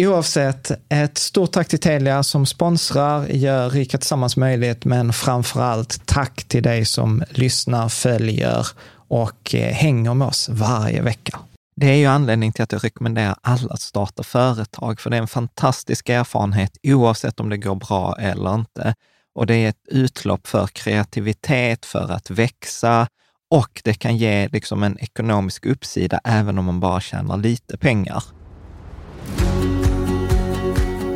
Oavsett, 0.00 0.70
ett 0.88 1.18
stort 1.18 1.52
tack 1.52 1.68
till 1.68 1.78
Telia 1.78 2.22
som 2.22 2.46
sponsrar, 2.46 3.26
gör 3.26 3.70
Rika 3.70 3.98
Tillsammans 3.98 4.36
möjligt, 4.36 4.84
men 4.84 5.12
framför 5.12 5.60
allt 5.60 6.06
tack 6.06 6.44
till 6.44 6.62
dig 6.62 6.84
som 6.84 7.24
lyssnar, 7.30 7.88
följer 7.88 8.66
och 9.08 9.54
eh, 9.54 9.72
hänger 9.72 10.14
med 10.14 10.28
oss 10.28 10.48
varje 10.48 11.02
vecka. 11.02 11.38
Det 11.76 11.86
är 11.86 11.94
ju 11.96 12.06
anledningen 12.06 12.52
till 12.52 12.62
att 12.62 12.72
jag 12.72 12.84
rekommenderar 12.84 13.36
alla 13.42 13.72
att 13.72 13.80
starta 13.80 14.22
företag, 14.22 15.00
för 15.00 15.10
det 15.10 15.16
är 15.16 15.20
en 15.20 15.28
fantastisk 15.28 16.08
erfarenhet 16.08 16.76
oavsett 16.82 17.40
om 17.40 17.48
det 17.48 17.56
går 17.56 17.74
bra 17.74 18.16
eller 18.18 18.54
inte. 18.54 18.94
Och 19.34 19.46
det 19.46 19.54
är 19.54 19.68
ett 19.68 19.88
utlopp 19.88 20.46
för 20.46 20.66
kreativitet, 20.66 21.86
för 21.86 22.12
att 22.12 22.30
växa 22.30 23.08
och 23.50 23.80
det 23.84 23.94
kan 23.94 24.16
ge 24.16 24.48
liksom 24.48 24.82
en 24.82 24.98
ekonomisk 24.98 25.66
uppsida 25.66 26.20
även 26.24 26.58
om 26.58 26.64
man 26.64 26.80
bara 26.80 27.00
tjänar 27.00 27.36
lite 27.36 27.78
pengar. 27.78 28.22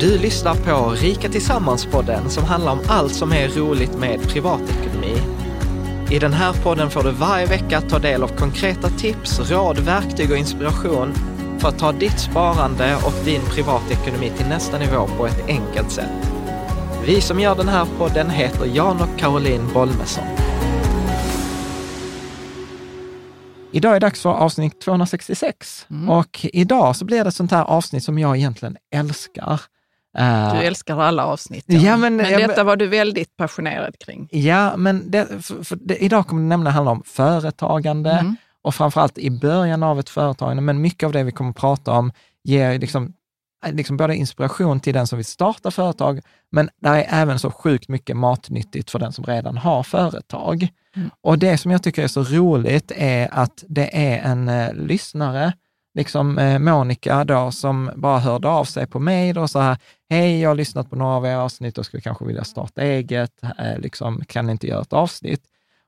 Du 0.03 0.17
lyssnar 0.17 0.55
på 0.55 0.89
Rika 0.89 1.29
Tillsammans-podden 1.29 2.29
som 2.29 2.43
handlar 2.43 2.71
om 2.71 2.79
allt 2.87 3.13
som 3.13 3.31
är 3.31 3.47
roligt 3.47 3.97
med 3.97 4.21
privatekonomi. 4.21 5.17
I 6.11 6.19
den 6.19 6.33
här 6.33 6.53
podden 6.53 6.89
får 6.89 7.03
du 7.03 7.11
varje 7.11 7.45
vecka 7.45 7.81
ta 7.81 7.99
del 7.99 8.23
av 8.23 8.27
konkreta 8.27 8.89
tips, 8.89 9.51
råd, 9.51 9.79
verktyg 9.79 10.31
och 10.31 10.37
inspiration 10.37 11.13
för 11.59 11.67
att 11.67 11.79
ta 11.79 11.91
ditt 11.91 12.19
sparande 12.19 12.95
och 12.95 13.25
din 13.25 13.41
privatekonomi 13.41 14.31
till 14.37 14.45
nästa 14.45 14.79
nivå 14.79 15.07
på 15.17 15.27
ett 15.27 15.47
enkelt 15.47 15.91
sätt. 15.91 16.31
Vi 17.05 17.21
som 17.21 17.39
gör 17.39 17.55
den 17.55 17.67
här 17.67 17.87
podden 17.97 18.29
heter 18.29 18.65
Jan 18.65 19.01
och 19.01 19.19
Caroline 19.19 19.73
Bolmesson. 19.73 20.25
Idag 23.71 23.89
är 23.89 23.99
det 23.99 24.05
dags 24.05 24.21
för 24.21 24.29
avsnitt 24.29 24.81
266 24.81 25.85
mm. 25.89 26.09
och 26.09 26.45
idag 26.53 26.95
så 26.95 27.05
blir 27.05 27.23
det 27.23 27.27
ett 27.27 27.35
sånt 27.35 27.51
här 27.51 27.63
avsnitt 27.63 28.03
som 28.03 28.19
jag 28.19 28.37
egentligen 28.37 28.77
älskar. 28.95 29.61
Du 30.17 30.57
älskar 30.57 30.99
alla 30.99 31.25
avsnitt. 31.25 31.65
Ja. 31.67 31.97
men, 31.97 32.15
men 32.15 32.39
detta 32.39 32.63
var 32.63 32.75
du 32.75 32.87
väldigt 32.87 33.37
passionerad 33.37 33.99
kring. 33.99 34.27
Ja, 34.31 34.77
men 34.77 35.11
det, 35.11 35.27
för, 35.45 35.63
för 35.63 35.75
det, 35.75 36.03
idag 36.03 36.27
kommer 36.27 36.41
det 36.41 36.47
nämligen 36.47 36.73
handla 36.73 36.91
om 36.91 37.03
företagande 37.05 38.11
mm. 38.11 38.35
och 38.61 38.75
framförallt 38.75 39.17
i 39.17 39.29
början 39.29 39.83
av 39.83 39.99
ett 39.99 40.09
företagande. 40.09 40.61
Men 40.61 40.81
mycket 40.81 41.07
av 41.07 41.11
det 41.11 41.23
vi 41.23 41.31
kommer 41.31 41.49
att 41.49 41.55
prata 41.55 41.91
om 41.91 42.11
ger 42.43 42.79
liksom, 42.79 43.13
liksom 43.71 43.97
både 43.97 44.15
inspiration 44.15 44.79
till 44.79 44.93
den 44.93 45.07
som 45.07 45.17
vill 45.17 45.25
starta 45.25 45.71
företag, 45.71 46.21
men 46.51 46.69
det 46.81 46.89
är 46.89 47.21
även 47.21 47.39
så 47.39 47.51
sjukt 47.51 47.89
mycket 47.89 48.17
matnyttigt 48.17 48.91
för 48.91 48.99
den 48.99 49.13
som 49.13 49.23
redan 49.23 49.57
har 49.57 49.83
företag. 49.83 50.67
Mm. 50.95 51.09
Och 51.21 51.39
det 51.39 51.57
som 51.57 51.71
jag 51.71 51.83
tycker 51.83 52.03
är 52.03 52.07
så 52.07 52.23
roligt 52.23 52.91
är 52.95 53.29
att 53.31 53.63
det 53.67 53.97
är 53.97 54.31
en 54.31 54.49
eh, 54.49 54.73
lyssnare 54.73 55.53
liksom 55.93 56.37
eh, 56.37 56.59
Monica 56.59 57.23
då 57.23 57.51
som 57.51 57.91
bara 57.95 58.19
hörde 58.19 58.47
av 58.47 58.65
sig 58.65 58.87
på 58.87 58.99
mig 58.99 59.33
och 59.33 59.49
så 59.49 59.59
här, 59.59 59.77
hej, 60.09 60.41
jag 60.41 60.49
har 60.49 60.55
lyssnat 60.55 60.89
på 60.89 60.95
några 60.95 61.15
av 61.15 61.25
era 61.25 61.41
avsnitt 61.41 61.77
och 61.77 61.85
skulle 61.85 62.01
kanske 62.01 62.25
vilja 62.25 62.43
starta 62.43 62.81
eget, 62.81 63.43
eh, 63.43 63.77
liksom, 63.77 64.23
kan 64.27 64.45
ni 64.45 64.51
inte 64.51 64.67
göra 64.67 64.81
ett 64.81 64.93
avsnitt? 64.93 65.43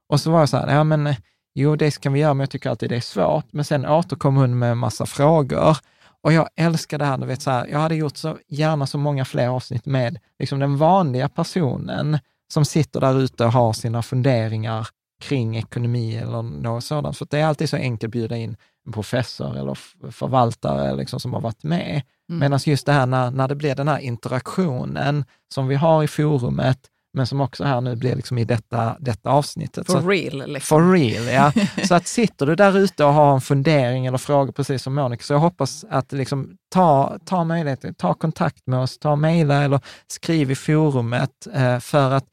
Och 0.10 0.20
så 0.20 0.32
var 0.32 0.40
jag 0.40 0.50
så 0.50 0.58
här, 0.58 0.76
ja 0.76 0.84
men 0.84 1.16
jo, 1.56 1.76
det 1.76 2.00
kan 2.02 2.14
vi 2.14 2.20
göra, 2.20 2.34
men 2.34 2.40
jag 2.40 2.50
tycker 2.50 2.70
alltid 2.70 2.90
det 2.90 2.96
är 2.96 3.02
svårt. 3.02 3.46
Men 3.52 3.66
sen 3.66 3.86
återkom 3.86 4.36
hon 4.36 4.60
med 4.60 4.72
en 4.72 4.78
massa 4.78 5.06
frågor 5.06 5.78
och 6.22 6.34
jag 6.34 6.50
älskar 6.56 6.98
det 6.98 7.06
här, 7.06 7.18
du 7.18 7.26
vet 7.26 7.42
så 7.42 7.52
här, 7.52 7.68
jag 7.68 7.80
hade 7.80 7.96
gjort 7.96 8.18
så 8.18 8.38
gärna 8.48 8.88
så 8.88 8.98
många 8.98 9.26
fler 9.26 9.48
avsnitt 9.48 9.86
med 9.86 10.20
liksom 10.40 10.60
den 10.60 10.78
vanliga 10.78 11.30
personen 11.30 12.20
som 12.54 12.66
sitter 12.66 13.00
där 13.02 13.20
ute 13.20 13.46
och 13.46 13.52
har 13.52 13.74
sina 13.74 14.02
funderingar 14.02 14.88
kring 15.22 15.58
ekonomi 15.58 16.16
eller 16.16 16.42
något 16.42 16.84
sådant. 16.84 17.18
För 17.18 17.28
det 17.30 17.40
är 17.40 17.46
alltid 17.46 17.70
så 17.70 17.78
enkelt 17.78 18.08
att 18.08 18.12
bjuda 18.12 18.38
in 18.38 18.58
professor 18.94 19.58
eller 19.58 19.78
förvaltare 20.12 20.96
liksom, 20.96 21.20
som 21.20 21.34
har 21.34 21.42
varit 21.42 21.64
med. 21.64 22.02
Mm. 22.30 22.40
Medan 22.40 22.60
just 22.66 22.86
det 22.86 22.92
här 22.92 23.06
när, 23.06 23.32
när 23.32 23.48
det 23.48 23.56
blir 23.56 23.76
den 23.76 23.88
här 23.88 24.00
interaktionen 24.00 25.26
som 25.54 25.68
vi 25.68 25.76
har 25.76 26.04
i 26.04 26.08
forumet 26.08 26.90
men 27.16 27.28
som 27.28 27.42
också 27.42 27.64
här 27.64 27.82
nu 27.82 27.96
blir 27.96 28.16
liksom 28.16 28.38
i 28.38 28.46
detta, 28.46 28.98
detta 29.00 29.30
avsnittet. 29.30 29.88
For 29.88 30.02
real. 30.02 30.52
Liksom. 30.52 30.62
For 30.62 30.92
real, 30.92 31.26
ja. 31.26 31.52
så 31.88 31.96
att 31.96 32.08
sitter 32.08 32.46
du 32.46 32.56
där 32.56 32.78
ute 32.78 33.06
och 33.06 33.14
har 33.14 33.34
en 33.34 33.42
fundering 33.42 34.06
eller 34.06 34.18
frågor, 34.18 34.52
precis 34.52 34.84
som 34.84 34.96
Monica, 34.96 35.24
så 35.24 35.34
jag 35.34 35.40
hoppas 35.40 35.86
att 35.90 36.12
liksom 36.12 36.58
ta, 36.74 37.18
ta 37.26 37.44
möjligheten, 37.44 37.94
ta 37.94 38.14
kontakt 38.14 38.68
med 38.68 38.80
oss, 38.80 39.00
ta 39.00 39.16
mejla 39.16 39.64
eller 39.64 39.80
skriv 40.08 40.52
i 40.52 40.56
forumet, 40.56 41.48
eh, 41.54 41.80
för 41.80 42.12
att 42.12 42.26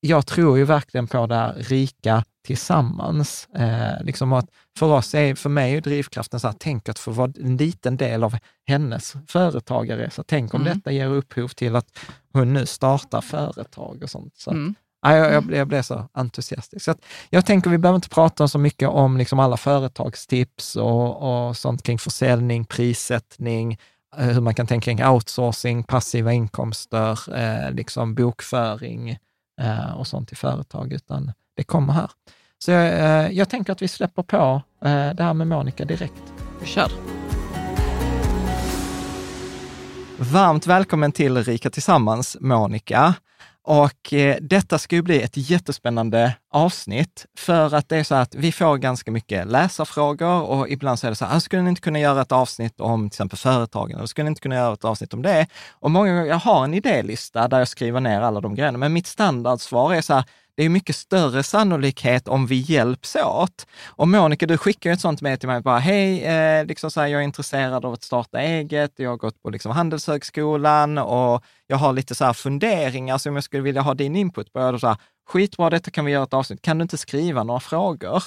jag 0.00 0.26
tror 0.26 0.58
ju 0.58 0.64
verkligen 0.64 1.06
på 1.06 1.26
det 1.26 1.34
här 1.34 1.54
rika 1.54 2.24
tillsammans. 2.48 3.48
Eh, 3.54 4.04
liksom 4.04 4.32
att 4.32 4.50
för 4.78 4.86
oss, 4.86 5.14
är, 5.14 5.34
för 5.34 5.50
mig 5.50 5.76
är 5.76 5.80
drivkraften 5.80 6.40
så 6.40 6.48
här, 6.48 6.54
tänk 6.58 6.88
att 6.88 6.98
få 6.98 7.10
vara 7.10 7.32
en 7.40 7.56
liten 7.56 7.96
del 7.96 8.24
av 8.24 8.36
hennes 8.66 9.14
företagarresa. 9.26 10.24
Tänk 10.26 10.54
om 10.54 10.60
mm. 10.60 10.74
detta 10.74 10.92
ger 10.92 11.06
upphov 11.06 11.48
till 11.48 11.76
att 11.76 11.98
hon 12.32 12.52
nu 12.52 12.66
startar 12.66 13.20
företag 13.20 14.02
och 14.02 14.10
sånt. 14.10 14.36
Så 14.36 14.50
mm. 14.50 14.74
Ja, 15.02 15.16
jag, 15.16 15.32
jag, 15.32 15.54
jag, 15.54 15.68
blev 15.68 15.82
så 15.82 16.08
entusiastisk. 16.12 16.84
Så 16.84 16.94
jag 17.30 17.46
tänker 17.46 17.70
vi 17.70 17.78
behöver 17.78 17.96
inte 17.96 18.08
prata 18.08 18.48
så 18.48 18.58
mycket 18.58 18.88
om 18.88 19.16
liksom 19.16 19.38
alla 19.38 19.56
företagstips 19.56 20.76
och, 20.76 21.48
och 21.48 21.56
sånt 21.56 21.82
kring 21.82 21.98
försäljning, 21.98 22.64
prissättning, 22.64 23.78
eh, 24.16 24.26
hur 24.26 24.40
man 24.40 24.54
kan 24.54 24.66
tänka 24.66 24.84
kring 24.84 25.04
outsourcing, 25.04 25.82
passiva 25.84 26.32
inkomster, 26.32 27.36
eh, 27.36 27.72
liksom 27.72 28.14
bokföring 28.14 29.18
eh, 29.60 29.98
och 29.98 30.06
sånt 30.06 30.32
i 30.32 30.34
företag, 30.34 30.92
utan 30.92 31.32
det 31.56 31.64
kommer 31.64 31.92
här. 31.92 32.10
Så 32.58 32.70
jag, 32.70 32.86
eh, 32.86 33.30
jag 33.32 33.48
tänker 33.48 33.72
att 33.72 33.82
vi 33.82 33.88
släpper 33.88 34.22
på 34.22 34.62
eh, 34.84 35.14
det 35.14 35.22
här 35.22 35.34
med 35.34 35.46
Monica 35.46 35.84
direkt. 35.84 36.22
Vi 36.60 36.66
kör. 36.66 36.90
Varmt 40.18 40.66
välkommen 40.66 41.12
till 41.12 41.44
Rika 41.44 41.70
Tillsammans, 41.70 42.36
Monica. 42.40 43.14
Och 43.62 44.12
eh, 44.12 44.36
detta 44.40 44.78
ska 44.78 44.96
ju 44.96 45.02
bli 45.02 45.22
ett 45.22 45.36
jättespännande 45.36 46.34
avsnitt 46.52 47.26
för 47.38 47.74
att 47.74 47.88
det 47.88 47.96
är 47.96 48.04
så 48.04 48.14
att 48.14 48.34
vi 48.34 48.52
får 48.52 48.76
ganska 48.76 49.10
mycket 49.10 49.46
läsarfrågor 49.46 50.42
och 50.42 50.68
ibland 50.68 50.98
så 50.98 51.06
är 51.06 51.10
det 51.10 51.16
så 51.16 51.24
här, 51.24 51.36
ah, 51.36 51.40
skulle 51.40 51.62
ni 51.62 51.68
inte 51.68 51.80
kunna 51.80 51.98
göra 51.98 52.22
ett 52.22 52.32
avsnitt 52.32 52.80
om 52.80 53.10
till 53.10 53.16
exempel 53.16 53.38
företagen? 53.38 53.96
Eller 53.96 54.06
skulle 54.06 54.24
ni 54.24 54.28
inte 54.28 54.40
kunna 54.40 54.54
göra 54.54 54.72
ett 54.72 54.84
avsnitt 54.84 55.14
om 55.14 55.22
det? 55.22 55.46
Och 55.70 55.90
många 55.90 56.08
gånger, 56.14 56.26
jag 56.26 56.36
har 56.36 56.64
en 56.64 56.74
idélista 56.74 57.48
där 57.48 57.58
jag 57.58 57.68
skriver 57.68 58.00
ner 58.00 58.20
alla 58.20 58.40
de 58.40 58.54
grejerna, 58.54 58.78
men 58.78 58.92
mitt 58.92 59.06
standardsvar 59.06 59.94
är 59.94 60.00
så 60.00 60.14
här, 60.14 60.24
det 60.58 60.64
är 60.64 60.68
mycket 60.68 60.96
större 60.96 61.42
sannolikhet 61.42 62.28
om 62.28 62.46
vi 62.46 62.56
hjälps 62.56 63.16
åt. 63.16 63.66
Och 63.86 64.08
Monica, 64.08 64.46
du 64.46 64.58
skickar 64.58 64.90
ett 64.90 65.00
sånt 65.00 65.20
med 65.20 65.40
till 65.40 65.48
mig, 65.48 65.60
bara 65.60 65.78
hej, 65.78 66.24
eh, 66.24 66.64
liksom 66.66 66.90
så 66.90 67.00
här, 67.00 67.06
jag 67.06 67.20
är 67.20 67.24
intresserad 67.24 67.84
av 67.84 67.92
att 67.92 68.02
starta 68.02 68.40
eget, 68.40 68.92
jag 68.96 69.10
har 69.10 69.16
gått 69.16 69.42
på 69.42 69.50
liksom 69.50 69.72
Handelshögskolan 69.72 70.98
och 70.98 71.44
jag 71.66 71.76
har 71.76 71.92
lite 71.92 72.14
så 72.14 72.24
här 72.24 72.32
funderingar 72.32 73.18
som 73.18 73.34
jag 73.34 73.44
skulle 73.44 73.62
vilja 73.62 73.82
ha 73.82 73.94
din 73.94 74.16
input 74.16 74.52
på. 74.52 74.60
Och 74.60 74.80
så 74.80 74.86
här, 74.86 74.96
Skitbra, 75.28 75.70
detta 75.70 75.90
kan 75.90 76.04
vi 76.04 76.12
göra 76.12 76.24
ett 76.24 76.34
avsnitt. 76.34 76.62
Kan 76.62 76.78
du 76.78 76.82
inte 76.82 76.98
skriva 76.98 77.42
några 77.42 77.60
frågor? 77.60 78.22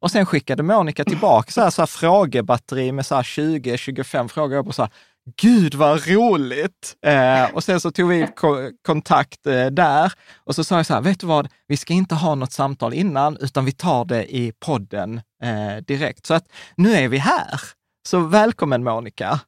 Och 0.00 0.10
sen 0.10 0.26
skickade 0.26 0.62
Monica 0.62 1.04
tillbaka 1.04 1.50
så 1.50 1.60
här, 1.60 1.70
så 1.70 1.82
här 1.82 1.86
frågebatteri 1.86 2.92
med 2.92 3.04
20-25 3.04 4.28
frågor. 4.28 4.54
Jag 4.54 4.64
bara 4.64 4.72
så 4.72 4.82
här, 4.82 4.92
Gud 5.34 5.74
vad 5.74 6.06
roligt! 6.08 6.96
Eh, 7.02 7.54
och 7.54 7.64
sen 7.64 7.80
så 7.80 7.90
tog 7.90 8.08
vi 8.08 8.26
ko 8.36 8.70
kontakt 8.86 9.46
eh, 9.46 9.66
där 9.66 10.12
och 10.44 10.54
så 10.54 10.64
sa 10.64 10.76
jag 10.76 10.86
så 10.86 10.94
här, 10.94 11.00
vet 11.00 11.20
du 11.20 11.26
vad, 11.26 11.48
vi 11.66 11.76
ska 11.76 11.94
inte 11.94 12.14
ha 12.14 12.34
något 12.34 12.52
samtal 12.52 12.94
innan, 12.94 13.36
utan 13.40 13.64
vi 13.64 13.72
tar 13.72 14.04
det 14.04 14.36
i 14.36 14.52
podden 14.60 15.20
eh, 15.42 15.76
direkt. 15.86 16.26
Så 16.26 16.34
att 16.34 16.44
nu 16.76 16.92
är 16.92 17.08
vi 17.08 17.18
här. 17.18 17.60
Så 18.08 18.20
välkommen 18.20 18.84
Monica! 18.84 19.40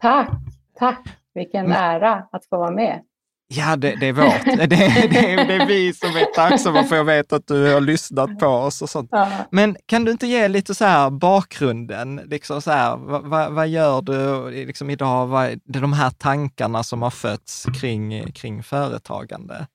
Tack, 0.00 0.30
tack! 0.78 1.02
Vilken 1.34 1.68
Men, 1.68 1.76
ära 1.76 2.26
att 2.32 2.46
få 2.46 2.58
vara 2.58 2.70
med. 2.70 3.00
Ja, 3.48 3.76
det, 3.76 3.96
det 4.00 4.06
är 4.06 4.12
vårt. 4.12 4.44
Det, 4.44 4.66
det, 4.66 4.76
det, 5.10 5.44
det, 5.44 5.54
är 5.54 5.66
vi 5.66 5.92
som 5.92 6.08
är 6.08 6.34
tacksamma 6.34 6.84
för 6.84 6.96
jag 6.96 7.04
vet 7.04 7.32
att 7.32 7.46
du 7.46 7.74
har 7.74 7.80
lyssnat 7.80 8.38
på 8.38 8.46
oss 8.46 8.82
och 8.82 8.90
sånt. 8.90 9.08
Ja. 9.12 9.28
Men 9.50 9.76
kan 9.86 10.04
du 10.04 10.12
inte 10.12 10.26
ge 10.26 10.48
lite 10.48 10.74
så 10.74 10.84
här 10.84 11.10
bakgrunden? 11.10 12.16
Liksom 12.16 12.62
så 12.62 12.70
här, 12.70 12.96
vad, 12.96 13.52
vad 13.52 13.68
gör 13.68 14.02
du 14.02 14.50
liksom 14.50 14.90
idag? 14.90 15.26
Vad 15.26 15.44
är 15.46 15.58
de 15.64 15.92
här 15.92 16.10
tankarna 16.10 16.82
som 16.82 17.02
har 17.02 17.10
fötts 17.10 17.66
kring, 17.80 18.32
kring 18.32 18.62
företagande? 18.62 19.66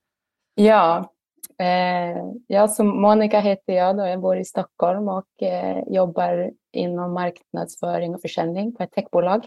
Ja, 0.55 1.11
eh, 1.59 2.23
jag 2.47 2.71
som 2.71 3.01
Monica 3.01 3.39
heter 3.39 3.73
jag 3.73 3.97
då. 3.97 4.07
Jag 4.07 4.21
bor 4.21 4.37
i 4.37 4.45
Stockholm 4.45 5.07
och 5.07 5.43
eh, 5.43 5.83
jobbar 5.87 6.51
inom 6.73 7.13
marknadsföring 7.13 8.15
och 8.15 8.21
försäljning 8.21 8.75
på 8.75 8.83
ett 8.83 8.91
techbolag. 8.91 9.45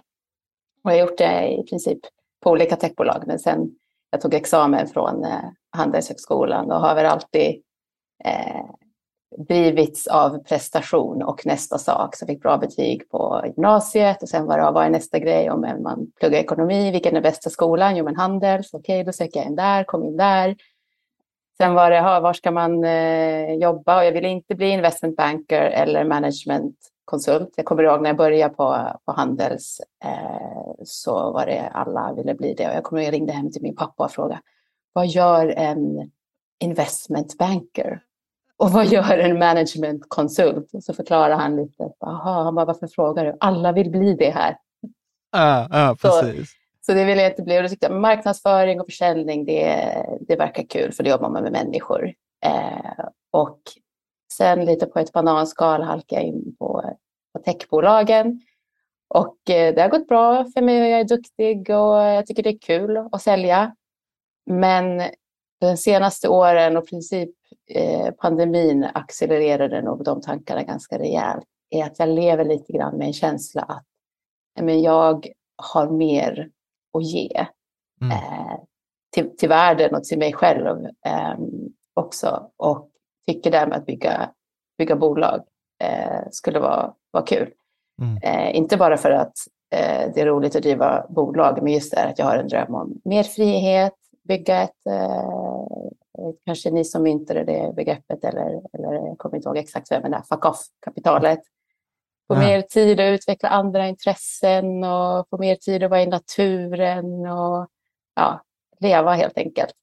Och 0.85 0.91
jag 0.91 0.97
har 0.97 1.01
gjort 1.01 1.19
det 1.19 1.49
i 1.49 1.67
princip 1.67 1.99
på 2.43 2.51
olika 2.51 2.77
techbolag, 2.77 3.25
men 3.27 3.39
sen 3.39 3.71
jag 4.15 4.21
tog 4.21 4.35
examen 4.35 4.87
från 4.87 5.25
eh, 5.25 5.45
Handelshögskolan 5.71 6.71
och 6.71 6.81
har 6.81 6.95
väl 6.95 7.07
alltid 7.07 7.63
eh, 8.25 8.65
drivits 9.49 10.07
av 10.07 10.39
prestation 10.39 11.23
och 11.23 11.47
nästa 11.47 11.79
sak. 11.79 12.17
Så 12.17 12.23
jag 12.23 12.29
fick 12.29 12.43
bra 12.43 12.59
betyg 12.59 13.11
på 13.11 13.43
gymnasiet 13.45 14.23
och 14.23 14.29
sen 14.29 14.47
var 14.47 14.59
det, 14.59 14.71
vad 14.71 14.87
är 14.87 14.91
nästa 14.91 15.19
grej 15.19 15.51
om 15.51 15.61
man 15.61 16.13
pluggar 16.21 16.39
ekonomi, 16.39 16.91
vilken 16.91 17.17
är 17.17 17.21
bästa 17.21 17.51
skolan? 17.51 17.97
Jo 17.97 18.05
men 18.05 18.17
Handels, 18.17 18.75
okej 18.75 19.01
okay, 19.01 19.05
då 19.05 19.13
söker 19.13 19.41
jag 19.41 19.47
in 19.47 19.57
där, 19.57 19.85
kom 19.85 20.05
in 20.05 20.17
där. 20.17 20.57
Sen 21.57 21.75
var 21.75 21.91
det, 21.91 22.01
var 22.01 22.33
ska 22.33 22.51
man 22.51 22.85
eh, 22.85 23.55
jobba? 23.55 23.99
Och 23.99 24.05
jag 24.05 24.13
ville 24.13 24.29
inte 24.29 24.55
bli 24.55 24.69
investment 24.69 25.17
banker 25.17 25.63
eller 25.63 26.05
management 26.05 26.77
konsult. 27.05 27.55
Jag 27.57 27.67
kommer 27.67 27.83
ihåg 27.83 28.03
när 28.03 28.11
jag 28.11 28.17
började 28.17 28.55
på, 28.55 28.93
på 29.05 29.13
Handels 29.13 29.81
eh, 30.05 30.85
så 30.85 31.33
var 31.33 31.47
det 31.47 31.69
alla 31.73 32.13
ville 32.13 32.35
bli 32.35 32.55
det. 32.55 32.69
Och 32.69 32.75
jag 32.75 32.85
kommer 32.85 33.03
ihåg 33.03 33.07
jag 33.09 33.15
ringde 33.15 33.33
hem 33.33 33.53
till 33.53 33.63
min 33.63 33.77
pappa 33.77 34.05
och 34.05 34.11
frågade 34.11 34.41
vad 34.95 35.07
gör 35.07 35.47
en 35.47 36.11
investment 36.61 37.39
banker? 37.39 38.03
Och 38.57 38.71
vad 38.71 38.87
gör 38.87 39.19
en 39.19 39.39
management 39.39 40.05
konsult? 40.09 40.75
Och 40.75 40.85
så 40.85 40.95
förklarar 40.95 41.37
han 41.37 41.57
lite. 41.57 41.93
Aha, 42.01 42.43
han 42.43 42.55
bara, 42.55 42.65
varför 42.65 42.87
frågar 42.87 43.25
du? 43.25 43.37
Alla 43.41 43.73
vill 43.73 43.91
bli 43.91 44.15
det 44.15 44.31
här. 44.31 44.57
Ja, 45.33 45.69
ja 45.71 45.97
precis. 46.01 46.51
Så, 46.51 46.57
så 46.87 46.95
det 46.95 47.05
ville 47.05 47.23
jag 47.23 47.33
inte 47.33 47.43
bli. 47.43 47.59
Och 47.59 47.63
då 47.63 47.69
tyckte 47.69 47.87
jag, 47.87 48.01
marknadsföring 48.01 48.81
och 48.81 48.87
försäljning, 48.87 49.45
det, 49.45 49.95
det 50.21 50.37
verkar 50.37 50.63
kul 50.63 50.93
för 50.93 51.03
då 51.03 51.11
jobbar 51.11 51.31
man 51.31 51.43
med 51.43 51.53
människor. 51.53 52.13
Eh, 52.45 53.05
och 53.31 53.61
Sen 54.37 54.65
lite 54.65 54.87
på 54.87 54.99
ett 54.99 55.13
bananskal 55.13 55.83
halkade 55.83 56.21
jag 56.21 56.29
in 56.29 56.57
på, 56.59 56.97
på 57.33 57.39
techbolagen. 57.39 58.41
Och 59.09 59.51
eh, 59.51 59.75
det 59.75 59.83
har 59.83 59.89
gått 59.89 60.09
bra 60.09 60.45
för 60.45 60.63
mig 60.63 60.83
och 60.83 60.89
jag 60.89 61.01
är 61.01 61.05
duktig 61.05 61.71
och 61.71 61.97
jag 61.97 62.27
tycker 62.27 62.43
det 62.43 62.51
är 62.51 62.59
kul 62.59 62.97
att 62.97 63.23
sälja. 63.23 63.77
Men 64.47 65.03
de 65.61 65.77
senaste 65.77 66.29
åren 66.29 66.77
och 66.77 66.89
princip 66.89 67.31
eh, 67.71 68.11
pandemin 68.11 68.85
accelererade 68.95 69.83
nog 69.83 70.05
de 70.05 70.21
tankarna 70.21 70.63
ganska 70.63 70.99
rejält. 70.99 71.45
Är 71.71 71.85
att 71.85 71.99
jag 71.99 72.09
lever 72.09 72.45
lite 72.45 72.73
grann 72.73 72.97
med 72.97 73.07
en 73.07 73.13
känsla 73.13 73.63
att 73.63 73.85
men 74.61 74.83
jag 74.83 75.27
har 75.57 75.91
mer 75.91 76.51
att 76.99 77.05
ge 77.05 77.47
mm. 78.01 78.13
eh, 78.13 78.59
till, 79.13 79.37
till 79.37 79.49
världen 79.49 79.95
och 79.95 80.05
till 80.05 80.19
mig 80.19 80.33
själv 80.33 80.87
eh, 81.07 81.35
också. 81.95 82.51
Och 82.57 82.91
tycker 83.27 83.51
därmed 83.51 83.79
att 83.79 83.87
bygga, 83.87 84.31
bygga 84.79 84.97
bolag 84.97 85.43
eh, 85.83 86.29
skulle 86.31 86.59
vara, 86.59 86.95
vara 87.11 87.25
kul. 87.25 87.51
Mm. 88.03 88.17
Eh, 88.23 88.57
inte 88.57 88.77
bara 88.77 88.97
för 88.97 89.11
att 89.11 89.33
eh, 89.75 90.13
det 90.15 90.21
är 90.21 90.27
roligt 90.27 90.57
att 90.57 90.63
driva 90.63 91.07
bolag, 91.09 91.63
men 91.63 91.73
just 91.73 91.95
det 91.95 92.05
att 92.05 92.19
jag 92.19 92.27
har 92.27 92.37
en 92.37 92.49
dröm 92.49 92.75
om 92.75 93.01
mer 93.05 93.23
frihet, 93.23 93.95
bygga 94.29 94.63
ett, 94.63 94.87
eh, 94.91 96.35
kanske 96.47 96.71
ni 96.71 96.85
som 96.85 97.03
myntade 97.03 97.45
det 97.45 97.73
begreppet, 97.77 98.25
eller, 98.25 98.63
eller 98.73 98.93
jag 98.93 99.19
kommer 99.19 99.37
inte 99.37 99.49
ihåg 99.49 99.57
exakt 99.57 99.91
vem, 99.91 100.03
men 100.03 100.11
det 100.11 100.17
här 100.17 100.25
fuck 100.25 100.45
off-kapitalet. 100.45 101.41
Få 102.29 102.35
ja. 102.35 102.39
mer 102.39 102.63
tid 102.63 103.01
att 103.01 103.15
utveckla 103.15 103.49
andra 103.49 103.89
intressen 103.89 104.85
och 104.85 105.29
få 105.29 105.39
mer 105.39 105.57
tid 105.57 105.83
att 105.83 105.91
vara 105.91 106.03
i 106.03 106.07
naturen 106.07 107.27
och 107.27 107.69
ja, 108.15 108.43
leva 108.81 109.13
helt 109.13 109.39
enkelt. 109.39 109.75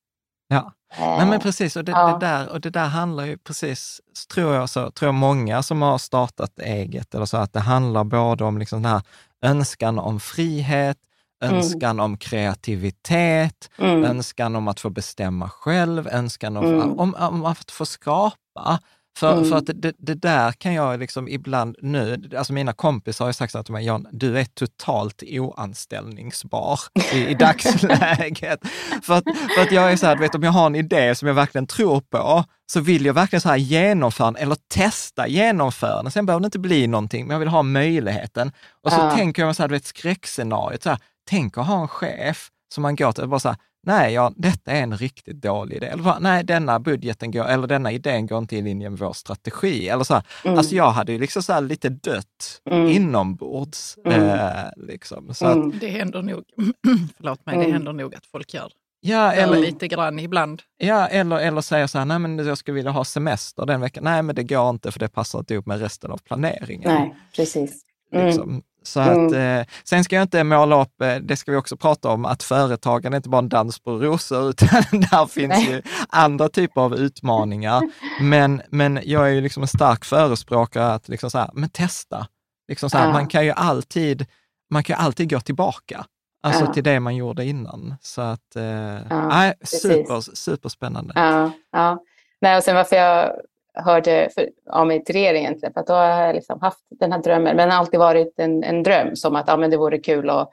Ja. 0.51 0.73
Nej, 0.99 1.25
men 1.25 1.39
precis, 1.39 1.75
och 1.75 1.83
det, 1.83 1.91
ja. 1.91 2.07
det, 2.07 2.25
där, 2.25 2.49
och 2.49 2.61
det 2.61 2.69
där 2.69 2.87
handlar 2.87 3.25
ju 3.25 3.37
precis, 3.37 4.01
tror 4.33 4.55
jag, 4.55 4.69
så, 4.69 4.91
tror 4.91 5.07
jag 5.07 5.13
många 5.13 5.63
som 5.63 5.81
har 5.81 5.97
startat 5.97 6.59
eget, 6.59 7.15
eller 7.15 7.25
så, 7.25 7.37
att 7.37 7.53
det 7.53 7.59
handlar 7.59 8.03
både 8.03 8.43
om 8.43 8.57
liksom 8.57 8.81
den 8.81 8.91
här 8.91 9.01
önskan 9.41 9.99
om 9.99 10.19
frihet, 10.19 10.97
mm. 11.43 11.55
önskan 11.55 11.89
mm. 11.89 12.05
om 12.05 12.17
kreativitet, 12.17 13.69
mm. 13.77 14.03
önskan 14.03 14.55
om 14.55 14.67
att 14.67 14.79
få 14.79 14.89
bestämma 14.89 15.49
själv, 15.49 16.07
önskan 16.07 16.57
om, 16.57 16.65
mm. 16.65 16.99
om, 16.99 17.15
om, 17.15 17.45
att 17.45 17.71
få 17.71 17.85
skapa. 17.85 18.79
För, 19.17 19.33
mm. 19.33 19.49
för 19.49 19.57
att 19.57 19.65
det, 19.65 19.93
det, 19.97 20.13
där 20.13 20.51
kan 20.51 20.73
jag 20.73 20.99
liksom 20.99 21.27
ibland 21.27 21.75
nu, 21.81 22.29
alltså 22.37 22.53
mina 22.53 22.73
kompisar 22.73 23.25
har 23.25 23.29
ju 23.29 23.33
sagt 23.33 23.65
till 23.65 23.73
mig, 23.73 23.85
Jan, 23.85 24.07
du 24.11 24.39
är 24.39 24.45
totalt 24.45 25.23
oanställningsbar 25.27 26.79
i, 27.13 27.27
i 27.27 27.33
dagsläget. 27.33 28.59
för, 29.03 29.13
att, 29.13 29.23
för 29.55 29.61
att 29.61 29.71
jag 29.71 29.91
är 29.91 29.97
så 29.97 30.05
här, 30.05 30.17
vet, 30.17 30.35
om 30.35 30.43
jag 30.43 30.51
har 30.51 30.65
en 30.65 30.75
idé 30.75 31.15
som 31.15 31.27
jag 31.27 31.35
verkligen 31.35 31.67
tror 31.67 32.01
på, 32.01 32.43
så 32.71 32.79
vill 32.79 33.05
jag 33.05 33.13
verkligen 33.13 33.41
så 33.41 33.49
här 33.49 33.57
genomföra 33.57 34.33
eller 34.37 34.57
testa 34.73 35.27
genomföra 35.27 36.03
den. 36.03 36.11
Sen 36.11 36.25
behöver 36.25 36.41
det 36.41 36.45
inte 36.45 36.59
bli 36.59 36.87
någonting, 36.87 37.27
men 37.27 37.33
jag 37.33 37.39
vill 37.39 37.49
ha 37.49 37.63
möjligheten. 37.63 38.51
Och 38.83 38.91
så 38.91 38.99
ja. 38.99 39.11
tänker 39.11 39.45
jag 39.45 39.55
så 39.55 39.63
här, 39.63 39.67
du 39.67 39.75
vet 39.75 39.85
skräckscenariot, 39.85 40.83
så 40.83 40.89
här, 40.89 40.99
tänk 41.29 41.57
att 41.57 41.67
ha 41.67 41.81
en 41.81 41.87
chef 41.87 42.49
som 42.73 42.81
man 42.81 42.95
går 42.95 43.11
till, 43.11 43.27
bara 43.27 43.39
så 43.39 43.49
här, 43.49 43.57
nej, 43.83 44.13
ja, 44.13 44.31
detta 44.35 44.71
är 44.71 44.83
en 44.83 44.97
riktigt 44.97 45.41
dålig 45.41 45.75
idé. 45.75 45.85
Eller 45.85 46.19
nej, 46.19 46.43
denna 46.43 46.79
budgeten 46.79 47.31
går, 47.31 47.45
eller 47.45 47.67
denna 47.67 47.91
idén 47.91 48.27
går 48.27 48.37
inte 48.37 48.55
i 48.55 48.61
linje 48.61 48.89
med 48.89 48.99
vår 48.99 49.13
strategi. 49.13 49.89
Eller 49.89 50.03
så 50.03 50.13
här, 50.13 50.23
mm. 50.45 50.57
Alltså 50.57 50.75
jag 50.75 50.91
hade 50.91 51.11
ju 51.11 51.19
liksom 51.19 51.43
så 51.43 51.59
lite 51.59 51.89
dött 51.89 52.61
mm. 52.69 52.87
inombords. 52.87 53.97
Mm. 54.05 54.29
Eh, 54.29 54.65
liksom. 54.77 55.33
så 55.33 55.45
att, 55.45 55.55
mm. 55.55 55.79
det 55.79 55.87
händer 55.87 56.21
nog, 56.21 56.43
förlåt 57.17 57.45
mig, 57.45 57.55
det 57.55 57.63
mm. 57.63 57.73
händer 57.73 57.93
nog 57.93 58.15
att 58.15 58.25
folk 58.25 58.53
gör 58.53 58.71
Ja, 59.03 59.33
eller 59.33 59.57
lite 59.57 59.87
grann 59.87 60.19
ibland. 60.19 60.61
Ja, 60.77 61.07
eller, 61.07 61.39
eller 61.39 61.61
säga 61.61 61.87
så 61.87 61.97
här, 61.97 62.05
nej 62.05 62.19
men 62.19 62.47
jag 62.47 62.57
skulle 62.57 62.75
vilja 62.75 62.91
ha 62.91 63.05
semester 63.05 63.65
den 63.65 63.81
veckan. 63.81 64.03
Nej, 64.03 64.23
men 64.23 64.35
det 64.35 64.43
går 64.43 64.69
inte 64.69 64.91
för 64.91 64.99
det 64.99 65.07
passar 65.07 65.39
inte 65.39 65.53
ihop 65.53 65.65
med 65.65 65.79
resten 65.79 66.11
av 66.11 66.17
planeringen. 66.17 66.93
Nej, 66.93 67.15
precis. 67.35 67.81
Mm. 68.13 68.25
Liksom. 68.25 68.63
Så 68.83 68.99
att, 68.99 69.17
mm. 69.17 69.59
eh, 69.59 69.65
sen 69.83 70.03
ska 70.03 70.15
jag 70.15 70.23
inte 70.23 70.43
måla 70.43 70.81
upp, 70.81 71.01
eh, 71.01 71.15
det 71.15 71.35
ska 71.35 71.51
vi 71.51 71.57
också 71.57 71.77
prata 71.77 72.09
om, 72.09 72.25
att 72.25 72.43
företagande 72.43 73.15
är 73.15 73.19
inte 73.19 73.29
bara 73.29 73.39
en 73.39 73.49
dans 73.49 73.79
på 73.79 73.91
rosor, 73.91 74.49
utan 74.49 74.69
där 74.91 75.25
finns 75.25 75.49
Nej. 75.49 75.71
ju 75.71 75.81
andra 76.09 76.49
typer 76.49 76.81
av 76.81 76.95
utmaningar. 76.95 77.81
Men, 78.21 78.61
men 78.69 78.99
jag 79.03 79.27
är 79.27 79.31
ju 79.31 79.41
liksom 79.41 79.63
en 79.63 79.67
stark 79.67 80.05
förespråkare 80.05 80.93
att 80.93 81.09
liksom 81.09 81.31
så 81.31 81.37
här, 81.37 81.49
men 81.53 81.69
testa. 81.69 82.27
Liksom 82.67 82.89
så 82.89 82.97
här, 82.97 83.05
ja. 83.05 83.13
Man 83.13 83.27
kan 83.27 83.45
ju 83.45 83.51
alltid, 83.51 84.25
man 84.69 84.83
kan 84.83 84.99
alltid 84.99 85.29
gå 85.29 85.39
tillbaka. 85.39 86.05
Alltså 86.43 86.65
ja. 86.65 86.73
till 86.73 86.83
det 86.83 86.99
man 86.99 87.15
gjorde 87.15 87.45
innan. 87.45 87.95
Så 88.01 88.21
att, 88.21 88.55
eh, 88.55 88.63
ja, 89.09 89.27
nej, 89.27 89.53
super, 89.63 90.35
superspännande. 90.35 91.13
Ja, 91.15 91.51
ja. 91.71 91.99
Nej, 92.41 92.57
och 92.57 92.63
sen 92.63 92.75
varför 92.75 92.95
jag 92.95 93.31
hörde 93.73 94.29
för, 94.35 94.49
av 94.69 94.87
mig 94.87 95.03
till 95.03 95.15
er 95.15 95.33
egentligen, 95.33 95.73
för 95.73 95.81
att 95.81 95.87
då 95.87 95.93
har 95.93 96.05
jag 96.05 96.35
liksom 96.35 96.61
haft 96.61 96.85
den 96.89 97.11
här 97.11 97.19
drömmen, 97.19 97.55
men 97.55 97.67
det 97.67 97.73
har 97.73 97.79
alltid 97.79 97.99
varit 97.99 98.39
en, 98.39 98.63
en 98.63 98.83
dröm, 98.83 99.15
som 99.15 99.35
att 99.35 99.47
ja, 99.47 99.57
men 99.57 99.71
det 99.71 99.77
vore 99.77 99.97
kul 99.97 100.29
att 100.29 100.49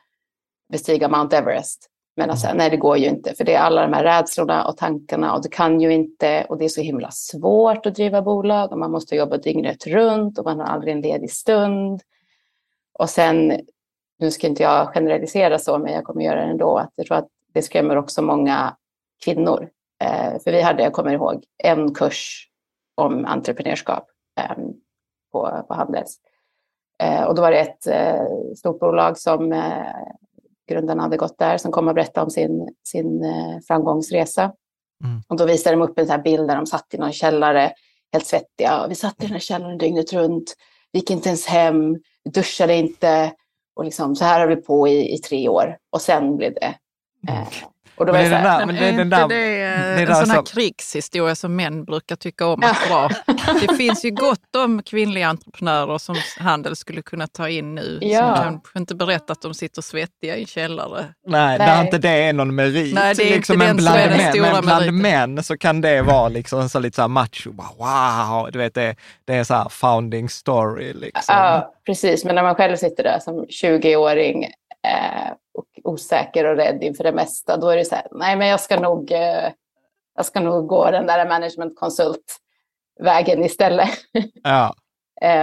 bestiga 0.72 1.08
Mount 1.08 1.36
Everest. 1.36 1.90
Men 2.16 2.30
alltså, 2.30 2.48
nej, 2.54 2.70
det 2.70 2.76
går 2.76 2.96
ju 2.96 3.06
inte, 3.06 3.34
för 3.34 3.44
det 3.44 3.54
är 3.54 3.60
alla 3.60 3.82
de 3.82 3.92
här 3.92 4.04
rädslorna 4.04 4.64
och 4.64 4.76
tankarna 4.76 5.34
och 5.34 5.42
du 5.42 5.48
kan 5.48 5.80
ju 5.80 5.92
inte, 5.92 6.46
och 6.48 6.58
det 6.58 6.64
är 6.64 6.68
så 6.68 6.80
himla 6.80 7.10
svårt 7.10 7.86
att 7.86 7.94
driva 7.94 8.22
bolag 8.22 8.72
och 8.72 8.78
man 8.78 8.90
måste 8.90 9.16
jobba 9.16 9.36
dygnet 9.36 9.86
runt 9.86 10.38
och 10.38 10.44
man 10.44 10.58
har 10.58 10.66
aldrig 10.66 10.94
en 10.94 11.00
ledig 11.00 11.30
stund. 11.30 12.00
Och 12.92 13.10
sen 13.10 13.60
nu 14.18 14.30
ska 14.30 14.46
inte 14.46 14.62
jag 14.62 14.88
generalisera 14.94 15.58
så, 15.58 15.78
men 15.78 15.92
jag 15.92 16.04
kommer 16.04 16.24
göra 16.24 16.44
det 16.44 16.50
ändå, 16.50 16.78
att 16.78 16.92
jag 16.94 17.06
tror 17.06 17.16
att 17.16 17.28
det 17.52 17.62
skrämmer 17.62 17.96
också 17.96 18.22
många 18.22 18.76
kvinnor. 19.24 19.68
Eh, 20.04 20.40
för 20.44 20.52
vi 20.52 20.60
hade, 20.60 20.82
jag 20.82 20.92
kommer 20.92 21.12
ihåg, 21.12 21.44
en 21.58 21.94
kurs 21.94 22.48
om 22.98 23.24
entreprenörskap 23.24 24.06
eh, 24.40 24.56
på, 25.32 25.64
på 25.68 25.74
Handels. 25.74 26.16
Eh, 27.02 27.24
och 27.24 27.34
då 27.34 27.42
var 27.42 27.50
det 27.50 27.58
ett 27.58 27.86
eh, 27.86 28.26
stort 28.56 28.80
bolag 28.80 29.18
som 29.18 29.52
eh, 29.52 29.94
grundarna 30.68 31.02
hade 31.02 31.16
gått 31.16 31.38
där, 31.38 31.58
som 31.58 31.72
kom 31.72 31.88
och 31.88 31.94
berättade 31.94 32.24
om 32.24 32.30
sin, 32.30 32.68
sin 32.84 33.24
eh, 33.24 33.58
framgångsresa. 33.66 34.52
Mm. 35.04 35.22
Och 35.28 35.36
då 35.36 35.46
visade 35.46 35.76
de 35.76 35.82
upp 35.82 35.98
en 35.98 36.06
sån 36.06 36.22
bild 36.22 36.48
där 36.48 36.56
de 36.56 36.66
satt 36.66 36.94
i 36.94 36.98
någon 36.98 37.12
källare, 37.12 37.72
helt 38.12 38.26
svettiga. 38.26 38.84
Och 38.84 38.90
vi 38.90 38.94
satt 38.94 39.22
i 39.22 39.26
den 39.26 39.32
här 39.32 39.38
källaren 39.38 39.78
dygnet 39.78 40.12
runt, 40.12 40.54
vi 40.92 40.98
gick 40.98 41.10
inte 41.10 41.28
ens 41.28 41.46
hem, 41.46 41.94
vi 42.24 42.30
duschade 42.30 42.74
inte, 42.74 43.32
och 43.76 43.84
liksom, 43.84 44.16
så 44.16 44.24
här 44.24 44.40
har 44.40 44.46
vi 44.46 44.56
på 44.56 44.88
i, 44.88 45.14
i 45.14 45.18
tre 45.18 45.48
år 45.48 45.78
och 45.90 46.00
sen 46.00 46.36
blev 46.36 46.54
det 46.54 46.74
mm. 47.28 47.46
Eh, 47.98 48.00
och 48.00 48.06
då 48.06 48.12
men 48.12 48.24
är, 48.24 48.30
det 48.30 48.36
där, 48.36 48.66
men 48.66 48.76
är 48.76 49.02
inte 49.02 49.26
det, 49.28 50.12
en 50.12 50.26
sån 50.26 50.30
här 50.30 50.46
krigshistoria 50.46 51.34
som 51.34 51.56
män 51.56 51.84
brukar 51.84 52.16
tycka 52.16 52.46
om 52.46 52.62
att 52.62 52.88
dra? 52.88 53.08
det 53.60 53.74
finns 53.76 54.04
ju 54.04 54.10
gott 54.10 54.56
om 54.56 54.82
kvinnliga 54.82 55.28
entreprenörer 55.28 55.98
som 55.98 56.16
Handel 56.38 56.76
skulle 56.76 57.02
kunna 57.02 57.26
ta 57.26 57.48
in 57.48 57.74
nu. 57.74 57.98
Ja. 58.02 58.36
Som 58.36 58.44
kanske 58.44 58.78
inte 58.78 58.94
berättar 58.94 59.32
att 59.32 59.42
de 59.42 59.54
sitter 59.54 59.82
svettiga 59.82 60.36
i 60.36 60.40
en 60.40 60.46
källare. 60.46 61.04
Nej, 61.26 61.58
Nej. 61.58 61.68
där 61.68 61.84
inte 61.84 61.98
det 61.98 62.08
är 62.22 62.32
någon 62.32 62.54
merit. 62.54 62.94
Nej, 62.94 63.14
det 63.14 63.32
är 63.32 63.36
liksom, 63.36 63.54
inte 63.54 63.66
men 63.66 63.76
bland, 63.76 63.98
män, 63.98 64.52
men 64.52 64.62
bland 64.62 64.92
män 64.92 65.42
så 65.44 65.58
kan 65.58 65.80
det 65.80 66.02
vara 66.02 66.28
liksom 66.28 66.68
så 66.68 66.78
lite 66.78 66.94
så 66.94 67.02
här 67.02 67.08
macho. 67.08 67.52
Wow, 67.52 68.48
du 68.52 68.58
vet 68.58 68.74
det, 68.74 68.96
det 69.24 69.34
är 69.34 69.44
så 69.44 69.54
här 69.54 69.68
founding 69.68 70.28
story. 70.28 70.92
Liksom. 70.92 71.34
Ja, 71.34 71.74
precis. 71.86 72.24
Men 72.24 72.34
när 72.34 72.42
man 72.42 72.54
själv 72.54 72.76
sitter 72.76 73.02
där 73.02 73.18
som 73.18 73.44
20-åring 73.44 74.44
eh, 74.44 75.32
osäker 75.88 76.44
och 76.44 76.56
rädd 76.56 76.84
inför 76.84 77.04
det 77.04 77.12
mesta, 77.12 77.56
då 77.56 77.68
är 77.68 77.76
det 77.76 77.84
så 77.84 77.94
här, 77.94 78.06
nej 78.10 78.36
men 78.36 78.48
jag 78.48 78.60
ska 78.60 78.80
nog, 78.80 79.12
eh, 79.12 79.50
jag 80.14 80.26
ska 80.26 80.40
nog 80.40 80.66
gå 80.66 80.90
den 80.90 81.06
där 81.06 81.28
managementkonsultvägen 81.28 83.44
istället. 83.44 83.90
Ja. 84.42 84.74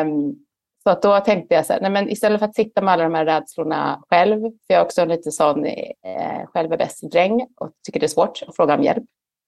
um, 0.01 0.35
så 0.83 0.89
att 0.89 1.01
då 1.01 1.19
tänkte 1.19 1.55
jag 1.55 1.65
så 1.65 1.73
här, 1.73 1.81
nej 1.81 1.91
men 1.91 2.09
istället 2.09 2.39
för 2.39 2.45
att 2.45 2.55
sitta 2.55 2.81
med 2.81 2.93
alla 2.93 3.03
de 3.03 3.13
här 3.13 3.25
rädslorna 3.25 4.03
själv, 4.09 4.41
för 4.41 4.51
jag 4.67 4.79
är 4.79 4.85
också 4.85 5.05
lite 5.05 5.31
sån, 5.31 5.65
eh, 5.65 6.45
själv 6.45 6.73
är 6.73 6.77
bäst 6.77 7.11
dräng 7.11 7.47
och 7.55 7.71
tycker 7.85 7.99
det 7.99 8.05
är 8.05 8.07
svårt 8.07 8.43
att 8.47 8.55
fråga 8.55 8.75
om 8.75 8.83
hjälp. 8.83 9.03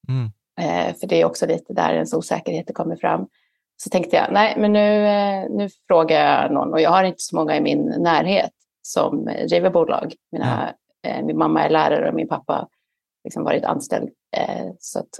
Mm. 0.10 0.32
Eh, 0.60 0.96
för 0.96 1.08
det 1.08 1.22
är 1.22 1.26
också 1.26 1.46
lite 1.46 1.74
där 1.74 1.94
ens 1.94 2.14
osäkerhet 2.14 2.74
kommer 2.74 2.96
fram. 2.96 3.28
Så 3.78 3.90
tänkte 3.90 4.16
jag, 4.16 4.28
nej 4.32 4.56
men 4.58 4.74
nu, 4.74 5.08
eh, 5.08 5.50
nu 5.50 5.70
frågar 5.88 6.42
jag 6.42 6.54
någon 6.54 6.74
och 6.74 6.82
jag 6.82 6.90
har 6.90 7.04
inte 7.04 7.22
så 7.22 7.36
många 7.36 7.56
i 7.56 7.62
min 7.62 7.96
närhet 7.98 8.52
som 8.82 9.26
driver 9.26 9.70
bolag. 9.70 10.14
Mina, 10.32 10.68
eh, 10.68 10.74
min 11.24 11.38
mamma 11.38 11.64
är 11.64 11.70
lärare 11.70 12.10
och 12.10 12.16
min 12.16 12.28
pappa 12.28 12.68
liksom 13.28 13.44
varit 13.44 13.64
anställd. 13.64 14.10
Eh, 14.38 14.68
så 14.80 15.00
att, 15.00 15.20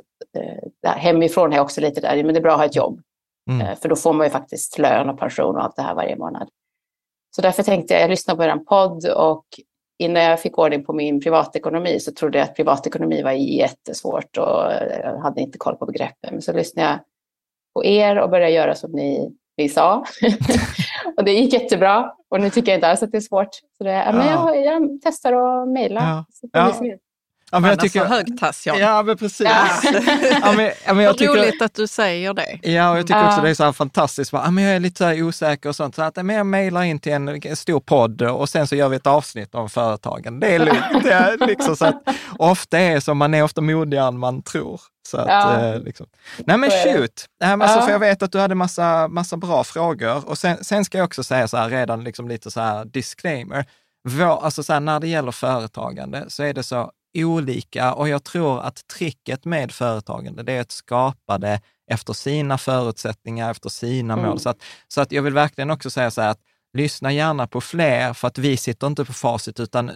eh, 0.86 0.92
hemifrån 0.92 1.52
jag 1.52 1.64
också 1.64 1.82
lite 1.82 2.02
där, 2.02 2.24
men 2.24 2.34
det 2.34 2.40
är 2.40 2.44
bra 2.44 2.52
att 2.52 2.60
ha 2.60 2.66
ett 2.66 2.76
jobb. 2.76 3.02
Mm. 3.50 3.68
Eh, 3.68 3.76
för 3.76 3.90
då 3.90 3.96
får 3.96 4.14
man 4.14 4.26
ju 4.26 4.32
faktiskt 4.32 4.78
lön 4.78 5.10
och 5.10 5.20
pension 5.20 5.56
och 5.56 5.64
allt 5.64 5.76
det 5.76 5.82
här 5.82 5.96
varje 5.96 6.16
månad. 6.16 6.50
Så 7.36 7.42
därför 7.42 7.64
tänkte 7.64 7.94
jag, 7.94 8.04
jag 8.04 8.10
lyssnade 8.10 8.38
på 8.38 8.44
er 8.44 8.56
podd 8.56 9.08
och 9.10 9.46
innan 10.00 10.24
jag 10.24 10.42
fick 10.42 10.58
ordning 10.58 10.86
på 10.86 10.94
min 10.94 11.22
privatekonomi 11.22 12.00
så 12.00 12.12
trodde 12.12 12.38
jag 12.38 12.46
att 12.46 12.56
privatekonomi 12.56 13.24
var 13.24 13.32
jättesvårt 13.32 14.38
och 14.38 14.72
jag 15.04 15.20
hade 15.22 15.42
inte 15.42 15.58
koll 15.58 15.76
på 15.76 15.86
begreppen. 15.86 16.30
Men 16.32 16.42
så 16.42 16.54
lyssnade 16.54 16.90
jag 16.90 17.00
på 17.74 17.86
er 17.86 18.18
och 18.18 18.30
började 18.30 18.52
göra 18.52 18.76
som 18.76 18.92
ni, 18.92 19.32
ni 19.58 19.70
sa. 19.70 20.06
och 21.18 21.24
det 21.24 21.32
gick 21.32 21.54
jättebra. 21.54 22.12
Och 22.30 22.42
nu 22.42 22.50
tycker 22.50 22.72
jag 22.72 22.78
inte 22.78 22.88
alls 22.88 23.04
att 23.04 23.12
det 23.12 23.18
är 23.18 23.22
svårt. 23.22 23.56
Så 23.78 23.84
det, 23.84 24.10
men 24.14 24.28
jag, 24.28 24.66
jag 24.66 25.00
testar 25.04 25.34
att 25.34 25.70
mejla. 25.70 26.02
Ja. 26.02 26.26
Ja, 26.52 26.74
men 27.52 27.64
jag 27.64 27.80
tycker, 27.80 28.06
högtass, 28.06 28.68
ja. 28.68 28.78
Ja, 28.78 29.04
men 29.04 29.18
precis. 29.18 29.48
Ja. 29.50 29.68
ja, 30.42 30.54
men, 30.56 30.72
ja, 30.86 30.94
men 30.94 31.06
jag 31.06 31.18
tycker, 31.18 31.34
roligt 31.34 31.62
att 31.62 31.74
du 31.74 31.88
säger 31.88 32.34
det. 32.34 32.60
Ja, 32.62 32.92
och 32.92 32.98
jag 32.98 33.08
tycker 33.08 33.28
också 33.28 33.42
det 33.42 33.50
är 33.50 33.54
så 33.54 33.64
här 33.64 33.72
fantastiskt. 33.72 34.34
Ja, 34.34 34.52
men 34.52 34.64
jag 34.64 34.76
är 34.76 34.80
lite 34.80 34.98
så 34.98 35.24
osäker 35.24 35.70
och 35.70 35.76
sånt. 35.76 35.96
Så 35.96 36.02
att 36.02 36.16
men 36.16 36.36
jag 36.36 36.46
mejlar 36.46 36.84
in 36.84 37.00
till 37.00 37.12
en 37.12 37.56
stor 37.56 37.80
podd 37.80 38.22
och 38.22 38.50
sen 38.50 38.68
så 38.68 38.76
gör 38.76 38.90
vi 38.90 38.96
ett 38.96 39.08
avsnitt 39.08 39.56
om 39.56 39.70
företagen. 39.70 40.40
Det 40.40 40.56
är 40.56 40.60
lugnt. 40.60 41.04
Det 41.04 41.12
är 41.12 41.48
liksom 41.48 41.76
så 41.76 41.86
att, 41.86 42.04
ofta 42.38 42.80
är 42.80 43.00
så, 43.00 43.14
man 43.14 43.34
är 43.34 43.44
ofta 43.44 43.62
modigare 43.62 44.08
än 44.08 44.20
man 44.20 44.44
tror. 44.44 44.82
Så 45.08 45.18
att, 45.18 45.28
ja. 45.28 45.60
eh, 45.60 45.80
liksom. 45.80 46.06
Nej 46.38 46.58
men 46.58 46.70
shoot! 46.70 47.26
Nej, 47.42 47.58
men 47.58 47.70
ja. 47.70 47.82
för 47.82 47.92
jag 47.92 48.00
vet 48.00 48.24
att 48.24 48.32
du 48.32 48.40
hade 48.40 48.56
massa, 48.56 49.08
massa 49.08 49.38
bra 49.38 49.64
frågor. 49.64 50.30
Och 50.30 50.38
sen, 50.38 50.64
sen 50.64 50.86
ska 50.86 50.98
jag 50.98 51.06
också 51.06 51.24
säga 51.24 51.48
så 51.48 51.58
här, 51.58 51.70
redan 51.70 52.04
liksom 52.04 52.28
lite 52.28 52.52
så 52.52 52.62
här 52.62 52.86
disclaimer. 52.86 53.66
Vår, 54.10 54.44
alltså 54.44 54.64
så 54.64 54.74
här, 54.74 54.80
när 54.80 55.00
det 55.00 55.08
gäller 55.08 55.32
företagande 55.32 56.26
så 56.28 56.44
är 56.44 56.54
det 56.54 56.64
så 56.64 56.92
olika 57.26 57.94
och 57.94 58.10
jag 58.10 58.24
tror 58.24 58.62
att 58.62 58.88
tricket 58.88 59.46
med 59.46 59.72
företagande, 59.72 60.44
det 60.44 60.54
är 60.54 60.62
att 60.62 60.72
skapa 60.72 61.38
det 61.38 61.62
efter 61.92 62.14
sina 62.14 62.58
förutsättningar, 62.58 63.52
efter 63.52 63.70
sina 63.70 64.14
mm. 64.14 64.26
mål. 64.26 64.40
Så 64.40 64.50
att, 64.50 64.64
så 64.88 65.02
att 65.02 65.12
jag 65.12 65.22
vill 65.22 65.34
verkligen 65.34 65.72
också 65.72 65.90
säga 65.90 66.12
så 66.12 66.22
här 66.22 66.30
att 66.30 66.40
lyssna 66.74 67.14
gärna 67.14 67.48
på 67.48 67.62
fler, 67.62 68.14
för 68.14 68.28
att 68.28 68.38
vi 68.38 68.58
sitter 68.58 68.88
inte 68.88 69.06
på 69.06 69.14
facit, 69.14 69.60
utan 69.60 69.92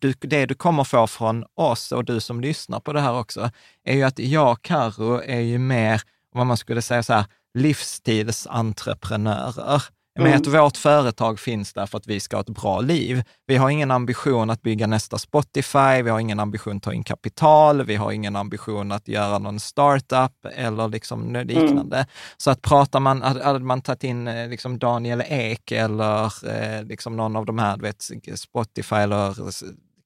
du, 0.00 0.12
det 0.12 0.46
du 0.46 0.54
kommer 0.54 0.84
få 0.84 1.06
från 1.06 1.44
oss 1.54 1.92
och 1.92 2.04
du 2.04 2.20
som 2.20 2.40
lyssnar 2.40 2.80
på 2.80 2.92
det 2.92 3.00
här 3.00 3.18
också, 3.18 3.50
är 3.84 3.94
ju 3.94 4.02
att 4.02 4.18
jag 4.18 4.62
Karo 4.62 5.22
är 5.24 5.40
ju 5.40 5.58
mer, 5.58 6.02
vad 6.34 6.46
man 6.46 6.56
skulle 6.56 6.82
säga 6.82 7.02
så 7.02 7.12
här, 7.12 7.24
livsstilsentreprenörer. 7.58 9.82
Med 10.18 10.26
mm. 10.26 10.40
att 10.40 10.46
vårt 10.46 10.76
företag 10.76 11.40
finns 11.40 11.72
där 11.72 11.86
för 11.86 11.98
att 11.98 12.06
vi 12.06 12.20
ska 12.20 12.36
ha 12.36 12.40
ett 12.40 12.48
bra 12.48 12.80
liv. 12.80 13.22
Vi 13.46 13.56
har 13.56 13.70
ingen 13.70 13.90
ambition 13.90 14.50
att 14.50 14.62
bygga 14.62 14.86
nästa 14.86 15.18
Spotify, 15.18 16.02
vi 16.02 16.10
har 16.10 16.20
ingen 16.20 16.40
ambition 16.40 16.76
att 16.76 16.82
ta 16.82 16.92
in 16.92 17.04
kapital, 17.04 17.82
vi 17.82 17.96
har 17.96 18.12
ingen 18.12 18.36
ambition 18.36 18.92
att 18.92 19.08
göra 19.08 19.38
någon 19.38 19.60
startup 19.60 20.32
eller 20.56 20.88
liksom 20.88 21.32
liknande. 21.34 21.96
Mm. 21.96 22.08
Så 22.36 22.50
att 22.50 22.62
pratar 22.62 23.00
man, 23.00 23.22
hade 23.22 23.58
man 23.58 23.82
tagit 23.82 24.04
in 24.04 24.28
eh, 24.28 24.48
liksom 24.48 24.78
Daniel 24.78 25.22
Ek 25.28 25.72
eller 25.72 26.24
eh, 26.48 26.84
liksom 26.84 27.16
någon 27.16 27.36
av 27.36 27.46
de 27.46 27.58
här, 27.58 27.76
du 27.76 27.82
vet, 27.82 28.10
Spotify 28.38 28.96
eller 28.96 29.34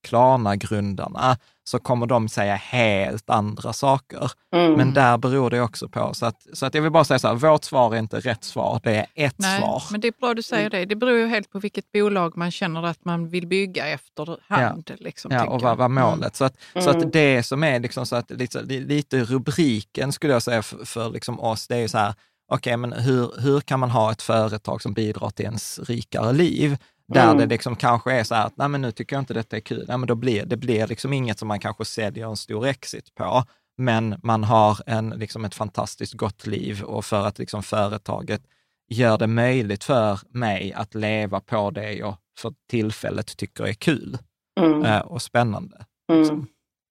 Klarna-grundarna, 0.03 1.37
så 1.65 1.79
kommer 1.79 2.07
de 2.07 2.29
säga 2.29 2.55
helt 2.55 3.31
andra 3.31 3.73
saker. 3.73 4.31
Mm. 4.55 4.73
Men 4.73 4.95
där 4.95 5.19
beror 5.19 5.51
det 5.51 5.61
också 5.61 5.89
på. 5.89 6.15
Så, 6.15 6.27
att, 6.27 6.47
så 6.53 6.67
att 6.67 6.75
jag 6.75 6.83
vill 6.83 6.93
bara 6.93 7.05
säga 7.05 7.19
så 7.19 7.29
här, 7.29 7.35
vårt 7.35 7.65
svar 7.65 7.95
är 7.95 7.99
inte 7.99 8.21
rätt 8.21 8.45
svar, 8.45 8.81
det 8.83 8.97
är 8.97 9.07
ett 9.15 9.35
Nej, 9.39 9.61
svar. 9.61 9.83
Men 9.91 10.01
det 10.01 10.09
är 10.09 10.15
bra 10.21 10.35
du 10.35 10.43
säger 10.43 10.71
det. 10.71 10.85
Det 10.85 10.97
beror 10.97 11.19
ju 11.19 11.27
helt 11.27 11.51
på 11.51 11.59
vilket 11.59 11.93
bolag 11.93 12.37
man 12.37 12.51
känner 12.51 12.83
att 12.83 13.05
man 13.05 13.29
vill 13.29 13.47
bygga 13.47 13.87
efterhand. 13.89 14.91
Ja, 14.91 14.97
liksom, 14.99 15.33
ja 15.33 15.47
och 15.47 15.63
vad 15.63 15.79
var 15.79 15.89
målet? 15.89 16.21
Mm. 16.21 16.33
Så, 16.33 16.45
att, 16.45 16.57
så 16.85 16.91
att 16.91 16.97
mm. 16.97 17.11
det 17.11 17.43
som 17.43 17.65
är 17.65 17.81
liksom 17.81 18.07
så 18.07 18.17
att, 18.17 18.31
lite, 18.31 18.63
lite 18.63 19.25
rubriken 19.25 20.13
skulle 20.13 20.33
jag 20.33 20.43
säga 20.43 20.63
för, 20.63 20.85
för 20.85 21.11
liksom 21.11 21.41
oss, 21.41 21.69
det 21.69 21.77
är 21.77 21.89
så 21.89 21.99
här, 21.99 22.15
okej, 22.49 22.71
okay, 22.71 22.77
men 22.77 22.93
hur, 22.93 23.41
hur 23.41 23.61
kan 23.61 23.81
man 23.81 23.91
ha 23.91 24.13
ett 24.13 24.23
företag 24.23 24.83
som 24.83 24.93
bidrar 24.93 25.31
till 25.31 25.45
ens 25.45 25.79
rikare 25.79 26.33
liv? 26.33 26.77
Där 27.13 27.25
mm. 27.25 27.39
det 27.39 27.47
liksom 27.47 27.77
kanske 27.77 28.13
är 28.13 28.25
så 28.25 28.35
här 28.35 28.47
att, 28.47 28.57
nej 28.57 28.69
men 28.69 28.81
nu 28.81 28.93
tycker 28.93 29.17
jag 29.17 29.23
inte 29.23 29.35
detta 29.35 29.57
är 29.57 29.61
kul, 29.61 29.85
nej 29.89 29.99
men 29.99 30.07
då 30.07 30.15
blir 30.15 30.45
det 30.45 30.57
blir 30.57 30.87
liksom 30.87 31.13
inget 31.13 31.39
som 31.39 31.49
man 31.49 31.61
kanske 31.61 31.85
säljer 31.85 32.27
en 32.27 32.37
stor 32.37 32.67
exit 32.67 33.15
på, 33.15 33.45
men 33.79 34.21
man 34.23 34.45
har 34.45 34.79
en, 34.87 35.11
liksom 35.11 35.45
ett 35.45 35.55
fantastiskt 35.55 36.15
gott 36.15 36.47
liv 36.47 36.83
och 36.83 37.05
för 37.05 37.27
att 37.27 37.39
liksom 37.39 37.63
företaget 37.63 38.43
gör 38.89 39.19
det 39.19 39.27
möjligt 39.27 39.85
för 39.85 40.19
mig 40.31 40.73
att 40.73 40.95
leva 40.95 41.41
på 41.41 41.71
det 41.71 41.93
jag 41.93 42.17
för 42.39 42.53
tillfället 42.71 43.37
tycker 43.37 43.65
är 43.65 43.73
kul 43.73 44.19
mm. 44.61 44.85
eh, 44.85 45.01
och 45.01 45.23
spännande. 45.23 45.85
Mm. 46.11 46.21
Liksom. 46.21 46.47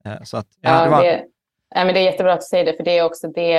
Eh, 0.06 0.24
så 0.24 0.38
att, 0.38 0.48
ja, 0.62 0.70
ja, 0.70 0.84
det, 0.84 0.90
var... 0.90 1.04
det, 1.04 1.26
ja, 1.76 1.86
men 1.86 1.94
det 1.94 2.00
är 2.00 2.04
jättebra 2.04 2.34
att 2.34 2.40
du 2.40 2.46
säger 2.46 2.66
det, 2.66 2.78
för 2.78 2.84
det 2.84 2.98
är 2.98 3.04
också 3.04 3.28
det, 3.28 3.58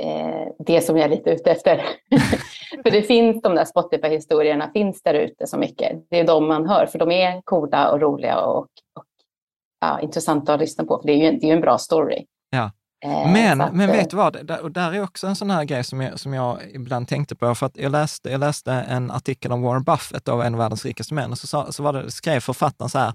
eh, 0.00 0.46
det 0.58 0.80
som 0.80 0.96
jag 0.96 1.04
är 1.04 1.16
lite 1.16 1.30
ute 1.30 1.50
efter. 1.50 1.82
för 2.82 2.90
det 2.90 3.02
finns 3.02 3.42
de 3.42 3.54
där 3.54 3.64
Spotify-historierna 3.64 4.70
finns 4.72 5.02
där 5.02 5.14
ute 5.14 5.46
så 5.46 5.58
mycket. 5.58 5.92
Det 6.10 6.20
är 6.20 6.26
de 6.26 6.48
man 6.48 6.68
hör, 6.68 6.86
för 6.86 6.98
de 6.98 7.10
är 7.10 7.42
coola 7.44 7.90
och 7.90 8.00
roliga 8.00 8.40
och, 8.40 8.66
och 8.94 9.04
ja, 9.80 10.00
intressanta 10.00 10.54
att 10.54 10.60
lyssna 10.60 10.84
på, 10.84 10.98
för 10.98 11.06
det 11.06 11.12
är 11.12 11.32
ju, 11.32 11.38
det 11.38 11.50
är 11.50 11.54
en 11.54 11.60
bra 11.60 11.78
story. 11.78 12.26
Ja. 12.50 12.70
Eh, 13.04 13.32
men, 13.32 13.60
att, 13.60 13.72
men 13.72 13.90
vet 13.90 14.10
du 14.10 14.16
vad, 14.16 14.46
där, 14.46 14.68
där 14.68 14.92
är 14.92 15.02
också 15.02 15.26
en 15.26 15.36
sån 15.36 15.50
här 15.50 15.64
grej 15.64 15.84
som 15.84 16.00
jag, 16.00 16.20
som 16.20 16.34
jag 16.34 16.58
ibland 16.74 17.08
tänkte 17.08 17.36
på, 17.36 17.54
för 17.54 17.66
att 17.66 17.76
jag 17.76 17.92
läste, 17.92 18.30
jag 18.30 18.40
läste 18.40 18.72
en 18.72 19.10
artikel 19.10 19.52
om 19.52 19.62
Warren 19.62 19.84
Buffett, 19.84 20.24
då, 20.24 20.42
en 20.42 20.54
av 20.54 20.58
världens 20.58 20.84
rikaste 20.84 21.14
män, 21.14 21.30
och 21.30 21.38
så, 21.38 21.72
så 21.72 21.82
var 21.82 21.92
det, 21.92 22.10
skrev 22.10 22.40
författaren 22.40 22.88
så 22.88 22.98
här, 22.98 23.12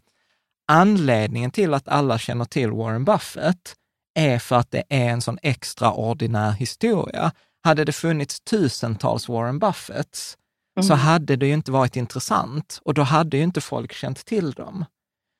anledningen 0.67 1.51
till 1.51 1.73
att 1.73 1.87
alla 1.87 2.17
känner 2.17 2.45
till 2.45 2.71
Warren 2.71 3.05
Buffett 3.05 3.75
är 4.19 4.39
för 4.39 4.55
att 4.55 4.71
det 4.71 4.83
är 4.89 5.09
en 5.09 5.21
sån 5.21 5.37
extraordinär 5.41 6.51
historia. 6.51 7.31
Hade 7.63 7.85
det 7.85 7.91
funnits 7.91 8.39
tusentals 8.39 9.29
Warren 9.29 9.59
Buffetts 9.59 10.37
mm. 10.77 10.87
så 10.87 10.93
hade 10.93 11.35
det 11.35 11.47
ju 11.47 11.53
inte 11.53 11.71
varit 11.71 11.95
intressant 11.95 12.79
och 12.85 12.93
då 12.93 13.01
hade 13.01 13.37
ju 13.37 13.43
inte 13.43 13.61
folk 13.61 13.93
känt 13.93 14.25
till 14.25 14.51
dem. 14.51 14.85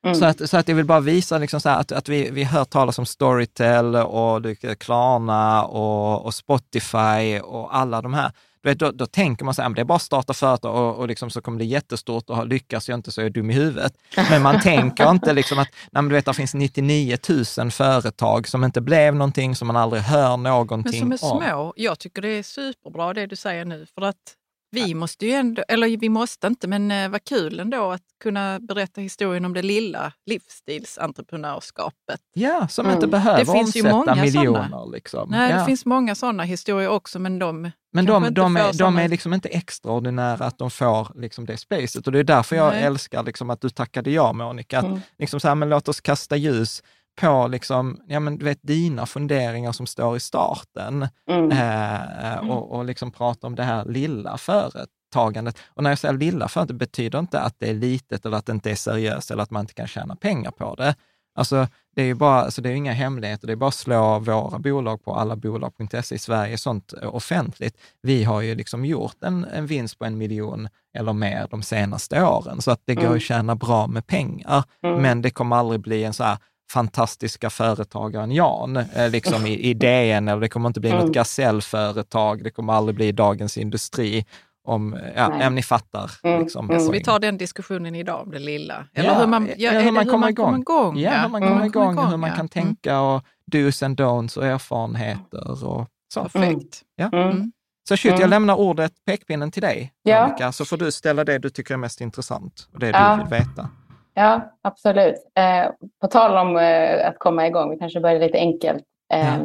Mm. 0.06 0.14
Så, 0.14 0.24
att, 0.24 0.50
så 0.50 0.56
att 0.56 0.68
jag 0.68 0.76
vill 0.76 0.84
bara 0.84 1.00
visa 1.00 1.38
liksom 1.38 1.60
så 1.60 1.68
att, 1.68 1.92
att 1.92 2.08
vi, 2.08 2.30
vi 2.30 2.44
hör 2.44 2.64
talas 2.64 2.98
om 2.98 3.06
Storytel 3.06 3.96
och 3.96 4.42
Klarna 4.78 5.64
och, 5.64 6.24
och 6.24 6.34
Spotify 6.34 7.40
och 7.42 7.76
alla 7.76 8.02
de 8.02 8.14
här. 8.14 8.32
Du 8.64 8.70
vet, 8.70 8.78
då, 8.78 8.90
då 8.90 9.06
tänker 9.06 9.44
man 9.44 9.54
så 9.54 9.62
här, 9.62 9.70
det 9.70 9.80
är 9.80 9.84
bara 9.84 9.96
att 9.96 10.02
starta 10.02 10.34
företag 10.34 10.74
och, 10.74 10.96
och 10.96 11.08
liksom 11.08 11.30
så 11.30 11.40
kommer 11.40 11.58
det 11.58 11.64
jättestort 11.64 12.30
och 12.30 12.46
lyckas 12.46 12.88
jag 12.88 12.98
inte 12.98 13.12
så 13.12 13.20
är 13.20 13.24
jag 13.24 13.32
dum 13.32 13.50
i 13.50 13.54
huvudet. 13.54 13.92
Men 14.30 14.42
man 14.42 14.60
tänker 14.60 15.10
inte 15.10 15.32
liksom 15.32 15.58
att, 15.58 15.68
nej, 15.72 16.02
men 16.02 16.08
du 16.08 16.14
vet, 16.14 16.24
det 16.24 16.34
finns 16.34 16.54
99 16.54 17.18
000 17.58 17.70
företag 17.70 18.48
som 18.48 18.64
inte 18.64 18.80
blev 18.80 19.14
någonting, 19.14 19.54
som 19.56 19.66
man 19.66 19.76
aldrig 19.76 20.02
hör 20.02 20.36
någonting 20.36 21.02
om. 21.02 21.08
Men 21.08 21.18
som 21.18 21.42
är 21.42 21.48
små. 21.48 21.72
Jag 21.76 21.98
tycker 21.98 22.22
det 22.22 22.28
är 22.28 22.42
superbra 22.42 23.14
det 23.14 23.26
du 23.26 23.36
säger 23.36 23.64
nu, 23.64 23.86
för 23.94 24.02
att 24.02 24.34
vi 24.74 24.94
måste 24.94 25.26
ju 25.26 25.32
ändå, 25.32 25.62
eller 25.68 25.96
vi 25.96 26.08
måste 26.08 26.46
inte, 26.46 26.68
men 26.68 26.90
eh, 26.90 27.08
vad 27.08 27.24
kul 27.24 27.60
ändå 27.60 27.90
att 27.90 28.02
kunna 28.22 28.60
berätta 28.60 29.00
historien 29.00 29.44
om 29.44 29.54
det 29.54 29.62
lilla 29.62 30.12
livsstilsentreprenörskapet. 30.26 32.20
Ja, 32.34 32.68
som 32.68 32.86
mm. 32.86 32.94
inte 32.94 33.06
behöver 33.06 33.38
det 33.38 33.52
finns 33.52 33.66
omsätta 33.66 33.88
ju 33.88 33.94
många 33.94 34.14
miljoner. 34.14 34.92
Liksom. 34.92 35.30
Nej, 35.30 35.50
ja. 35.50 35.58
det 35.58 35.64
finns 35.64 35.86
många 35.86 36.14
sådana 36.14 36.42
historier 36.42 36.88
också, 36.88 37.18
men 37.18 37.38
de 37.38 37.70
men 37.92 38.06
de, 38.06 38.34
de, 38.34 38.56
är, 38.56 38.78
de 38.78 38.98
är 38.98 39.08
liksom 39.08 39.34
inte 39.34 39.48
extraordinära 39.48 40.44
att 40.44 40.58
de 40.58 40.70
får 40.70 41.20
liksom 41.20 41.46
det 41.46 41.56
spacet 41.56 42.06
och 42.06 42.12
det 42.12 42.18
är 42.18 42.24
därför 42.24 42.56
jag 42.56 42.72
Nej. 42.72 42.82
älskar 42.82 43.22
liksom 43.22 43.50
att 43.50 43.60
du 43.60 43.70
tackade 43.70 44.10
ja, 44.10 44.32
Monica. 44.32 44.78
Att 44.78 44.84
mm. 44.84 45.00
liksom 45.18 45.40
så 45.40 45.48
här, 45.48 45.54
men 45.54 45.68
låt 45.68 45.88
oss 45.88 46.00
kasta 46.00 46.36
ljus 46.36 46.82
på 47.20 47.48
liksom, 47.48 48.00
ja, 48.06 48.20
men 48.20 48.38
du 48.38 48.44
vet, 48.44 48.58
dina 48.62 49.06
funderingar 49.06 49.72
som 49.72 49.86
står 49.86 50.16
i 50.16 50.20
starten 50.20 51.08
mm. 51.30 51.50
eh, 51.50 52.50
och, 52.50 52.72
och 52.72 52.84
liksom 52.84 53.10
prata 53.10 53.46
om 53.46 53.54
det 53.54 53.62
här 53.62 53.84
lilla 53.84 54.38
företagandet. 54.38 55.58
Och 55.66 55.82
när 55.82 55.90
jag 55.90 55.98
säger 55.98 56.14
lilla 56.14 56.48
företag 56.48 56.76
betyder 56.76 57.18
inte 57.18 57.40
att 57.40 57.54
det 57.58 57.70
är 57.70 57.74
litet 57.74 58.26
eller 58.26 58.36
att 58.36 58.46
det 58.46 58.52
inte 58.52 58.70
är 58.70 58.74
seriöst 58.74 59.30
eller 59.30 59.42
att 59.42 59.50
man 59.50 59.60
inte 59.60 59.74
kan 59.74 59.86
tjäna 59.86 60.16
pengar 60.16 60.50
på 60.50 60.74
det. 60.74 60.94
Alltså, 61.36 61.66
det 61.96 62.02
är 62.02 62.06
ju 62.06 62.14
bara, 62.14 62.42
alltså 62.42 62.62
det 62.62 62.70
är 62.70 62.74
inga 62.74 62.92
hemligheter, 62.92 63.46
det 63.46 63.52
är 63.52 63.56
bara 63.56 63.68
att 63.68 63.74
slå 63.74 64.18
våra 64.18 64.58
bolag 64.58 65.04
på 65.04 65.14
allabolag.se 65.14 66.14
i 66.14 66.18
Sverige, 66.18 66.58
sånt 66.58 66.92
offentligt. 66.92 67.78
Vi 68.02 68.24
har 68.24 68.40
ju 68.40 68.54
liksom 68.54 68.84
gjort 68.84 69.22
en, 69.22 69.44
en 69.44 69.66
vinst 69.66 69.98
på 69.98 70.04
en 70.04 70.18
miljon 70.18 70.68
eller 70.94 71.12
mer 71.12 71.46
de 71.50 71.62
senaste 71.62 72.22
åren, 72.22 72.62
så 72.62 72.70
att 72.70 72.80
det 72.84 72.94
går 72.94 73.02
mm. 73.02 73.16
att 73.16 73.22
tjäna 73.22 73.56
bra 73.56 73.86
med 73.86 74.06
pengar. 74.06 74.64
Mm. 74.82 75.02
Men 75.02 75.22
det 75.22 75.30
kommer 75.30 75.56
aldrig 75.56 75.80
bli 75.80 76.04
en 76.04 76.14
så 76.14 76.24
här 76.24 76.38
fantastiska 76.72 77.50
företagaren 77.50 78.32
Jan, 78.32 78.76
eh, 78.76 79.10
liksom 79.10 79.46
i, 79.46 79.70
i 79.70 79.74
DN, 79.74 80.28
eller 80.28 80.40
det 80.40 80.48
kommer 80.48 80.68
inte 80.68 80.80
bli 80.80 80.90
mm. 80.90 81.02
något 81.02 81.14
gasellföretag, 81.14 82.44
det 82.44 82.50
kommer 82.50 82.72
aldrig 82.72 82.96
bli 82.96 83.12
Dagens 83.12 83.58
Industri. 83.58 84.26
Om, 84.66 84.98
ja, 85.16 85.46
om 85.46 85.54
ni 85.54 85.62
fattar. 85.62 86.10
Mm. 86.22 86.40
Liksom, 86.40 86.70
mm. 86.70 86.92
vi 86.92 87.04
tar 87.04 87.18
den 87.18 87.38
diskussionen 87.38 87.94
idag 87.94 88.20
om 88.20 88.30
det 88.30 88.38
lilla. 88.38 88.86
Eller 88.94 89.08
ja, 89.08 89.18
hur 89.18 89.26
man, 89.26 89.50
ja, 89.56 89.70
hur 89.70 89.92
man, 89.92 90.06
kommer, 90.06 90.28
igång. 90.28 90.60
igång. 90.60 90.98
Ja, 90.98 91.10
hur 91.10 91.28
man 91.28 91.40
kommer 91.40 91.54
mm. 91.54 91.66
igång, 91.66 91.98
hur 92.10 92.16
man 92.16 92.32
kan 92.32 92.48
tänka 92.48 93.00
och 93.00 93.22
dos 93.52 93.82
and 93.82 94.00
don'ts 94.00 94.38
och 94.38 94.46
erfarenheter. 94.46 95.50
Och 95.50 95.58
så. 95.58 95.86
Perfekt. 96.22 96.82
Ja. 96.96 97.08
Mm. 97.12 97.52
Så 97.88 97.96
shit, 97.96 98.18
jag 98.18 98.30
lämnar 98.30 98.54
ordet, 98.54 98.92
pekpinnen 99.06 99.50
till 99.50 99.62
dig, 99.62 99.92
ja. 100.02 100.26
Monica, 100.26 100.52
så 100.52 100.64
får 100.64 100.76
du 100.76 100.92
ställa 100.92 101.24
det 101.24 101.38
du 101.38 101.50
tycker 101.50 101.74
är 101.74 101.78
mest 101.78 102.00
intressant 102.00 102.68
och 102.72 102.78
det 102.78 102.92
du 102.92 103.16
vill 103.16 103.30
veta. 103.30 103.68
Ja, 104.14 104.56
absolut. 104.62 105.14
Eh, 105.34 105.70
på 106.00 106.06
tal 106.06 106.36
om 106.46 106.56
eh, 106.56 107.08
att 107.08 107.18
komma 107.18 107.46
igång, 107.46 107.70
vi 107.70 107.78
kanske 107.78 108.00
börjar 108.00 108.20
lite 108.20 108.38
enkelt. 108.38 108.84
Eh, 109.12 109.26
ja. 109.26 109.40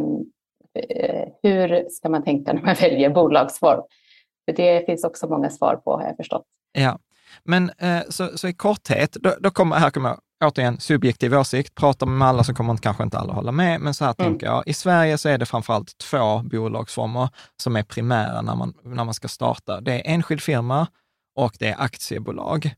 Hur 1.43 1.89
ska 1.89 2.09
man 2.09 2.23
tänka 2.23 2.53
när 2.53 2.61
man 2.61 2.75
väljer 2.81 3.09
bolagsform? 3.09 3.81
För 4.45 4.55
det 4.55 4.85
finns 4.85 5.03
också 5.03 5.27
många 5.27 5.49
svar 5.49 5.75
på, 5.75 5.93
har 5.97 6.03
jag 6.03 6.17
förstått. 6.17 6.45
Ja, 6.71 6.99
men 7.43 7.71
eh, 7.77 8.01
så, 8.09 8.37
så 8.37 8.47
i 8.47 8.53
korthet, 8.53 9.13
då, 9.13 9.33
då 9.39 9.51
kommer, 9.51 9.75
här 9.75 9.89
kommer 9.89 10.09
jag 10.09 10.19
återigen 10.43 10.79
subjektiv 10.79 11.33
åsikt, 11.33 11.75
pratar 11.75 12.07
med 12.07 12.27
alla 12.27 12.43
så 12.43 12.53
kommer 12.53 12.77
kanske 12.77 13.03
inte 13.03 13.17
alla 13.17 13.33
hålla 13.33 13.51
med, 13.51 13.81
men 13.81 13.93
så 13.93 14.05
här 14.05 14.15
mm. 14.19 14.31
tänker 14.31 14.47
jag. 14.47 14.63
I 14.67 14.73
Sverige 14.73 15.17
så 15.17 15.29
är 15.29 15.37
det 15.37 15.45
framförallt 15.45 15.97
två 15.97 16.41
bolagsformer 16.43 17.29
som 17.57 17.75
är 17.75 17.83
primära 17.83 18.41
när 18.41 18.55
man, 18.55 18.73
när 18.83 19.03
man 19.03 19.13
ska 19.13 19.27
starta. 19.27 19.81
Det 19.81 19.93
är 19.93 20.13
enskild 20.13 20.41
firma 20.41 20.87
och 21.35 21.53
det 21.59 21.67
är 21.67 21.75
aktiebolag. 21.81 22.75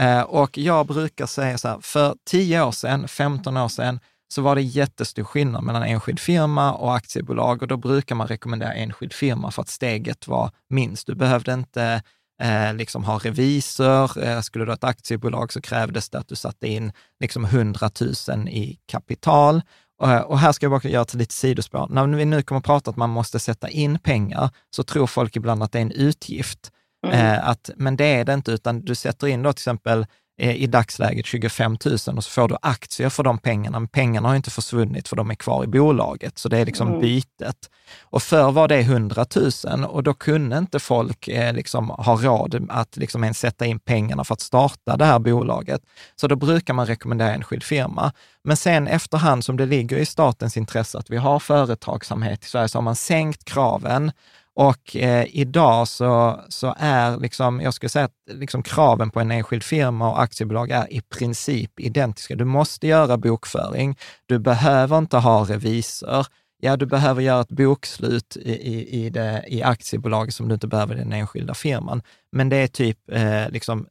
Eh, 0.00 0.22
och 0.22 0.58
jag 0.58 0.86
brukar 0.86 1.26
säga 1.26 1.58
så 1.58 1.68
här, 1.68 1.78
för 1.80 2.14
10 2.26 2.62
år 2.62 2.72
sedan, 2.72 3.08
15 3.08 3.56
år 3.56 3.68
sedan, 3.68 4.00
så 4.32 4.42
var 4.42 4.54
det 4.54 4.62
jättestor 4.62 5.24
skillnad 5.24 5.64
mellan 5.64 5.82
enskild 5.82 6.20
firma 6.20 6.72
och 6.72 6.96
aktiebolag 6.96 7.62
och 7.62 7.68
då 7.68 7.76
brukar 7.76 8.14
man 8.14 8.26
rekommendera 8.26 8.74
enskild 8.74 9.12
firma 9.12 9.50
för 9.50 9.62
att 9.62 9.68
steget 9.68 10.28
var 10.28 10.50
minst. 10.68 11.06
Du 11.06 11.14
behövde 11.14 11.52
inte 11.52 12.02
eh, 12.42 12.74
liksom 12.74 13.04
ha 13.04 13.18
revisor. 13.18 14.24
Eh, 14.24 14.40
skulle 14.40 14.64
du 14.64 14.70
ha 14.70 14.74
ett 14.74 14.84
aktiebolag 14.84 15.52
så 15.52 15.60
krävdes 15.60 16.10
det 16.10 16.18
att 16.18 16.28
du 16.28 16.36
satte 16.36 16.68
in 16.68 16.92
liksom 17.20 17.44
100 17.44 17.90
000 18.28 18.48
i 18.48 18.78
kapital. 18.86 19.62
Och, 19.98 20.30
och 20.30 20.38
här 20.38 20.52
ska 20.52 20.66
jag 20.66 20.82
bara 20.82 20.90
göra 20.90 21.02
ett 21.02 21.14
litet 21.14 21.32
sidospår. 21.32 21.86
När 21.90 22.06
vi 22.06 22.24
nu 22.24 22.42
kommer 22.42 22.58
att 22.58 22.64
prata 22.64 22.90
att 22.90 22.96
man 22.96 23.10
måste 23.10 23.38
sätta 23.38 23.68
in 23.68 23.98
pengar, 23.98 24.50
så 24.70 24.82
tror 24.82 25.06
folk 25.06 25.36
ibland 25.36 25.62
att 25.62 25.72
det 25.72 25.78
är 25.78 25.82
en 25.82 25.92
utgift. 25.92 26.72
Mm. 27.06 27.34
Eh, 27.34 27.48
att, 27.48 27.70
men 27.76 27.96
det 27.96 28.04
är 28.04 28.24
det 28.24 28.34
inte, 28.34 28.52
utan 28.52 28.80
du 28.80 28.94
sätter 28.94 29.26
in 29.26 29.42
då 29.42 29.52
till 29.52 29.60
exempel 29.60 30.06
eh, 30.38 30.56
i 30.56 30.66
dagsläget 30.66 31.26
25 31.26 31.76
000 31.84 31.94
och 31.94 32.24
så 32.24 32.30
får 32.30 32.48
du 32.48 32.56
aktier 32.62 33.08
för 33.08 33.22
de 33.22 33.38
pengarna. 33.38 33.80
Men 33.80 33.88
pengarna 33.88 34.28
har 34.28 34.36
inte 34.36 34.50
försvunnit 34.50 35.08
för 35.08 35.16
de 35.16 35.30
är 35.30 35.34
kvar 35.34 35.64
i 35.64 35.66
bolaget, 35.66 36.38
så 36.38 36.48
det 36.48 36.58
är 36.58 36.66
liksom 36.66 36.88
mm. 36.88 37.00
bytet. 37.00 37.70
Och 38.00 38.22
förr 38.22 38.52
var 38.52 38.68
det 38.68 38.78
100 38.78 39.26
000 39.64 39.84
och 39.84 40.02
då 40.02 40.14
kunde 40.14 40.58
inte 40.58 40.78
folk 40.78 41.28
eh, 41.28 41.54
liksom 41.54 41.90
ha 41.90 42.16
råd 42.16 42.66
att 42.70 42.96
liksom 42.96 43.24
ens 43.24 43.38
sätta 43.38 43.66
in 43.66 43.78
pengarna 43.78 44.24
för 44.24 44.34
att 44.34 44.40
starta 44.40 44.96
det 44.96 45.04
här 45.04 45.18
bolaget. 45.18 45.82
Så 46.16 46.28
då 46.28 46.36
brukar 46.36 46.74
man 46.74 46.86
rekommendera 46.86 47.34
enskild 47.34 47.62
firma. 47.62 48.12
Men 48.44 48.56
sen 48.56 48.86
efterhand 48.86 49.44
som 49.44 49.56
det 49.56 49.66
ligger 49.66 49.96
i 49.96 50.06
statens 50.06 50.56
intresse 50.56 50.98
att 50.98 51.10
vi 51.10 51.16
har 51.16 51.38
företagsamhet 51.38 52.44
i 52.44 52.48
Sverige, 52.48 52.68
så 52.68 52.78
har 52.78 52.82
man 52.82 52.96
sänkt 52.96 53.44
kraven 53.44 54.12
och 54.60 54.96
eh, 54.96 55.26
idag 55.30 55.88
så, 55.88 56.40
så 56.48 56.74
är, 56.78 57.16
liksom, 57.16 57.60
jag 57.60 57.74
skulle 57.74 57.90
säga 57.90 58.04
att 58.04 58.12
liksom 58.26 58.62
kraven 58.62 59.10
på 59.10 59.20
en 59.20 59.30
enskild 59.30 59.62
firma 59.62 60.10
och 60.10 60.22
aktiebolag 60.22 60.70
är 60.70 60.92
i 60.92 61.00
princip 61.00 61.80
identiska. 61.80 62.34
Du 62.34 62.44
måste 62.44 62.86
göra 62.86 63.16
bokföring, 63.16 63.98
du 64.26 64.38
behöver 64.38 64.98
inte 64.98 65.16
ha 65.16 65.44
revisor. 65.44 66.26
Ja, 66.62 66.76
du 66.76 66.86
behöver 66.86 67.22
göra 67.22 67.40
ett 67.40 67.48
bokslut 67.48 68.36
i, 68.36 68.52
i, 68.52 69.04
i, 69.06 69.10
det, 69.10 69.44
i 69.48 69.62
aktiebolaget 69.62 70.34
som 70.34 70.48
du 70.48 70.54
inte 70.54 70.66
behöver 70.66 70.94
i 70.94 70.98
den 70.98 71.12
enskilda 71.12 71.54
firman. 71.54 72.02
Men 72.32 72.48
det 72.48 72.56
är 72.56 72.66
typ 72.66 72.98
eh, 73.12 73.50
liksom 73.50 73.86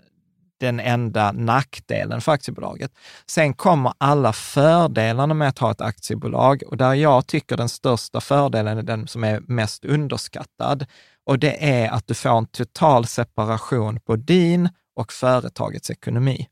den 0.60 0.80
enda 0.80 1.32
nackdelen 1.32 2.22
för 2.22 2.32
aktiebolaget. 2.32 2.92
Sen 3.26 3.54
kommer 3.54 3.94
alla 3.98 4.34
fördelarna 4.34 5.34
med 5.34 5.50
att 5.50 5.60
ha 5.60 5.72
ett 5.72 5.82
aktiebolag 5.82 6.64
och 6.68 6.78
där 6.78 6.94
jag 6.94 7.28
tycker 7.28 7.58
den 7.58 7.70
största 7.70 8.22
fördelen 8.22 8.78
är 8.78 8.84
den 8.84 9.08
som 9.08 9.24
är 9.24 9.42
mest 9.48 9.86
underskattad. 9.86 10.86
Och 11.26 11.40
det 11.40 11.70
är 11.70 11.90
att 11.90 12.08
du 12.08 12.14
får 12.14 12.38
en 12.38 12.46
total 12.46 13.06
separation 13.06 14.00
på 14.00 14.16
din 14.16 14.70
och 14.96 15.14
företagets 15.14 15.90
ekonomi. 15.90 16.48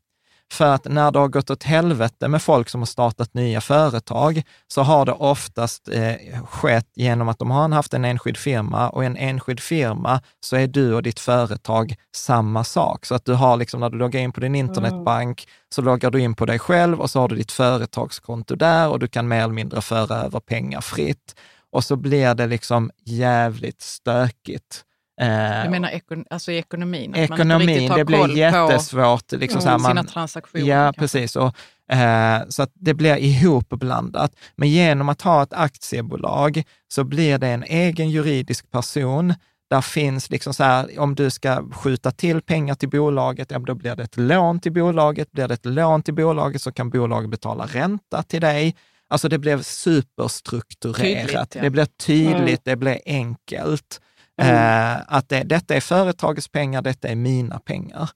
För 0.52 0.74
att 0.74 0.84
när 0.84 1.10
det 1.10 1.18
har 1.18 1.28
gått 1.28 1.50
åt 1.50 1.62
helvete 1.62 2.28
med 2.28 2.42
folk 2.42 2.68
som 2.68 2.80
har 2.80 2.86
startat 2.86 3.34
nya 3.34 3.60
företag, 3.60 4.42
så 4.68 4.82
har 4.82 5.06
det 5.06 5.12
oftast 5.12 5.88
eh, 5.88 6.44
skett 6.44 6.90
genom 6.94 7.28
att 7.28 7.38
de 7.38 7.50
har 7.50 7.68
haft 7.68 7.94
en 7.94 8.04
enskild 8.04 8.36
firma 8.36 8.88
och 8.90 9.04
en 9.04 9.16
enskild 9.16 9.60
firma 9.60 10.20
så 10.40 10.56
är 10.56 10.66
du 10.66 10.94
och 10.94 11.02
ditt 11.02 11.20
företag 11.20 11.94
samma 12.16 12.64
sak. 12.64 13.06
Så 13.06 13.14
att 13.14 13.24
du 13.24 13.34
har 13.34 13.56
liksom, 13.56 13.80
när 13.80 13.90
du 13.90 13.98
loggar 13.98 14.20
in 14.20 14.32
på 14.32 14.40
din 14.40 14.54
internetbank, 14.54 15.44
mm. 15.44 15.54
så 15.74 15.82
loggar 15.82 16.10
du 16.10 16.20
in 16.20 16.34
på 16.34 16.46
dig 16.46 16.58
själv 16.58 17.00
och 17.00 17.10
så 17.10 17.20
har 17.20 17.28
du 17.28 17.36
ditt 17.36 17.52
företagskonto 17.52 18.56
där 18.56 18.88
och 18.88 18.98
du 18.98 19.08
kan 19.08 19.28
mer 19.28 19.42
eller 19.42 19.54
mindre 19.54 19.80
föra 19.80 20.16
över 20.16 20.40
pengar 20.40 20.80
fritt. 20.80 21.34
Och 21.70 21.84
så 21.84 21.96
blir 21.96 22.34
det 22.34 22.46
liksom 22.46 22.90
jävligt 23.04 23.80
stökigt. 23.80 24.84
Eh, 25.20 25.64
du 25.64 25.70
menar 25.70 25.88
ekon 25.88 26.24
alltså 26.30 26.52
ekonomin? 26.52 27.14
Ekonomin, 27.14 27.92
det 27.96 28.04
blir 28.04 28.36
jättesvårt. 28.36 29.32
Liksom, 29.32 29.60
mm, 29.60 29.82
man, 29.82 29.90
sina 29.90 30.04
transaktioner. 30.04 30.66
Ja, 30.66 30.84
kanske. 30.84 31.00
precis. 31.00 31.36
Och, 31.36 31.56
eh, 31.92 32.42
så 32.48 32.62
att 32.62 32.70
det 32.74 32.94
blir 32.94 33.16
ihopblandat. 33.16 34.32
Men 34.56 34.68
genom 34.68 35.08
att 35.08 35.22
ha 35.22 35.42
ett 35.42 35.52
aktiebolag 35.52 36.62
så 36.88 37.04
blir 37.04 37.38
det 37.38 37.48
en 37.48 37.62
egen 37.62 38.10
juridisk 38.10 38.70
person. 38.70 39.34
Där 39.70 39.80
finns 39.80 40.30
liksom 40.30 40.54
så 40.54 40.64
här, 40.64 40.98
om 40.98 41.14
du 41.14 41.30
ska 41.30 41.64
skjuta 41.72 42.10
till 42.10 42.42
pengar 42.42 42.74
till 42.74 42.88
bolaget, 42.88 43.50
ja, 43.50 43.58
då 43.58 43.74
blir 43.74 43.96
det 43.96 44.02
ett 44.02 44.16
lån 44.16 44.60
till 44.60 44.72
bolaget. 44.72 45.32
Blir 45.32 45.48
det 45.48 45.54
ett 45.54 45.66
lån 45.66 46.02
till 46.02 46.14
bolaget 46.14 46.62
så 46.62 46.72
kan 46.72 46.90
bolaget 46.90 47.30
betala 47.30 47.66
ränta 47.66 48.22
till 48.22 48.40
dig. 48.40 48.76
Alltså 49.08 49.28
det 49.28 49.38
blev 49.38 49.62
superstrukturerat. 49.62 51.26
Tydligt, 51.26 51.54
ja. 51.54 51.62
Det 51.62 51.70
blir 51.70 51.84
tydligt, 51.84 52.38
mm. 52.38 52.58
det 52.64 52.76
blir 52.76 52.98
enkelt. 53.06 54.00
Mm. 54.38 54.54
Eh, 54.54 55.02
att 55.06 55.28
det, 55.28 55.42
detta 55.42 55.74
är 55.74 55.80
företagets 55.80 56.48
pengar, 56.48 56.82
detta 56.82 57.08
är 57.08 57.16
mina 57.16 57.58
pengar. 57.58 58.10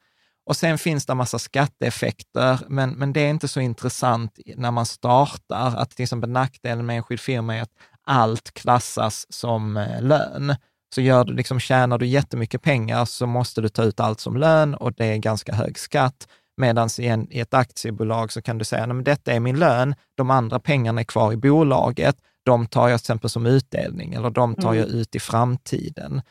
Och 0.47 0.57
sen 0.57 0.79
finns 0.79 1.07
det 1.07 1.13
en 1.13 1.17
massa 1.17 1.39
skatteeffekter, 1.39 2.59
men, 2.69 2.91
men 2.91 3.13
det 3.13 3.21
är 3.21 3.31
inte 3.31 3.49
så 3.49 3.61
intressant 3.61 4.39
när 4.57 4.71
man 4.71 4.87
startar. 4.87 5.77
Att 5.77 5.91
till 5.91 6.03
exempel 6.03 6.31
nackdelen 6.31 6.87
med 6.87 6.97
enskild 6.97 7.21
firma 7.21 7.57
är 7.57 7.63
att 7.63 7.73
allt 8.07 8.55
klassas 8.55 9.27
som 9.31 9.77
eh, 9.77 10.03
lön. 10.03 10.57
Så 10.95 11.01
gör 11.01 11.25
du, 11.25 11.33
liksom, 11.33 11.61
tjänar 11.61 11.99
du 11.99 12.07
jättemycket 12.07 12.63
pengar 12.63 13.05
så 13.05 13.27
måste 13.27 13.61
du 13.61 13.69
ta 13.69 13.83
ut 13.83 14.01
allt 14.01 14.21
som 14.21 14.37
lön 14.37 14.75
och 14.75 14.93
det 14.93 15.07
är 15.07 15.17
ganska 15.17 15.55
hög 15.55 15.79
skatt. 15.79 16.29
Medan 16.57 16.89
i, 16.99 17.27
i 17.31 17.41
ett 17.41 17.55
aktiebolag 17.55 18.33
så 18.33 18.43
kan 18.43 18.59
du 18.59 18.65
säga, 18.65 18.85
att 18.85 19.05
detta 19.05 19.33
är 19.33 19.41
min 19.41 19.59
lön, 19.59 19.95
de 20.15 20.31
andra 20.31 20.59
pengarna 20.59 21.01
är 21.01 21.05
kvar 21.05 21.33
i 21.33 21.37
bolaget 21.37 22.17
de 22.45 22.67
tar 22.67 22.89
jag 22.89 23.01
till 23.01 23.05
exempel 23.05 23.31
som 23.31 23.47
utdelning 23.47 24.15
eller 24.15 24.31
de 24.31 24.55
tar 24.55 24.73
mm. 24.73 24.79
jag 24.79 24.89
ut 24.89 25.15
i 25.15 25.21
framtiden. 25.21 26.23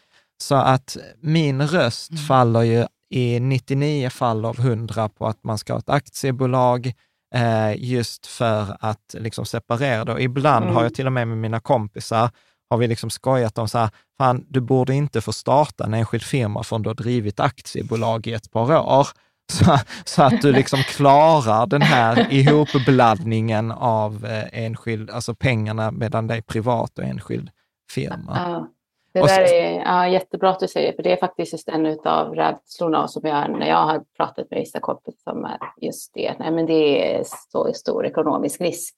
Så 0.42 0.56
att 0.56 0.98
min 1.22 1.68
röst 1.68 2.12
mm. 2.12 2.24
faller 2.24 2.62
ju 2.62 2.86
i 3.10 3.40
99 3.40 4.10
fall 4.10 4.46
av 4.46 4.60
100 4.60 5.10
på 5.10 5.28
att 5.28 5.44
man 5.44 5.58
ska 5.58 5.74
ha 5.74 5.80
ett 5.80 5.90
aktiebolag 5.90 6.94
eh, 7.36 7.84
just 7.84 8.28
för 8.28 8.78
att 8.80 9.16
liksom 9.18 9.46
separera 9.46 10.06
det. 10.06 10.14
Och 10.14 10.22
ibland 10.22 10.64
mm. 10.64 10.76
har 10.76 10.82
jag 10.82 10.88
mm. 10.88 10.94
till 10.94 11.06
och 11.06 11.14
med 11.14 11.28
med 11.28 11.38
mina 11.38 11.60
kompisar 11.60 12.30
har 12.70 12.78
vi 12.78 12.88
liksom 12.88 13.10
skojat 13.10 13.58
om 13.58 13.68
så 13.68 13.78
här, 13.78 13.90
fan, 14.18 14.46
du 14.50 14.62
borde 14.62 14.94
inte 14.94 15.22
få 15.22 15.34
starta 15.34 15.84
en 15.84 15.94
enskild 15.94 16.24
firma 16.24 16.64
förrän 16.64 16.82
du 16.82 16.90
har 16.90 16.96
drivit 16.96 17.40
aktiebolag 17.40 18.28
i 18.28 18.34
ett 18.34 18.52
par 18.52 18.78
år. 18.78 19.08
Så, 19.52 19.78
så, 20.06 20.24
att 20.24 20.42
du 20.42 20.52
liksom 20.52 20.80
klarar 20.80 21.68
den 21.68 21.82
här 21.82 22.34
ihopblandningen 22.34 23.72
av 23.72 24.26
eh, 24.26 24.64
enskild, 24.64 25.10
alltså 25.10 25.36
pengarna 25.36 25.92
det 25.92 26.06
är 26.06 26.42
privat 26.42 26.98
och 26.98 27.04
enskild 27.04 27.50
firma. 27.92 28.34
Ja, 28.36 28.68
det 29.14 29.20
där 29.20 29.54
är 29.54 29.80
ja, 29.80 30.08
jättebra 30.08 30.50
att 30.50 30.60
du 30.60 30.68
säger, 30.68 30.94
för 30.94 31.04
det 31.04 31.12
är 31.12 31.18
faktiskt 31.18 31.54
just 31.54 31.70
en 31.70 32.00
av 32.06 32.36
rädslorna 32.36 33.08
som 33.08 33.22
jag, 33.26 33.60
när 33.60 33.68
jag 33.68 33.86
har 33.86 34.04
pratat 34.18 34.48
med 34.52 34.60
vissa 34.60 34.80
kompisar 34.80 35.32
är 35.32 35.86
just 35.86 36.14
det. 36.14 36.36
Nej, 36.40 36.52
men 36.52 36.66
det 36.66 37.16
är 37.16 37.24
så 37.52 37.74
stor 37.74 38.06
ekonomisk 38.06 38.62
risk 38.62 38.96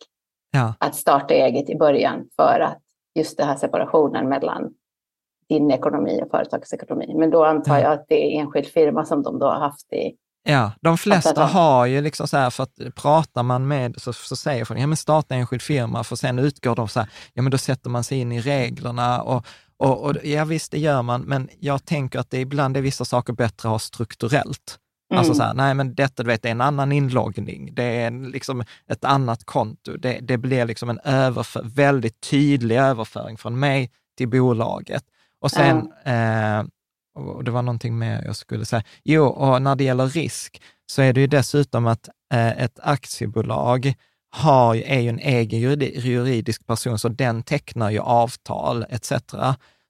ja. 0.52 0.74
att 0.80 0.96
starta 0.96 1.34
eget 1.34 1.70
i 1.70 1.76
början 1.76 2.30
för 2.36 2.60
att 2.60 2.82
just 3.16 3.38
den 3.38 3.48
här 3.48 3.56
separationen 3.56 4.30
mellan 4.30 4.74
din 5.50 5.72
ekonomi 5.72 6.22
och 6.24 6.32
företagets 6.32 6.74
ekonomi. 6.74 7.14
Men 7.16 7.30
då 7.30 7.46
antar 7.46 7.78
jag 7.78 7.94
att 7.94 8.06
det 8.08 8.16
är 8.16 8.40
enskild 8.42 8.68
firma 8.68 9.06
som 9.06 9.24
de 9.24 9.40
då 9.40 9.46
har 9.46 9.60
haft 9.60 9.94
i 9.94 10.16
Ja, 10.44 10.72
de 10.82 10.98
flesta 10.98 11.46
har 11.46 11.86
ju 11.86 12.02
liksom 12.02 12.28
så 12.28 12.38
här, 12.38 12.50
för 12.50 12.64
att 12.64 12.96
pratar 12.96 13.44
man 13.44 13.68
med, 13.68 14.02
så, 14.02 14.14
så 14.14 14.36
säger 14.36 14.66
folk, 14.66 14.80
ja 14.80 14.88
men 14.88 14.98
starta 14.98 15.36
enskild 15.36 15.62
firma, 15.62 16.04
för 16.04 16.16
sen 16.16 16.40
utgår 16.40 16.76
de 16.76 16.88
så 16.88 17.00
här, 17.00 17.10
ja 17.34 17.42
men 17.42 17.52
då 17.52 17.58
sätter 17.58 17.90
man 17.90 18.04
sig 18.04 18.20
in 18.20 18.32
i 18.32 18.42
reglerna 18.42 19.22
och, 19.22 19.46
och, 19.78 20.02
och 20.02 20.16
ja 20.24 20.46
visst, 20.46 20.72
det 20.72 20.80
gör 20.80 21.02
man, 21.02 21.22
men 21.22 21.50
jag 21.60 21.86
tänker 21.86 22.20
att 22.20 22.30
det 22.30 22.40
ibland 22.40 22.78
är 22.78 22.82
vissa 22.82 23.06
saker 23.06 23.34
bättre 23.34 23.70
att 23.70 23.72
ha 23.72 23.80
strukturellt. 23.80 24.80
Mm. 25.12 25.20
Alltså 25.20 25.34
så 25.34 25.44
här, 25.44 25.54
nej 25.54 25.74
men 25.74 25.96
detta 25.96 26.24
du 26.24 26.28
vet, 26.28 26.42
det 26.42 26.50
är 26.50 26.52
en 26.52 26.62
annan 26.62 26.92
inloggning, 26.92 27.76
det 27.76 27.84
är 27.84 28.32
liksom 28.32 28.64
ett 28.88 29.04
annat 29.06 29.46
konto, 29.46 29.98
det, 29.98 30.20
det 30.22 30.38
blir 30.38 30.66
liksom 30.66 30.90
en 30.90 31.00
överför, 31.04 31.62
väldigt 31.64 32.22
tydlig 32.30 32.78
överföring 32.78 33.38
från 33.38 33.60
mig 33.60 33.92
till 34.18 34.30
bolaget. 34.30 35.04
Och 35.40 35.52
sen, 35.52 35.92
mm. 36.06 36.60
eh, 36.60 36.66
och 37.16 37.44
det 37.44 37.52
var 37.52 37.62
någonting 37.62 37.98
mer 37.98 38.24
jag 38.26 38.36
skulle 38.36 38.66
säga. 38.66 38.84
Jo, 39.04 39.26
och 39.26 39.62
när 39.62 39.76
det 39.76 39.84
gäller 39.84 40.08
risk 40.08 40.62
så 40.86 41.02
är 41.02 41.14
det 41.14 41.22
ju 41.22 41.28
dessutom 41.28 41.88
att 41.88 42.10
eh, 42.34 42.64
ett 42.64 42.80
aktiebolag 42.84 43.94
har, 44.36 44.76
är 44.76 45.00
ju 45.00 45.10
en 45.10 45.20
egen 45.20 45.60
juridisk 45.60 46.68
person, 46.68 47.00
så 47.00 47.10
den 47.10 47.44
tecknar 47.44 47.90
ju 47.90 48.00
avtal 48.00 48.86
etc. 48.90 49.14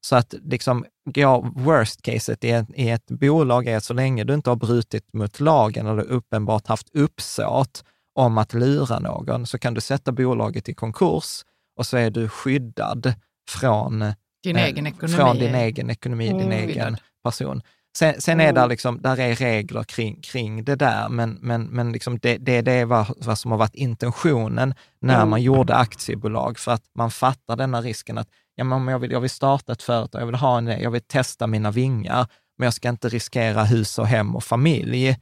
Så 0.05 0.15
att 0.15 0.33
liksom, 0.43 0.85
ja, 1.13 1.51
worst 1.55 2.01
caset 2.01 2.43
i 2.43 2.49
ett, 2.51 2.67
i 2.75 2.89
ett 2.89 3.05
bolag 3.07 3.67
är 3.67 3.77
att 3.77 3.83
så 3.83 3.93
länge 3.93 4.23
du 4.23 4.33
inte 4.33 4.49
har 4.49 4.55
brutit 4.55 5.13
mot 5.13 5.39
lagen 5.39 5.87
eller 5.87 6.03
uppenbart 6.03 6.67
haft 6.67 6.95
uppsåt 6.95 7.83
om 8.15 8.37
att 8.37 8.53
lura 8.53 8.99
någon, 8.99 9.45
så 9.45 9.59
kan 9.59 9.73
du 9.73 9.81
sätta 9.81 10.11
bolaget 10.11 10.69
i 10.69 10.73
konkurs 10.73 11.43
och 11.77 11.85
så 11.85 11.97
är 11.97 12.09
du 12.09 12.29
skyddad 12.29 13.13
från 13.49 14.13
din 14.43 14.55
eh, 14.55 14.65
egen 14.65 14.87
ekonomi. 14.87 15.15
Från 15.17 15.37
din 15.37 15.55
egen 15.55 15.89
ekonomi, 15.89 16.29
din 16.29 16.51
egen 16.51 16.97
person. 17.23 17.61
Sen, 17.97 18.21
sen 18.21 18.39
är 18.39 18.53
det 18.53 18.67
liksom, 18.67 19.01
där 19.01 19.19
är 19.19 19.35
regler 19.35 19.83
kring, 19.83 20.21
kring 20.21 20.63
det 20.63 20.75
där, 20.75 21.09
men, 21.09 21.37
men, 21.41 21.63
men 21.63 21.91
liksom 21.91 22.19
det, 22.19 22.37
det, 22.37 22.61
det 22.61 22.71
är 22.71 22.85
vad, 22.85 23.37
som 23.37 23.51
har 23.51 23.57
varit 23.57 23.75
intentionen 23.75 24.73
när 24.99 25.15
mm. 25.15 25.29
man 25.29 25.41
gjorde 25.41 25.75
aktiebolag, 25.75 26.59
för 26.59 26.71
att 26.71 26.83
man 26.95 27.11
fattar 27.11 27.55
denna 27.55 27.81
risken 27.81 28.17
att 28.17 28.27
ja, 28.55 28.63
men 28.63 28.87
jag, 28.87 28.99
vill, 28.99 29.11
jag 29.11 29.21
vill 29.21 29.29
starta 29.29 29.71
ett 29.71 29.83
företag, 29.83 30.21
jag 30.21 30.25
vill 30.25 30.35
ha 30.35 30.57
en 30.57 30.67
jag 30.67 30.91
vill 30.91 31.01
testa 31.01 31.47
mina 31.47 31.71
vingar, 31.71 32.27
men 32.57 32.65
jag 32.65 32.73
ska 32.73 32.89
inte 32.89 33.09
riskera 33.09 33.63
hus 33.63 33.99
och 33.99 34.07
hem 34.07 34.35
och 34.35 34.43
familj 34.43 35.17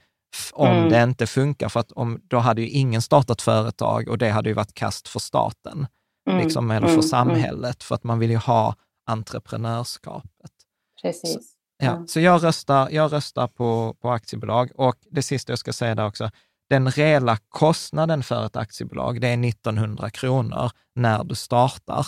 om 0.53 0.67
mm. 0.67 0.89
det 0.89 1.03
inte 1.03 1.27
funkar, 1.27 1.69
för 1.69 1.79
att 1.79 1.91
om, 1.91 2.21
då 2.23 2.37
hade 2.37 2.61
ju 2.61 2.69
ingen 2.69 3.01
startat 3.01 3.41
företag 3.41 4.09
och 4.09 4.17
det 4.17 4.29
hade 4.29 4.49
ju 4.49 4.55
varit 4.55 4.73
kast 4.73 5.07
för 5.07 5.19
staten, 5.19 5.87
mm. 6.29 6.43
liksom, 6.43 6.71
eller 6.71 6.87
för 6.87 6.93
mm. 6.93 7.03
samhället, 7.03 7.83
för 7.83 7.95
att 7.95 8.03
man 8.03 8.19
vill 8.19 8.31
ju 8.31 8.37
ha 8.37 8.75
entreprenörskapet. 9.05 10.51
Precis. 11.01 11.60
Ja, 11.81 12.03
så 12.07 12.19
jag 12.19 12.43
röstar, 12.43 12.89
jag 12.91 13.13
röstar 13.13 13.47
på, 13.47 13.95
på 14.01 14.11
aktiebolag 14.11 14.71
och 14.75 14.95
det 15.11 15.21
sista 15.21 15.51
jag 15.51 15.59
ska 15.59 15.73
säga 15.73 15.95
där 15.95 16.05
också, 16.05 16.29
den 16.69 16.91
reella 16.91 17.37
kostnaden 17.49 18.23
för 18.23 18.45
ett 18.45 18.55
aktiebolag, 18.55 19.21
det 19.21 19.27
är 19.27 19.47
1900 19.47 20.09
kronor 20.09 20.71
när 20.95 21.23
du 21.23 21.35
startar. 21.35 22.07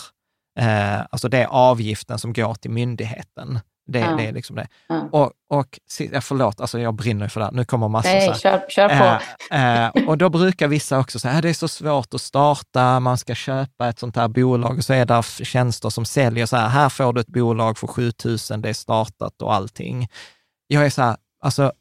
Eh, 0.58 1.00
alltså 1.00 1.28
det 1.28 1.38
är 1.38 1.46
avgiften 1.46 2.18
som 2.18 2.32
går 2.32 2.54
till 2.54 2.70
myndigheten. 2.70 3.60
Det, 3.86 3.98
ja. 3.98 4.16
det 4.16 4.26
är 4.26 4.32
liksom 4.32 4.56
det. 4.56 4.66
Ja. 4.88 5.08
Och, 5.12 5.32
och, 5.48 5.78
förlåt, 6.20 6.60
alltså 6.60 6.78
jag 6.78 6.94
brinner 6.94 7.28
för 7.28 7.40
det 7.40 7.46
här. 7.46 7.52
Nu 7.52 7.64
kommer 7.64 7.88
massor. 7.88 8.10
Nej, 8.10 8.34
kör, 8.34 8.64
kör 8.68 8.88
på. 8.88 9.20
Eh, 9.54 9.84
eh, 9.84 10.08
och 10.08 10.18
då 10.18 10.28
brukar 10.28 10.68
vissa 10.68 10.98
också 10.98 11.18
säga 11.18 11.40
det 11.40 11.48
är 11.48 11.54
så 11.54 11.68
svårt 11.68 12.14
att 12.14 12.20
starta, 12.20 13.00
man 13.00 13.18
ska 13.18 13.34
köpa 13.34 13.88
ett 13.88 13.98
sånt 13.98 14.16
här 14.16 14.28
bolag 14.28 14.78
och 14.78 14.84
så 14.84 14.92
är 14.92 15.06
det 15.06 15.22
tjänster 15.44 15.90
som 15.90 16.04
säljer 16.04 16.46
så 16.46 16.56
här, 16.56 16.68
här 16.68 16.88
får 16.88 17.12
du 17.12 17.20
ett 17.20 17.26
bolag 17.26 17.78
för 17.78 17.86
7000, 17.86 18.62
det 18.62 18.68
är 18.68 18.72
startat 18.72 19.42
och 19.42 19.54
allting. 19.54 20.08
Jag 20.66 20.86
är 20.86 20.90
så 20.90 21.02
här, 21.02 21.16
alltså 21.40 21.72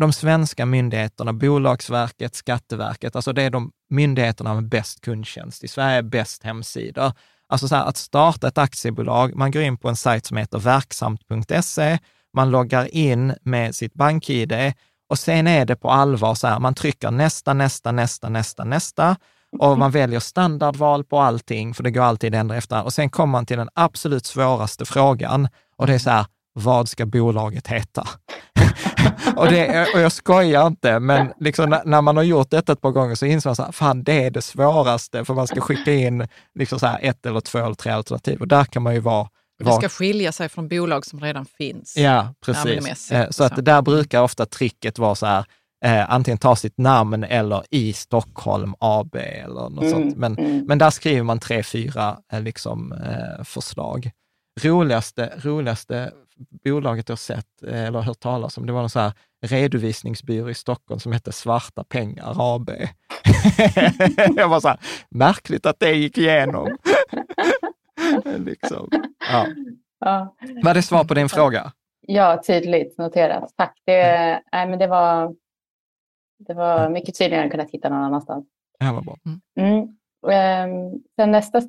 de 0.00 0.12
svenska 0.12 0.66
myndigheterna, 0.66 1.32
Bolagsverket, 1.32 2.34
Skatteverket, 2.34 3.16
alltså 3.16 3.32
det 3.32 3.42
är 3.42 3.50
de 3.50 3.72
myndigheterna 3.90 4.54
med 4.54 4.68
bäst 4.68 5.00
kundtjänst 5.00 5.64
i 5.64 5.68
Sverige, 5.68 6.02
bäst 6.02 6.42
hemsidor. 6.42 7.12
Alltså 7.50 7.68
så 7.68 7.74
här, 7.74 7.84
att 7.84 7.96
starta 7.96 8.48
ett 8.48 8.58
aktiebolag, 8.58 9.36
man 9.36 9.50
går 9.50 9.62
in 9.62 9.76
på 9.76 9.88
en 9.88 9.96
sajt 9.96 10.26
som 10.26 10.36
heter 10.36 10.58
verksamt.se, 10.58 11.98
man 12.36 12.50
loggar 12.50 12.94
in 12.94 13.34
med 13.42 13.74
sitt 13.74 13.94
bank-id 13.94 14.72
och 15.08 15.18
sen 15.18 15.46
är 15.46 15.64
det 15.64 15.76
på 15.76 15.90
allvar 15.90 16.34
så 16.34 16.46
här, 16.46 16.58
man 16.58 16.74
trycker 16.74 17.10
nästa, 17.10 17.54
nästa, 17.54 17.92
nästa, 17.92 18.28
nästa, 18.28 18.64
nästa 18.64 19.16
och 19.58 19.78
man 19.78 19.90
väljer 19.90 20.20
standardval 20.20 21.04
på 21.04 21.20
allting, 21.20 21.74
för 21.74 21.82
det 21.82 21.90
går 21.90 22.02
alltid 22.02 22.34
ändra 22.34 22.56
efter. 22.56 22.84
Och 22.84 22.92
sen 22.92 23.10
kommer 23.10 23.32
man 23.32 23.46
till 23.46 23.58
den 23.58 23.68
absolut 23.74 24.26
svåraste 24.26 24.84
frågan 24.84 25.48
och 25.76 25.86
det 25.86 25.94
är 25.94 25.98
så 25.98 26.10
här, 26.10 26.26
vad 26.52 26.88
ska 26.88 27.06
bolaget 27.06 27.66
heta? 27.66 28.08
Och, 29.36 29.46
det, 29.46 29.86
och 29.94 30.00
jag 30.00 30.12
skojar 30.12 30.66
inte, 30.66 30.98
men 30.98 31.32
liksom 31.40 31.78
när, 31.84 32.02
man 32.02 32.16
har 32.16 32.24
gjort 32.24 32.50
detta 32.50 32.72
ett 32.72 32.80
par 32.80 32.90
gånger 32.90 33.14
så 33.14 33.26
inser 33.26 33.48
man 33.48 33.56
så 33.56 33.62
här, 33.62 33.72
fan 33.72 34.04
det 34.04 34.24
är 34.24 34.30
det 34.30 34.42
svåraste, 34.42 35.24
för 35.24 35.34
man 35.34 35.46
ska 35.46 35.60
skicka 35.60 35.92
in 35.92 36.28
liksom 36.54 36.78
så 36.78 36.86
här 36.86 36.98
ett 37.02 37.26
eller 37.26 37.40
två 37.40 37.58
eller 37.58 37.74
tre 37.74 37.92
alternativ 37.92 38.40
och 38.40 38.48
där 38.48 38.64
kan 38.64 38.82
man 38.82 38.94
ju 38.94 39.00
vara 39.00 39.28
det 39.64 39.72
ska 39.72 39.88
skilja 39.88 40.32
sig 40.32 40.48
från 40.48 40.68
bolag 40.68 41.06
som 41.06 41.20
redan 41.20 41.46
finns. 41.46 41.96
Ja, 41.96 42.34
precis. 42.44 43.12
Eh, 43.12 43.30
så 43.30 43.44
att 43.44 43.64
där 43.64 43.82
brukar 43.82 44.22
ofta 44.22 44.46
tricket 44.46 44.98
vara 44.98 45.14
så 45.14 45.26
här, 45.26 45.44
eh, 45.84 46.12
antingen 46.12 46.38
ta 46.38 46.56
sitt 46.56 46.78
namn 46.78 47.24
eller 47.24 47.62
i 47.70 47.92
Stockholm 47.92 48.74
AB 48.78 49.16
eller 49.16 49.68
något 49.68 49.84
mm, 49.84 49.90
sånt. 49.90 50.16
Men, 50.16 50.38
mm. 50.38 50.64
men 50.66 50.78
där 50.78 50.90
skriver 50.90 51.22
man 51.22 51.38
tre, 51.38 51.62
fyra 51.62 52.18
eh, 52.32 52.40
liksom, 52.40 52.92
eh, 52.92 53.44
förslag. 53.44 54.10
Roligaste, 54.60 55.32
roligaste 55.42 56.12
bolaget 56.64 57.08
jag 57.08 57.18
sett 57.18 57.62
eh, 57.62 57.84
eller 57.84 58.00
hört 58.00 58.20
talas 58.20 58.58
om, 58.58 58.66
det 58.66 58.72
var 58.72 58.82
en 58.82 58.88
så 58.88 58.98
här 58.98 59.12
redovisningsbyrå 59.46 60.50
i 60.50 60.54
Stockholm 60.54 61.00
som 61.00 61.12
hette 61.12 61.32
Svarta 61.32 61.84
pengar 61.84 62.34
AB. 62.36 62.70
jag 64.36 64.48
var 64.48 64.60
så 64.60 64.68
här, 64.68 64.78
märkligt 65.08 65.66
att 65.66 65.80
det 65.80 65.92
gick 65.92 66.18
igenom. 66.18 66.76
liksom. 68.38 68.88
ja. 69.32 69.46
Ja. 70.00 70.34
Var 70.62 70.74
det 70.74 70.82
svar 70.82 71.04
på 71.04 71.14
din 71.14 71.28
fråga? 71.28 71.72
Ja, 72.00 72.42
tydligt 72.46 72.98
noterat. 72.98 73.52
Tack. 73.56 73.82
Det, 73.84 74.02
mm. 74.02 74.42
nej, 74.52 74.68
men 74.68 74.78
det, 74.78 74.86
var, 74.86 75.34
det 76.38 76.54
var 76.54 76.88
mycket 76.88 77.18
tydligare 77.18 77.44
än 77.44 77.50
kunnat 77.50 77.70
hitta 77.70 77.88
någon 77.88 78.04
annanstans. 78.04 78.46
Ja, 78.78 78.92
vad 78.92 79.04
bra. 79.04 79.16
Mm. 79.26 79.40
Mm. 79.58 79.96
Ehm, 80.28 81.02
sen 81.16 81.30
nästa 81.30 81.60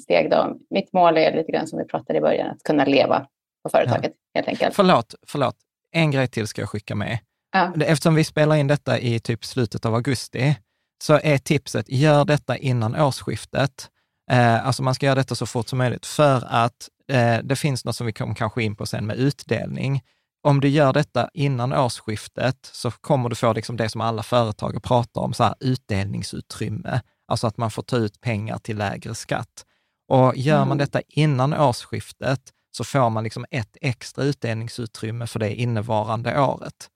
steg 0.00 0.30
då. 0.30 0.58
Mitt 0.70 0.92
mål 0.92 1.16
är 1.16 1.36
lite 1.36 1.52
grann 1.52 1.66
som 1.66 1.78
vi 1.78 1.84
pratade 1.84 2.18
i 2.18 2.22
början, 2.22 2.50
att 2.50 2.62
kunna 2.62 2.84
leva 2.84 3.26
på 3.62 3.68
företaget 3.70 4.12
ja. 4.14 4.38
helt 4.38 4.48
enkelt. 4.48 4.74
Förlåt, 4.74 5.14
förlåt. 5.26 5.56
En 5.92 6.10
grej 6.10 6.28
till 6.28 6.46
ska 6.46 6.62
jag 6.62 6.68
skicka 6.68 6.94
med. 6.94 7.18
Ja. 7.52 7.72
Eftersom 7.80 8.14
vi 8.14 8.24
spelar 8.24 8.56
in 8.56 8.66
detta 8.66 8.98
i 8.98 9.20
typ 9.20 9.44
slutet 9.44 9.84
av 9.84 9.94
augusti, 9.94 10.56
så 11.02 11.20
är 11.22 11.38
tipset, 11.38 11.88
gör 11.88 12.24
detta 12.24 12.56
innan 12.56 12.96
årsskiftet. 12.96 13.90
Eh, 14.30 14.66
alltså 14.66 14.82
man 14.82 14.94
ska 14.94 15.06
göra 15.06 15.14
detta 15.14 15.34
så 15.34 15.46
fort 15.46 15.68
som 15.68 15.78
möjligt, 15.78 16.06
för 16.06 16.44
att 16.48 16.88
eh, 17.12 17.38
det 17.42 17.56
finns 17.56 17.84
något 17.84 17.96
som 17.96 18.06
vi 18.06 18.12
kommer 18.12 18.34
kanske 18.34 18.62
in 18.62 18.76
på 18.76 18.86
sen 18.86 19.06
med 19.06 19.16
utdelning. 19.16 20.02
Om 20.42 20.60
du 20.60 20.68
gör 20.68 20.92
detta 20.92 21.28
innan 21.34 21.72
årsskiftet 21.72 22.70
så 22.72 22.90
kommer 22.90 23.28
du 23.28 23.36
få 23.36 23.52
liksom 23.52 23.76
det 23.76 23.88
som 23.88 24.00
alla 24.00 24.22
företag 24.22 24.82
pratar 24.82 25.20
om, 25.20 25.34
så 25.34 25.44
här 25.44 25.54
utdelningsutrymme. 25.60 27.00
Alltså 27.28 27.46
att 27.46 27.56
man 27.56 27.70
får 27.70 27.82
ta 27.82 27.96
ut 27.96 28.20
pengar 28.20 28.58
till 28.58 28.76
lägre 28.76 29.14
skatt. 29.14 29.64
Och 30.08 30.36
gör 30.36 30.58
man 30.58 30.66
mm. 30.66 30.78
detta 30.78 31.00
innan 31.08 31.54
årsskiftet 31.54 32.40
så 32.78 32.84
får 32.84 33.10
man 33.10 33.24
liksom 33.24 33.46
ett 33.50 33.76
extra 33.80 34.24
utdelningsutrymme 34.24 35.26
för 35.26 35.38
det 35.38 35.54
innevarande 35.54 36.40
året. 36.40 36.90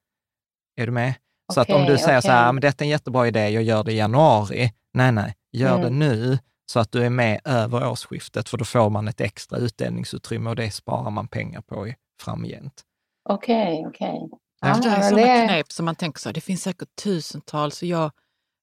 Är 0.76 0.86
du 0.86 0.92
med? 0.92 1.14
Så 1.52 1.60
okay, 1.60 1.74
att 1.74 1.80
om 1.80 1.86
du 1.86 1.98
säger 1.98 2.18
okay. 2.18 2.22
så 2.22 2.30
här, 2.30 2.52
men 2.52 2.60
detta 2.60 2.84
är 2.84 2.86
en 2.86 2.90
jättebra 2.90 3.26
idé, 3.26 3.48
jag 3.48 3.62
gör 3.62 3.84
det 3.84 3.92
i 3.92 3.96
januari. 3.96 4.72
Nej, 4.92 5.12
nej, 5.12 5.34
gör 5.52 5.78
mm. 5.78 5.82
det 5.82 5.90
nu 5.90 6.38
så 6.66 6.80
att 6.80 6.92
du 6.92 7.04
är 7.04 7.10
med 7.10 7.40
över 7.44 7.88
årsskiftet, 7.88 8.48
för 8.48 8.58
då 8.58 8.64
får 8.64 8.90
man 8.90 9.08
ett 9.08 9.20
extra 9.20 9.58
utdelningsutrymme 9.58 10.50
och 10.50 10.56
det 10.56 10.70
sparar 10.70 11.10
man 11.10 11.28
pengar 11.28 11.60
på 11.60 11.88
i, 11.88 11.94
framgent. 12.20 12.82
Okej, 13.28 13.72
okay, 13.72 13.86
okej. 13.86 14.20
Okay. 14.22 14.38
Ja, 14.60 14.80
det 14.82 14.88
är 14.88 15.10
sådana 15.10 15.26
det... 15.26 15.46
knep 15.46 15.72
som 15.72 15.84
man 15.84 15.94
tänker 15.94 16.20
så, 16.20 16.32
det 16.32 16.40
finns 16.40 16.62
säkert 16.62 16.96
tusentals 17.02 17.82
och 17.82 17.88
jag 17.88 18.10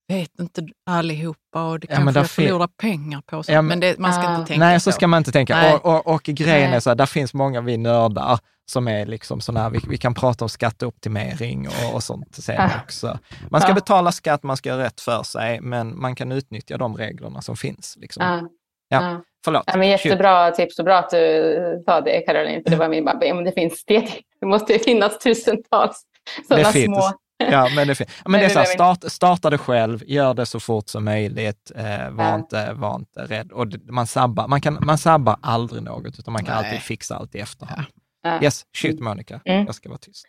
vet 0.09 0.39
inte 0.39 0.67
allihopa 0.85 1.69
och 1.69 1.79
det 1.79 1.87
ja, 1.89 1.95
kanske 1.95 2.19
jag 2.19 2.29
förlorar 2.29 2.67
pengar 2.67 3.21
på. 3.25 3.43
Så. 3.43 3.51
Ja, 3.51 3.61
men, 3.61 3.79
det, 3.79 3.99
man 3.99 4.13
ska 4.13 4.23
ah. 4.23 4.35
inte 4.35 4.47
tänka 4.47 4.65
Nej, 4.65 4.79
så. 4.79 4.91
ska 4.91 5.07
man 5.07 5.17
inte 5.17 5.31
tänka. 5.31 5.75
Och, 5.75 5.85
och, 5.85 6.07
och, 6.07 6.23
grejen 6.23 6.69
nej. 6.69 6.75
är 6.75 6.79
så 6.79 6.89
här, 6.89 6.95
där 6.95 7.05
finns 7.05 7.33
många 7.33 7.61
vi 7.61 7.77
nördar 7.77 8.39
som 8.65 8.87
är 8.87 9.05
liksom 9.05 9.41
sådana, 9.41 9.69
vi, 9.69 9.79
vi 9.89 9.97
kan 9.97 10.13
prata 10.13 10.45
om 10.45 10.49
skatteoptimering 10.49 11.67
och, 11.67 11.95
och 11.95 12.03
sånt 12.03 12.35
sen 12.35 12.61
ah. 12.61 12.69
också. 12.83 13.19
Man 13.49 13.61
ska 13.61 13.71
ah. 13.71 13.75
betala 13.75 14.11
skatt, 14.11 14.43
man 14.43 14.57
ska 14.57 14.69
göra 14.69 14.83
rätt 14.83 15.01
för 15.01 15.23
sig, 15.23 15.61
men 15.61 15.99
man 15.99 16.15
kan 16.15 16.31
utnyttja 16.31 16.77
de 16.77 16.97
reglerna 16.97 17.41
som 17.41 17.57
finns. 17.57 17.97
Liksom. 17.99 18.23
Ah. 18.23 18.41
Ja, 18.89 19.21
förlåt. 19.45 19.63
Ja, 19.67 19.77
men 19.77 19.87
jättebra 19.87 20.47
Shoot. 20.47 20.55
tips 20.55 20.79
och 20.79 20.85
bra 20.85 20.97
att 20.97 21.09
du 21.09 21.83
sa 21.85 22.01
det 22.01 22.21
Caroline, 22.21 22.63
för 22.63 22.71
det 22.71 22.77
var 22.77 22.89
min. 22.89 23.09
Ja, 23.21 23.33
men 23.33 23.43
det 23.43 23.51
finns 23.51 23.83
det, 23.85 24.09
det 24.41 24.45
måste 24.45 24.79
finnas 24.79 25.19
tusentals 25.19 26.01
sådana 26.47 26.71
små 26.71 27.11
Ja, 27.51 27.69
men 27.75 27.87
det, 27.87 28.01
är, 28.01 28.29
men 28.29 28.39
det 28.39 28.45
är 28.45 28.49
så 28.49 28.59
här, 28.59 28.65
start, 28.65 29.03
starta 29.03 29.49
det 29.49 29.57
själv, 29.57 30.03
gör 30.05 30.33
det 30.33 30.45
så 30.45 30.59
fort 30.59 30.89
som 30.89 31.05
möjligt, 31.05 31.71
eh, 31.75 32.09
var, 32.09 32.23
ja. 32.23 32.35
inte, 32.35 32.73
var 32.73 32.95
inte 32.95 33.19
rädd. 33.19 33.51
Och 33.51 33.67
man, 33.89 34.07
sabbar, 34.07 34.47
man, 34.47 34.61
kan, 34.61 34.77
man 34.81 34.97
sabbar 34.97 35.37
aldrig 35.41 35.83
något, 35.83 36.19
utan 36.19 36.33
man 36.33 36.45
kan 36.45 36.55
Nej. 36.55 36.65
alltid 36.65 36.81
fixa 36.81 37.15
allt 37.15 37.35
i 37.35 37.39
efterhand. 37.39 37.85
Ja. 38.23 38.43
Yes, 38.43 38.65
shoot 38.77 38.99
Monica, 38.99 39.41
mm. 39.45 39.65
jag 39.65 39.75
ska 39.75 39.89
vara 39.89 39.99
tyst. 39.99 40.25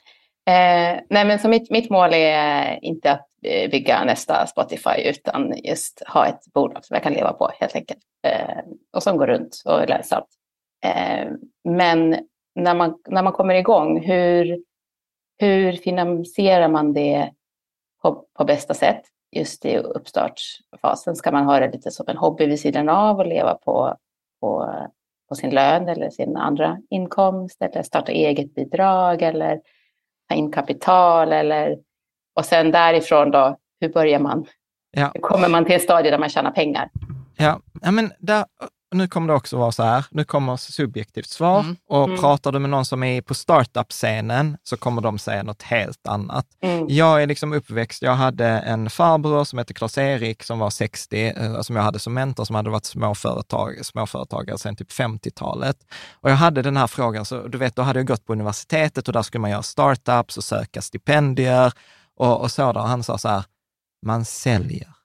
Eh, 0.49 1.01
nej, 1.11 1.25
men 1.25 1.39
så 1.39 1.49
mitt, 1.49 1.71
mitt 1.71 1.91
mål 1.91 2.15
är 2.15 2.85
inte 2.85 3.13
att 3.13 3.29
eh, 3.45 3.71
bygga 3.71 4.05
nästa 4.05 4.47
Spotify, 4.47 5.03
utan 5.05 5.55
just 5.65 6.03
ha 6.07 6.27
ett 6.27 6.41
bolag 6.55 6.85
som 6.85 6.95
jag 6.95 7.03
kan 7.03 7.13
leva 7.13 7.33
på 7.33 7.51
helt 7.61 7.77
enkelt. 7.77 8.01
Eh, 8.27 8.59
och 8.93 9.03
som 9.03 9.17
går 9.17 9.27
runt 9.27 9.63
och 9.65 9.83
är 9.83 9.87
lönsamt. 9.87 10.29
Eh, 10.85 11.27
men 11.65 12.17
när 12.55 12.75
man, 12.75 12.95
när 13.09 13.23
man 13.23 13.33
kommer 13.33 13.55
igång, 13.55 14.05
hur 14.05 14.59
hur 15.41 15.73
finansierar 15.73 16.69
man 16.69 16.93
det 16.93 17.31
på, 18.03 18.25
på 18.39 18.45
bästa 18.45 18.75
sätt 18.75 19.03
just 19.37 19.65
i 19.65 19.77
uppstartsfasen? 19.77 21.17
Ska 21.17 21.33
man 21.33 21.45
ha 21.45 21.61
det 21.61 21.73
lite 21.73 21.91
som 21.91 22.09
en 22.09 22.17
hobby 22.17 22.47
vid 22.47 22.61
sidan 22.61 22.89
av 22.89 23.19
och 23.19 23.27
leva 23.27 23.55
på, 23.55 23.97
på, 24.41 24.75
på 25.29 25.35
sin 25.35 25.51
lön 25.51 25.89
eller 25.89 26.11
sin 26.11 26.37
andra 26.37 26.79
inkomst 26.91 27.63
eller 27.63 27.83
starta 27.83 28.13
eget 28.13 28.55
bidrag 28.55 29.23
eller 29.23 29.61
ta 30.29 30.35
in 30.35 30.53
kapital 30.53 31.33
eller 31.33 31.79
och 32.35 32.45
sen 32.45 32.71
därifrån 32.71 33.31
då, 33.31 33.57
hur 33.81 33.89
börjar 33.89 34.19
man? 34.19 34.47
Ja. 34.91 35.11
Hur 35.15 35.21
kommer 35.21 35.49
man 35.49 35.65
till 35.65 35.75
en 35.75 35.81
stadie 35.81 36.11
där 36.11 36.19
man 36.19 36.29
tjänar 36.29 36.51
pengar? 36.51 36.91
Ja, 37.37 37.61
ja 37.83 37.91
men 37.91 38.13
där, 38.19 38.45
nu 38.93 39.09
kommer 39.09 39.29
det 39.29 39.35
också 39.35 39.57
vara 39.57 39.73
så 39.73 39.83
här, 39.83 40.05
nu 40.11 40.25
kommer 40.25 40.57
subjektivt 40.57 41.29
svar 41.29 41.61
mm. 41.61 41.77
och 41.89 42.05
mm. 42.05 42.21
pratar 42.21 42.53
du 42.53 42.59
med 42.59 42.71
någon 42.71 42.85
som 42.85 43.03
är 43.03 43.23
på 43.23 43.35
startup-scenen 43.35 44.57
så 44.63 44.77
kommer 44.77 45.03
de 45.03 45.19
säga 45.19 45.43
något 45.43 45.63
helt 45.63 46.07
annat. 46.07 46.47
Mm. 46.63 46.87
Jag 46.89 47.23
är 47.23 47.27
liksom 47.27 47.53
uppväxt, 47.53 48.03
jag 48.03 48.15
hade 48.15 48.47
en 48.47 48.91
farbror 48.91 49.45
som 49.45 49.59
hette 49.59 49.75
Klas-Erik 49.75 50.43
som 50.43 50.59
var 50.59 50.71
60, 50.71 51.27
eh, 51.37 51.61
som 51.61 51.77
jag 51.77 51.83
hade 51.83 51.99
som 51.99 52.15
mentor, 52.15 52.45
som 52.45 52.57
hade 52.57 52.71
varit 52.71 52.85
småföretag, 52.85 53.87
småföretagare 53.87 54.59
sedan 54.59 54.77
typ 54.77 54.91
50-talet. 54.91 55.77
Och 56.13 56.31
jag 56.31 56.37
hade 56.37 56.63
den 56.63 56.77
här 56.77 56.87
frågan, 56.87 57.25
så 57.25 57.49
du 57.49 57.59
vet, 57.59 57.77
då 57.77 57.83
hade 57.83 57.99
jag 57.99 58.07
gått 58.07 58.27
på 58.27 58.33
universitetet 58.33 59.09
och 59.09 59.13
där 59.13 59.23
skulle 59.23 59.43
man 59.43 59.51
göra 59.51 59.63
startups 59.63 60.37
och 60.37 60.45
söka 60.45 60.83
stipendier 60.83 61.73
och, 62.17 62.41
och 62.41 62.51
sådär. 62.51 62.81
Han 62.81 63.03
sa 63.03 63.19
så 63.19 63.29
här, 63.29 63.45
man 64.07 64.25
säljer 64.25 65.00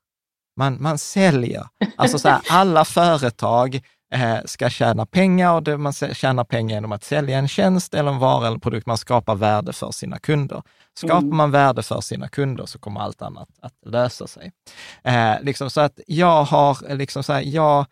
man, 0.55 0.81
man 0.81 0.97
säljer. 0.97 1.67
Alltså 1.95 2.19
så 2.19 2.29
här, 2.29 2.41
alla 2.49 2.85
företag 2.85 3.81
eh, 4.13 4.37
ska 4.45 4.69
tjäna 4.69 5.05
pengar 5.05 5.53
och 5.53 5.63
det, 5.63 5.77
man 5.77 5.93
tjänar 5.93 6.43
pengar 6.43 6.75
genom 6.75 6.91
att 6.91 7.03
sälja 7.03 7.37
en 7.37 7.47
tjänst 7.47 7.93
eller 7.93 8.11
en 8.11 8.19
vara 8.19 8.47
eller 8.47 8.57
produkt. 8.57 8.87
Man 8.87 8.97
skapar 8.97 9.35
värde 9.35 9.73
för 9.73 9.91
sina 9.91 10.19
kunder. 10.19 10.63
Skapar 10.97 11.17
mm. 11.17 11.37
man 11.37 11.51
värde 11.51 11.83
för 11.83 12.01
sina 12.01 12.27
kunder 12.27 12.65
så 12.65 12.79
kommer 12.79 12.99
allt 12.99 13.21
annat 13.21 13.49
att 13.61 13.73
lösa 13.85 14.27
sig. 14.27 14.51
Eh, 15.03 15.33
liksom 15.41 15.69
så 15.69 15.81
att 15.81 15.99
jag 16.07 16.43
har, 16.43 16.95
liksom 16.95 17.23
så 17.23 17.33
här, 17.33 17.41
jag, 17.41 17.85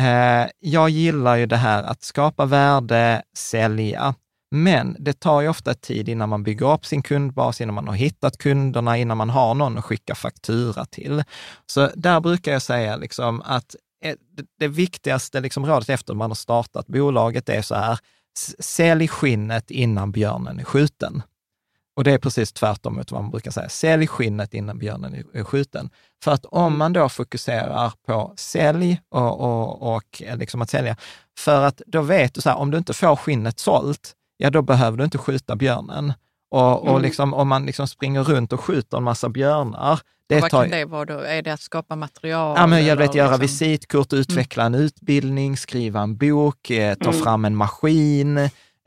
eh, 0.00 0.50
jag 0.58 0.90
gillar 0.90 1.36
ju 1.36 1.46
det 1.46 1.56
här 1.56 1.82
att 1.82 2.02
skapa 2.02 2.44
värde, 2.44 3.22
sälja. 3.36 4.14
Men 4.54 4.96
det 4.98 5.12
tar 5.12 5.40
ju 5.40 5.48
ofta 5.48 5.74
tid 5.74 6.08
innan 6.08 6.28
man 6.28 6.42
bygger 6.42 6.72
upp 6.72 6.86
sin 6.86 7.02
kundbas, 7.02 7.60
innan 7.60 7.74
man 7.74 7.88
har 7.88 7.94
hittat 7.94 8.38
kunderna, 8.38 8.98
innan 8.98 9.16
man 9.16 9.30
har 9.30 9.54
någon 9.54 9.78
att 9.78 9.84
skicka 9.84 10.14
faktura 10.14 10.84
till. 10.84 11.24
Så 11.66 11.90
där 11.94 12.20
brukar 12.20 12.52
jag 12.52 12.62
säga 12.62 12.96
liksom 12.96 13.42
att 13.42 13.76
det 14.58 14.68
viktigaste 14.68 15.40
liksom 15.40 15.66
rådet 15.66 15.88
efter 15.88 16.14
man 16.14 16.30
har 16.30 16.34
startat 16.34 16.86
bolaget 16.86 17.48
är 17.48 17.62
så 17.62 17.74
här, 17.74 17.98
sälj 18.58 19.08
skinnet 19.08 19.70
innan 19.70 20.12
björnen 20.12 20.60
är 20.60 20.64
skjuten. 20.64 21.22
Och 21.96 22.04
det 22.04 22.12
är 22.12 22.18
precis 22.18 22.52
tvärtom 22.52 22.94
mot 22.94 23.12
vad 23.12 23.22
man 23.22 23.30
brukar 23.30 23.50
säga. 23.50 23.68
Sälj 23.68 24.06
skinnet 24.06 24.54
innan 24.54 24.78
björnen 24.78 25.24
är 25.32 25.44
skjuten. 25.44 25.90
För 26.24 26.32
att 26.32 26.44
om 26.44 26.78
man 26.78 26.92
då 26.92 27.08
fokuserar 27.08 27.92
på 28.06 28.34
sälj 28.36 29.00
och, 29.08 29.40
och, 29.40 29.94
och 29.94 30.22
liksom 30.36 30.62
att 30.62 30.70
sälja, 30.70 30.96
för 31.38 31.62
att 31.62 31.82
då 31.86 32.02
vet 32.02 32.34
du 32.34 32.40
så 32.40 32.48
här, 32.48 32.56
om 32.56 32.70
du 32.70 32.78
inte 32.78 32.94
får 32.94 33.16
skinnet 33.16 33.58
sålt, 33.58 34.14
ja 34.44 34.50
då 34.50 34.62
behöver 34.62 34.98
du 34.98 35.04
inte 35.04 35.18
skjuta 35.18 35.56
björnen. 35.56 36.12
Och, 36.50 36.82
och 36.82 36.88
mm. 36.88 37.02
liksom, 37.02 37.34
om 37.34 37.48
man 37.48 37.66
liksom 37.66 37.88
springer 37.88 38.22
runt 38.22 38.52
och 38.52 38.60
skjuter 38.60 38.96
en 38.96 39.02
massa 39.02 39.28
björnar. 39.28 40.00
Det 40.28 40.40
vad 40.40 40.50
tar... 40.50 40.62
kan 40.62 40.70
det 40.70 40.84
vara 40.84 41.04
då? 41.04 41.18
Är 41.18 41.42
det 41.42 41.52
att 41.52 41.60
skapa 41.60 41.96
material? 41.96 42.56
Ja, 42.58 42.66
men 42.66 42.86
jag 42.86 42.96
vet, 42.96 43.14
göra 43.14 43.36
liksom... 43.36 43.40
visitkort, 43.40 44.12
mm. 44.12 44.20
utveckla 44.20 44.62
mm. 44.62 44.74
en 44.74 44.86
utbildning, 44.86 45.56
skriva 45.56 46.00
en 46.00 46.16
bok, 46.16 46.70
eh, 46.70 46.94
ta 46.94 47.10
mm. 47.10 47.22
fram 47.22 47.44
en 47.44 47.56
maskin, 47.56 48.38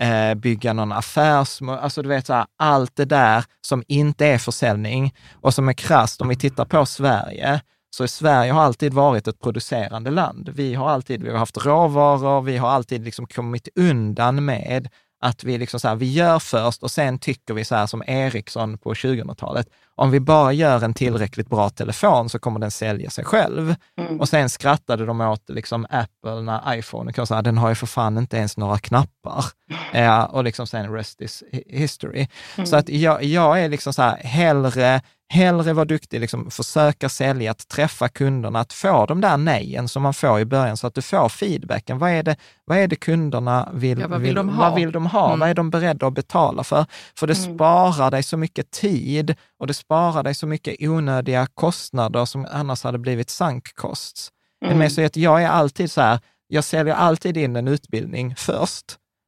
eh, 0.01 0.33
bygga 0.35 0.73
någon 0.73 0.91
affärs... 0.91 1.61
Alltså 1.61 2.01
du 2.01 2.09
vet, 2.09 2.25
så 2.25 2.33
här, 2.33 2.45
allt 2.57 2.95
det 2.95 3.05
där 3.05 3.45
som 3.61 3.83
inte 3.87 4.25
är 4.25 4.37
försäljning 4.37 5.13
och 5.41 5.53
som 5.53 5.69
är 5.69 5.73
krasst, 5.73 6.21
om 6.21 6.27
vi 6.27 6.35
tittar 6.35 6.65
på 6.65 6.85
Sverige, 6.85 7.61
så 7.89 8.07
Sverige 8.07 8.51
har 8.51 8.61
alltid 8.61 8.93
varit 8.93 9.27
ett 9.27 9.39
producerande 9.39 10.11
land. 10.11 10.49
Vi 10.49 10.73
har 10.73 10.89
alltid 10.89 11.23
vi 11.23 11.31
har 11.31 11.37
haft 11.37 11.65
råvaror, 11.65 12.41
vi 12.41 12.57
har 12.57 12.69
alltid 12.69 13.05
liksom 13.05 13.27
kommit 13.27 13.67
undan 13.75 14.45
med 14.45 14.89
att 15.19 15.43
vi 15.43 15.57
liksom 15.57 15.79
så 15.79 15.87
här, 15.87 15.95
vi 15.95 16.11
gör 16.11 16.39
först 16.39 16.83
och 16.83 16.91
sen 16.91 17.19
tycker 17.19 17.53
vi 17.53 17.65
så 17.65 17.75
här 17.75 17.87
som 17.87 18.03
Ericsson 18.07 18.77
på 18.77 18.93
2000-talet, 18.93 19.67
om 19.97 20.11
vi 20.11 20.19
bara 20.19 20.53
gör 20.53 20.83
en 20.83 20.93
tillräckligt 20.93 21.49
bra 21.49 21.69
telefon 21.69 22.29
så 22.29 22.39
kommer 22.39 22.59
den 22.59 22.71
sälja 22.71 23.09
sig 23.09 23.25
själv. 23.25 23.75
Mm. 23.99 24.19
Och 24.19 24.29
sen 24.29 24.49
skrattade 24.49 25.05
de 25.05 25.21
åt 25.21 25.49
liksom 25.49 25.85
Apple 25.89 26.41
när 26.41 26.75
iPhone 26.75 27.13
kom, 27.13 27.27
så 27.27 27.41
den 27.41 27.57
har 27.57 27.69
ju 27.69 27.75
för 27.75 27.87
fan 27.87 28.17
inte 28.17 28.37
ens 28.37 28.57
några 28.57 28.77
knappar. 28.77 29.45
Eh, 29.93 30.23
och 30.23 30.43
liksom 30.43 30.67
sen 30.67 30.93
rest 30.93 31.21
is 31.21 31.43
history. 31.67 32.27
Mm. 32.55 32.67
Så 32.67 32.75
att 32.75 32.89
jag, 32.89 33.23
jag 33.23 33.63
är 33.63 33.69
liksom 33.69 33.93
så 33.93 34.01
här, 34.01 34.17
hellre 34.17 35.01
hellre 35.29 35.73
vara 35.73 35.85
duktig, 35.85 36.19
liksom, 36.19 36.51
försöka 36.51 37.09
sälja, 37.09 37.51
att 37.51 37.67
träffa 37.67 38.09
kunderna, 38.09 38.59
att 38.59 38.73
få 38.73 39.05
de 39.05 39.21
där 39.21 39.37
nejen 39.37 39.87
som 39.87 40.03
man 40.03 40.13
får 40.13 40.39
i 40.39 40.45
början, 40.45 40.77
så 40.77 40.87
att 40.87 40.95
du 40.95 41.01
får 41.01 41.29
feedbacken. 41.29 41.99
Vad 41.99 42.11
är 42.11 42.23
det, 42.23 42.35
vad 42.65 42.77
är 42.77 42.87
det 42.87 42.95
kunderna 42.95 43.69
vill, 43.73 43.99
ja, 43.99 44.07
vad 44.07 44.21
vill, 44.21 44.35
de 44.35 44.49
ha? 44.49 44.69
Vad, 44.69 44.75
vill 44.75 44.91
de 44.91 45.05
ha? 45.05 45.27
Mm. 45.27 45.39
vad 45.39 45.49
är 45.49 45.53
de 45.53 45.69
beredda 45.69 46.07
att 46.07 46.13
betala 46.13 46.63
för? 46.63 46.85
För 47.19 47.27
det 47.27 47.37
mm. 47.37 47.55
sparar 47.55 48.11
dig 48.11 48.23
så 48.23 48.37
mycket 48.37 48.71
tid 48.71 49.35
och 49.59 49.67
det 49.67 49.73
sparar 49.73 50.23
dig 50.23 50.35
så 50.35 50.47
mycket 50.47 50.75
onödiga 50.79 51.47
kostnader 51.53 52.25
som 52.25 52.47
annars 52.51 52.83
hade 52.83 52.97
blivit 52.97 53.29
sunk 53.29 53.75
costs. 53.75 54.29
Mm. 54.65 54.77
Men 54.77 54.89
så 54.89 55.05
att 55.05 55.15
jag 55.15 55.43
är 55.43 55.47
alltid 55.47 55.91
så 55.91 56.01
här, 56.01 56.19
jag 56.47 56.63
säljer 56.63 56.93
alltid 56.93 57.37
in 57.37 57.55
en 57.55 57.67
utbildning 57.67 58.35
först. 58.35 58.85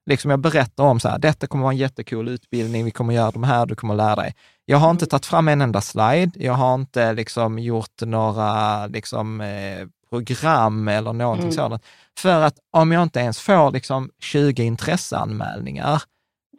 Liksom 0.10 0.32
jag 0.32 0.40
berättar 0.40 0.84
om 0.84 1.00
så 1.00 1.10
här, 1.10 1.20
detta 1.20 1.48
kommer 1.48 1.64
vara 1.64 1.74
en 1.74 1.78
jättecool 1.78 2.28
utbildning, 2.28 2.86
vi 2.86 2.92
kommer 2.92 3.14
göra 3.14 3.32
de 3.32 3.44
här, 3.44 3.66
du 3.66 3.76
kommer 3.76 3.96
lära 3.96 4.16
dig. 4.16 4.36
Jag 4.66 4.78
har 4.78 4.92
inte 4.92 5.06
tagit 5.06 5.26
fram 5.26 5.48
en 5.48 5.62
enda 5.62 5.82
slide, 5.82 6.32
jag 6.36 6.54
har 6.54 6.76
inte 6.76 7.14
liksom 7.14 7.60
gjort 7.60 8.02
några 8.02 8.88
liksom, 8.88 9.42
eh, 9.42 9.88
program 10.10 10.88
eller 10.88 11.14
någonting 11.14 11.44
mm. 11.44 11.56
sådant. 11.56 11.84
För 12.20 12.42
att 12.42 12.56
om 12.72 12.92
jag 12.92 13.04
inte 13.04 13.20
ens 13.20 13.40
får 13.40 13.72
liksom 13.72 14.10
20 14.20 14.64
intresseanmälningar, 14.64 16.02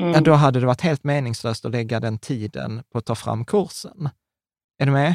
mm. 0.01 0.15
ja, 0.15 0.21
då 0.21 0.33
hade 0.33 0.61
det 0.61 0.67
varit 0.67 0.81
helt 0.81 1.05
meningslöst 1.05 1.65
att 1.65 1.73
lägga 1.73 2.01
den 2.01 2.19
tiden 2.19 2.83
på 2.93 2.99
att 2.99 3.05
ta 3.05 3.15
fram 3.15 3.45
kursen. 3.45 4.09
Är 4.79 4.87
du 4.87 4.93
med? 4.93 5.15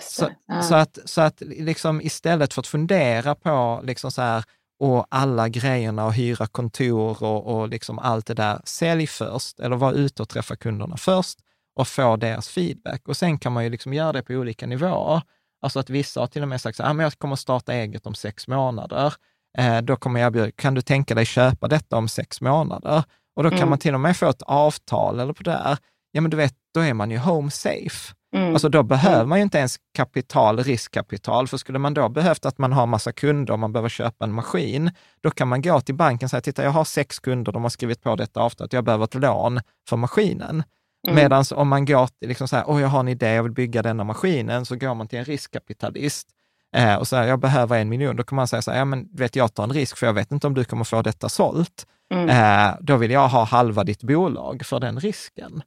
Så, 0.00 0.28
ja. 0.46 0.62
så, 0.62 0.74
att, 0.74 0.98
så 1.04 1.20
att 1.20 1.40
liksom 1.40 2.00
istället 2.00 2.54
för 2.54 2.60
att 2.60 2.66
fundera 2.66 3.34
på 3.34 3.80
liksom 3.84 4.10
så 4.10 4.22
här, 4.22 4.44
och 4.78 5.06
alla 5.08 5.48
grejerna 5.48 6.06
och 6.06 6.14
hyra 6.14 6.46
kontor 6.46 7.22
och, 7.22 7.46
och 7.46 7.68
liksom 7.68 7.98
allt 7.98 8.26
det 8.26 8.34
där, 8.34 8.60
sälj 8.64 9.06
först 9.06 9.60
eller 9.60 9.76
var 9.76 9.92
ute 9.92 10.22
och 10.22 10.28
träffa 10.28 10.56
kunderna 10.56 10.96
först 10.96 11.38
och 11.74 11.88
få 11.88 12.16
deras 12.16 12.48
feedback. 12.48 13.08
Och 13.08 13.16
sen 13.16 13.38
kan 13.38 13.52
man 13.52 13.64
ju 13.64 13.70
liksom 13.70 13.94
göra 13.94 14.12
det 14.12 14.22
på 14.22 14.32
olika 14.32 14.66
nivåer. 14.66 15.22
Alltså 15.62 15.78
att 15.78 15.90
vissa 15.90 16.20
har 16.20 16.26
till 16.26 16.42
och 16.42 16.48
med 16.48 16.60
sagt 16.60 16.80
att 16.80 16.96
ah, 16.96 17.02
jag 17.02 17.18
kommer 17.18 17.36
starta 17.36 17.72
eget 17.72 18.06
om 18.06 18.14
sex 18.14 18.48
månader. 18.48 19.14
Eh, 19.58 19.80
då 19.80 19.96
kommer 19.96 20.20
jag 20.20 20.26
erbjuda, 20.26 20.50
kan 20.50 20.74
du 20.74 20.82
tänka 20.82 21.14
dig 21.14 21.24
köpa 21.24 21.68
detta 21.68 21.96
om 21.96 22.08
sex 22.08 22.40
månader? 22.40 23.04
Och 23.36 23.42
då 23.42 23.50
kan 23.50 23.58
mm. 23.58 23.70
man 23.70 23.78
till 23.78 23.94
och 23.94 24.00
med 24.00 24.16
få 24.16 24.28
ett 24.28 24.42
avtal 24.42 25.20
eller 25.20 25.32
på 25.32 25.42
det 25.42 25.52
här. 25.52 25.78
Ja, 26.12 26.20
men 26.20 26.30
du 26.30 26.36
vet, 26.36 26.54
då 26.74 26.80
är 26.80 26.94
man 26.94 27.10
ju 27.10 27.18
home 27.18 27.50
safe. 27.50 28.14
Mm. 28.36 28.52
Alltså 28.52 28.68
då 28.68 28.82
behöver 28.82 29.16
mm. 29.16 29.28
man 29.28 29.38
ju 29.38 29.42
inte 29.42 29.58
ens 29.58 29.76
kapital, 29.94 30.58
riskkapital, 30.58 31.48
för 31.48 31.56
skulle 31.56 31.78
man 31.78 31.94
då 31.94 32.08
behövt 32.08 32.46
att 32.46 32.58
man 32.58 32.72
har 32.72 32.86
massa 32.86 33.12
kunder 33.12 33.52
och 33.52 33.58
man 33.58 33.72
behöver 33.72 33.88
köpa 33.88 34.24
en 34.24 34.32
maskin, 34.32 34.90
då 35.22 35.30
kan 35.30 35.48
man 35.48 35.62
gå 35.62 35.80
till 35.80 35.94
banken 35.94 36.26
och 36.26 36.30
säga, 36.30 36.40
titta 36.40 36.62
jag 36.62 36.70
har 36.70 36.84
sex 36.84 37.18
kunder, 37.18 37.52
de 37.52 37.62
har 37.62 37.70
skrivit 37.70 38.02
på 38.02 38.16
detta 38.16 38.40
avtalet, 38.40 38.72
jag 38.72 38.84
behöver 38.84 39.04
ett 39.04 39.14
lån 39.14 39.60
för 39.88 39.96
maskinen. 39.96 40.62
Mm. 41.08 41.16
Medan 41.16 41.44
om 41.54 41.68
man 41.68 41.84
går 41.84 42.06
till, 42.06 42.28
liksom 42.28 42.48
så 42.48 42.56
här, 42.56 42.64
oh, 42.64 42.80
jag 42.80 42.88
har 42.88 43.00
en 43.00 43.08
idé, 43.08 43.28
jag 43.28 43.42
vill 43.42 43.52
bygga 43.52 43.82
denna 43.82 44.04
maskinen, 44.04 44.66
så 44.66 44.76
går 44.76 44.94
man 44.94 45.08
till 45.08 45.18
en 45.18 45.24
riskkapitalist 45.24 46.28
eh, 46.76 46.94
och 46.94 47.08
säger, 47.08 47.28
jag 47.28 47.38
behöver 47.38 47.78
en 47.78 47.88
miljon. 47.88 48.16
Då 48.16 48.22
kan 48.22 48.36
man 48.36 48.48
säga 48.48 48.62
så 48.62 48.70
här, 48.70 48.78
ja 48.78 48.84
men 48.84 49.08
vet 49.12 49.36
jag 49.36 49.54
tar 49.54 49.64
en 49.64 49.72
risk, 49.72 49.96
för 49.96 50.06
jag 50.06 50.12
vet 50.12 50.32
inte 50.32 50.46
om 50.46 50.54
du 50.54 50.64
kommer 50.64 50.84
få 50.84 51.02
detta 51.02 51.28
sålt. 51.28 51.86
Mm. 52.14 52.28
Eh, 52.28 52.76
då 52.80 52.96
vill 52.96 53.10
jag 53.10 53.28
ha 53.28 53.44
halva 53.44 53.84
ditt 53.84 54.02
bolag 54.02 54.62
för 54.66 54.80
den 54.80 55.00
risken. 55.00 55.62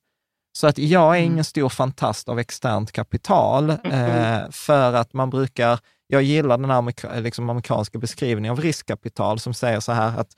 Så 0.57 0.67
att 0.67 0.77
jag 0.77 1.15
är 1.15 1.19
ingen 1.19 1.31
mm. 1.31 1.43
stor 1.43 1.69
fantast 1.69 2.29
av 2.29 2.39
externt 2.39 2.91
kapital, 2.91 3.69
eh, 3.69 4.49
för 4.51 4.93
att 4.93 5.13
man 5.13 5.29
brukar, 5.29 5.79
jag 6.07 6.23
gillar 6.23 6.57
den 6.57 6.71
amerika, 6.71 7.19
liksom 7.19 7.49
amerikanska 7.49 7.99
beskrivningen 7.99 8.51
av 8.51 8.61
riskkapital 8.61 9.39
som 9.39 9.53
säger 9.53 9.79
så 9.79 9.91
här 9.91 10.19
att 10.19 10.29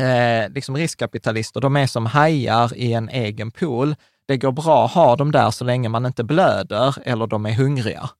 eh, 0.00 0.54
liksom 0.54 0.76
riskkapitalister, 0.76 1.60
de 1.60 1.76
är 1.76 1.86
som 1.86 2.06
hajar 2.06 2.76
i 2.76 2.92
en 2.92 3.08
egen 3.08 3.50
pool. 3.50 3.94
Det 4.26 4.36
går 4.36 4.52
bra 4.52 4.84
att 4.84 4.92
ha 4.92 5.16
dem 5.16 5.32
där 5.32 5.50
så 5.50 5.64
länge 5.64 5.88
man 5.88 6.06
inte 6.06 6.24
blöder 6.24 6.96
eller 7.04 7.26
de 7.26 7.46
är 7.46 7.52
hungriga. 7.52 8.10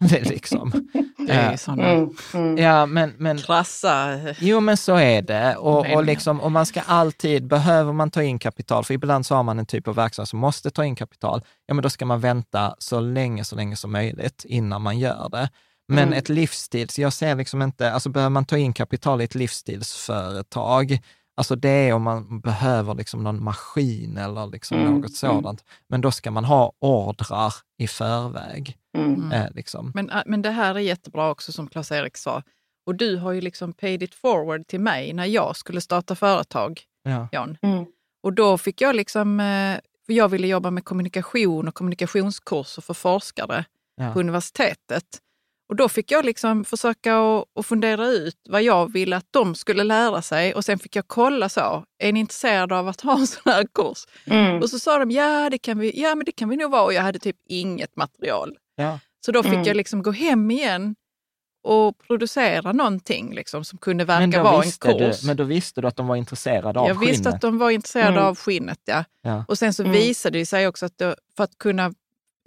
Det 0.10 0.28
liksom. 0.28 0.88
Det 1.26 1.32
är 1.32 1.52
ju 1.52 1.58
sådana 1.58 1.88
mm, 1.88 2.10
mm. 2.34 2.58
Ja, 2.58 2.86
men, 2.86 3.14
men, 3.18 3.38
krassa... 3.38 4.18
Jo, 4.38 4.60
men 4.60 4.76
så 4.76 4.96
är 4.96 5.22
det. 5.22 5.56
Och, 5.56 5.94
och, 5.94 6.04
liksom, 6.04 6.40
och 6.40 6.52
man 6.52 6.66
ska 6.66 6.80
alltid, 6.80 7.46
behöver 7.46 7.92
man 7.92 8.10
ta 8.10 8.22
in 8.22 8.38
kapital, 8.38 8.84
för 8.84 8.94
ibland 8.94 9.26
så 9.26 9.34
har 9.34 9.42
man 9.42 9.58
en 9.58 9.66
typ 9.66 9.88
av 9.88 9.94
verksamhet 9.94 10.28
som 10.28 10.38
måste 10.38 10.70
ta 10.70 10.84
in 10.84 10.94
kapital, 10.94 11.42
ja 11.66 11.74
men 11.74 11.82
då 11.82 11.90
ska 11.90 12.06
man 12.06 12.20
vänta 12.20 12.74
så 12.78 13.00
länge, 13.00 13.44
så 13.44 13.56
länge 13.56 13.76
som 13.76 13.92
möjligt 13.92 14.44
innan 14.48 14.82
man 14.82 14.98
gör 14.98 15.28
det. 15.28 15.50
Men 15.88 16.04
mm. 16.04 16.18
ett 16.18 16.28
livsstils, 16.28 16.98
jag 16.98 17.12
ser 17.12 17.34
liksom 17.34 17.62
inte, 17.62 17.92
alltså 17.92 18.08
behöver 18.08 18.30
man 18.30 18.44
ta 18.44 18.56
in 18.56 18.72
kapital 18.72 19.20
i 19.20 19.24
ett 19.24 19.34
livsstilsföretag, 19.34 20.98
alltså 21.36 21.56
det 21.56 21.68
är 21.68 21.92
om 21.92 22.02
man 22.02 22.40
behöver 22.40 22.94
liksom 22.94 23.24
någon 23.24 23.44
maskin 23.44 24.16
eller 24.16 24.46
liksom 24.46 24.78
mm. 24.78 24.94
något 24.94 25.22
mm. 25.22 25.34
sådant. 25.34 25.64
Men 25.88 26.00
då 26.00 26.10
ska 26.10 26.30
man 26.30 26.44
ha 26.44 26.72
ordrar 26.78 27.54
i 27.78 27.88
förväg. 27.88 28.76
Mm. 29.00 29.32
Eh, 29.32 29.46
liksom. 29.54 29.92
men, 29.94 30.10
äh, 30.10 30.22
men 30.26 30.42
det 30.42 30.50
här 30.50 30.74
är 30.74 30.78
jättebra 30.78 31.30
också 31.30 31.52
som 31.52 31.68
Claes-Erik 31.68 32.16
sa. 32.16 32.42
Och 32.86 32.94
du 32.94 33.16
har 33.16 33.32
ju 33.32 33.40
liksom 33.40 33.72
paid 33.72 34.02
it 34.02 34.14
forward 34.14 34.66
till 34.66 34.80
mig 34.80 35.12
när 35.12 35.26
jag 35.26 35.56
skulle 35.56 35.80
starta 35.80 36.14
företag, 36.14 36.80
ja. 37.02 37.28
Jan. 37.32 37.58
Mm. 37.62 37.84
Och 38.22 38.32
då 38.32 38.58
fick 38.58 38.80
jag 38.80 38.96
liksom, 38.96 39.40
eh, 39.40 39.78
för 40.06 40.12
jag 40.12 40.28
ville 40.28 40.46
jobba 40.46 40.70
med 40.70 40.84
kommunikation 40.84 41.68
och 41.68 41.74
kommunikationskurser 41.74 42.82
för 42.82 42.94
forskare 42.94 43.64
ja. 43.96 44.12
på 44.12 44.20
universitetet. 44.20 45.20
Och 45.68 45.76
då 45.76 45.88
fick 45.88 46.10
jag 46.10 46.24
liksom 46.24 46.64
försöka 46.64 47.16
att 47.54 47.66
fundera 47.66 48.06
ut 48.06 48.36
vad 48.48 48.62
jag 48.62 48.92
ville 48.92 49.16
att 49.16 49.26
de 49.30 49.54
skulle 49.54 49.84
lära 49.84 50.22
sig 50.22 50.54
och 50.54 50.64
sen 50.64 50.78
fick 50.78 50.96
jag 50.96 51.08
kolla 51.08 51.48
så, 51.48 51.84
är 51.98 52.12
ni 52.12 52.20
intresserade 52.20 52.78
av 52.78 52.88
att 52.88 53.00
ha 53.00 53.18
en 53.18 53.26
sån 53.26 53.42
här 53.44 53.64
kurs? 53.74 54.06
Mm. 54.24 54.62
Och 54.62 54.70
så 54.70 54.78
sa 54.78 54.98
de, 54.98 55.10
ja 55.10 55.50
det, 55.50 55.58
kan 55.58 55.78
vi, 55.78 56.00
ja 56.00 56.14
men 56.14 56.24
det 56.24 56.32
kan 56.32 56.48
vi 56.48 56.56
nog 56.56 56.70
vara 56.70 56.84
och 56.84 56.92
jag 56.92 57.02
hade 57.02 57.18
typ 57.18 57.36
inget 57.48 57.96
material. 57.96 58.56
Ja. 58.76 59.00
Så 59.26 59.32
då 59.32 59.42
fick 59.42 59.52
mm. 59.52 59.64
jag 59.64 59.76
liksom 59.76 60.02
gå 60.02 60.10
hem 60.10 60.50
igen 60.50 60.96
och 61.62 61.98
producera 61.98 62.72
någonting 62.72 63.34
liksom, 63.34 63.64
som 63.64 63.78
kunde 63.78 64.04
verka 64.04 64.42
vara 64.42 64.64
en 64.64 64.70
kurs. 64.70 65.20
Du, 65.20 65.26
men 65.26 65.36
då 65.36 65.44
visste 65.44 65.80
du 65.80 65.88
att 65.88 65.96
de 65.96 66.06
var 66.06 66.16
intresserade 66.16 66.80
av 66.80 66.88
jag 66.88 66.96
skinnet? 66.96 67.08
Jag 67.08 67.12
visste 67.12 67.28
att 67.28 67.40
de 67.40 67.58
var 67.58 67.70
intresserade 67.70 68.16
mm. 68.16 68.24
av 68.24 68.36
skinnet, 68.36 68.80
ja. 68.84 69.04
ja. 69.22 69.44
Och 69.48 69.58
sen 69.58 69.74
så 69.74 69.82
mm. 69.82 69.92
visade 69.92 70.38
det 70.38 70.46
sig 70.46 70.66
också 70.66 70.86
att 70.86 70.98
det, 70.98 71.16
för 71.36 71.44
att 71.44 71.58
kunna 71.58 71.94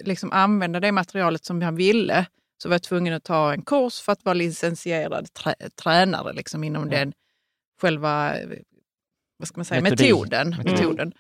liksom 0.04 0.32
använda 0.32 0.80
det 0.80 0.92
materialet 0.92 1.46
som 1.46 1.62
jag 1.62 1.72
ville 1.72 2.26
så 2.64 2.70
var 2.70 2.74
jag 2.74 2.84
tvungen 2.84 3.14
att 3.14 3.24
ta 3.24 3.54
en 3.54 3.62
kurs 3.62 4.02
för 4.02 4.12
att 4.12 4.26
vara 4.26 4.34
licensierad 4.34 5.34
trä, 5.34 5.56
tränare 5.84 6.34
liksom, 6.34 6.64
inom 6.64 6.92
ja. 6.92 6.98
den 6.98 7.14
själva 7.82 8.34
vad 9.38 9.48
ska 9.48 9.58
man 9.58 9.66
säga, 9.66 9.82
metoden. 9.82 10.56
metoden. 10.64 11.14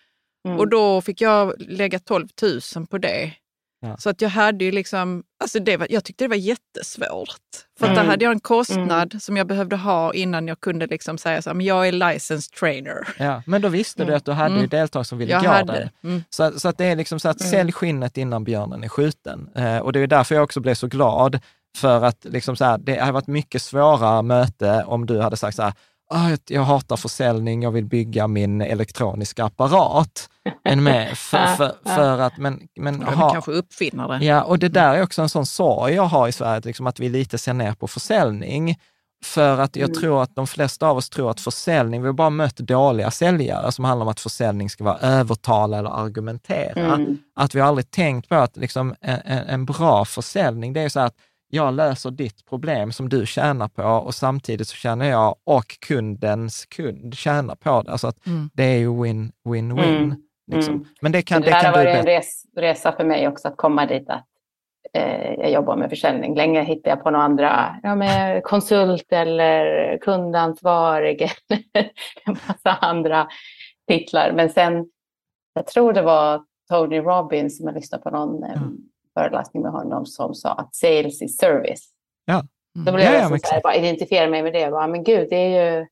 Mm. 0.45 0.59
Och 0.59 0.67
då 0.67 1.01
fick 1.01 1.21
jag 1.21 1.53
lägga 1.61 1.99
12 1.99 2.27
000 2.75 2.87
på 2.87 2.97
det. 2.97 3.33
Ja. 3.81 3.97
Så 3.97 4.09
att 4.09 4.21
jag 4.21 4.29
hade 4.29 4.65
ju 4.65 4.71
liksom, 4.71 5.23
alltså 5.39 5.59
det 5.59 5.77
var, 5.77 5.87
jag 5.89 6.03
tyckte 6.03 6.23
det 6.23 6.27
var 6.27 6.35
jättesvårt. 6.35 7.39
För 7.79 7.85
mm. 7.85 7.95
där 7.95 8.03
hade 8.03 8.25
jag 8.25 8.31
en 8.31 8.39
kostnad 8.39 9.13
mm. 9.13 9.19
som 9.19 9.37
jag 9.37 9.47
behövde 9.47 9.75
ha 9.75 10.13
innan 10.13 10.47
jag 10.47 10.59
kunde 10.59 10.87
liksom 10.87 11.17
säga 11.17 11.41
så 11.41 11.49
här, 11.49 11.55
men 11.55 11.65
jag 11.65 11.87
är 11.87 11.91
licensed 11.91 12.53
trainer. 12.59 13.07
Ja, 13.17 13.43
men 13.45 13.61
då 13.61 13.67
visste 13.67 14.05
du 14.05 14.15
att 14.15 14.25
du 14.25 14.31
hade 14.31 14.55
mm. 14.55 14.69
deltagare 14.69 15.05
som 15.05 15.17
ville 15.17 15.33
gå 15.33 15.41
där. 15.41 15.91
Mm. 16.03 16.23
Så, 16.29 16.59
så 16.59 16.67
att 16.67 16.77
det 16.77 16.85
är 16.85 16.95
liksom 16.95 17.19
så 17.19 17.29
att 17.29 17.41
mm. 17.41 17.51
sälj 17.51 17.71
skinnet 17.71 18.17
innan 18.17 18.43
björnen 18.43 18.83
är 18.83 18.87
skjuten. 18.87 19.49
Eh, 19.55 19.77
och 19.77 19.93
det 19.93 19.99
är 19.99 20.07
därför 20.07 20.35
jag 20.35 20.43
också 20.43 20.59
blev 20.59 20.75
så 20.75 20.87
glad. 20.87 21.39
För 21.77 22.05
att 22.05 22.25
liksom 22.25 22.55
så 22.55 22.65
här, 22.65 22.77
det 22.77 22.99
hade 22.99 23.11
varit 23.11 23.27
mycket 23.27 23.61
svårare 23.61 24.21
möte 24.21 24.83
om 24.87 25.05
du 25.05 25.19
hade 25.21 25.37
sagt 25.37 25.55
så 25.55 25.63
här, 25.63 25.73
oh, 26.09 26.35
jag 26.47 26.63
hatar 26.63 26.97
försäljning, 26.97 27.63
jag 27.63 27.71
vill 27.71 27.85
bygga 27.85 28.27
min 28.27 28.61
elektroniska 28.61 29.43
apparat. 29.45 30.29
än 30.65 30.83
med 30.83 31.07
för, 31.17 31.55
för, 31.55 31.75
för, 31.83 32.19
att, 32.19 32.37
men, 32.37 32.67
men 32.75 33.01
ha, 33.03 33.33
kanske 33.33 33.51
uppfinnare. 33.51 34.25
Ja, 34.25 34.43
och 34.43 34.59
det 34.59 34.69
där 34.69 34.95
är 34.95 35.03
också 35.03 35.21
en 35.21 35.29
sån 35.29 35.45
sorg 35.45 35.93
jag 35.93 36.03
har 36.03 36.27
i 36.27 36.31
Sverige, 36.31 36.61
liksom 36.65 36.87
att 36.87 36.99
vi 36.99 37.09
lite 37.09 37.37
ser 37.37 37.53
ner 37.53 37.73
på 37.73 37.87
försäljning. 37.87 38.75
För 39.23 39.57
att 39.57 39.75
jag 39.75 39.89
mm. 39.89 40.01
tror 40.01 40.23
att 40.23 40.35
de 40.35 40.47
flesta 40.47 40.87
av 40.87 40.97
oss 40.97 41.09
tror 41.09 41.31
att 41.31 41.41
försäljning, 41.41 42.01
vi 42.01 42.07
har 42.07 42.13
bara 42.13 42.29
mött 42.29 42.57
dåliga 42.57 43.11
säljare 43.11 43.71
som 43.71 43.85
handlar 43.85 44.05
om 44.05 44.11
att 44.11 44.19
försäljning 44.19 44.69
ska 44.69 44.83
vara 44.83 44.97
övertala 44.97 45.77
eller 45.77 45.89
argumentera. 45.89 46.95
Mm. 46.95 47.17
Att 47.35 47.55
vi 47.55 47.59
har 47.59 47.67
aldrig 47.67 47.91
tänkt 47.91 48.29
på 48.29 48.35
att 48.35 48.57
liksom 48.57 48.95
en, 49.01 49.19
en, 49.25 49.65
bra 49.65 50.05
försäljning, 50.05 50.73
det 50.73 50.81
är 50.81 50.89
så 50.89 50.99
att 50.99 51.13
jag 51.49 51.73
löser 51.73 52.11
ditt 52.11 52.45
problem 52.45 52.91
som 52.91 53.09
du 53.09 53.25
tjänar 53.25 53.67
på 53.67 53.83
och 53.83 54.15
samtidigt 54.15 54.67
så 54.67 54.75
tjänar 54.75 55.05
jag 55.05 55.35
och 55.43 55.79
kundens 55.87 56.65
kund 56.65 57.15
tjänar 57.15 57.55
på 57.55 57.81
det. 57.81 57.91
Alltså 57.91 58.07
att 58.07 58.25
mm. 58.25 58.49
det 58.53 58.63
är 58.63 58.77
ju 58.77 58.89
win-win-win. 59.03 60.03
Mm. 60.03 60.15
Liksom. 60.51 60.73
Mm. 60.73 60.87
Men 61.01 61.11
det 61.11 61.21
kan, 61.21 61.41
det, 61.41 61.47
det 61.47 61.51
kan 61.51 61.65
har 61.65 61.71
varit 61.71 61.97
en 61.97 62.05
res, 62.05 62.43
resa 62.55 62.91
för 62.91 63.03
mig 63.03 63.27
också 63.27 63.47
att 63.47 63.57
komma 63.57 63.85
dit 63.85 64.09
att 64.09 64.25
eh, 64.93 65.33
jag 65.33 65.51
jobbar 65.51 65.75
med 65.75 65.89
försäljning. 65.89 66.35
Länge 66.35 66.63
hittade 66.63 66.89
jag 66.89 67.03
på 67.03 67.11
några 67.11 67.25
andra, 67.25 67.75
ja, 67.83 67.95
med 67.95 68.43
konsult 68.43 69.11
eller 69.11 69.97
kundansvarig 69.97 71.21
eller 71.49 71.91
en 72.25 72.37
massa 72.47 72.77
andra 72.81 73.27
titlar. 73.87 74.31
Men 74.31 74.49
sen, 74.49 74.89
jag 75.53 75.67
tror 75.67 75.93
det 75.93 76.01
var 76.01 76.43
Tony 76.69 76.99
Robbins, 76.99 77.57
som 77.57 77.67
jag 77.67 77.75
lyssnade 77.75 78.03
på 78.03 78.09
någon 78.09 78.43
mm. 78.43 78.77
Föreläsning 79.19 79.63
med 79.63 79.71
honom, 79.71 80.05
som 80.05 80.35
sa 80.35 80.53
att 80.53 80.75
sales 80.75 81.21
is 81.21 81.37
service. 81.37 81.89
Ja. 82.25 82.33
Mm. 82.75 82.85
Då 82.85 82.91
blev 82.91 83.05
ja, 83.05 83.13
jag 83.13 83.31
ja, 83.31 83.37
så 83.43 83.53
här, 83.53 83.61
bara 83.61 83.75
identifiera 83.75 84.27
mig 84.27 84.43
med 84.43 84.53
det. 84.53 84.71
Bara, 84.71 84.87
men 84.87 85.03
gud, 85.03 85.29
det 85.29 85.35
är 85.35 85.77
ju 85.79 85.87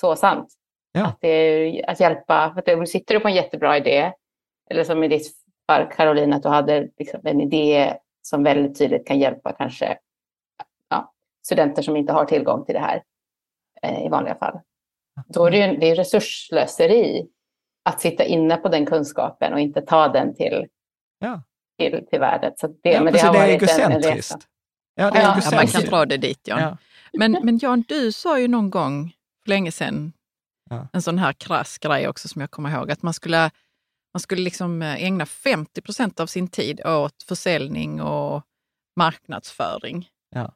så 0.00 0.16
sant. 0.16 0.52
Ja. 0.92 1.06
Att, 1.06 1.20
det 1.20 1.28
är, 1.28 1.90
att 1.90 2.00
hjälpa. 2.00 2.52
För 2.54 2.82
att 2.82 2.88
sitter 2.88 3.14
du 3.14 3.20
på 3.20 3.28
en 3.28 3.34
jättebra 3.34 3.76
idé, 3.76 4.12
eller 4.70 4.84
som 4.84 5.04
i 5.04 5.08
ditt 5.08 5.32
fall 5.66 5.86
Caroline, 5.92 6.32
att 6.32 6.42
du 6.42 6.48
hade 6.48 6.88
liksom 6.98 7.20
en 7.24 7.40
idé 7.40 7.96
som 8.22 8.42
väldigt 8.42 8.78
tydligt 8.78 9.06
kan 9.06 9.18
hjälpa 9.18 9.52
kanske 9.52 9.98
ja, 10.88 11.12
studenter 11.44 11.82
som 11.82 11.96
inte 11.96 12.12
har 12.12 12.24
tillgång 12.24 12.64
till 12.64 12.74
det 12.74 12.80
här 12.80 13.02
eh, 13.82 14.06
i 14.06 14.08
vanliga 14.08 14.34
fall. 14.34 14.60
Då 15.26 15.46
är 15.46 15.50
det, 15.50 15.56
ju, 15.56 15.76
det 15.76 15.90
är 15.90 15.94
resursslöseri 15.94 17.28
att 17.82 18.00
sitta 18.00 18.24
inne 18.24 18.56
på 18.56 18.68
den 18.68 18.86
kunskapen 18.86 19.52
och 19.52 19.60
inte 19.60 19.80
ta 19.80 20.08
den 20.08 20.34
till, 20.34 20.66
ja. 21.18 21.42
Till, 21.78 22.06
till 22.10 22.20
världet. 22.20 22.58
Så 22.58 22.66
det, 22.66 22.90
ja, 22.90 23.02
men 23.02 23.12
det, 23.12 23.20
har 23.20 23.32
det 23.32 23.38
är 23.38 23.48
egocentriskt. 23.48 24.48
Ja, 24.94 25.10
det 25.10 25.18
är 25.18 25.22
ja, 25.22 25.56
man 25.56 25.66
kan 25.66 25.82
dra 25.82 26.06
det 26.06 26.16
dit, 26.16 26.48
Jan. 26.48 26.60
Ja. 26.60 26.76
Men, 27.12 27.32
men 27.42 27.58
Jan, 27.58 27.84
du 27.88 28.12
sa 28.12 28.38
ju 28.38 28.48
någon 28.48 28.70
gång 28.70 29.12
för 29.42 29.48
länge 29.48 29.72
sedan 29.72 30.12
ja. 30.70 30.88
en 30.92 31.02
sån 31.02 31.18
här 31.18 31.32
krass 31.32 31.78
grej 31.78 32.08
också 32.08 32.28
som 32.28 32.40
jag 32.40 32.50
kommer 32.50 32.70
ihåg, 32.70 32.90
att 32.90 33.02
man 33.02 33.14
skulle, 33.14 33.50
man 34.14 34.20
skulle 34.20 34.42
liksom 34.42 34.82
eh, 34.82 35.04
ägna 35.04 35.26
50 35.26 35.80
procent 35.80 36.20
av 36.20 36.26
sin 36.26 36.48
tid 36.48 36.86
åt 36.86 37.22
försäljning 37.22 38.02
och 38.02 38.42
marknadsföring. 38.96 40.08
Ja. 40.34 40.52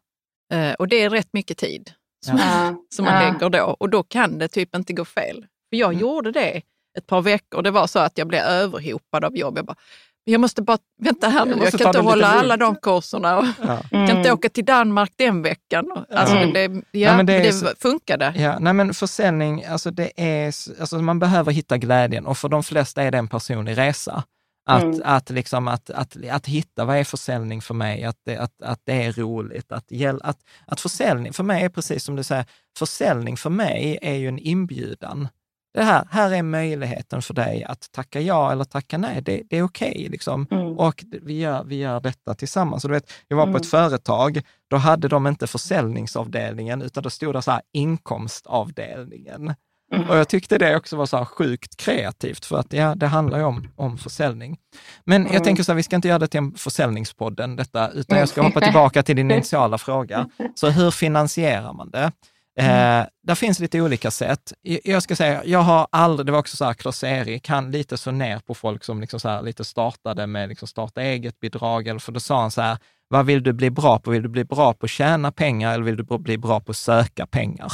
Eh, 0.57 0.75
och 0.75 0.89
det 0.89 0.97
är 1.03 1.11
rätt 1.11 1.33
mycket 1.33 1.59
tid 1.59 1.93
som, 2.27 2.39
ja. 2.39 2.75
som 2.95 3.05
man 3.05 3.23
lägger 3.23 3.51
då. 3.51 3.77
Och 3.81 3.91
då 3.91 4.03
kan 4.03 4.39
det 4.39 4.49
typ 4.49 4.77
inte 4.77 4.93
gå 4.93 5.05
fel. 5.05 5.47
För 5.71 5.77
jag 5.77 5.91
mm. 5.91 6.01
gjorde 6.01 6.33
det 6.33 6.63
ett 6.99 7.07
par 7.07 7.23
veckor. 7.23 7.63
Det 7.63 7.71
var 7.71 7.87
så 7.87 7.99
att 7.99 8.19
jag 8.19 8.29
blev 8.29 8.41
överhopad 8.43 9.25
av 9.25 9.37
jobb. 9.37 9.59
Jag 9.59 9.67
bara, 9.67 9.77
jag 10.25 10.41
måste 10.41 10.63
bara, 10.63 10.79
vänta 11.01 11.29
här 11.29 11.45
nu, 11.45 11.53
jag, 11.53 11.65
jag 11.65 11.73
kan 11.73 11.87
inte 11.87 12.01
hålla 12.01 12.27
alla 12.27 12.57
de 12.57 12.77
kurserna 12.77 13.39
och 13.39 13.47
ja. 13.63 13.83
mm. 13.93 14.09
kan 14.09 14.17
inte 14.17 14.33
åka 14.33 14.49
till 14.49 14.65
Danmark 14.65 15.13
den 15.17 15.43
veckan. 15.43 16.05
Alltså, 16.15 16.37
mm. 16.37 16.53
det, 16.53 17.01
ja, 17.01 17.17
nej, 17.17 17.25
det, 17.25 17.61
det 17.61 17.75
funkade. 17.83 18.33
Ja, 18.37 18.59
nej, 18.59 18.73
men 18.73 18.95
försäljning, 18.95 19.65
alltså 19.65 19.91
det 19.91 20.11
är, 20.17 20.47
alltså 20.81 20.99
man 20.99 21.19
behöver 21.19 21.53
hitta 21.53 21.79
glädjen 21.79 22.27
och 22.27 22.39
för 22.39 22.49
de 22.49 22.63
flesta 22.63 23.03
är 23.03 23.11
det 23.11 23.19
en 23.19 23.29
personlig 23.29 23.79
resa. 23.79 24.25
Att, 24.65 24.83
mm. 24.83 25.01
att, 25.05 25.31
liksom 25.31 25.69
att, 25.69 25.91
att, 25.91 26.17
att 26.31 26.47
hitta 26.47 26.85
vad 26.85 26.97
är 26.97 27.05
försäljning 27.05 27.63
för 27.63 27.75
mig, 27.75 28.05
att 28.05 28.19
det, 28.25 28.37
att, 28.37 28.63
att 28.63 28.81
det 28.85 29.05
är 29.05 29.13
roligt. 29.13 29.73
Att, 29.73 29.85
att, 30.23 30.39
att 30.67 30.81
försäljning 30.81 31.33
för 31.33 31.45
mig 31.45 31.65
är 31.65 31.69
precis 31.69 32.05
som 32.05 32.17
du 32.17 32.23
säger, 32.23 32.45
försäljning 32.79 33.37
för 33.37 33.51
mig 33.51 33.99
är 34.03 34.15
ju 34.15 34.29
en 34.29 34.39
inbjudan 34.39 35.29
det 35.75 35.83
här, 35.83 36.05
här 36.11 36.31
är 36.31 36.43
möjligheten 36.43 37.23
för 37.23 37.35
dig 37.35 37.65
att 37.65 37.93
tacka 37.93 38.21
ja 38.21 38.53
eller 38.53 38.65
tacka 38.65 38.99
nej. 38.99 39.23
Det, 39.23 39.43
det 39.51 39.59
är 39.59 39.63
okej. 39.63 39.91
Okay, 39.91 40.09
liksom. 40.09 40.47
Mm. 40.51 40.79
Och 40.79 41.05
vi 41.23 41.41
gör, 41.41 41.65
vi 41.65 41.77
gör 41.77 42.01
detta 42.01 42.35
tillsammans. 42.35 42.83
Så 42.83 42.89
du 42.89 42.95
vet, 42.95 43.13
jag 43.29 43.37
var 43.37 43.45
mm. 43.45 43.53
på 43.53 43.57
ett 43.57 43.73
mm. 43.73 43.91
företag, 43.91 44.41
då 44.71 44.77
hade 44.77 45.09
de 45.09 45.27
inte 45.27 45.47
försäljningsavdelningen, 45.47 46.83
utan 46.83 47.03
då 47.03 47.11
stod 47.11 47.35
det 47.35 47.43
så 47.43 47.51
här 47.51 47.63
inkomstavdelningen. 47.73 49.55
Mm. 49.95 50.11
Och 50.11 50.17
jag 50.17 50.29
tyckte 50.29 50.59
det 50.59 50.77
också 50.77 50.97
var 50.97 51.07
så 51.07 51.17
här 51.17 51.25
sjukt 51.25 51.77
kreativt, 51.77 52.45
för 52.45 52.59
att 52.59 52.73
ja, 52.73 52.95
det 52.95 53.07
handlar 53.07 53.39
ju 53.39 53.45
om, 53.45 53.69
om 53.77 53.99
försäljning. 53.99 54.59
Men 55.05 55.23
jag 55.23 55.31
mm. 55.31 55.43
tänker 55.43 55.63
så 55.63 55.73
här, 55.73 55.77
vi 55.77 55.83
ska 55.83 55.97
inte 55.97 56.09
göra 56.09 56.19
det 56.19 56.29
till 56.29 56.39
en 56.39 56.55
försäljningspodden, 56.55 57.57
detta, 57.57 57.91
utan 57.91 58.19
jag 58.19 58.29
ska 58.29 58.43
hoppa 58.43 58.61
tillbaka 58.61 59.03
till 59.03 59.17
din 59.17 59.31
initiala 59.31 59.79
fråga. 59.79 60.29
Så 60.55 60.71
hur 60.71 60.91
finansierar 60.91 61.73
man 61.73 61.91
det? 61.91 62.13
Mm. 62.61 63.01
Eh, 63.01 63.07
där 63.23 63.35
finns 63.35 63.59
lite 63.59 63.81
olika 63.81 64.11
sätt. 64.11 64.53
Jag 64.63 65.03
ska 65.03 65.17
säga, 65.17 65.45
jag 65.45 65.59
har 65.59 65.87
aldrig, 65.93 66.27
det 66.27 66.33
var 66.33 66.39
också 66.39 66.57
så 66.57 66.65
här, 66.65 66.75
Klas-Erik, 66.75 67.49
han 67.49 67.71
lite 67.71 67.97
så 67.97 68.11
ner 68.11 68.39
på 68.39 68.55
folk 68.55 68.85
som 68.85 69.01
liksom 69.01 69.21
så 69.21 69.29
här, 69.29 69.43
lite 69.43 69.65
startade 69.65 70.27
med 70.27 70.49
liksom 70.49 70.69
starta 70.69 71.03
eget-bidrag, 71.03 71.87
eller 71.89 72.01
för 72.01 72.13
då 72.13 72.21
sa 72.21 72.41
han 72.41 72.51
så 72.51 72.61
här, 72.61 72.79
vad 73.09 73.27
vill 73.27 73.43
du 73.43 73.53
bli 73.53 73.71
bra 73.71 73.99
på? 73.99 74.11
Vill 74.11 74.23
du 74.23 74.29
bli 74.29 74.45
bra 74.45 74.75
på 74.75 74.85
att 74.85 74.91
tjäna 74.91 75.33
pengar 75.33 75.75
eller 75.75 75.85
vill 75.85 75.97
du 75.97 76.19
bli 76.19 76.39
bra 76.39 76.61
på 76.61 76.71
att 76.71 76.77
söka 76.77 77.27
pengar? 77.27 77.73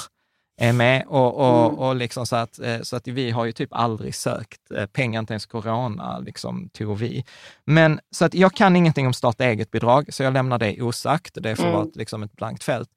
Är 0.61 0.73
med 0.73 1.05
och, 1.07 1.35
och, 1.35 1.67
mm. 1.67 1.79
och 1.79 1.97
liksom 1.97 2.27
så, 2.27 2.37
att, 2.37 2.59
eh, 2.59 2.81
så 2.83 2.97
att 2.97 3.09
vi 3.09 3.31
har 3.31 3.45
ju 3.45 3.53
typ 3.53 3.69
aldrig 3.73 4.15
sökt 4.15 4.71
eh, 4.71 4.87
pengar, 4.87 5.21
inte 5.21 5.33
ens 5.33 5.47
corona 5.47 6.19
liksom 6.19 6.69
tog 6.69 6.99
vi. 6.99 7.25
Men 7.65 8.01
så 8.11 8.25
att 8.25 8.35
jag 8.35 8.55
kan 8.55 8.77
ingenting 8.77 9.07
om 9.07 9.13
starta 9.13 9.45
eget-bidrag, 9.45 10.15
så 10.15 10.23
jag 10.23 10.33
lämnar 10.33 10.59
det 10.59 10.83
osagt. 10.83 11.39
Det 11.43 11.57
får 11.57 11.65
mm. 11.65 11.75
vara 11.77 11.87
liksom 11.95 12.23
ett 12.23 12.33
blankt 12.33 12.65
fält. 12.65 12.89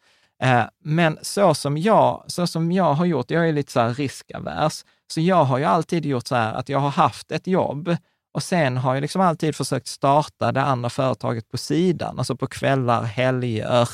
Eh, 0.42 0.64
men 0.84 1.18
så 1.22 1.54
som, 1.54 1.78
jag, 1.78 2.24
så 2.28 2.48
som 2.48 2.72
jag 2.72 2.94
har 2.94 3.06
gjort, 3.06 3.32
jag 3.32 3.50
är 3.50 3.54
lite 3.54 3.72
så 3.72 3.80
här 3.80 3.94
riskavers, 3.94 4.86
så 5.14 5.22
jag 5.22 5.44
har 5.44 5.58
ju 5.58 5.64
alltid 5.64 6.06
gjort 6.06 6.28
så 6.28 6.36
här 6.36 6.54
att 6.54 6.70
jag 6.70 6.80
har 6.80 6.90
haft 6.90 7.32
ett 7.32 7.48
jobb 7.48 7.96
och 8.34 8.44
sen 8.44 8.78
har 8.78 8.94
jag 8.94 9.02
liksom 9.02 9.22
alltid 9.22 9.56
försökt 9.56 9.88
starta 9.88 10.52
det 10.52 10.62
andra 10.62 10.90
företaget 10.90 11.50
på 11.50 11.58
sidan, 11.58 12.20
alltså 12.20 12.36
på 12.36 12.48
kvällar, 12.48 13.04
helger, 13.04 13.90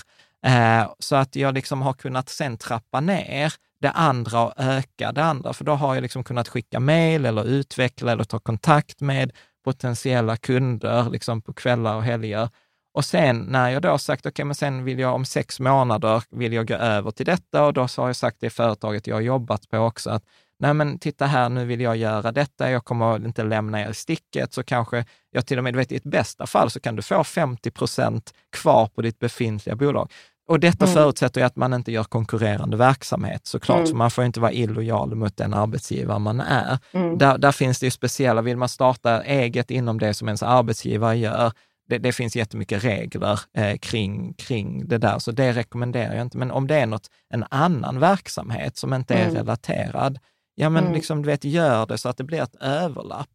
eh, 0.45 0.91
så 0.99 1.15
att 1.15 1.35
jag 1.35 1.53
liksom 1.53 1.81
har 1.81 1.93
kunnat 1.93 2.29
sen 2.29 2.57
trappa 2.57 2.99
ner 2.99 3.53
det 3.81 3.91
andra 3.91 4.45
och 4.45 4.53
öka 4.57 5.11
det 5.11 5.23
andra, 5.23 5.53
för 5.53 5.65
då 5.65 5.71
har 5.71 5.95
jag 5.95 6.01
liksom 6.01 6.23
kunnat 6.23 6.47
skicka 6.47 6.79
mejl 6.79 7.25
eller 7.25 7.45
utveckla 7.45 8.11
eller 8.11 8.23
ta 8.23 8.39
kontakt 8.39 9.01
med 9.01 9.31
potentiella 9.63 10.37
kunder 10.37 11.09
liksom 11.09 11.41
på 11.41 11.53
kvällar 11.53 11.95
och 11.95 12.03
helger. 12.03 12.49
Och 12.97 13.05
sen 13.05 13.39
när 13.39 13.69
jag 13.69 13.81
då 13.81 13.97
sagt, 13.97 14.21
okej, 14.21 14.29
okay, 14.29 14.45
men 14.45 14.55
sen 14.55 14.83
vill 14.83 14.99
jag 14.99 15.15
om 15.15 15.25
sex 15.25 15.59
månader 15.59 16.23
vill 16.29 16.53
jag 16.53 16.67
gå 16.67 16.73
över 16.73 17.11
till 17.11 17.25
detta 17.25 17.65
och 17.65 17.73
då 17.73 17.87
så 17.87 18.01
har 18.01 18.09
jag 18.09 18.15
sagt 18.15 18.37
det 18.39 18.49
företaget 18.49 19.07
jag 19.07 19.15
har 19.15 19.21
jobbat 19.21 19.69
på 19.69 19.77
också 19.77 20.09
att 20.09 20.23
nej 20.59 20.73
men 20.73 20.99
titta 20.99 21.25
här, 21.25 21.49
nu 21.49 21.65
vill 21.65 21.81
jag 21.81 21.97
göra 21.97 22.31
detta, 22.31 22.71
jag 22.71 22.85
kommer 22.85 23.25
inte 23.25 23.43
lämna 23.43 23.81
er 23.81 23.89
i 23.89 23.93
sticket, 23.93 24.53
så 24.53 24.63
kanske 24.63 25.05
jag 25.31 25.45
till 25.45 25.57
och 25.57 25.63
med, 25.63 25.75
vet, 25.75 25.91
i 25.91 25.95
ett 25.95 26.03
bästa 26.03 26.47
fall 26.47 26.69
så 26.69 26.79
kan 26.79 26.95
du 26.95 27.01
få 27.01 27.23
50 27.23 27.71
procent 27.71 28.33
kvar 28.51 28.87
på 28.87 29.01
ditt 29.01 29.19
befintliga 29.19 29.75
bolag. 29.75 30.11
Och 30.47 30.59
detta 30.59 30.85
mm. 30.85 30.93
förutsätter 30.93 31.41
ju 31.41 31.47
att 31.47 31.55
man 31.55 31.73
inte 31.73 31.91
gör 31.91 32.03
konkurrerande 32.03 32.77
verksamhet 32.77 33.47
såklart, 33.47 33.77
mm. 33.77 33.87
för 33.87 33.95
man 33.95 34.11
får 34.11 34.23
inte 34.23 34.39
vara 34.39 34.51
illojal 34.51 35.15
mot 35.15 35.37
den 35.37 35.53
arbetsgivare 35.53 36.19
man 36.19 36.39
är. 36.41 36.79
Mm. 36.91 37.17
Där, 37.17 37.37
där 37.37 37.51
finns 37.51 37.79
det 37.79 37.85
ju 37.85 37.91
speciella, 37.91 38.41
vill 38.41 38.57
man 38.57 38.69
starta 38.69 39.23
eget 39.23 39.71
inom 39.71 39.99
det 39.99 40.13
som 40.13 40.27
ens 40.27 40.43
arbetsgivare 40.43 41.17
gör, 41.17 41.51
det, 41.87 41.97
det 41.97 42.11
finns 42.11 42.35
jättemycket 42.35 42.83
regler 42.83 43.39
eh, 43.57 43.77
kring, 43.77 44.33
kring 44.33 44.87
det 44.87 44.97
där, 44.97 45.19
så 45.19 45.31
det 45.31 45.51
rekommenderar 45.51 46.13
jag 46.13 46.21
inte. 46.21 46.37
Men 46.37 46.51
om 46.51 46.67
det 46.67 46.75
är 46.75 46.85
något, 46.85 47.09
en 47.33 47.45
annan 47.49 47.99
verksamhet 47.99 48.77
som 48.77 48.93
inte 48.93 49.13
är 49.13 49.23
mm. 49.23 49.35
relaterad, 49.35 50.19
ja 50.55 50.69
men 50.69 50.83
mm. 50.83 50.93
liksom, 50.93 51.21
du 51.21 51.27
vet, 51.27 51.43
gör 51.43 51.85
det 51.85 51.97
så 51.97 52.09
att 52.09 52.17
det 52.17 52.23
blir 52.23 52.41
ett 52.41 52.55
överlapp. 52.61 53.29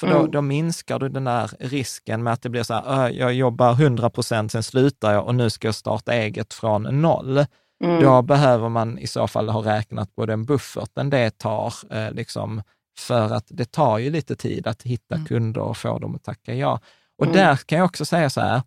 För 0.00 0.06
då, 0.06 0.18
mm. 0.18 0.30
då 0.30 0.42
minskar 0.42 0.98
du 0.98 1.08
den 1.08 1.24
där 1.24 1.50
risken 1.60 2.22
med 2.22 2.32
att 2.32 2.42
det 2.42 2.48
blir 2.48 2.62
så 2.62 2.74
här, 2.74 3.10
jag 3.10 3.34
jobbar 3.34 3.72
100 3.72 4.10
procent, 4.10 4.52
sen 4.52 4.62
slutar 4.62 5.12
jag 5.12 5.26
och 5.26 5.34
nu 5.34 5.50
ska 5.50 5.68
jag 5.68 5.74
starta 5.74 6.14
eget 6.14 6.54
från 6.54 6.82
noll. 7.02 7.44
Mm. 7.84 8.02
Då 8.02 8.22
behöver 8.22 8.68
man 8.68 8.98
i 8.98 9.06
så 9.06 9.28
fall 9.28 9.48
ha 9.48 9.64
räknat 9.64 10.14
på 10.14 10.26
den 10.26 10.44
bufferten 10.44 11.10
det 11.10 11.38
tar, 11.38 11.74
eh, 11.90 12.12
liksom, 12.12 12.62
för 12.98 13.32
att 13.34 13.46
det 13.48 13.72
tar 13.72 13.98
ju 13.98 14.10
lite 14.10 14.36
tid 14.36 14.66
att 14.66 14.82
hitta 14.82 15.14
mm. 15.14 15.26
kunder 15.26 15.60
och 15.60 15.76
få 15.76 15.98
dem 15.98 16.14
att 16.14 16.24
tacka 16.24 16.54
ja. 16.54 16.80
Och 17.18 17.26
mm. 17.26 17.36
där 17.36 17.56
kan 17.56 17.78
jag 17.78 17.84
också 17.84 18.04
säga 18.04 18.30
så 18.30 18.40
här, 18.40 18.62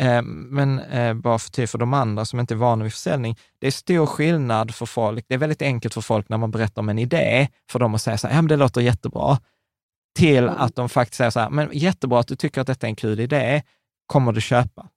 eh, 0.00 0.22
men 0.22 0.78
eh, 0.78 1.14
bara 1.14 1.38
för, 1.38 1.66
för 1.66 1.78
de 1.78 1.94
andra 1.94 2.24
som 2.24 2.40
inte 2.40 2.54
är 2.54 2.56
vana 2.56 2.84
vid 2.84 2.92
försäljning, 2.92 3.38
det 3.58 3.66
är 3.66 3.70
stor 3.70 4.06
skillnad 4.06 4.74
för 4.74 4.86
folk. 4.86 5.24
Det 5.28 5.34
är 5.34 5.38
väldigt 5.38 5.62
enkelt 5.62 5.94
för 5.94 6.00
folk 6.00 6.28
när 6.28 6.38
man 6.38 6.50
berättar 6.50 6.82
om 6.82 6.88
en 6.88 6.98
idé, 6.98 7.48
för 7.70 7.78
dem 7.78 7.94
att 7.94 8.02
säga 8.02 8.18
så 8.18 8.26
här, 8.26 8.34
ja 8.34 8.42
men 8.42 8.48
det 8.48 8.56
låter 8.56 8.80
jättebra, 8.80 9.38
till 10.18 10.44
mm. 10.44 10.54
att 10.58 10.76
de 10.76 10.88
faktiskt 10.88 11.16
säger 11.16 11.30
så 11.30 11.40
här, 11.40 11.50
men 11.50 11.68
jättebra 11.72 12.20
att 12.20 12.28
du 12.28 12.36
tycker 12.36 12.60
att 12.60 12.66
detta 12.66 12.86
är 12.86 12.88
en 12.88 12.96
kul 12.96 13.20
idé, 13.20 13.62
kommer 14.06 14.32
du 14.32 14.40
köpa? 14.40 14.88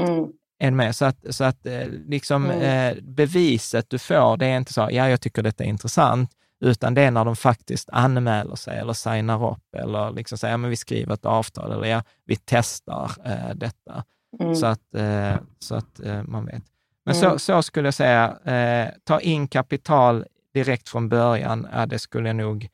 Mm. 0.00 0.28
En 0.58 0.76
med. 0.76 0.96
Så 0.96 1.04
att, 1.04 1.34
så 1.34 1.44
att 1.44 1.66
eh, 1.66 1.86
liksom, 1.88 2.50
mm. 2.50 2.96
eh, 2.96 3.02
beviset 3.02 3.90
du 3.90 3.98
får, 3.98 4.36
det 4.36 4.46
är 4.46 4.56
inte 4.56 4.72
så, 4.72 4.80
ja 4.80 5.08
jag 5.08 5.20
tycker 5.20 5.42
detta 5.42 5.64
är 5.64 5.68
intressant, 5.68 6.30
utan 6.64 6.94
det 6.94 7.02
är 7.02 7.10
när 7.10 7.24
de 7.24 7.36
faktiskt 7.36 7.90
anmäler 7.92 8.56
sig 8.56 8.78
eller 8.78 8.92
signar 8.92 9.52
upp 9.52 9.74
eller 9.76 10.10
liksom 10.10 10.38
säger, 10.38 10.52
ja 10.52 10.58
men 10.58 10.70
vi 10.70 10.76
skriver 10.76 11.14
ett 11.14 11.26
avtal 11.26 11.72
eller 11.72 11.86
ja, 11.86 12.02
vi 12.24 12.36
testar 12.36 13.10
eh, 13.24 13.54
detta. 13.54 14.04
Mm. 14.40 14.54
Så 14.54 14.66
att, 14.66 14.94
eh, 14.94 15.36
så 15.58 15.74
att 15.74 16.00
eh, 16.00 16.22
man 16.22 16.46
vet. 16.46 16.62
Men 17.04 17.14
mm. 17.16 17.30
så, 17.30 17.38
så, 17.38 17.62
skulle 17.62 17.86
jag 17.86 17.94
säga, 17.94 18.38
eh, 18.44 18.90
ta 19.04 19.20
in 19.20 19.48
kapital 19.48 20.24
direkt 20.54 20.88
från 20.88 21.08
början, 21.08 21.68
ja, 21.72 21.86
det 21.86 21.98
skulle 21.98 22.28
jag 22.28 22.36
nog 22.36 22.68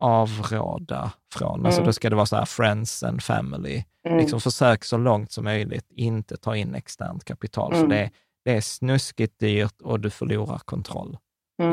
avråda 0.00 1.12
från. 1.34 1.54
Mm. 1.54 1.66
Alltså 1.66 1.82
då 1.82 1.92
ska 1.92 2.10
det 2.10 2.16
vara 2.16 2.26
så 2.26 2.36
här 2.36 2.44
friends 2.44 3.02
and 3.02 3.22
family. 3.22 3.84
Mm. 4.06 4.18
Liksom 4.18 4.40
försök 4.40 4.84
så 4.84 4.96
långt 4.96 5.32
som 5.32 5.44
möjligt 5.44 5.86
inte 5.90 6.36
ta 6.36 6.56
in 6.56 6.74
externt 6.74 7.24
kapital, 7.24 7.74
för 7.74 7.86
det, 7.86 8.10
det 8.44 8.56
är 8.56 8.60
snuskigt 8.60 9.38
dyrt 9.38 9.82
och 9.82 10.00
du 10.00 10.10
förlorar 10.10 10.58
kontroll. 10.58 11.18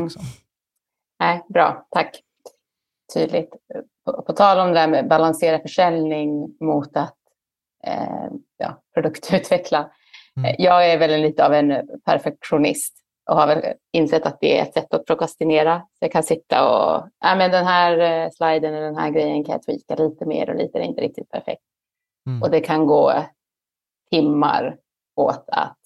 Liksom. 0.01 0.23
Nej, 1.19 1.45
bra, 1.49 1.87
tack. 1.89 2.21
Tydligt. 3.13 3.55
På, 4.05 4.21
på 4.21 4.33
tal 4.33 4.59
om 4.59 4.67
det 4.67 4.73
där 4.73 4.87
med 4.87 5.07
balansera 5.07 5.59
försäljning 5.59 6.57
mot 6.59 6.97
att 6.97 7.15
eh, 7.83 8.29
ja, 8.57 8.81
produktutveckla. 8.93 9.91
Mm. 10.37 10.55
Jag 10.57 10.91
är 10.91 10.97
väl 10.97 11.21
lite 11.21 11.45
av 11.45 11.53
en 11.53 11.89
perfektionist. 12.05 12.93
och 13.29 13.35
har 13.35 13.47
väl 13.47 13.73
insett 13.91 14.25
att 14.25 14.37
det 14.41 14.59
är 14.59 14.63
ett 14.63 14.73
sätt 14.73 14.93
att 14.93 15.05
prokrastinera. 15.05 15.87
Jag 15.99 16.11
kan 16.11 16.23
sitta 16.23 16.67
och, 16.67 17.09
ja 17.19 17.35
men 17.35 17.51
den 17.51 17.65
här 17.65 17.97
eh, 17.97 18.29
sliden 18.31 18.73
eller 18.73 18.85
den 18.85 18.97
här 18.97 19.09
grejen 19.09 19.43
kan 19.43 19.53
jag 19.53 19.63
tweaka 19.63 20.03
lite 20.03 20.25
mer 20.25 20.49
och 20.49 20.55
lite, 20.55 20.77
det 20.77 20.83
är 20.83 20.87
inte 20.87 21.01
riktigt 21.01 21.29
perfekt. 21.29 21.61
Mm. 22.27 22.43
Och 22.43 22.51
det 22.51 22.59
kan 22.59 22.85
gå 22.85 23.13
timmar 24.11 24.77
åt 25.15 25.45
att 25.47 25.77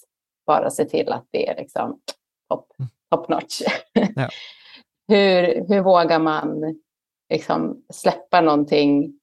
bara 0.45 0.69
se 0.69 0.85
till 0.85 1.11
att 1.11 1.25
det 1.31 1.49
är 1.49 1.55
liksom 1.55 1.99
top, 2.49 2.65
mm. 2.79 2.89
top 3.09 3.29
notch. 3.29 3.61
Ja. 4.15 4.29
hur, 5.11 5.65
hur 5.67 5.81
vågar 5.81 6.19
man 6.19 6.75
liksom 7.29 7.83
släppa 7.93 8.41
någonting? 8.41 9.19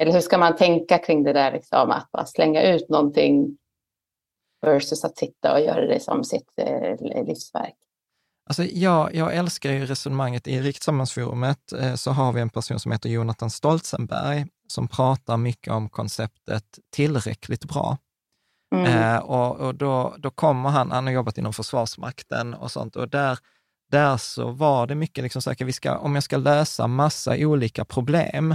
Eller 0.00 0.12
hur 0.12 0.20
ska 0.20 0.38
man 0.38 0.56
tänka 0.56 0.98
kring 0.98 1.22
det 1.22 1.32
där 1.32 1.52
liksom, 1.52 1.90
att 1.90 2.10
bara 2.12 2.26
slänga 2.26 2.62
ut 2.62 2.88
någonting 2.88 3.58
versus 4.62 5.04
att 5.04 5.18
sitta 5.18 5.52
och 5.52 5.60
göra 5.60 5.86
det 5.86 6.00
som 6.00 6.24
sitt 6.24 6.52
eh, 6.56 7.24
livsverk? 7.26 7.74
Alltså 8.46 8.64
jag, 8.64 9.14
jag 9.14 9.36
älskar 9.36 9.70
ju 9.70 9.86
resonemanget 9.86 10.48
i 10.48 10.60
Rikssamhällsforumet, 10.60 11.72
eh, 11.72 11.94
så 11.94 12.10
har 12.10 12.32
vi 12.32 12.40
en 12.40 12.50
person 12.50 12.78
som 12.78 12.92
heter 12.92 13.08
Jonathan 13.08 13.50
Stoltzenberg 13.50 14.46
som 14.68 14.88
pratar 14.88 15.36
mycket 15.36 15.72
om 15.72 15.88
konceptet 15.88 16.78
tillräckligt 16.90 17.64
bra. 17.64 17.98
Mm. 18.74 18.86
Eh, 18.86 19.18
och, 19.18 19.56
och 19.56 19.74
då, 19.74 20.14
då 20.18 20.30
kommer 20.30 20.70
han, 20.70 20.90
han 20.90 21.06
har 21.06 21.12
jobbat 21.12 21.38
inom 21.38 21.52
Försvarsmakten 21.52 22.54
och 22.54 22.70
sånt, 22.70 22.96
och 22.96 23.08
där, 23.08 23.38
där 23.92 24.16
så 24.16 24.50
var 24.50 24.86
det 24.86 24.94
mycket 24.94 25.22
liksom 25.22 25.42
så 25.42 25.50
att 25.50 25.60
vi 25.60 25.72
ska, 25.72 25.96
om 25.96 26.14
jag 26.14 26.24
ska 26.24 26.36
lösa 26.36 26.86
massa 26.86 27.36
olika 27.38 27.84
problem, 27.84 28.54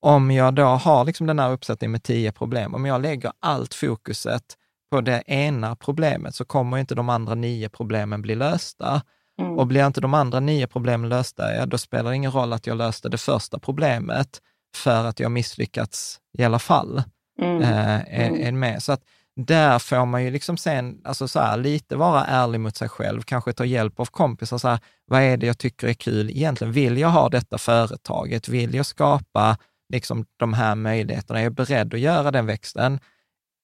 om 0.00 0.30
jag 0.30 0.54
då 0.54 0.64
har 0.64 1.04
liksom 1.04 1.26
den 1.26 1.38
här 1.38 1.52
uppsättningen 1.52 1.92
med 1.92 2.02
tio 2.02 2.32
problem, 2.32 2.74
om 2.74 2.86
jag 2.86 3.02
lägger 3.02 3.32
allt 3.40 3.74
fokuset 3.74 4.42
på 4.90 5.00
det 5.00 5.22
ena 5.26 5.76
problemet 5.76 6.34
så 6.34 6.44
kommer 6.44 6.78
inte 6.78 6.94
de 6.94 7.08
andra 7.08 7.34
nio 7.34 7.68
problemen 7.68 8.22
bli 8.22 8.34
lösta. 8.34 9.02
Mm. 9.40 9.58
Och 9.58 9.66
blir 9.66 9.86
inte 9.86 10.00
de 10.00 10.14
andra 10.14 10.40
nio 10.40 10.66
problemen 10.66 11.08
lösta, 11.08 11.54
ja, 11.54 11.66
då 11.66 11.78
spelar 11.78 12.10
det 12.10 12.16
ingen 12.16 12.32
roll 12.32 12.52
att 12.52 12.66
jag 12.66 12.76
löste 12.76 13.08
det 13.08 13.18
första 13.18 13.58
problemet 13.58 14.40
för 14.76 15.04
att 15.04 15.20
jag 15.20 15.32
misslyckats 15.32 16.20
i 16.38 16.44
alla 16.44 16.58
fall. 16.58 17.02
Mm. 17.40 17.62
Eh, 17.62 18.20
är, 18.20 18.28
mm. 18.28 18.46
är 18.46 18.52
med. 18.52 18.82
Så 18.82 18.92
att 18.92 19.02
där 19.46 19.78
får 19.78 20.06
man 20.06 20.24
ju 20.24 20.30
liksom 20.30 20.56
sen, 20.56 21.00
alltså 21.04 21.28
så 21.28 21.40
här, 21.40 21.56
lite 21.56 21.96
vara 21.96 22.24
ärlig 22.24 22.60
mot 22.60 22.76
sig 22.76 22.88
själv, 22.88 23.22
kanske 23.22 23.52
ta 23.52 23.64
hjälp 23.64 24.00
av 24.00 24.06
kompisar. 24.06 24.58
Så 24.58 24.68
här, 24.68 24.78
vad 25.06 25.22
är 25.22 25.36
det 25.36 25.46
jag 25.46 25.58
tycker 25.58 25.88
är 25.88 25.94
kul 25.94 26.30
egentligen? 26.30 26.72
Vill 26.72 26.98
jag 26.98 27.08
ha 27.08 27.28
detta 27.28 27.58
företaget? 27.58 28.48
Vill 28.48 28.74
jag 28.74 28.86
skapa 28.86 29.56
liksom 29.92 30.26
de 30.36 30.52
här 30.52 30.74
möjligheterna? 30.74 31.40
Är 31.40 31.42
jag 31.42 31.54
beredd 31.54 31.94
att 31.94 32.00
göra 32.00 32.30
den 32.30 32.46
växten? 32.46 33.00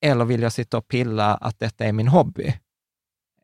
Eller 0.05 0.25
vill 0.25 0.43
jag 0.43 0.53
sitta 0.53 0.79
och 0.79 0.89
pilla 0.89 1.35
att 1.35 1.59
detta 1.59 1.85
är 1.85 1.93
min 1.93 2.09
hobby? 2.09 2.55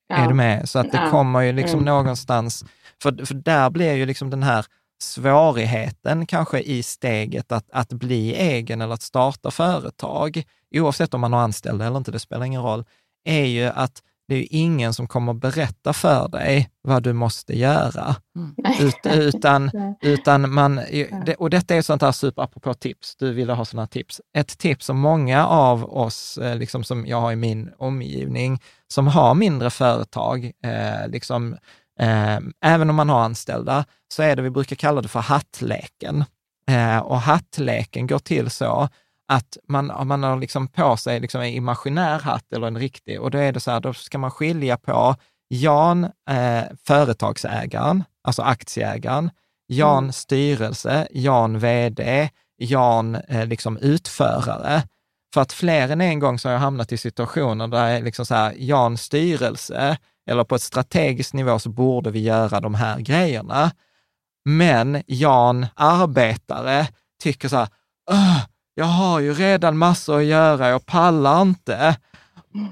Ja. 0.06 0.16
Är 0.16 0.28
du 0.28 0.34
med? 0.34 0.68
Så 0.68 0.78
att 0.78 0.92
det 0.92 1.08
kommer 1.10 1.40
ju 1.40 1.52
liksom 1.52 1.80
mm. 1.80 1.94
någonstans, 1.94 2.64
för, 3.02 3.24
för 3.26 3.34
där 3.34 3.70
blir 3.70 3.92
ju 3.92 4.06
liksom 4.06 4.30
den 4.30 4.42
här 4.42 4.66
svårigheten 5.02 6.26
kanske 6.26 6.60
i 6.60 6.82
steget 6.82 7.52
att, 7.52 7.70
att 7.72 7.92
bli 7.92 8.34
egen 8.34 8.80
eller 8.80 8.94
att 8.94 9.02
starta 9.02 9.50
företag, 9.50 10.42
oavsett 10.74 11.14
om 11.14 11.20
man 11.20 11.32
har 11.32 11.40
anställda 11.40 11.86
eller 11.86 11.96
inte, 11.96 12.12
det 12.12 12.18
spelar 12.18 12.46
ingen 12.46 12.62
roll, 12.62 12.84
är 13.24 13.44
ju 13.44 13.64
att 13.64 14.02
det 14.30 14.36
är 14.36 14.46
ingen 14.50 14.94
som 14.94 15.06
kommer 15.06 15.32
berätta 15.32 15.92
för 15.92 16.28
dig 16.28 16.70
vad 16.82 17.02
du 17.02 17.12
måste 17.12 17.58
göra. 17.58 18.16
Mm. 18.36 18.54
Ut, 18.80 18.96
utan, 19.04 19.70
utan 20.02 20.54
man, 20.54 20.80
och 21.38 21.50
detta 21.50 21.74
är 21.74 21.82
sånt 21.82 22.02
här 22.02 22.12
super, 22.12 22.42
apropå 22.42 22.74
tips, 22.74 23.16
du 23.16 23.32
ville 23.32 23.52
ha 23.52 23.64
sådana 23.64 23.86
tips. 23.86 24.20
Ett 24.36 24.58
tips 24.58 24.86
som 24.86 24.98
många 24.98 25.46
av 25.46 25.96
oss, 25.96 26.38
eh, 26.38 26.56
liksom 26.56 26.84
som 26.84 27.06
jag 27.06 27.20
har 27.20 27.32
i 27.32 27.36
min 27.36 27.70
omgivning, 27.78 28.60
som 28.88 29.06
har 29.06 29.34
mindre 29.34 29.70
företag, 29.70 30.52
eh, 30.64 31.08
liksom, 31.08 31.56
även 32.64 32.90
om 32.90 32.96
man 32.96 33.08
har 33.08 33.20
anställda, 33.20 33.84
så 34.12 34.22
är 34.22 34.36
det, 34.36 34.42
vi 34.42 34.50
brukar 34.50 34.76
kalla 34.76 35.02
det 35.02 35.08
för 35.08 35.20
hattleken. 35.20 36.24
Eh, 36.68 36.98
och 36.98 37.20
hattleken 37.20 38.06
går 38.06 38.18
till 38.18 38.50
så 38.50 38.88
att 39.28 39.56
man, 39.68 40.08
man 40.08 40.22
har 40.22 40.36
liksom 40.36 40.68
på 40.68 40.96
sig 40.96 41.20
liksom 41.20 41.40
en 41.40 41.48
imaginär 41.48 42.18
hatt 42.18 42.52
eller 42.52 42.66
en 42.66 42.78
riktig 42.78 43.20
och 43.20 43.30
då 43.30 43.38
är 43.38 43.52
det 43.52 43.60
så 43.60 43.70
här, 43.70 43.80
då 43.80 43.92
ska 43.92 44.18
man 44.18 44.30
skilja 44.30 44.76
på 44.76 45.16
Jan, 45.48 46.04
eh, 46.30 46.62
företagsägaren, 46.86 48.04
alltså 48.22 48.42
aktieägaren, 48.42 49.30
Jan 49.66 50.04
mm. 50.04 50.12
styrelse, 50.12 51.08
Jan 51.10 51.58
vd, 51.58 52.30
Jan 52.58 53.14
eh, 53.14 53.46
liksom 53.46 53.76
utförare. 53.76 54.82
För 55.34 55.40
att 55.40 55.52
fler 55.52 55.88
än 55.88 56.00
en 56.00 56.18
gång 56.18 56.38
så 56.38 56.48
har 56.48 56.52
jag 56.52 56.60
hamnat 56.60 56.92
i 56.92 56.98
situationer 56.98 57.66
där 57.68 57.88
jag 57.88 58.04
liksom 58.04 58.26
så 58.26 58.34
här, 58.34 58.54
Jan 58.56 58.96
styrelse, 58.96 59.98
eller 60.30 60.44
på 60.44 60.54
ett 60.54 60.62
strategiskt 60.62 61.34
nivå 61.34 61.58
så 61.58 61.68
borde 61.68 62.10
vi 62.10 62.20
göra 62.20 62.60
de 62.60 62.74
här 62.74 63.00
grejerna. 63.00 63.70
Men 64.44 65.02
Jan 65.06 65.66
arbetare 65.74 66.88
tycker 67.22 67.48
så 67.48 67.56
här, 67.56 67.68
jag 68.74 68.84
har 68.84 69.20
ju 69.20 69.34
redan 69.34 69.78
massor 69.78 70.18
att 70.18 70.24
göra, 70.24 70.68
jag 70.68 70.86
pallar 70.86 71.42
inte. 71.42 71.96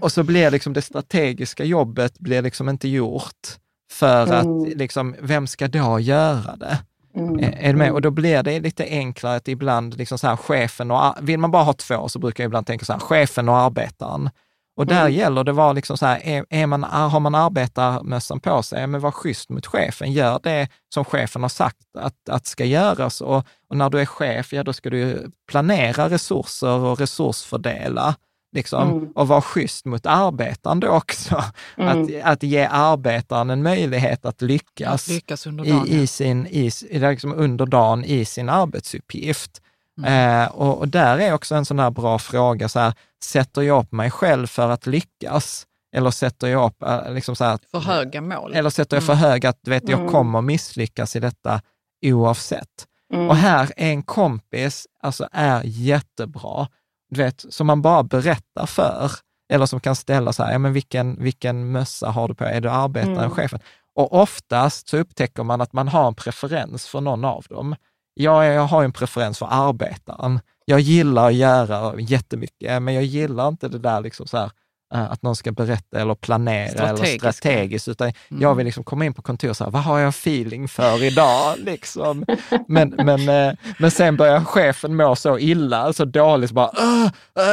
Och 0.01 0.13
så 0.13 0.23
blir 0.23 0.51
liksom 0.51 0.73
det 0.73 0.83
strategiska 0.83 1.65
jobbet 1.65 2.19
blir 2.19 2.43
liksom 2.43 2.69
inte 2.69 2.89
gjort 2.89 3.59
för 3.93 4.27
mm. 4.27 4.39
att 4.39 4.69
liksom, 4.69 5.17
vem 5.21 5.47
ska 5.47 5.69
då 5.69 6.01
göra 6.01 6.57
det? 6.57 6.79
Mm. 7.17 7.39
Är 7.39 7.73
du 7.73 7.79
med? 7.79 7.93
Och 7.93 8.03
då 8.03 8.11
blir 8.11 8.43
det 8.43 8.61
lite 8.61 8.85
enklare 8.85 9.37
att 9.37 9.49
ibland, 9.49 9.97
liksom 9.97 10.19
så 10.19 10.27
här, 10.27 10.37
chefen 10.37 10.91
och, 10.91 11.15
vill 11.21 11.39
man 11.39 11.51
bara 11.51 11.63
ha 11.63 11.73
två 11.73 12.09
så 12.09 12.19
brukar 12.19 12.45
jag 12.45 12.49
ibland 12.49 12.67
tänka 12.67 12.85
så 12.85 12.93
här, 12.93 13.01
chefen 13.01 13.49
och 13.49 13.57
arbetaren. 13.57 14.31
Och 14.79 14.87
där 14.87 15.01
mm. 15.01 15.13
gäller 15.13 15.45
det 15.45 15.53
vara 15.53 15.73
liksom 15.73 15.97
så 15.97 16.07
här, 16.07 16.21
är, 16.25 16.45
är 16.51 16.67
man, 16.67 16.83
har 16.85 17.21
man 17.21 17.35
arbetarmössan 17.35 18.41
på 18.41 18.63
sig, 18.63 18.87
men 18.87 19.01
var 19.01 19.11
schysst 19.11 19.51
mot 19.51 19.67
chefen. 19.67 20.13
Gör 20.13 20.41
det 20.43 20.69
som 20.95 21.05
chefen 21.05 21.43
har 21.43 21.49
sagt 21.49 21.77
att, 21.99 22.29
att 22.29 22.47
ska 22.47 22.65
göras. 22.65 23.21
Och, 23.21 23.47
och 23.69 23.77
när 23.77 23.91
du 23.91 24.01
är 24.01 24.07
chef, 24.07 24.53
ja 24.53 24.63
då 24.63 24.73
ska 24.73 24.91
du 24.91 25.31
planera 25.49 26.09
resurser 26.09 26.79
och 26.79 26.99
resursfördela. 26.99 28.15
Liksom, 28.53 28.91
mm. 28.91 29.13
och 29.15 29.29
vara 29.29 29.41
schysst 29.41 29.85
mot 29.85 30.07
arbetaren 30.07 30.81
då 30.81 30.89
också. 30.89 31.45
Mm. 31.77 32.03
Att, 32.03 32.33
att 32.33 32.43
ge 32.43 32.69
arbetaren 32.71 33.51
en 33.51 33.63
möjlighet 33.63 34.25
att 34.25 34.43
lyckas, 34.43 35.09
att 35.09 35.15
lyckas 35.15 35.47
under 35.47 35.65
dagen, 35.65 35.89
i, 35.89 35.97
i 35.97 36.07
sin, 36.07 36.47
i, 36.47 36.71
liksom 36.91 37.35
under 37.35 37.67
dagen 37.67 38.05
i 38.05 38.25
sin 38.25 38.49
arbetsuppgift. 38.49 39.63
Mm. 39.99 40.43
Eh, 40.43 40.49
och, 40.49 40.79
och, 40.79 40.89
där 40.89 41.19
är 41.19 41.33
också 41.33 41.55
en 41.55 41.65
sån 41.65 41.79
här 41.79 41.91
bra 41.91 42.19
fråga, 42.19 42.69
så 42.69 42.81
här, 42.81 42.93
sätter 43.25 43.63
jag 43.63 43.85
upp 43.85 43.93
mig 43.93 44.11
själv 44.11 44.47
för 44.47 44.71
att 44.71 44.87
lyckas? 44.87 45.67
Eller 45.97 46.11
sätter 46.11 46.49
jag 46.49 46.67
upp 46.67 46.83
eh, 46.83 47.13
liksom 47.13 47.37
så 47.37 47.45
här, 47.45 47.59
för 47.71 47.81
höga 47.81 48.21
mål? 48.21 48.55
Eller 48.55 48.71
sätter 48.71 48.97
jag 48.97 49.05
för 49.05 49.13
mm. 49.13 49.25
höga, 49.25 49.49
att 49.49 49.69
vet, 49.69 49.89
jag 49.89 50.01
mm. 50.01 50.13
kommer 50.13 50.41
misslyckas 50.41 51.17
i 51.17 51.21
detta 51.21 51.61
oavsett. 52.07 52.87
Mm. 53.15 53.29
Och 53.29 53.37
här 53.37 53.73
är 53.77 53.91
en 53.91 54.03
kompis, 54.03 54.87
alltså 55.03 55.29
är 55.33 55.63
jättebra, 55.65 56.69
du 57.11 57.23
vet, 57.23 57.45
som 57.49 57.67
man 57.67 57.83
bara 57.83 58.03
berättar 58.03 58.67
för, 58.67 59.11
eller 59.53 59.67
som 59.67 59.81
kan 59.81 59.97
ställa 59.97 60.33
så 60.33 60.43
här, 60.43 60.53
ja 60.53 60.59
men 60.59 60.73
vilken, 60.73 61.23
vilken 61.23 61.73
mössa 61.73 62.11
har 62.11 62.29
du 62.29 62.35
på, 62.35 62.45
är 62.45 62.61
du 62.61 62.71
arbetaren, 62.71 63.19
mm. 63.19 63.31
chefen? 63.31 63.61
Och 63.95 64.13
oftast 64.13 64.89
så 64.89 64.97
upptäcker 64.97 65.43
man 65.43 65.61
att 65.61 65.73
man 65.73 65.89
har 65.89 66.09
en 66.09 66.15
preferens 66.15 66.87
för 66.89 67.01
någon 67.01 67.25
av 67.25 67.47
dem 67.49 67.77
jag, 68.19 68.47
jag 68.47 68.67
har 68.67 68.85
en 68.85 68.93
preferens 68.93 69.39
för 69.39 69.49
arbetaren. 69.51 70.41
Jag 70.65 70.81
gillar 70.81 71.27
att 71.27 71.35
göra 71.35 72.01
jättemycket, 72.01 72.83
men 72.83 72.95
jag 72.95 73.05
gillar 73.05 73.49
inte 73.49 73.69
det 73.69 73.79
där 73.79 74.01
liksom 74.01 74.27
så 74.27 74.37
här, 74.37 74.51
eh, 74.95 75.13
att 75.13 75.23
någon 75.23 75.37
ska 75.37 75.53
berätta 75.53 76.01
eller 76.01 76.15
planera 76.15 76.89
eller 76.89 77.05
strategiskt, 77.19 77.89
utan 77.89 78.13
mm. 78.31 78.43
jag 78.43 78.55
vill 78.55 78.67
liksom 78.67 78.85
komma 78.85 79.05
in 79.05 79.15
på 79.15 79.23
kontor 79.23 79.51
och 79.51 79.57
säga, 79.57 79.71
vad 79.71 79.83
har 79.83 79.99
jag 79.99 80.09
feeling 80.09 80.69
för 80.69 81.05
idag? 81.05 81.55
liksom. 81.59 82.25
men, 82.69 82.89
men, 82.89 83.29
eh, 83.29 83.55
men 83.79 83.91
sen 83.91 84.17
börjar 84.17 84.45
chefen 84.45 84.97
må 84.97 85.17
så 85.17 85.39
illa, 85.39 85.93
så 85.93 86.05
dåligt, 86.05 86.51
så 86.51 86.55
bara, 86.55 86.71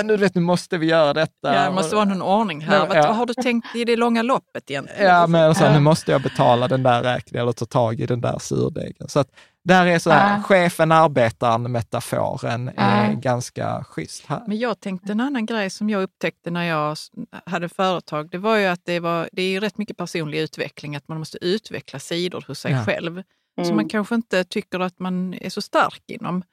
nu, 0.04 0.18
vet, 0.18 0.36
nu 0.36 0.42
måste 0.42 0.78
vi 0.78 0.86
göra 0.86 1.14
detta. 1.14 1.56
Ja, 1.56 1.66
det 1.66 1.72
måste 1.72 1.96
vara 1.96 2.06
någon 2.06 2.22
ordning 2.22 2.62
här. 2.62 2.88
Ja. 2.96 3.08
Vad 3.08 3.16
har 3.16 3.26
du 3.26 3.34
tänkt 3.34 3.76
i 3.76 3.86
det 3.86 3.96
långa 3.96 4.22
loppet 4.22 4.72
egentligen? 4.72 5.06
Ja, 5.06 5.28
men 5.28 5.56
så, 5.56 5.72
nu 5.72 5.80
måste 5.80 6.12
jag 6.12 6.22
betala 6.22 6.68
den 6.68 6.84
där 6.84 7.04
räkningen 7.04 7.42
eller 7.42 7.54
ta 7.54 7.66
tag 7.66 8.00
i 8.00 8.06
den 8.06 8.22
där 8.22 8.40
surdegen. 8.40 9.08
Så 9.10 9.20
att, 9.20 9.28
där 9.66 9.86
är 9.86 10.00
så 10.00 10.10
här, 10.10 10.38
äh. 10.38 10.44
chefen, 10.44 10.92
arbetaren, 10.92 11.72
metaforen 11.72 12.72
är 12.76 13.10
äh. 13.10 13.20
ganska 13.20 13.84
schysst 13.84 14.26
här. 14.26 14.44
Men 14.48 14.60
jag 14.60 14.80
tänkte 14.80 15.12
en 15.12 15.20
annan 15.20 15.46
grej 15.46 15.70
som 15.70 15.90
jag 15.90 16.04
upptäckte 16.04 16.52
när 16.52 16.64
jag 16.64 16.98
hade 17.46 17.70
företag, 17.70 18.30
det 18.32 18.38
var 18.38 18.58
ju 18.58 18.66
att 18.66 18.86
det, 18.86 19.00
var, 19.00 19.30
det 19.32 19.42
är 19.42 19.62
rätt 19.62 19.78
mycket 19.78 19.98
personlig 19.98 20.40
utveckling, 20.40 20.96
att 20.96 21.08
man 21.08 21.20
måste 21.20 21.46
utveckla 21.46 22.00
sidor 22.00 22.46
hos 22.48 22.60
sig 22.60 22.72
ja. 22.72 22.86
själv. 22.86 23.24
Mm. 23.58 23.68
Som 23.68 23.76
man 23.76 23.90
kanske 23.90 24.16
inte 24.16 24.44
tycker 24.44 24.80
att 24.80 25.00
man 25.00 25.34
är 25.34 25.50
så 25.50 25.62
stark 25.62 26.04
inom. 26.08 26.44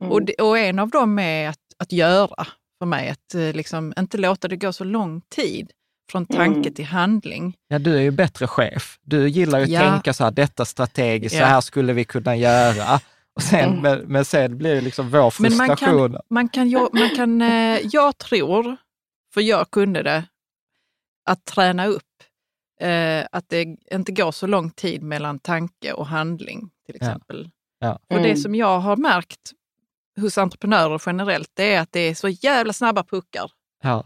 Mm. 0.00 0.12
Och, 0.12 0.22
det, 0.22 0.34
och 0.34 0.58
en 0.58 0.78
av 0.78 0.90
dem 0.90 1.18
är 1.18 1.48
att, 1.48 1.74
att 1.78 1.92
göra 1.92 2.46
för 2.78 2.86
mig, 2.86 3.08
att 3.10 3.34
eh, 3.34 3.52
liksom, 3.52 3.92
inte 3.98 4.18
låta 4.18 4.48
det 4.48 4.56
gå 4.56 4.72
så 4.72 4.84
lång 4.84 5.20
tid 5.20 5.72
från 6.10 6.26
tanke 6.26 6.58
mm. 6.58 6.74
till 6.74 6.84
handling. 6.84 7.56
Ja, 7.68 7.78
du 7.78 7.96
är 7.96 8.00
ju 8.00 8.10
bättre 8.10 8.46
chef. 8.46 8.98
Du 9.02 9.28
gillar 9.28 9.58
ju 9.58 9.64
att 9.64 9.70
ja. 9.70 9.80
tänka 9.80 10.12
så 10.12 10.24
här, 10.24 10.30
detta 10.30 10.64
strategiskt, 10.64 11.34
ja. 11.34 11.40
så 11.40 11.46
här 11.46 11.60
skulle 11.60 11.92
vi 11.92 12.04
kunna 12.04 12.36
göra. 12.36 13.00
Och 13.36 13.42
sen, 13.42 13.68
mm. 13.68 13.82
men, 13.82 13.98
men 13.98 14.24
sen 14.24 14.58
blir 14.58 14.74
det 14.74 14.80
liksom 14.80 15.10
vår 15.10 15.30
frustration. 15.30 15.56
Men 15.56 15.66
man 16.28 16.48
kan, 16.48 16.68
man 16.70 16.70
kan, 16.70 16.88
man 16.92 17.16
kan, 17.16 17.42
eh, 17.42 17.80
jag 17.92 18.18
tror, 18.18 18.76
för 19.34 19.40
jag 19.40 19.70
kunde 19.70 20.02
det, 20.02 20.24
att 21.30 21.44
träna 21.44 21.86
upp 21.86 22.02
eh, 22.80 23.26
att 23.32 23.44
det 23.48 23.76
inte 23.92 24.12
går 24.12 24.32
så 24.32 24.46
lång 24.46 24.70
tid 24.70 25.02
mellan 25.02 25.38
tanke 25.38 25.92
och 25.92 26.06
handling 26.06 26.70
till 26.86 26.96
exempel. 26.96 27.50
Ja. 27.78 27.86
Ja. 27.86 28.16
Och 28.16 28.22
det 28.22 28.28
Mm. 28.28 28.36
som 28.36 28.54
jag 28.54 28.80
har 28.80 28.96
märkt 28.96 29.52
hos 30.20 30.38
entreprenörer 30.38 31.02
generellt, 31.06 31.50
det 31.54 31.74
är 31.74 31.80
att 31.80 31.92
det 31.92 32.00
är 32.00 32.14
så 32.14 32.28
jävla 32.28 32.72
snabba 32.72 33.04
puckar. 33.04 33.50
Ja. 33.82 34.04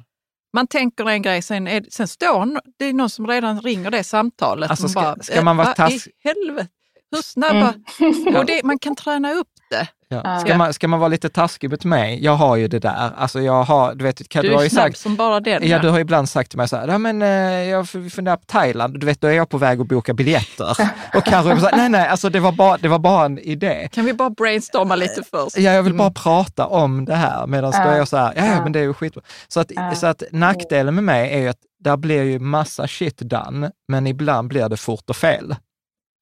Man 0.55 0.67
tänker 0.67 1.09
en 1.09 1.23
grej, 1.23 1.43
sen, 1.43 1.69
är, 1.69 1.85
sen 1.91 2.09
står 2.09 2.61
det 2.79 2.85
är 2.85 2.93
någon 2.93 3.11
som 3.11 3.27
redan 3.27 3.61
ringer 3.61 3.91
det 3.91 4.05
samtalet. 4.05 4.71
Alltså, 4.71 4.83
Man 4.85 4.91
ska- 4.91 5.01
bara, 5.01 5.23
ska 5.23 5.43
man 5.43 5.57
vara 5.57 5.67
"Eh, 5.67 5.69
vad 5.69 5.77
task- 5.77 6.07
i 6.07 6.11
helvete? 6.29 6.69
Hur 7.11 7.23
snabba? 7.23 7.75
Mm. 8.01 8.37
Och 8.37 8.47
det, 8.47 8.63
man 8.65 8.79
kan 8.79 8.97
träna 8.97 9.33
upp 9.33 9.49
det. 9.71 9.89
Ja. 10.25 10.39
Ska, 10.39 10.59
man, 10.59 10.73
ska 10.75 10.89
man 10.89 11.01
vara 11.01 11.09
lite 11.09 11.29
taskig 11.29 11.71
mot 11.71 11.85
mig? 11.85 12.25
Jag 12.25 12.33
har 12.37 12.57
ju 12.57 12.69
det 12.69 12.79
där. 12.79 13.11
Alltså 13.17 13.41
jag 13.41 13.63
har, 13.63 13.95
du 13.95 14.05
vet, 14.05 14.17
du, 14.17 14.41
Du 14.43 14.55
har 14.55 14.63
ju 14.63 14.71
sagt, 14.71 14.99
som 14.99 15.17
bara 15.17 15.41
den. 15.41 15.69
Ja, 15.69 15.79
du 15.79 15.89
har 15.89 15.99
ibland 15.99 16.29
sagt 16.29 16.51
till 16.51 16.57
mig 16.59 16.69
så 16.69 16.77
här, 16.77 16.89
ja 16.89 16.99
men 16.99 17.23
eh, 17.23 17.29
jag 17.69 17.89
funderar 17.89 18.37
på 18.37 18.45
Thailand, 18.47 19.01
du 19.01 19.07
vet 19.07 19.21
då 19.21 19.27
är 19.29 19.33
jag 19.33 19.49
på 19.49 19.59
väg 19.59 19.81
att 19.81 19.87
boka 19.89 20.15
biljetter. 20.15 20.71
Och 21.15 21.25
Carro 21.25 21.55
här, 21.55 21.77
nej 21.77 21.89
nej, 21.89 22.09
alltså 22.09 22.31
det 22.31 22.41
var, 22.41 22.53
bara, 22.53 22.77
det 22.77 22.89
var 22.89 22.99
bara 22.99 23.25
en 23.25 23.39
idé. 23.39 23.89
Kan 23.93 24.05
vi 24.05 24.13
bara 24.15 24.31
brainstorma 24.31 24.97
lite 24.97 25.23
först? 25.31 25.59
Ja, 25.59 25.73
jag 25.73 25.83
vill 25.83 25.95
bara 25.95 26.05
Mm. 26.05 26.15
prata 26.15 26.67
om 26.67 27.05
det 27.05 27.15
här, 27.15 27.47
medan 27.47 27.71
då 27.71 27.79
är 27.79 27.97
jag 27.97 28.09
så 28.09 28.17
här, 28.17 28.33
ja, 28.37 28.47
ja 28.47 28.63
men 28.63 28.73
det 28.73 28.79
är 28.79 28.83
ju 28.85 28.95
skitbra. 28.95 29.23
Så 29.49 29.61
att, 29.61 29.71
Ja. 29.75 29.95
så 29.95 30.07
att 30.07 30.23
nackdelen 30.33 30.95
med 30.95 31.05
mig 31.05 31.33
är 31.35 31.39
ju 31.39 31.49
att 31.49 31.59
där 31.85 31.97
blir 31.97 32.23
ju 32.23 32.39
massa 32.39 32.87
shit 32.89 33.19
done, 33.19 33.71
men 33.89 34.07
ibland 34.07 34.49
blir 34.49 34.69
det 34.69 34.77
fort 34.77 35.11
och 35.11 35.17
fel. 35.17 35.57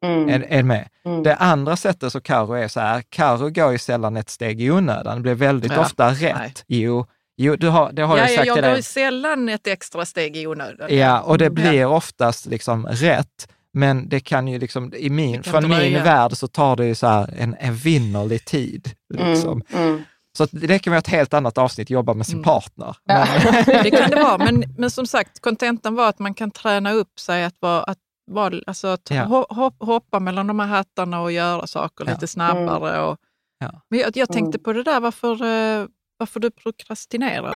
Mm. 0.03 0.28
Är, 0.28 0.46
är 0.48 0.62
med? 0.62 0.88
Mm. 1.05 1.22
Det 1.22 1.36
andra 1.36 1.76
sättet 1.76 2.12
så 2.12 2.20
Karo 2.20 2.53
är 2.53 2.68
så 2.68 2.80
här, 2.80 3.03
Karo 3.09 3.48
går 3.50 3.72
ju 3.72 3.78
sällan 3.78 4.16
ett 4.16 4.30
steg 4.30 4.62
i 4.62 4.70
onödan, 4.70 5.16
det 5.16 5.22
blir 5.22 5.34
väldigt 5.34 5.72
Ja, 5.72 5.80
ofta 5.80 6.11
rätt. 6.11 6.34
nej. 6.38 6.55
Jo, 6.66 7.07
jo 7.36 7.57
du 7.57 7.68
har, 7.68 7.92
det 7.92 8.03
har 8.03 8.16
Ja, 8.18 8.22
jag 8.22 8.30
ja, 8.32 8.36
sagt 8.36 8.46
jag 8.46 8.57
till 8.57 8.64
går 8.74 8.80
sällan 8.80 9.48
ett 9.48 9.66
extra 9.66 10.05
steg 10.07 10.36
i 10.36 10.46
onödan. 10.46 10.96
Ja, 10.96 11.20
och 11.20 11.38
det 11.38 11.46
Mm. 11.46 11.55
blir 11.55 11.86
oftast 11.86 12.46
liksom 12.46 12.86
rätt. 12.86 13.48
Men 13.74 14.09
det 14.09 14.20
kan 14.20 14.48
ju 14.48 14.59
liksom, 14.59 14.92
i 14.96 15.11
min, 15.11 15.42
från 15.42 15.68
min 15.68 16.03
värld 16.03 16.32
så 16.32 16.48
tar 16.48 16.76
det 16.76 16.86
ju 16.86 16.94
så 16.94 17.07
här 17.07 17.34
en 17.38 17.55
evinnerlig 17.61 18.44
tid. 18.44 18.90
Liksom. 19.14 19.62
Mm. 19.72 19.88
Mm. 19.88 20.03
Så 20.38 20.46
det 20.50 20.78
kan 20.78 20.90
vara 20.90 20.98
ett 20.98 21.09
helt 21.09 21.34
annat 21.34 21.59
avsnitt, 21.59 21.90
jobba 21.90 22.14
med 22.14 22.26
sin 22.26 22.34
Mm. 22.34 22.44
partner. 22.44 22.96
Ja. 23.05 23.26
Men, 23.44 23.64
Det 23.82 23.90
kan 23.90 24.11
det 24.11 24.16
vara, 24.16 24.38
men, 24.38 24.64
men 24.78 24.90
som 24.90 25.07
sagt, 25.07 25.40
kontentan 25.40 25.94
var 25.94 26.09
att 26.09 26.18
man 26.18 26.34
kan 26.34 26.50
träna 26.50 26.92
upp 26.92 27.20
sig 27.20 27.44
att 27.44 27.55
vara, 27.61 27.82
att 27.82 27.98
vara, 28.33 28.61
alltså 28.66 28.87
att 28.89 29.11
Ja. 29.11 29.24
ho- 29.24 29.55
hop, 29.55 29.74
hoppa 29.78 30.20
mellan 30.20 30.47
de 30.47 30.59
här 30.61 30.66
hattarna 30.66 31.20
och 31.20 31.33
göra 31.33 31.66
saker 31.66 32.05
Ja. 32.07 32.12
lite 32.12 32.26
snabbare. 32.28 33.01
Och, 33.03 33.18
Ja. 33.59 33.83
Men 33.91 33.99
jag, 34.01 34.16
jag 34.16 34.28
tänkte 34.28 34.59
Mm. 34.59 34.62
på 34.62 34.72
det 34.72 34.83
där, 34.83 35.01
varför, 35.01 35.33
eh, 35.43 35.87
varför 36.18 36.41
du 36.41 36.51
prokrastinerar. 36.51 37.55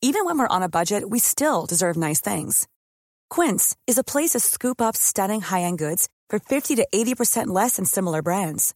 Even 0.00 0.24
when 0.26 0.38
we're 0.38 0.56
on 0.56 0.62
a 0.62 0.68
budget, 0.68 1.02
we 1.10 1.18
still 1.20 1.66
deserve 1.68 1.96
nice 2.08 2.20
things. 2.36 2.66
Quince 3.34 3.76
is 3.86 3.98
a 3.98 4.04
place 4.12 4.38
to 4.38 4.40
scoop 4.40 4.80
up 4.80 4.96
stunning 4.96 5.42
high-end 5.42 5.78
goods 5.78 6.08
for 6.30 6.38
50 6.38 6.76
to 6.76 6.84
80% 6.92 7.46
less 7.64 7.76
than 7.76 7.86
similar 7.86 8.22
brands. 8.22 8.74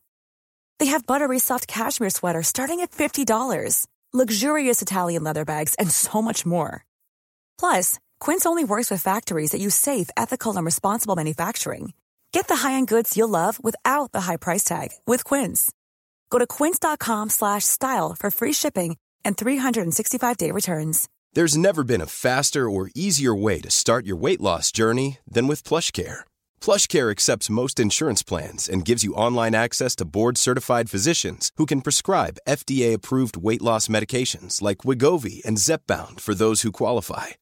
They 0.78 0.86
have 0.90 1.06
buttery 1.06 1.38
soft 1.40 1.66
cashmere 1.66 2.10
sweaters 2.10 2.46
starting 2.48 2.80
at 2.80 2.90
$50, 2.90 3.86
luxurious 4.12 4.82
Italian 4.82 5.22
leather 5.24 5.44
bags, 5.44 5.74
and 5.78 5.90
so 5.92 6.20
much 6.22 6.44
more. 6.46 6.84
Plus, 7.60 7.98
Quince 8.24 8.46
only 8.46 8.62
works 8.62 8.88
with 8.88 9.02
factories 9.02 9.50
that 9.50 9.60
use 9.60 9.74
safe, 9.74 10.08
ethical, 10.16 10.56
and 10.56 10.64
responsible 10.64 11.16
manufacturing. 11.16 11.92
Get 12.30 12.46
the 12.46 12.54
high-end 12.54 12.86
goods 12.86 13.16
you'll 13.16 13.36
love 13.40 13.58
without 13.64 14.12
the 14.12 14.20
high 14.20 14.36
price 14.36 14.62
tag 14.62 14.90
with 15.08 15.24
Quince. 15.24 15.72
Go 16.30 16.38
to 16.38 16.46
quince.com 16.46 17.30
slash 17.30 17.64
style 17.64 18.14
for 18.16 18.30
free 18.30 18.52
shipping 18.52 18.96
and 19.24 19.36
365-day 19.36 20.52
returns. 20.52 21.08
There's 21.32 21.56
never 21.56 21.82
been 21.82 22.00
a 22.00 22.06
faster 22.06 22.70
or 22.70 22.90
easier 22.94 23.34
way 23.34 23.60
to 23.60 23.70
start 23.70 24.06
your 24.06 24.20
weight 24.24 24.40
loss 24.40 24.70
journey 24.70 25.18
than 25.26 25.48
with 25.48 25.64
PlushCare. 25.64 26.20
PlushCare 26.60 27.10
accepts 27.10 27.50
most 27.50 27.80
insurance 27.80 28.22
plans 28.22 28.68
and 28.68 28.84
gives 28.84 29.02
you 29.02 29.14
online 29.14 29.56
access 29.56 29.96
to 29.96 30.04
board-certified 30.04 30.88
physicians 30.88 31.50
who 31.56 31.66
can 31.66 31.82
prescribe 31.82 32.38
FDA-approved 32.46 33.36
weight 33.36 33.62
loss 33.62 33.88
medications 33.88 34.62
like 34.62 34.84
Wigovi 34.84 35.44
and 35.44 35.56
Zepbound 35.56 36.20
for 36.20 36.36
those 36.36 36.62
who 36.62 36.70
qualify. 36.70 37.41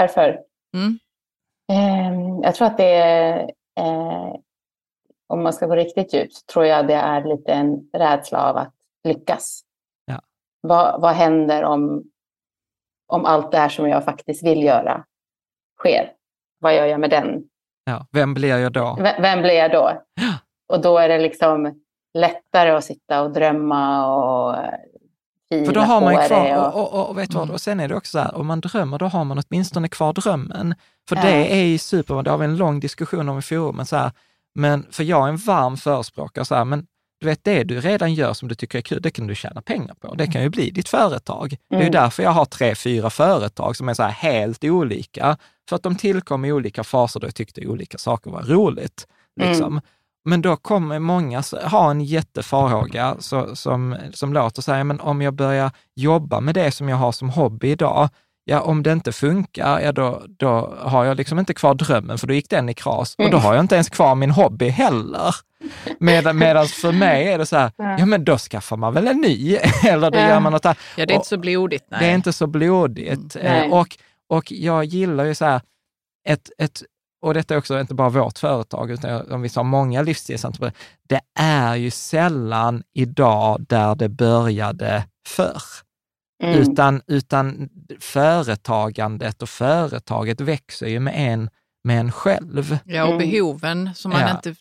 Varför? 0.00 0.40
Mm. 0.74 0.98
Eh, 1.72 2.40
jag 2.42 2.54
tror 2.54 2.66
att 2.66 2.76
det 2.76 2.94
är, 2.94 3.38
eh, 3.78 4.34
om 5.26 5.42
man 5.42 5.52
ska 5.52 5.66
gå 5.66 5.76
riktigt 5.76 6.14
djupt, 6.14 6.46
tror 6.46 6.64
jag 6.64 6.86
det 6.86 6.94
är 6.94 7.24
lite 7.24 7.52
en 7.52 7.90
rädsla 7.92 8.50
av 8.50 8.56
att 8.56 8.74
lyckas. 9.04 9.60
Ja. 10.04 10.20
Vad, 10.60 11.00
vad 11.00 11.14
händer 11.14 11.62
om, 11.64 12.04
om 13.06 13.24
allt 13.24 13.52
det 13.52 13.58
här 13.58 13.68
som 13.68 13.88
jag 13.88 14.04
faktiskt 14.04 14.44
vill 14.46 14.62
göra 14.62 15.04
sker? 15.78 16.12
Vad 16.58 16.74
gör 16.74 16.86
jag 16.86 17.00
med 17.00 17.10
den? 17.10 17.44
ja, 17.84 18.06
vem 18.12 18.34
blir 18.34 18.48
jag 18.48 18.72
då? 18.72 18.96
V- 19.00 19.16
vem 19.20 19.42
blir 19.42 19.54
jag 19.54 19.72
då? 19.72 20.02
Och 20.68 20.80
då 20.80 20.98
är 20.98 21.08
det 21.08 21.18
liksom 21.18 21.82
lättare 22.14 22.70
att 22.70 22.84
sitta 22.84 23.22
och 23.22 23.30
drömma 23.32 24.06
och 24.16 24.56
För 25.50 25.72
då 25.72 25.80
har 25.80 26.00
man 26.00 26.12
ju 26.14 26.28
kvar, 26.28 26.66
och, 26.74 26.94
Och, 26.94 27.08
och, 27.10 27.18
vet 27.18 27.30
du 27.30 27.34
vad, 27.34 27.42
Mm. 27.44 27.54
och 27.54 27.60
sen 27.60 27.80
är 27.80 27.88
det 27.88 27.94
också 27.96 28.10
så 28.10 28.18
här, 28.18 28.34
om 28.34 28.46
man 28.46 28.60
drömmer, 28.60 28.98
då 28.98 29.06
har 29.06 29.24
man 29.24 29.42
åtminstone 29.48 29.88
kvar 29.88 30.12
drömmen. 30.12 30.74
För 31.08 31.16
Ja. 31.16 31.22
det 31.22 31.52
är 31.60 31.64
ju 31.64 31.78
super, 31.78 32.22
det 32.22 32.30
har 32.30 32.38
vi 32.38 32.44
en 32.44 32.56
lång 32.56 32.80
diskussion 32.80 33.28
om 33.28 33.38
i 33.38 33.42
forumen, 33.42 33.86
så 33.86 33.96
här, 33.96 34.12
men 34.54 34.86
för 34.90 35.04
jag 35.04 35.24
är 35.24 35.28
en 35.28 35.36
varm 35.36 35.76
förespråkare, 35.76 36.44
så 36.44 36.54
här, 36.54 36.64
men 36.64 36.86
du 37.20 37.26
vet 37.26 37.44
det 37.44 37.64
du 37.64 37.80
redan 37.80 38.14
gör 38.14 38.32
som 38.32 38.48
du 38.48 38.54
tycker 38.54 38.78
är 38.78 38.82
kul, 38.82 39.02
det 39.02 39.10
kan 39.10 39.26
du 39.26 39.34
tjäna 39.34 39.62
pengar 39.62 39.94
på. 40.00 40.14
Det 40.14 40.26
kan 40.26 40.42
ju 40.42 40.48
bli 40.48 40.70
ditt 40.70 40.88
företag. 40.88 41.56
Det 41.70 41.76
är 41.76 41.80
ju 41.80 41.82
Mm. 41.86 41.92
därför 41.92 42.22
jag 42.22 42.30
har 42.30 42.44
tre, 42.44 42.74
fyra 42.74 43.10
företag 43.10 43.76
som 43.76 43.88
är 43.88 43.94
så 43.94 44.02
här 44.02 44.10
helt 44.10 44.64
olika, 44.64 45.36
för 45.68 45.76
att 45.76 45.82
de 45.82 45.96
tillkom 45.96 46.44
i 46.44 46.52
olika 46.52 46.84
faser 46.84 47.20
då 47.20 47.26
jag 47.26 47.34
tyckte 47.34 47.66
olika 47.66 47.98
saker 47.98 48.30
var 48.30 48.42
roligt. 48.42 49.06
Liksom. 49.40 49.80
Mm. 50.26 50.30
Men 50.30 50.42
då 50.42 50.56
kommer 50.56 50.98
många 50.98 51.42
ha 51.62 51.90
en 51.90 52.00
jättefarhåga 52.00 53.16
så, 53.18 53.56
som, 53.56 53.96
som 54.12 54.32
låter 54.32 54.62
så 54.62 54.72
här, 54.72 54.84
men 54.84 55.00
om 55.00 55.22
jag 55.22 55.34
börjar 55.34 55.70
jobba 55.96 56.40
med 56.40 56.54
det 56.54 56.70
som 56.70 56.88
jag 56.88 56.96
har 56.96 57.12
som 57.12 57.30
hobby 57.30 57.68
idag, 57.70 58.08
ja 58.44 58.60
om 58.60 58.82
det 58.82 58.92
inte 58.92 59.12
funkar, 59.12 59.80
ja 59.80 59.92
då, 59.92 60.22
då 60.28 60.74
har 60.78 61.04
jag 61.04 61.16
liksom 61.16 61.38
inte 61.38 61.54
kvar 61.54 61.74
drömmen, 61.74 62.18
för 62.18 62.26
då 62.26 62.34
gick 62.34 62.50
den 62.50 62.68
i 62.68 62.74
kras. 62.74 63.14
Och 63.18 63.30
då 63.30 63.36
har 63.36 63.54
jag 63.54 63.64
inte 63.64 63.74
ens 63.74 63.88
kvar 63.90 64.14
min 64.14 64.30
hobby 64.30 64.68
heller. 64.68 65.34
Medan 65.98 66.38
medans 66.38 66.74
för 66.74 66.92
mig 66.92 67.28
är 67.28 67.38
det 67.38 67.46
så 67.46 67.56
här, 67.56 67.70
ja 67.76 68.06
men 68.06 68.24
då 68.24 68.38
skaffar 68.38 68.76
man 68.76 68.94
väl 68.94 69.06
en 69.06 69.20
ny, 69.20 69.56
eller 69.86 70.10
då 70.10 70.18
Ja. 70.18 70.28
gör 70.28 70.40
man 70.40 70.52
något 70.52 70.66
annat. 70.66 70.78
Ja, 70.96 71.06
det 71.06 71.12
är 71.12 71.16
inte 71.16 71.28
så 71.28 71.36
blodigt. 71.38 71.84
Nej. 71.88 72.00
det 72.00 72.06
är 72.06 72.14
inte 72.14 72.32
så 72.32 72.46
blodigt. 72.46 73.36
Mm. 73.36 73.52
Nej. 73.52 73.66
Eh, 73.68 73.72
och, 73.78 73.96
och 74.28 74.52
jag 74.52 74.84
gillar 74.84 75.24
ju 75.24 75.34
så 75.34 75.44
här, 75.44 75.60
ett, 76.28 76.50
ett, 76.58 76.82
och 77.26 77.34
detta 77.34 77.54
är 77.54 77.58
också 77.58 77.80
inte 77.80 77.94
bara 77.94 78.08
vårt 78.08 78.38
företag, 78.38 78.90
utan 78.90 79.30
om 79.32 79.42
vi 79.42 79.48
tar 79.48 79.62
många 79.64 80.02
livsstilsentreprenörer, 80.02 80.76
det 81.08 81.20
är 81.38 81.74
ju 81.74 81.90
sällan 81.90 82.82
idag 82.92 83.64
där 83.68 83.94
det 83.94 84.08
började 84.08 85.04
förr. 85.28 85.62
mm, 86.42 86.60
Utan, 86.60 87.02
utan 87.06 87.68
företagandet 88.00 89.42
och 89.42 89.48
företaget 89.48 90.40
växer 90.40 90.86
ju 90.86 91.00
med 91.00 91.14
en, 91.32 91.50
med 91.84 92.00
en 92.00 92.12
själv. 92.12 92.78
Ja, 92.84 93.04
och 93.04 93.12
Mm. 93.14 93.18
behoven 93.30 93.90
som 93.94 94.10
man 94.12 94.20
Ja. 94.20 94.30
inte 94.30 94.54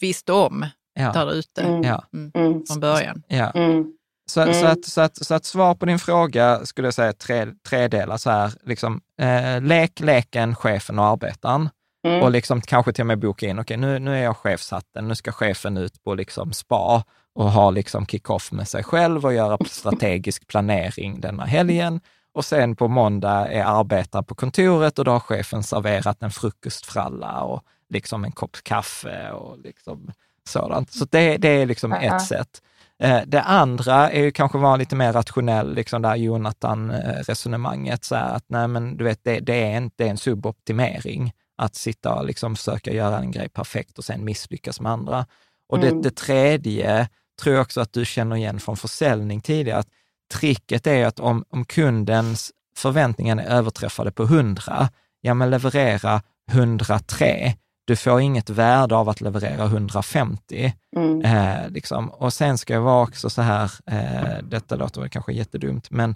visste 0.00 0.32
om 0.32 0.66
Ja, 0.94 1.12
där 1.12 1.32
ute 1.32 1.62
Mm. 1.62 1.82
ja, 1.82 2.04
mm, 2.14 2.30
mm, 2.34 2.66
från 2.66 2.80
början. 2.80 3.22
ja. 3.28 3.50
mm, 3.50 3.92
Så, 4.30 4.40
Mm. 4.40 4.54
så, 4.54 4.66
att, 4.66 4.84
så, 4.84 5.00
att, 5.00 5.24
så 5.26 5.34
att 5.34 5.44
svar 5.44 5.74
på 5.74 5.86
din 5.86 5.98
fråga 5.98 6.66
skulle 6.66 6.86
jag 6.86 6.94
säga 6.94 7.12
tre, 7.12 7.46
tre 7.68 7.88
delar. 7.88 8.16
Så 8.16 8.30
här, 8.30 8.52
liksom, 8.64 9.00
eh, 9.20 9.60
lek, 9.62 10.00
leken, 10.00 10.54
chefen 10.56 10.98
och 10.98 11.04
arbetaren. 11.04 11.68
Mm. 12.08 12.22
Och 12.22 12.30
liksom 12.30 12.60
kanske 12.60 12.92
till 12.92 13.02
och 13.02 13.06
med 13.06 13.18
boka 13.18 13.46
in, 13.46 13.58
okej 13.58 13.76
nu, 13.76 13.98
nu 13.98 14.16
är 14.18 14.22
jag 14.22 14.36
chefshatten, 14.36 15.08
nu 15.08 15.14
ska 15.14 15.32
chefen 15.32 15.76
ut 15.76 16.02
på 16.02 16.14
liksom 16.14 16.52
spa 16.52 17.04
och 17.34 17.50
ha 17.50 17.70
liksom 17.70 18.06
kick-off 18.06 18.52
med 18.52 18.68
sig 18.68 18.84
själv 18.84 19.24
och 19.24 19.34
göra 19.34 19.58
strategisk 19.66 20.46
planering 20.46 21.20
denna 21.20 21.44
helgen. 21.44 22.00
Och 22.32 22.44
sen 22.44 22.76
på 22.76 22.88
måndag 22.88 23.48
är 23.48 23.64
arbetare 23.64 24.22
på 24.22 24.34
kontoret 24.34 24.98
och 24.98 25.04
då 25.04 25.10
har 25.10 25.20
chefen 25.20 25.62
serverat 25.62 26.22
en 26.22 26.30
frukostfralla 26.30 27.42
och 27.42 27.62
liksom 27.88 28.24
en 28.24 28.32
kopp 28.32 28.56
kaffe 28.62 29.30
och 29.30 29.58
liksom 29.58 30.12
sådant. 30.48 30.92
Så 30.92 31.06
det, 31.10 31.36
det 31.36 31.48
är 31.48 31.66
liksom 31.66 31.92
uh 31.92 31.98
-huh. 31.98 32.16
ett 32.16 32.22
sätt. 32.22 32.62
Eh, 33.02 33.20
det 33.26 33.42
andra 33.42 34.10
är 34.10 34.22
ju 34.22 34.30
kanske 34.30 34.58
vara 34.58 34.76
lite 34.76 34.96
mer 34.96 35.12
rationell, 35.12 35.74
liksom 35.74 36.02
där 36.02 36.16
Jonathan-resonemanget, 36.16 38.04
så 38.04 38.14
att 38.14 38.44
nej 38.46 38.68
men 38.68 38.96
du 38.96 39.04
vet, 39.04 39.24
det, 39.24 39.40
det, 39.40 39.64
är, 39.64 39.76
en, 39.76 39.90
det 39.96 40.04
är 40.04 40.10
en 40.10 40.16
suboptimering 40.16 41.32
att 41.60 41.74
sitta 41.74 42.14
och 42.14 42.24
liksom 42.24 42.56
försöka 42.56 42.92
göra 42.92 43.18
en 43.18 43.30
grej 43.30 43.48
perfekt 43.48 43.98
och 43.98 44.04
sen 44.04 44.24
misslyckas 44.24 44.80
med 44.80 44.92
andra. 44.92 45.26
Och 45.68 45.78
mm. 45.78 45.96
det, 46.02 46.08
det 46.08 46.16
tredje 46.16 47.08
tror 47.42 47.54
jag 47.54 47.62
också 47.62 47.80
att 47.80 47.92
du 47.92 48.04
känner 48.04 48.36
igen 48.36 48.60
från 48.60 48.76
försäljning 48.76 49.40
tidigare, 49.40 49.78
att 49.78 49.88
tricket 50.32 50.86
är 50.86 51.06
att 51.06 51.20
om, 51.20 51.44
om 51.50 51.64
kundens 51.64 52.52
förväntningar 52.76 53.36
är 53.36 53.44
överträffade 53.44 54.10
på 54.10 54.22
100, 54.22 54.88
ja 55.20 55.34
men 55.34 55.50
leverera 55.50 56.22
103. 56.50 57.54
Du 57.84 57.96
får 57.96 58.20
inget 58.20 58.50
värde 58.50 58.96
av 58.96 59.08
att 59.08 59.20
leverera 59.20 59.64
150. 59.64 60.74
Mm. 60.96 61.20
Eh, 61.22 61.70
liksom. 61.70 62.10
Och 62.10 62.32
sen 62.32 62.58
ska 62.58 62.74
jag 62.74 62.80
vara 62.80 63.02
också 63.02 63.30
så 63.30 63.42
här, 63.42 63.70
eh, 63.86 64.42
detta 64.42 64.76
låter 64.76 65.00
väl 65.00 65.10
kanske 65.10 65.32
jättedumt, 65.32 65.90
men 65.90 66.14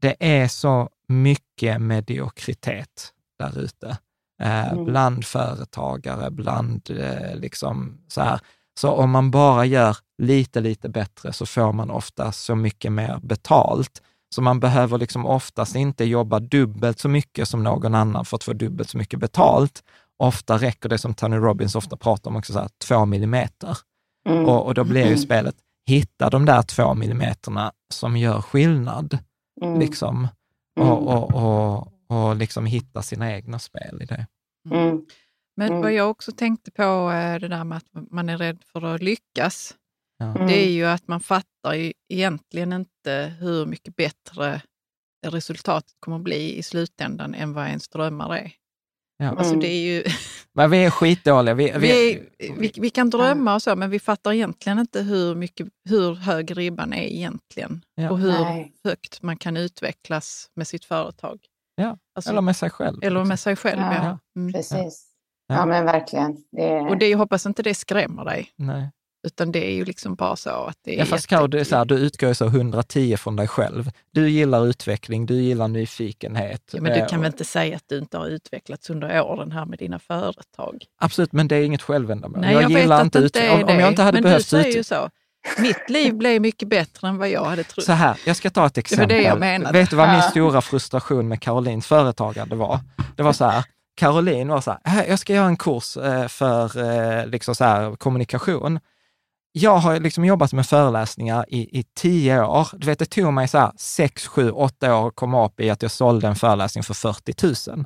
det 0.00 0.16
är 0.18 0.48
så 0.48 0.88
mycket 1.08 1.80
mediokritet 1.80 3.12
där 3.38 3.58
ute. 3.58 3.98
Eh, 4.42 4.72
mm. 4.72 4.84
Bland 4.84 5.24
företagare, 5.24 6.30
bland 6.30 6.90
eh, 6.90 7.36
liksom 7.36 7.98
så 8.08 8.20
här. 8.20 8.40
Så 8.80 8.90
om 8.90 9.10
man 9.10 9.30
bara 9.30 9.64
gör 9.64 9.96
lite, 10.22 10.60
lite 10.60 10.88
bättre 10.88 11.32
så 11.32 11.46
får 11.46 11.72
man 11.72 11.90
ofta 11.90 12.32
så 12.32 12.54
mycket 12.54 12.92
mer 12.92 13.18
betalt. 13.22 14.02
Så 14.34 14.42
man 14.42 14.60
behöver 14.60 14.98
liksom 14.98 15.26
oftast 15.26 15.76
inte 15.76 16.04
jobba 16.04 16.40
dubbelt 16.40 16.98
så 16.98 17.08
mycket 17.08 17.48
som 17.48 17.62
någon 17.62 17.94
annan 17.94 18.24
för 18.24 18.36
att 18.36 18.44
få 18.44 18.52
dubbelt 18.52 18.90
så 18.90 18.98
mycket 18.98 19.20
betalt. 19.20 19.82
Ofta 20.16 20.58
räcker 20.58 20.88
det, 20.88 20.98
som 20.98 21.14
Tony 21.14 21.36
Robbins 21.36 21.74
ofta 21.74 21.96
pratar 21.96 22.30
om, 22.30 22.36
också 22.36 22.52
så 22.52 22.58
här, 22.58 22.68
två 22.88 23.04
millimeter. 23.06 23.78
Mm. 24.28 24.44
Och, 24.44 24.66
och, 24.66 24.74
då 24.74 24.84
blir 24.84 25.00
ju 25.00 25.06
mm. 25.06 25.18
spelet, 25.18 25.54
hitta 25.86 26.30
de 26.30 26.44
där 26.44 26.62
två 26.62 26.94
millimeterna 26.94 27.72
som 27.92 28.16
gör 28.16 28.40
skillnad. 28.40 29.18
Mm. 29.62 29.80
Liksom. 29.80 30.28
Och, 30.80 30.86
mm. 30.86 31.34
och, 31.34 31.88
och, 32.06 32.36
liksom 32.36 32.66
hitta 32.66 33.02
sina 33.02 33.32
egna 33.32 33.58
spel 33.58 34.02
i 34.02 34.04
det. 34.04 34.26
Mm. 34.70 35.06
Men 35.56 35.68
mm. 35.68 35.80
vad 35.80 35.92
jag 35.92 36.10
också 36.10 36.32
tänkte 36.32 36.70
på, 36.70 37.10
det 37.40 37.48
där 37.48 37.64
med 37.64 37.78
att 37.78 38.10
man 38.10 38.28
är 38.28 38.38
rädd 38.38 38.62
för 38.72 38.82
att 38.82 39.02
lyckas. 39.02 39.74
Ja. 40.18 40.26
Mm. 40.26 40.46
Det 40.46 40.66
är 40.66 40.70
ju 40.70 40.84
att 40.84 41.08
man 41.08 41.20
fattar 41.20 41.74
ju 41.74 41.92
egentligen 42.08 42.72
inte 42.72 43.34
hur 43.40 43.66
mycket 43.66 43.96
bättre 43.96 44.62
resultatet 45.26 45.94
kommer 46.00 46.16
att 46.16 46.22
bli 46.22 46.58
i 46.58 46.62
slutändan 46.62 47.34
än 47.34 47.52
vad 47.52 47.66
ens 47.66 47.88
drömmar 47.88 48.36
är. 48.36 48.52
Ja. 49.16 49.30
Alltså 49.30 49.54
det 49.54 49.68
är 49.68 49.80
ju... 49.80 50.04
Men 50.52 50.70
vi 50.70 50.84
är 50.84 50.90
skitdåliga. 50.90 51.54
Vi, 51.54 51.72
vi, 51.78 52.22
vi, 52.58 52.72
vi, 52.76 52.90
kan 52.90 53.10
drömma 53.10 53.54
och 53.54 53.62
så, 53.62 53.76
men 53.76 53.90
vi 53.90 53.98
fattar 53.98 54.32
egentligen 54.32 54.78
inte 54.78 55.02
hur, 55.02 55.34
mycket, 55.34 55.68
hur 55.88 56.14
hög 56.14 56.58
ribban 56.58 56.92
är 56.92 57.02
egentligen. 57.02 57.84
Ja. 57.94 58.10
Och 58.10 58.18
hur 58.18 58.32
Nej. 58.32 58.72
högt 58.84 59.22
man 59.22 59.36
kan 59.36 59.56
utvecklas 59.56 60.50
med 60.54 60.68
sitt 60.68 60.84
företag. 60.84 61.38
Ja, 61.76 61.98
alltså, 62.14 62.30
eller 62.30 62.40
med 62.40 62.56
sig 62.56 62.70
själv. 62.70 62.98
Eller 63.02 63.24
med 63.24 63.38
sig 63.40 63.56
själv, 63.56 63.80
ja. 63.80 63.94
ja. 63.94 64.18
Mm. 64.40 64.52
Precis. 64.52 65.06
Ja. 65.46 65.54
ja. 65.54 65.66
men 65.66 65.84
verkligen. 65.84 66.36
Det... 66.52 66.80
Och 66.80 66.98
det, 66.98 67.08
jag 67.08 67.18
hoppas 67.18 67.46
inte 67.46 67.62
det 67.62 67.74
skrämmer 67.74 68.24
dig. 68.24 68.48
Nej. 68.56 68.90
Utan 69.26 69.52
det 69.52 69.70
är 69.70 69.74
ju 69.74 69.84
liksom 69.84 70.14
bara 70.14 70.36
så 70.36 70.50
att 70.50 70.78
det 70.82 70.94
är 70.94 70.98
Ja, 70.98 71.04
fast 71.04 71.26
Karo, 71.26 71.46
du, 71.46 71.64
så 71.64 71.76
här, 71.76 71.84
du 71.84 71.94
utgår 71.94 72.28
ju 72.28 72.34
så 72.34 72.46
110 72.46 73.16
från 73.16 73.36
dig 73.36 73.48
själv. 73.48 73.90
Du 74.10 74.28
gillar 74.28 74.66
utveckling, 74.66 75.26
du 75.26 75.34
gillar 75.34 75.68
nyfikenhet. 75.68 76.62
Ja, 76.72 76.82
men 76.82 76.92
du 76.92 76.98
eh, 76.98 77.06
kan 77.06 77.20
väl 77.20 77.26
inte 77.26 77.44
säga 77.44 77.76
att 77.76 77.84
du 77.86 77.98
inte 77.98 78.18
har 78.18 78.26
utvecklats 78.26 78.90
under 78.90 79.22
åren 79.22 79.52
här 79.52 79.66
med 79.66 79.78
dina 79.78 79.98
företag? 79.98 80.84
Absolut, 81.00 81.32
men 81.32 81.48
det 81.48 81.56
är 81.56 81.62
inget 81.62 81.82
självändamål. 81.82 82.40
Nej, 82.40 82.52
jag, 82.52 82.62
jag 82.62 82.70
gillar 82.70 83.02
inte 83.02 83.18
utveckling. 83.18 83.64
Om, 83.64 83.74
om 83.74 83.80
jag 83.80 83.88
inte 83.88 84.02
hade 84.02 84.16
men 84.16 84.22
behövt 84.22 84.50
du 84.50 84.62
säger 84.62 84.76
ju 84.76 84.84
så. 84.84 85.10
Mitt 85.58 85.90
liv 85.90 86.14
blev 86.14 86.42
mycket 86.42 86.68
bättre 86.68 87.08
än 87.08 87.18
vad 87.18 87.28
jag 87.28 87.44
hade 87.44 87.64
trott. 87.64 87.84
Så 87.84 87.92
här, 87.92 88.16
jag 88.26 88.36
ska 88.36 88.50
ta 88.50 88.66
ett 88.66 88.78
exempel. 88.78 89.08
Det 89.08 89.14
var 89.14 89.20
det 89.22 89.28
jag 89.28 89.40
menade. 89.40 89.78
Vet 89.78 89.90
du 89.90 89.96
vad 89.96 90.08
min 90.08 90.22
stora 90.22 90.60
frustration 90.60 91.28
med 91.28 91.40
Karolins 91.40 91.86
företagande 91.86 92.56
var? 92.56 92.80
Det 93.16 93.22
var 93.22 93.32
så 93.32 93.44
här, 93.44 93.64
Caroline 93.96 94.48
var 94.48 94.60
så 94.60 94.76
här, 94.84 95.02
äh, 95.02 95.08
jag 95.08 95.18
ska 95.18 95.34
göra 95.34 95.46
en 95.46 95.56
kurs 95.56 95.96
eh, 95.96 96.28
för 96.28 96.78
eh, 96.78 97.26
liksom 97.26 97.54
så 97.54 97.64
här, 97.64 97.96
kommunikation. 97.96 98.80
Jag 99.52 99.76
har 99.76 100.00
liksom 100.00 100.24
jobbat 100.24 100.52
med 100.52 100.66
föreläsningar 100.66 101.44
i, 101.48 101.78
i 101.78 101.84
tio 101.96 102.44
år. 102.44 102.68
Du 102.72 102.86
vet, 102.86 102.98
det 102.98 103.06
tog 103.06 103.32
mig 103.32 103.48
så 103.48 103.58
här 103.58 103.72
sex, 103.76 104.26
sju, 104.26 104.50
åtta 104.50 104.96
år 104.96 105.08
att 105.08 105.16
komma 105.16 105.46
upp 105.46 105.60
i 105.60 105.70
att 105.70 105.82
jag 105.82 105.90
sålde 105.90 106.28
en 106.28 106.36
föreläsning 106.36 106.84
för 106.84 106.94
40 106.94 107.70
000. 107.70 107.84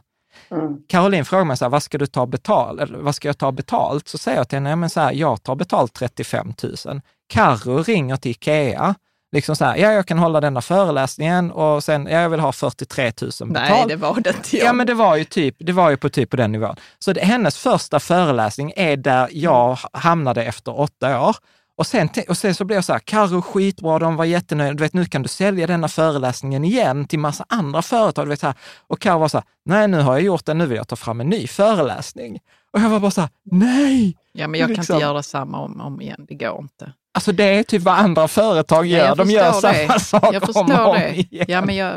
Mm. 0.51 0.77
Caroline 0.89 1.25
frågar 1.25 1.45
mig 1.45 1.57
så 1.57 1.65
här, 1.65 1.71
vad 1.71 1.83
ska 1.83 1.99
du 1.99 2.07
ta 2.07 2.27
betalt? 2.27 2.81
Eller, 2.81 2.99
vad 2.99 3.15
ska 3.15 3.29
jag 3.29 3.39
ta 3.39 3.53
betalt? 3.53 4.09
Så 4.09 4.19
säger 4.19 4.39
jag 4.39 4.49
till 4.49 4.57
henne, 4.57 4.77
men 4.77 4.91
så 4.91 5.01
här, 5.01 5.13
jag 5.13 5.43
tar 5.43 5.55
betalt 5.55 5.95
35 5.95 6.53
000. 6.63 7.01
Carro 7.29 7.83
ringer 7.83 8.17
till 8.17 8.31
Ikea 8.31 8.95
liksom 9.33 9.57
så 9.57 9.65
här, 9.65 9.77
ja, 9.77 9.93
jag 9.93 10.07
kan 10.07 10.19
hålla 10.19 10.41
denna 10.41 10.61
föreläsningen 10.61 11.51
och 11.51 11.85
sen, 11.85 12.07
ja, 12.11 12.21
jag 12.21 12.31
vill 12.31 12.41
ha 12.41 12.53
43 12.53 13.05
000 13.05 13.13
betalt. 13.13 13.53
Nej, 13.53 13.85
det 13.89 13.97
var 13.97 14.21
det 14.21 14.31
inte 14.31 14.57
jag. 14.57 14.67
Ja, 14.67 14.73
men 14.73 14.87
det 14.87 14.95
var 14.95 15.17
ju 15.17 15.25
typ, 15.25 15.57
det 15.59 15.73
var 15.73 15.91
ju 15.91 15.97
på 15.97 16.09
typ 16.09 16.31
på 16.31 16.37
den 16.37 16.53
nivån. 16.53 16.77
Så 16.99 17.13
det, 17.13 17.21
hennes 17.21 17.59
första 17.59 18.01
föreläsning 18.01 18.73
är 18.77 18.97
där 18.97 19.29
jag 19.33 19.79
hamnade 19.93 20.45
efter 20.45 20.81
åtta 20.81 21.21
år. 21.21 21.37
Och 21.79 21.87
sen, 21.87 22.09
och 22.29 22.37
sen 22.37 22.55
så 22.55 22.65
blev 22.65 22.77
jag 22.77 22.85
så 22.85 22.93
här, 22.93 23.01
Carro 23.01 23.43
skitbra, 23.43 23.99
de 23.99 24.17
var 24.17 24.25
jättenöjda, 24.25 24.75
du 24.75 24.83
vet 24.83 24.93
nu 24.93 25.05
kan 25.05 25.23
du 25.23 25.29
sälja 25.29 25.67
denna 25.67 25.89
föreläsningen 25.89 26.65
igen 26.65 27.07
till 27.07 27.19
massa 27.19 27.45
andra 27.49 27.83
företag. 27.83 28.27
Du 28.27 28.29
vet, 28.29 28.41
så 28.41 28.47
här. 28.47 28.57
Och 28.87 29.01
Carro 29.01 29.19
var 29.19 29.29
så 29.29 29.37
här, 29.37 29.45
nej 29.65 29.89
nu 29.89 30.01
har 30.01 30.13
jag 30.13 30.23
gjort 30.23 30.47
det, 30.47 30.55
nu 30.55 30.67
vill 30.67 30.77
jag 30.77 30.89
ta 30.89 30.97
fram 30.97 31.21
en 31.21 31.29
ny 31.29 31.47
föreläsning. 31.47 32.39
Och 32.73 32.81
jag 32.81 32.91
var 32.91 33.01
bara 33.01 33.11
så 33.11 33.21
här, 33.21 33.31
nej! 33.43 34.17
Ja, 34.33 34.49
men 34.49 34.61
jag 34.61 34.69
liksom. 34.69 34.85
kan 34.87 34.97
inte 34.97 35.07
göra 35.07 35.23
samma 35.23 35.61
om, 35.61 35.81
om 35.81 36.01
igen, 36.01 36.27
det 36.29 36.35
går 36.35 36.59
inte. 36.59 36.93
Alltså 37.15 37.33
det 37.33 37.45
är 37.45 37.63
typ 37.63 37.83
vad 37.83 37.95
andra 37.95 38.29
företag 38.29 38.87
gör. 38.87 39.07
Ja, 39.07 39.15
de 39.15 39.31
gör 39.31 39.53
samma 39.53 39.95
det. 39.95 40.01
sak 40.01 40.35
jag 40.35 40.57
om 40.57 40.71
och 40.71 40.89
om 40.89 40.95
det. 40.95 41.15
igen. 41.15 41.47
Ja, 41.49 41.65
men 41.65 41.77
jag... 41.77 41.95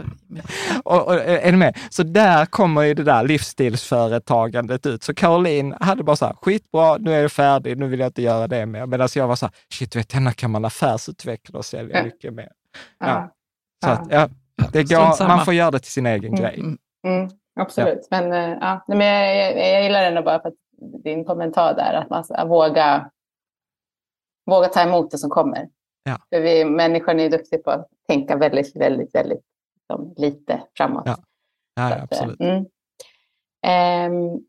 och, 0.84 1.08
och, 1.08 1.16
är 1.16 1.52
ni 1.52 1.58
med? 1.58 1.78
Så 1.90 2.04
där 2.04 2.46
kommer 2.46 2.82
ju 2.82 2.94
det 2.94 3.04
där 3.04 3.24
livsstilsföretagandet 3.24 4.86
ut. 4.86 5.04
Så 5.04 5.14
Caroline 5.14 5.76
hade 5.80 6.04
bara 6.04 6.16
så 6.16 6.26
här, 6.26 6.36
skitbra, 6.42 6.98
nu 6.98 7.14
är 7.14 7.22
jag 7.22 7.32
färdig, 7.32 7.78
nu 7.78 7.88
vill 7.88 8.00
jag 8.00 8.08
inte 8.08 8.22
göra 8.22 8.48
det 8.48 8.66
mer. 8.66 8.86
Medan 8.86 9.08
jag 9.16 9.28
var 9.28 9.36
så 9.36 9.46
här, 9.46 9.56
shit, 9.74 9.96
vet, 9.96 10.10
denna 10.10 10.34
kan 10.34 10.52
man 10.52 10.66
affärsutveckla 10.66 11.60
och 11.60 11.66
sälja 11.66 11.98
ja. 11.98 12.04
mycket 12.04 12.34
mer. 12.34 12.50
Ja. 13.00 13.32
Så 13.84 13.90
att, 13.90 14.08
ja, 14.10 14.30
det 14.72 14.84
går, 14.84 15.28
man 15.28 15.46
får 15.46 15.54
göra 15.54 15.72
det 15.72 15.80
till 15.80 15.92
sin 15.92 16.06
egen 16.06 16.34
mm. 16.34 16.42
grej. 16.42 16.60
Mm. 17.08 17.30
Absolut, 17.60 18.08
men, 18.12 18.34
eh, 18.34 18.58
ja. 18.62 18.84
men 18.88 19.00
jag, 19.00 19.38
jag, 19.38 19.74
jag 19.74 19.84
gillar 19.84 20.04
ändå 20.04 20.22
bara 20.22 20.42
för 20.42 20.50
att 20.50 20.56
din 21.04 21.26
kommentar 21.26 21.74
där, 21.74 21.94
att 21.94 22.10
man 22.10 22.24
ska 22.24 22.46
våga 22.46 23.12
våga 24.46 24.68
ta 24.68 24.82
emot 24.82 25.12
det 25.12 25.18
som 25.18 25.30
kommer. 25.30 25.70
Ja. 26.04 26.18
För 26.30 26.42
vi 26.42 26.66
människan 26.66 27.20
är 27.20 27.30
duktiga 27.30 27.60
på 27.60 27.72
att 27.72 27.88
tänka 28.08 28.38
väldigt, 28.38 28.76
väldigt, 28.76 29.16
väldigt 29.16 29.44
liksom, 29.76 30.14
lite 30.18 30.62
framåt. 30.78 31.04
Ja, 31.06 31.18
ja, 31.76 31.90
ja 31.90 32.04
absolut. 32.04 32.40
Mm. 32.40 32.66
Um, 34.18 34.46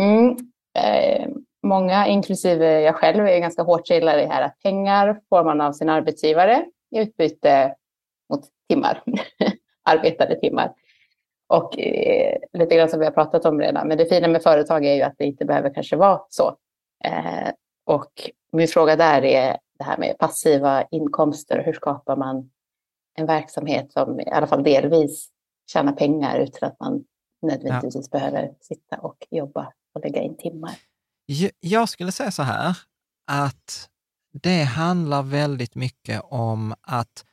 mm, 0.00 0.30
um, 0.30 1.44
många, 1.62 2.06
inklusive 2.06 2.80
jag 2.80 2.94
själv, 2.94 3.26
är 3.26 3.38
ganska 3.38 3.62
hårt 3.62 3.90
gillare 3.90 4.22
i 4.22 4.26
det 4.26 4.32
här 4.32 4.42
att 4.42 4.58
pengar 4.62 5.20
får 5.28 5.44
man 5.44 5.60
av 5.60 5.72
sin 5.72 5.88
arbetsgivare 5.88 6.64
i 6.90 6.98
utbyte 6.98 7.74
mot 8.30 8.40
timmar, 8.68 9.02
arbetade 9.82 10.40
timmar. 10.40 10.74
Och 11.50 11.78
eh, 11.78 12.38
lite 12.52 12.76
grann 12.76 12.88
som 12.88 12.98
vi 12.98 13.04
har 13.04 13.12
pratat 13.12 13.44
om 13.44 13.60
redan, 13.60 13.88
men 13.88 13.98
det 13.98 14.06
fina 14.06 14.28
med 14.28 14.42
företag 14.42 14.84
är 14.84 14.94
ju 14.94 15.02
att 15.02 15.14
det 15.18 15.24
inte 15.24 15.44
behöver 15.44 15.74
kanske 15.74 15.96
vara 15.96 16.20
så. 16.28 16.56
Eh, 17.04 17.48
och 17.86 18.30
min 18.52 18.68
fråga 18.68 18.96
där 18.96 19.24
är 19.24 19.58
det 19.78 19.84
här 19.84 19.98
med 19.98 20.18
passiva 20.18 20.84
inkomster. 20.90 21.62
Hur 21.64 21.72
skapar 21.72 22.16
man 22.16 22.50
en 23.18 23.26
verksamhet 23.26 23.92
som 23.92 24.20
i 24.20 24.30
alla 24.30 24.46
fall 24.46 24.62
delvis 24.62 25.28
tjänar 25.72 25.92
pengar 25.92 26.38
utan 26.38 26.68
att 26.68 26.80
man 26.80 27.04
nödvändigtvis 27.42 28.08
ja. 28.12 28.18
behöver 28.18 28.52
sitta 28.60 28.96
och 28.96 29.26
jobba 29.30 29.72
och 29.94 30.00
lägga 30.00 30.20
in 30.22 30.36
timmar? 30.36 30.74
Jag 31.60 31.88
skulle 31.88 32.12
säga 32.12 32.30
så 32.30 32.42
här, 32.42 32.76
att 33.26 33.88
det 34.32 34.62
handlar 34.62 35.22
väldigt 35.22 35.74
mycket 35.74 36.22
om 36.24 36.74
att 36.80 37.24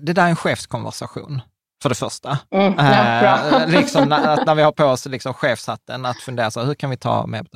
det 0.00 0.12
där 0.12 0.24
är 0.24 0.30
en 0.30 0.36
chefskonversation 0.36 1.40
för 1.82 1.88
det 1.88 1.94
första. 1.94 2.38
Mm, 2.50 2.74
ja, 2.78 3.62
eh, 3.62 3.68
liksom 3.80 4.08
när, 4.08 4.44
när, 4.46 4.54
vi 4.54 4.62
har 4.62 4.72
på 4.72 4.84
oss 4.84 5.06
liksom 5.06 5.34
chefshatten, 5.34 6.06
att 6.06 6.16
fundera 6.16 6.50
så 6.50 6.62
hur 6.62 6.74
kan 6.74 6.90
vi 6.90 6.96
ta 6.96 7.26
med... 7.26 7.48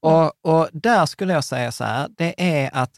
Och, 0.00 0.32
och 0.42 0.68
där 0.72 1.06
skulle 1.06 1.32
jag 1.32 1.44
säga 1.44 1.72
så 1.72 1.84
här, 1.84 2.08
det 2.16 2.34
är 2.38 2.70
att 2.72 2.90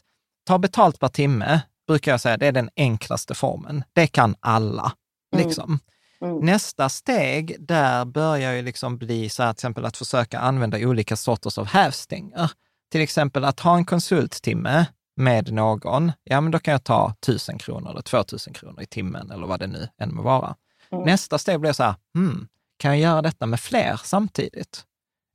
ta 0.47 0.57
betalt 0.57 0.99
per 0.99 1.07
timme, 1.07 1.61
brukar 1.87 2.11
jag 2.11 2.21
säga, 2.21 2.37
det 2.37 2.47
är 2.47 2.51
den 2.51 2.69
enklaste 2.75 3.35
formen. 3.35 3.83
Det 3.93 4.07
kan 4.07 4.35
alla. 4.39 4.91
Mm. 5.35 5.47
Liksom. 5.47 5.79
Mm. 6.21 6.37
Nästa 6.37 6.89
steg, 6.89 7.55
där 7.59 8.05
börjar 8.05 8.53
ju 8.53 8.61
liksom 8.61 8.97
bli 8.97 9.29
så 9.29 9.43
här, 9.43 9.53
till 9.53 9.57
exempel 9.57 9.85
att 9.85 9.97
försöka 9.97 10.39
använda 10.39 10.77
olika 10.77 11.15
sorters 11.15 11.57
av 11.57 11.65
hävstänger. 11.65 12.51
Till 12.91 13.01
exempel 13.01 13.45
att 13.45 13.59
ha 13.59 13.77
en 13.77 13.85
konsulttimme 13.85 14.85
med 15.15 15.53
någon, 15.53 16.11
ja 16.23 16.41
men 16.41 16.51
då 16.51 16.59
kan 16.59 16.71
jag 16.71 16.83
ta 16.83 17.13
tusen 17.25 17.57
kronor 17.57 17.89
eller 17.89 18.01
två 18.01 18.23
tusen 18.23 18.53
kronor 18.53 18.81
i 18.81 18.85
timmen 18.85 19.31
eller 19.31 19.47
vad 19.47 19.59
det 19.59 19.67
nu 19.67 19.87
än 19.97 20.15
må 20.15 20.21
vara. 20.21 20.55
Mm. 20.91 21.05
Nästa 21.05 21.37
steg 21.37 21.59
blir 21.59 21.73
så 21.73 21.83
här, 21.83 21.95
hmm, 22.15 22.47
kan 22.79 22.91
jag 22.91 22.99
göra 22.99 23.21
detta 23.21 23.45
med 23.45 23.59
fler 23.59 24.01
samtidigt? 24.03 24.83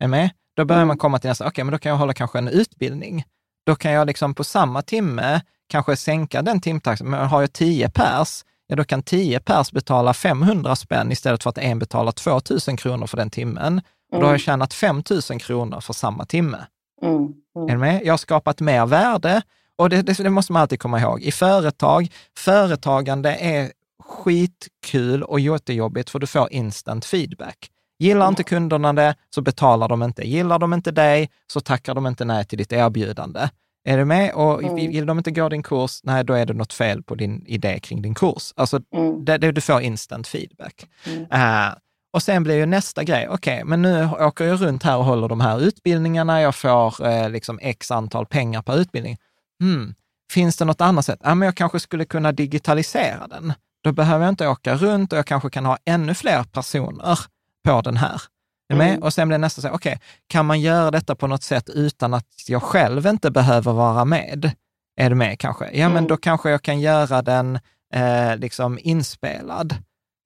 Är 0.01 0.09
med? 0.09 0.31
Då 0.57 0.65
börjar 0.65 0.81
man 0.81 0.91
mm. 0.91 0.99
komma 0.99 1.19
till 1.19 1.29
nästa, 1.29 1.45
okej, 1.45 1.51
okay, 1.51 1.65
men 1.65 1.73
då 1.73 1.79
kan 1.79 1.91
jag 1.91 1.97
hålla 1.97 2.15
kanske 2.15 2.39
en 2.39 2.49
utbildning. 2.49 3.25
Då 3.67 3.75
kan 3.75 3.93
jag 3.93 4.07
liksom 4.07 4.35
på 4.35 4.45
samma 4.45 4.83
timme 4.83 5.41
kanske 5.69 5.97
sänka 5.97 6.43
den 6.43 6.61
timtaxan, 6.61 7.11
men 7.11 7.27
har 7.27 7.41
jag 7.41 7.53
tio 7.53 7.91
pers, 7.91 8.45
ja 8.67 8.77
då 8.77 8.85
kan 8.85 9.03
tio 9.03 9.41
pers 9.41 9.73
betala 9.73 10.15
500 10.15 10.77
spänn 10.77 11.13
istället 11.13 11.43
för 11.43 11.51
att 11.51 11.59
en 11.59 11.79
betalar 11.79 12.13
2 12.13 12.41
000 12.69 12.79
kronor 12.79 13.07
för 13.07 13.17
den 13.17 13.31
timmen. 13.31 13.81
Och 14.13 14.19
då 14.19 14.19
har 14.19 14.23
jag 14.23 14.29
mm. 14.29 14.39
tjänat 14.39 14.75
5 14.75 15.03
000 15.31 15.41
kronor 15.41 15.81
för 15.81 15.93
samma 15.93 16.25
timme. 16.27 16.67
Mm. 17.03 17.17
Mm. 17.17 17.69
Är 17.69 17.73
du 17.73 17.79
med? 17.79 18.01
Jag 18.05 18.13
har 18.13 18.19
skapat 18.19 18.61
mer 18.61 18.87
värde 18.87 19.43
och 19.79 19.91
det, 19.91 20.03
det, 20.03 20.13
det, 20.13 20.31
måste 20.31 20.53
man 20.53 20.63
alltid 20.63 20.81
komma 20.81 21.01
ihåg. 21.01 21.21
I 21.23 21.33
företag, 21.33 22.09
företagande 22.39 23.35
är 23.35 23.73
skitkul 24.09 25.23
och 25.23 25.41
jättejobbigt 25.41 26.11
för 26.11 26.19
du 26.19 26.27
får 26.27 26.53
instant 26.53 27.05
feedback. 27.05 27.71
Gillar 27.99 28.29
inte 28.29 28.43
kunderna 28.43 28.93
det 28.93 29.15
så 29.31 29.43
betalar 29.43 29.89
de 29.89 30.03
inte. 30.03 30.29
Gillar 30.29 30.59
de 30.59 30.75
inte 30.75 30.91
dig 30.91 31.31
så 31.47 31.61
tackar 31.61 31.95
de 31.95 32.07
inte 32.07 32.25
nej 32.25 32.45
till 32.45 32.59
ditt 32.59 32.73
erbjudande. 32.73 33.49
Är 33.85 33.99
du 33.99 34.05
med? 34.05 34.35
Och 34.35 34.63
mm. 34.63 34.75
vill 34.75 35.07
de 35.07 35.19
inte 35.19 35.31
gå 35.31 35.49
din 35.49 35.63
kurs, 35.63 36.01
nej, 36.03 36.25
då 36.25 36.35
är 36.35 36.47
det 36.47 36.55
något 36.55 36.73
fel 36.73 37.03
på 37.03 37.15
din 37.15 37.47
idé 37.47 37.79
kring 37.79 38.03
din 38.03 38.15
kurs. 38.15 38.53
Alltså, 38.57 38.81
mm. 38.95 39.25
det, 39.25 39.39
det, 39.39 39.53
du 39.53 39.61
får 39.61 39.81
instant 39.81 40.29
feedback. 40.29 40.87
Mm. 41.07 41.21
Uh, 41.21 41.75
och 42.13 42.23
sen 42.23 42.43
blir 42.43 42.55
ju 42.55 42.67
nästa 42.67 43.05
grej, 43.05 43.29
okej, 43.29 43.55
okay, 43.55 43.65
men 43.65 43.83
nu 43.83 44.09
åker 44.21 44.45
jag 44.45 44.63
runt 44.63 44.83
här 44.83 44.97
och 44.97 45.05
håller 45.05 45.29
de 45.29 45.41
här 45.41 45.61
utbildningarna, 45.61 46.41
jag 46.41 46.55
får 46.55 47.07
eh, 47.07 47.31
liksom 47.31 47.59
x 47.63 47.91
antal 47.91 48.27
pengar 48.27 48.63
per 48.63 48.79
utbildning. 48.79 49.17
Hmm, 49.61 49.95
finns 50.33 50.57
det 50.57 50.65
något 50.65 50.81
annat 50.81 51.05
sätt? 51.05 51.21
Ja, 51.23 51.35
men 51.35 51.47
jag 51.47 51.57
kanske 51.57 51.81
skulle 51.81 52.05
kunna 52.05 52.33
digitalisera 52.33 53.27
den. 53.27 53.53
Då 53.87 53.93
behöver 53.93 54.25
jag 54.25 54.33
inte 54.33 54.49
åka 54.49 54.75
runt 54.75 55.13
och 55.13 55.19
jag 55.19 55.27
kanske 55.27 55.51
kan 55.51 55.67
ha 55.67 55.79
ännu 55.85 56.15
fler 56.15 56.43
personer 56.43 57.19
på 57.65 57.81
den 57.81 57.97
här. 57.97 58.23
Mm. 58.73 59.03
Och 59.03 59.15
sen 59.15 59.29
blir 59.29 59.39
nästa 59.39 59.63
så 59.63 59.69
okej, 59.69 59.93
okay, 59.93 60.07
kan 60.27 60.47
man 60.47 60.61
göra 60.61 60.91
detta 60.91 61.15
på 61.15 61.27
något 61.27 61.43
sätt 61.43 61.69
utan 61.69 62.15
att 62.15 62.27
jag 62.49 62.63
själv 62.63 63.07
inte 63.07 63.31
behöver 63.31 63.73
vara 63.73 64.05
med? 64.05 64.51
Är 64.97 65.11
du 65.11 65.17
med 65.17 65.39
kanske? 65.39 65.65
Ja, 65.65 65.85
mm. 65.85 65.93
men 65.93 66.07
då 66.07 66.17
kanske 66.17 66.51
jag 66.51 66.63
kan 66.63 66.81
göra 66.81 67.23
den 67.23 67.59
eh, 67.95 68.37
liksom 68.37 68.79
inspelad. 68.83 69.75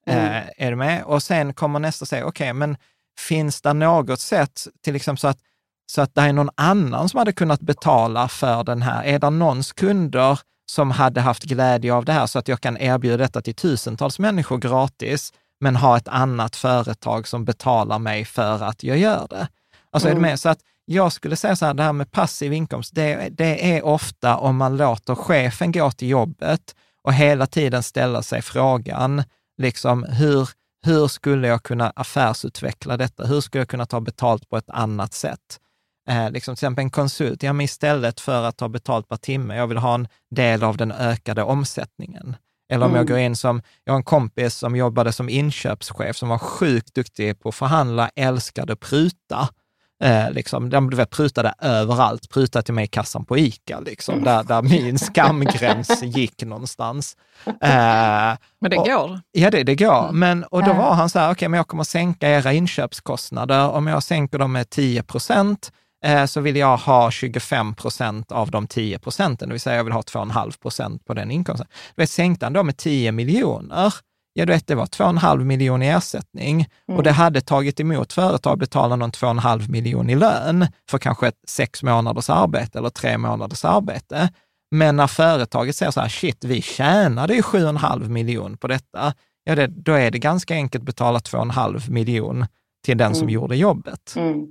Mm. 0.07 0.25
Eh, 0.25 0.43
är 0.57 0.71
du 0.71 0.77
med? 0.77 1.03
Och 1.03 1.23
sen 1.23 1.55
kommer 1.55 1.79
nästa 1.79 2.07
säga, 2.07 2.27
okej, 2.27 2.51
okay, 2.51 2.53
men 2.53 2.77
finns 3.19 3.63
det 3.63 3.73
något 3.73 4.21
sätt, 4.21 4.67
till 4.85 4.97
exempel 4.97 5.21
så 5.21 5.29
att, 5.29 5.39
så 5.87 6.03
att 6.03 6.15
det 6.15 6.21
är 6.21 6.33
någon 6.33 6.51
annan 6.55 7.09
som 7.09 7.19
hade 7.19 7.33
kunnat 7.33 7.61
betala 7.61 8.29
för 8.29 8.65
den 8.65 8.83
här? 8.83 9.05
Är 9.05 9.19
det 9.19 9.31
någons 9.31 9.73
kunder 9.73 10.41
som 10.71 10.91
hade 10.91 11.21
haft 11.21 11.43
glädje 11.43 11.95
av 11.95 12.05
det 12.05 12.12
här 12.12 12.27
så 12.27 12.39
att 12.39 12.49
jag 12.49 12.61
kan 12.61 12.79
erbjuda 12.79 13.16
detta 13.16 13.43
till 13.43 13.55
tusentals 13.55 14.18
människor 14.18 14.59
gratis, 14.59 15.33
men 15.61 15.77
ha 15.77 15.97
ett 15.97 16.09
annat 16.09 16.57
företag 16.57 17.29
som 17.29 17.45
betalar 17.45 17.99
mig 17.99 18.25
för 18.25 18.62
att 18.62 18.83
jag 18.83 18.99
gör 18.99 19.27
det? 19.31 19.49
Alltså 19.91 20.09
mm. 20.09 20.16
är 20.16 20.21
du 20.21 20.27
mm. 20.27 20.31
med? 20.31 20.41
Så 20.41 20.49
att 20.49 20.59
jag 20.85 21.12
skulle 21.12 21.37
säga 21.37 21.57
så 21.57 21.66
här, 21.66 21.75
det 21.75 21.83
här 21.83 21.93
med 21.93 22.11
passiv 22.11 22.53
inkomst, 22.53 22.95
det, 22.95 23.29
det 23.31 23.77
är 23.77 23.85
ofta 23.85 24.37
om 24.37 24.57
man 24.57 24.77
låter 24.77 25.14
chefen 25.14 25.73
gå 25.73 25.91
till 25.91 26.09
jobbet 26.09 26.75
och 27.05 27.12
hela 27.12 27.47
tiden 27.47 27.83
ställa 27.83 28.23
sig 28.23 28.43
frågan, 28.43 29.23
liksom 29.62 30.05
hur, 30.05 30.49
hur 30.87 31.09
skulle 31.09 31.49
jag 31.49 31.62
kunna 31.62 31.93
affärsutveckla 31.97 32.97
detta? 32.97 33.27
Hur 33.27 33.41
skulle 33.41 33.61
jag 33.61 33.68
kunna 33.68 33.87
ta 33.87 34.01
betalt 34.01 34.49
på 34.49 34.57
ett 34.57 34.71
annat 34.71 35.14
sätt? 35.14 35.61
Eh, 36.09 36.30
liksom 36.30 36.57
till 36.57 36.64
exempel 36.64 36.82
en 36.82 36.90
konsult, 36.90 37.42
ja, 37.42 37.53
men 37.53 37.64
istället 37.64 38.20
för 38.20 38.42
att 38.42 38.57
ta 38.57 38.68
betalt 38.68 39.09
per 39.09 39.16
timme, 39.16 39.57
jag 39.57 39.66
vill 39.66 39.78
ha 39.78 39.94
en 39.94 40.09
del 40.30 40.62
av 40.62 40.76
den 40.76 40.92
ökade 40.92 41.42
omsättningen. 41.42 42.36
Eller 42.70 42.86
om 42.86 42.92
mm. 42.92 42.96
jag 42.98 43.09
går 43.09 43.18
in 43.18 43.36
som, 43.36 43.62
jag 43.84 43.92
har 43.92 43.96
en 43.96 44.05
kompis 44.05 44.55
som 44.55 44.76
jobbade 44.76 45.12
som 45.12 45.28
inköpschef 45.28 46.16
som 46.16 46.28
var 46.28 46.38
sjukt 46.38 46.94
duktig 46.94 47.40
på 47.40 47.48
att 47.48 47.55
förhandla, 47.55 48.11
älskade 48.16 48.76
pruta. 48.76 49.48
Eh, 50.03 50.30
liksom, 50.30 50.70
de 50.70 50.90
du 50.90 50.96
vet, 50.96 51.11
prutade 51.11 51.55
överallt, 51.59 52.30
prutade 52.30 52.62
till 52.62 52.74
mig 52.74 52.84
i 52.84 52.88
kassan 52.88 53.24
på 53.24 53.38
ICA, 53.38 53.80
liksom, 53.80 54.14
mm. 54.14 54.24
där, 54.24 54.44
där 54.44 54.62
min 54.62 54.98
skamgräns 54.98 56.03
gick 56.03 56.42
någonstans. 56.44 57.16
Eh, 57.46 57.53
men 58.61 58.70
det 58.70 58.76
och, 58.76 58.86
går? 58.86 59.20
Ja, 59.32 59.51
det, 59.51 59.62
det 59.62 59.74
går. 59.74 60.05
Mm. 60.05 60.18
Men, 60.18 60.44
och 60.44 60.64
då 60.64 60.72
var 60.72 60.94
han 60.94 61.11
så 61.11 61.18
här, 61.18 61.26
okej, 61.26 61.32
okay, 61.32 61.48
men 61.48 61.57
jag 61.57 61.68
kommer 61.68 61.84
sänka 61.84 62.28
era 62.28 62.53
inköpskostnader. 62.53 63.68
Om 63.68 63.86
jag 63.86 64.03
sänker 64.03 64.38
dem 64.38 64.53
med 64.53 64.70
10 64.70 65.03
procent, 65.03 65.72
så 66.26 66.40
vill 66.40 66.57
jag 66.57 66.76
ha 66.76 67.11
25 67.11 67.74
procent 67.74 68.32
av 68.32 68.51
de 68.51 68.66
10 68.66 68.98
procenten, 68.98 69.48
det 69.48 69.53
vill 69.53 69.61
säga 69.61 69.76
jag 69.76 69.84
vill 69.84 69.92
ha 69.92 70.01
2,5 70.01 70.61
procent 70.62 71.05
på 71.05 71.14
den 71.14 71.30
inkomsten. 71.30 71.66
Du 71.94 72.03
vet, 72.03 72.11
sänkte 72.11 72.46
han 72.46 72.53
då 72.53 72.62
med 72.62 72.76
10 72.76 73.12
miljoner, 73.12 73.94
ja 74.32 74.46
du 74.46 74.53
vet, 74.53 74.66
det 74.66 74.74
var 74.74 74.86
2,5 74.86 75.44
miljoner 75.44 75.86
i 75.86 75.88
ersättning 75.88 76.68
mm. 76.88 76.96
och 76.96 77.03
det 77.03 77.12
hade 77.12 77.40
tagit 77.40 77.80
emot 77.80 78.12
företag 78.12 78.59
betala 78.59 78.96
någon 78.96 79.11
2,5 79.11 79.70
miljon 79.70 80.11
i 80.11 80.14
lön 80.14 80.66
för 80.90 80.98
kanske 80.98 81.28
ett 81.28 81.40
sex 81.48 81.82
månaders 81.82 82.30
arbete 82.30 82.78
eller 82.78 82.90
tre 82.90 83.18
månaders 83.18 83.64
arbete. 83.64 84.28
Men 84.70 84.96
när 84.96 85.07
företaget 85.07 85.76
säger 85.76 85.92
så 85.92 86.01
här, 86.01 86.09
shit, 86.09 86.44
vi 86.44 86.62
tjänade 86.62 87.34
ju 87.34 87.40
7,5 87.40 88.09
miljon 88.09 88.57
på 88.57 88.68
detta, 88.68 89.14
ja, 89.44 89.55
det, 89.55 89.66
då 89.66 89.92
är 89.92 90.11
det 90.11 90.18
ganska 90.18 90.55
enkelt 90.55 90.82
att 90.82 90.86
betala 90.86 91.18
2,5 91.18 91.90
miljon 91.90 92.46
till 92.84 92.98
den 92.98 93.14
som 93.14 93.22
mm. 93.22 93.34
gjorde 93.34 93.57
jobbet. 93.57 94.14
Mm. 94.16 94.46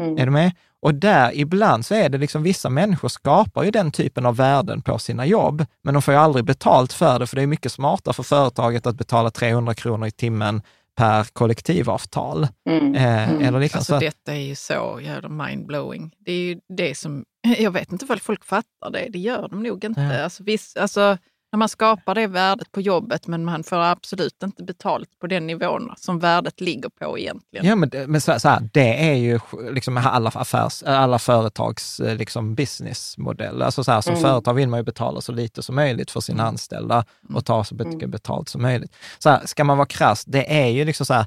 Mm. 0.00 0.18
Är 0.18 0.26
du 0.26 0.32
med? 0.32 0.52
Och 0.84 0.94
där 0.94 1.30
ibland 1.34 1.86
så 1.86 1.94
är 1.94 2.08
det 2.08 2.18
liksom, 2.18 2.42
vissa 2.42 2.70
människor 2.70 3.08
skapar 3.08 3.64
ju 3.64 3.70
den 3.70 3.92
typen 3.92 4.26
av 4.26 4.36
värden 4.36 4.82
på 4.82 4.98
sina 4.98 5.26
jobb, 5.26 5.64
men 5.82 5.94
de 5.94 6.02
får 6.02 6.14
ju 6.14 6.20
aldrig 6.20 6.44
betalt 6.44 6.92
för 6.92 7.18
det, 7.18 7.26
för 7.26 7.36
det 7.36 7.42
är 7.42 7.46
mycket 7.46 7.72
smartare 7.72 8.14
för 8.14 8.22
företaget 8.22 8.86
att 8.86 8.96
betala 8.96 9.30
300 9.30 9.74
kronor 9.74 10.06
i 10.06 10.10
timmen 10.10 10.62
per 10.96 11.24
kollektivavtal. 11.24 12.48
Mm. 12.70 12.94
Eh, 12.94 13.30
mm. 13.30 13.42
Eller 13.42 13.60
liksom, 13.60 13.78
alltså, 13.78 13.98
detta 13.98 14.32
är 14.32 14.40
ju 14.40 14.54
så 14.54 15.00
jävla 15.02 15.28
mindblowing. 15.28 16.14
Det 16.18 16.32
är 16.32 16.38
ju 16.38 16.60
det 16.68 16.94
som, 16.98 17.24
jag 17.58 17.70
vet 17.70 17.92
inte 17.92 18.06
vad 18.06 18.22
folk 18.22 18.44
fattar 18.44 18.90
det, 18.92 19.08
det 19.10 19.18
gör 19.18 19.48
de 19.48 19.62
nog 19.62 19.84
inte. 19.84 20.00
Ja. 20.00 20.22
Alltså, 20.24 20.42
viss, 20.42 20.76
alltså, 20.76 21.18
när 21.54 21.58
man 21.58 21.68
skapar 21.68 22.14
det 22.14 22.26
värdet 22.26 22.72
på 22.72 22.80
jobbet, 22.80 23.26
men 23.26 23.44
man 23.44 23.64
får 23.64 23.76
absolut 23.76 24.42
inte 24.42 24.62
betalt 24.62 25.08
på 25.20 25.26
den 25.26 25.46
nivån 25.46 25.92
som 25.96 26.18
värdet 26.18 26.60
ligger 26.60 26.88
på 26.88 27.18
egentligen. 27.18 27.66
Ja, 27.66 27.76
men, 27.76 27.90
men 28.06 28.20
så, 28.20 28.40
så 28.40 28.48
här, 28.48 28.68
det 28.72 29.10
är 29.10 29.14
ju 29.14 29.40
liksom 29.72 29.96
alla, 29.96 30.30
affärs, 30.34 30.82
alla 30.82 31.18
företags 31.18 32.00
eh, 32.00 32.16
liksom 32.16 32.54
businessmodell. 32.54 33.62
Alltså 33.62 33.84
så 33.84 33.92
här, 33.92 34.00
som 34.00 34.12
mm. 34.12 34.22
företag 34.22 34.54
vill 34.54 34.68
man 34.68 34.80
ju 34.80 34.84
betala 34.84 35.20
så 35.20 35.32
lite 35.32 35.62
som 35.62 35.74
möjligt 35.74 36.10
för 36.10 36.20
sina 36.20 36.42
mm. 36.42 36.48
anställda 36.48 37.04
och 37.34 37.44
ta 37.44 37.64
så 37.64 37.74
mycket 37.74 37.94
mm. 37.94 38.10
betalt 38.10 38.48
som 38.48 38.62
möjligt. 38.62 38.94
Så 39.18 39.30
här, 39.30 39.46
ska 39.46 39.64
man 39.64 39.78
vara 39.78 39.86
krass, 39.86 40.24
det 40.24 40.62
är 40.62 40.68
ju 40.68 40.84
liksom 40.84 41.06
så 41.06 41.14
här, 41.14 41.26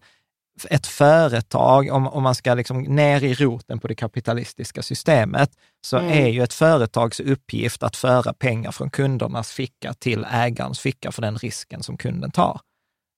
ett 0.66 0.88
företag, 0.88 1.92
om, 1.92 2.08
om 2.08 2.24
man 2.24 2.36
ska 2.36 2.54
liksom 2.54 2.82
ner 2.82 3.24
i 3.24 3.34
roten 3.34 3.80
på 3.80 3.88
det 3.88 3.96
kapitalistiska 3.96 4.82
systemet, 4.82 5.52
så 5.82 5.98
mm. 5.98 6.12
är 6.12 6.28
ju 6.28 6.44
ett 6.44 6.54
företags 6.54 7.20
uppgift 7.20 7.84
att 7.84 7.96
föra 7.96 8.34
pengar 8.34 8.72
från 8.72 8.90
kundernas 8.90 9.52
ficka 9.52 9.94
till 9.94 10.26
ägarens 10.32 10.80
ficka 10.80 11.12
för 11.12 11.22
den 11.22 11.38
risken 11.38 11.84
som 11.84 11.98
kunden 11.98 12.32
tar. 12.32 12.60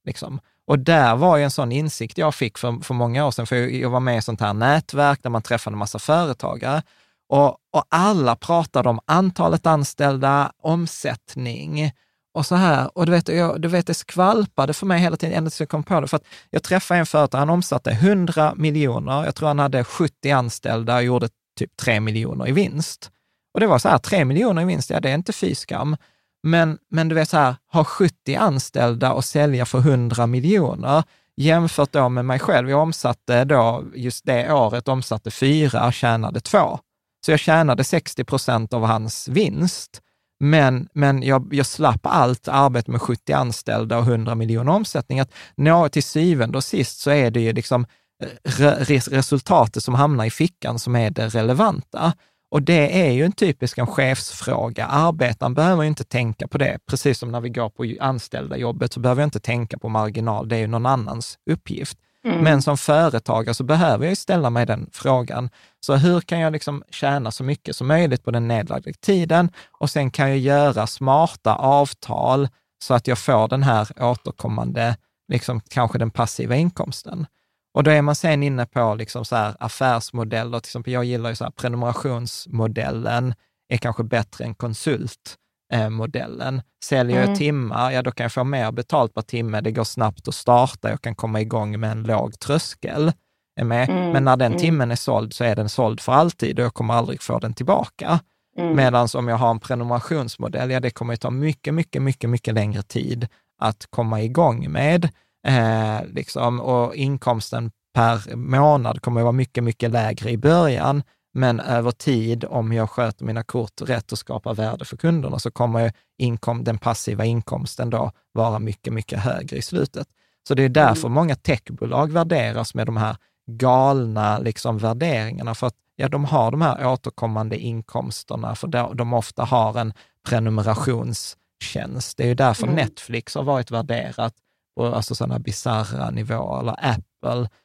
Liksom. 0.06 0.40
Och 0.68 0.80
där 0.80 1.16
var 1.16 1.38
ju 1.38 1.44
en 1.44 1.52
sån 1.52 1.72
insikt 1.72 2.18
jag 2.18 2.36
fick 2.36 2.58
för, 2.58 2.84
för 2.84 2.94
många 2.94 3.26
år 3.26 3.32
sedan, 3.32 3.48
för 3.48 3.56
jag 3.56 3.90
var 3.90 4.00
med 4.00 4.18
i 4.18 4.22
sånt 4.22 4.42
här 4.42 4.54
nätverk 4.54 5.24
där 5.24 5.30
man 5.30 5.42
träffade 5.42 5.74
en 5.74 5.80
massa 5.80 6.00
företagare. 6.00 6.84
Och, 7.30 7.50
och 7.50 7.84
alla 7.90 8.36
pratade 8.36 8.90
om 8.90 9.00
antalet 9.06 9.66
anställda, 9.66 10.52
omsättning, 10.64 11.92
och 12.34 12.46
så 12.46 12.56
här. 12.56 12.98
Och 12.98 13.06
du 13.06 13.12
vet, 13.12 13.28
jag, 13.28 13.62
du 13.62 13.68
vet, 13.68 13.88
det 13.88 13.94
skvalpade 13.94 14.74
för 14.74 14.86
mig 14.86 15.00
hela 15.00 15.18
tiden, 15.18 15.38
ända 15.38 15.50
tills 15.50 15.60
jag 15.60 15.70
kom 15.70 15.84
på 15.84 16.02
det. 16.02 16.08
För 16.08 16.18
att 16.18 16.26
jag 16.50 16.64
träffade 16.64 17.00
en 17.00 17.06
företagare, 17.06 17.42
han 17.42 17.50
omsatte 17.50 17.92
100 17.92 18.54
miljoner, 18.56 19.26
jag 19.26 19.36
tror 19.36 19.48
han 19.48 19.60
hade 19.60 19.84
70 19.84 20.32
anställda 20.32 20.96
och 20.96 21.04
gjorde 21.04 21.30
typ 21.60 21.78
3 21.78 22.00
miljoner 22.00 22.50
i 22.50 22.52
vinst. 22.52 23.12
Och 23.54 23.60
det 23.60 23.68
var 23.68 23.80
så 23.80 23.90
här, 23.90 23.98
3 23.98 24.26
miljoner 24.26 24.62
i 24.62 24.66
vinst, 24.66 24.90
ja 24.90 25.00
det 25.00 25.10
är 25.10 25.16
inte 25.16 25.34
fy 25.34 25.56
skam. 25.56 25.98
Men, 26.44 26.78
men 26.90 27.10
du 27.10 27.16
vet 27.16 27.30
så 27.30 27.38
här, 27.38 27.56
ha 27.74 27.84
70 27.84 28.36
anställda 28.36 29.14
och 29.14 29.26
sälja 29.26 29.66
för 29.66 29.80
100 29.80 30.28
miljoner, 30.28 31.04
jämfört 31.38 31.92
då 31.92 32.10
med 32.10 32.26
mig 32.26 32.40
själv, 32.40 32.70
jag 32.70 32.82
omsatte 32.82 33.46
då, 33.46 33.84
just 33.96 34.26
det 34.26 34.54
året 34.54 34.88
omsatte 34.88 35.32
fyra, 35.32 35.92
tjänade 35.92 36.40
två. 36.40 36.80
Så 37.26 37.32
jag 37.32 37.40
tjänade 37.40 37.84
60 37.84 38.24
procent 38.24 38.74
av 38.74 38.86
hans 38.86 39.28
vinst. 39.28 40.02
Men, 40.40 40.90
men 40.94 41.24
jag, 41.24 41.54
jag 41.54 41.66
slapp 41.66 42.00
allt 42.04 42.48
arbete 42.48 42.92
med 42.92 43.02
70 43.02 43.34
anställda 43.34 43.98
och 43.98 44.04
100 44.04 44.36
miljoner 44.36 44.72
omsättning. 44.72 45.20
Att 45.20 45.34
nå 45.56 45.90
till 45.90 46.04
syvende 46.04 46.58
och 46.58 46.64
sist 46.64 47.00
så 47.00 47.12
är 47.12 47.32
det 47.32 47.42
ju 47.42 47.54
liksom 47.54 47.86
eh, 48.24 48.30
re, 48.44 49.00
resultatet 49.00 49.84
som 49.84 49.94
hamnar 49.96 50.26
i 50.26 50.30
fickan 50.30 50.80
som 50.80 50.96
är 50.96 51.10
det 51.10 51.28
relevanta. 51.28 52.14
Och 52.52 52.62
det 52.62 53.08
är 53.08 53.12
ju 53.12 53.26
en 53.26 53.32
typisk 53.32 53.78
en 53.78 53.88
chefsfråga. 53.88 54.86
Arbetaren 54.86 55.54
behöver 55.54 55.84
inte 55.84 56.04
tänka 56.04 56.48
på 56.48 56.58
det. 56.58 56.80
Precis 56.86 57.20
som 57.20 57.32
när 57.32 57.42
vi 57.42 57.50
går 57.50 57.70
på 57.70 57.96
anställda 58.00 58.58
jobbet 58.58 58.94
så 58.94 59.00
behöver 59.00 59.22
jag 59.22 59.28
inte 59.28 59.40
tänka 59.40 59.78
på 59.78 59.90
marginal. 59.90 60.50
Det 60.50 60.56
är 60.56 60.60
ju 60.60 60.68
någon 60.68 60.86
annans 60.86 61.38
uppgift. 61.50 61.98
Mm. 62.26 62.44
Men 62.44 62.62
som 62.62 62.78
företagare 62.78 63.54
så 63.54 63.64
behöver 63.64 64.08
jag 64.08 64.18
ställa 64.18 64.50
mig 64.50 64.66
den 64.66 64.90
frågan. 64.92 65.50
Så 65.80 65.96
hur 65.96 66.22
kan 66.22 66.40
jag 66.40 66.54
liksom 66.54 66.84
tjäna 66.90 67.32
så 67.32 67.44
mycket 67.44 67.76
som 67.76 67.88
möjligt 67.88 68.24
på 68.24 68.32
den 68.32 68.48
nedlagda 68.48 68.92
tiden? 69.02 69.52
Och 69.72 69.90
sen 69.90 70.12
kan 70.12 70.30
jag 70.30 70.38
göra 70.38 70.88
smarta 70.88 71.56
avtal 71.56 72.48
så 72.84 72.94
att 72.94 73.08
jag 73.08 73.18
får 73.18 73.48
den 73.48 73.64
här 73.64 73.88
återkommande 74.00 74.98
liksom 75.32 75.62
kanske 75.70 75.98
den 75.98 76.12
passiva 76.12 76.56
inkomsten. 76.56 77.26
Och 77.74 77.84
då 77.84 77.92
är 77.92 78.02
man 78.02 78.16
sen 78.16 78.44
inne 78.44 78.66
på 78.66 78.96
liksom 78.96 79.26
så 79.26 79.36
här 79.36 79.56
affärsmodeller, 79.60 80.60
till 80.60 80.70
exempel 80.70 80.94
jag 80.94 81.06
gillar 81.06 81.30
ju 81.30 81.36
så 81.36 81.44
här 81.44 81.52
prenumerationsmodellen, 81.52 83.34
är 83.70 83.78
kanske 83.78 84.04
bättre 84.04 84.46
än 84.46 84.56
konsult 84.56 85.36
konsultmodellen. 85.70 86.62
Säljer 86.84 87.16
jag 87.16 87.26
mm. 87.26 87.38
timmar, 87.38 87.92
ja 87.92 88.02
då 88.02 88.12
kan 88.12 88.24
jag 88.24 88.32
få 88.32 88.44
mer 88.44 88.72
betalt 88.72 89.14
per 89.14 89.22
timme, 89.22 89.62
det 89.62 89.72
går 89.72 89.84
snabbt 89.84 90.28
att 90.28 90.36
starta, 90.36 90.90
jag 90.90 91.02
kan 91.02 91.16
komma 91.16 91.42
igång 91.42 91.80
med 91.80 91.92
en 91.92 92.04
låg 92.04 92.40
tröskel. 92.40 93.12
Är 93.60 93.64
med. 93.64 93.90
Mm. 93.90 94.12
Men 94.12 94.24
när 94.24 94.38
den 94.38 94.52
mm. 94.52 94.60
timmen 94.60 94.92
är 94.92 94.96
såld 94.96 95.34
så 95.34 95.44
är 95.44 95.56
den 95.56 95.70
såld 95.70 96.00
för 96.00 96.12
alltid 96.12 96.60
och 96.60 96.66
jag 96.66 96.74
kommer 96.74 96.94
aldrig 96.94 97.22
få 97.22 97.40
den 97.40 97.54
tillbaka. 97.54 98.20
Mm. 98.58 98.76
Medan 98.76 99.08
om 99.16 99.28
jag 99.28 99.38
har 99.38 99.52
en 99.52 99.60
prenumerationsmodell, 99.60 100.72
ja 100.72 100.80
det 100.80 100.92
kommer 100.92 101.14
att 101.14 101.22
ta 101.22 101.30
mycket, 101.30 101.74
mycket, 101.74 102.02
mycket, 102.02 102.30
mycket 102.30 102.54
längre 102.54 102.82
tid 102.82 103.28
att 103.62 103.88
komma 103.90 104.22
igång 104.22 104.72
med. 104.72 105.10
Eh, 105.48 106.06
liksom, 106.08 106.60
och 106.60 106.96
inkomsten 106.96 107.72
per 107.94 108.36
månad 108.36 109.02
kommer 109.02 109.22
att 109.22 109.26
vara 109.26 109.32
mycket, 109.32 109.64
mycket 109.64 109.92
lägre 109.92 110.30
i 110.30 110.38
början. 110.38 111.04
Men 111.34 111.60
över 111.60 111.92
tid, 111.92 112.46
om 112.46 112.74
jag 112.74 112.90
sköter 112.90 113.26
mina 113.26 113.44
kort 113.44 113.82
rätt 113.82 114.12
och 114.12 114.18
skapar 114.18 114.54
värde 114.54 114.86
för 114.86 114.98
kunderna, 114.98 115.40
så 115.40 115.52
kommer 115.52 115.94
inkom, 116.18 116.64
den 116.64 116.78
passiva 116.78 117.26
inkomsten 117.26 117.90
då 117.90 118.12
vara 118.32 118.60
mycket, 118.60 118.94
mycket 118.94 119.20
högre 119.20 119.58
i 119.58 119.62
slutet. 119.62 120.08
Så 120.48 120.56
det 120.56 120.64
är 120.64 120.70
därför 120.70 121.08
mm. 121.08 121.14
många 121.14 121.36
techbolag 121.36 122.12
värderas 122.12 122.74
med 122.74 122.86
de 122.86 122.98
här 122.98 123.18
galna 123.52 124.40
liksom, 124.40 124.78
värderingarna, 124.78 125.56
för 125.56 125.68
att 125.68 125.76
ja, 125.96 126.08
de 126.08 126.26
har 126.26 126.52
de 126.52 126.62
här 126.62 126.88
återkommande 126.88 127.58
inkomsterna, 127.58 128.56
för 128.56 128.96
de 128.96 129.14
ofta 129.14 129.44
har 129.44 129.80
en 129.80 129.94
prenumerationstjänst. 130.28 132.18
Det 132.18 132.24
är 132.24 132.28
ju 132.28 132.36
därför 132.36 132.64
mm. 132.64 132.76
Netflix 132.76 133.36
har 133.36 133.44
varit 133.44 133.72
värderat 133.72 134.34
på 134.76 134.86
alltså 134.86 135.16
sådana 135.16 135.40
bisarra 135.40 136.10
nivåer, 136.10 136.60
eller 136.60 136.76
Apple 136.90 137.04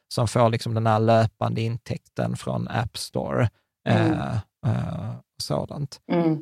som 0.07 0.27
får 0.27 0.49
liksom 0.49 0.73
den 0.73 0.87
här 0.87 0.99
löpande 0.99 1.61
intäkten 1.61 2.37
från 2.37 2.67
App 2.67 2.97
Store. 2.97 3.49
Mm. 3.89 4.11
Eh, 4.11 4.35
eh, 4.67 5.13
sådant. 5.41 5.99
Mm. 6.11 6.41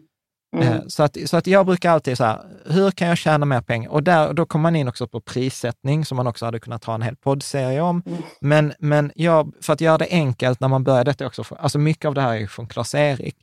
Mm. 0.56 0.68
Eh, 0.68 0.82
så, 0.88 1.04
att, 1.04 1.18
så 1.26 1.38
att 1.38 1.48
jag 1.48 1.66
brukar 1.66 1.92
alltid 1.92 2.18
så 2.18 2.24
här, 2.24 2.42
hur 2.66 2.92
kan 2.92 3.08
jag 3.08 3.18
tjäna 3.18 3.46
mer 3.46 3.62
pengar? 3.62 3.90
Och 3.90 4.04
där, 4.04 4.34
då 4.34 4.46
kommer 4.46 4.64
man 4.64 4.76
in 4.76 4.88
också 4.88 5.08
på 5.08 5.22
prissättning, 5.22 6.06
som 6.06 6.16
man 6.16 6.28
också 6.28 6.46
hade 6.46 6.60
kunnat 6.60 6.84
ha 6.84 6.96
en 6.96 7.02
hel 7.02 7.16
poddserie 7.16 7.82
om. 7.82 8.04
Mm. 8.06 8.22
Men, 8.42 8.74
men 8.80 9.12
jag, 9.16 9.54
för 9.62 9.74
att 9.74 9.82
göra 9.82 9.98
det 9.98 10.08
enkelt 10.10 10.60
när 10.60 10.68
man 10.68 10.84
börjar 10.84 11.04
detta 11.04 11.28
också, 11.28 11.44
alltså 11.60 11.80
mycket 11.80 12.06
av 12.06 12.14
det 12.14 12.22
här 12.22 12.36
är 12.36 12.48
från 12.48 12.68
Klas-Erik. 12.68 13.36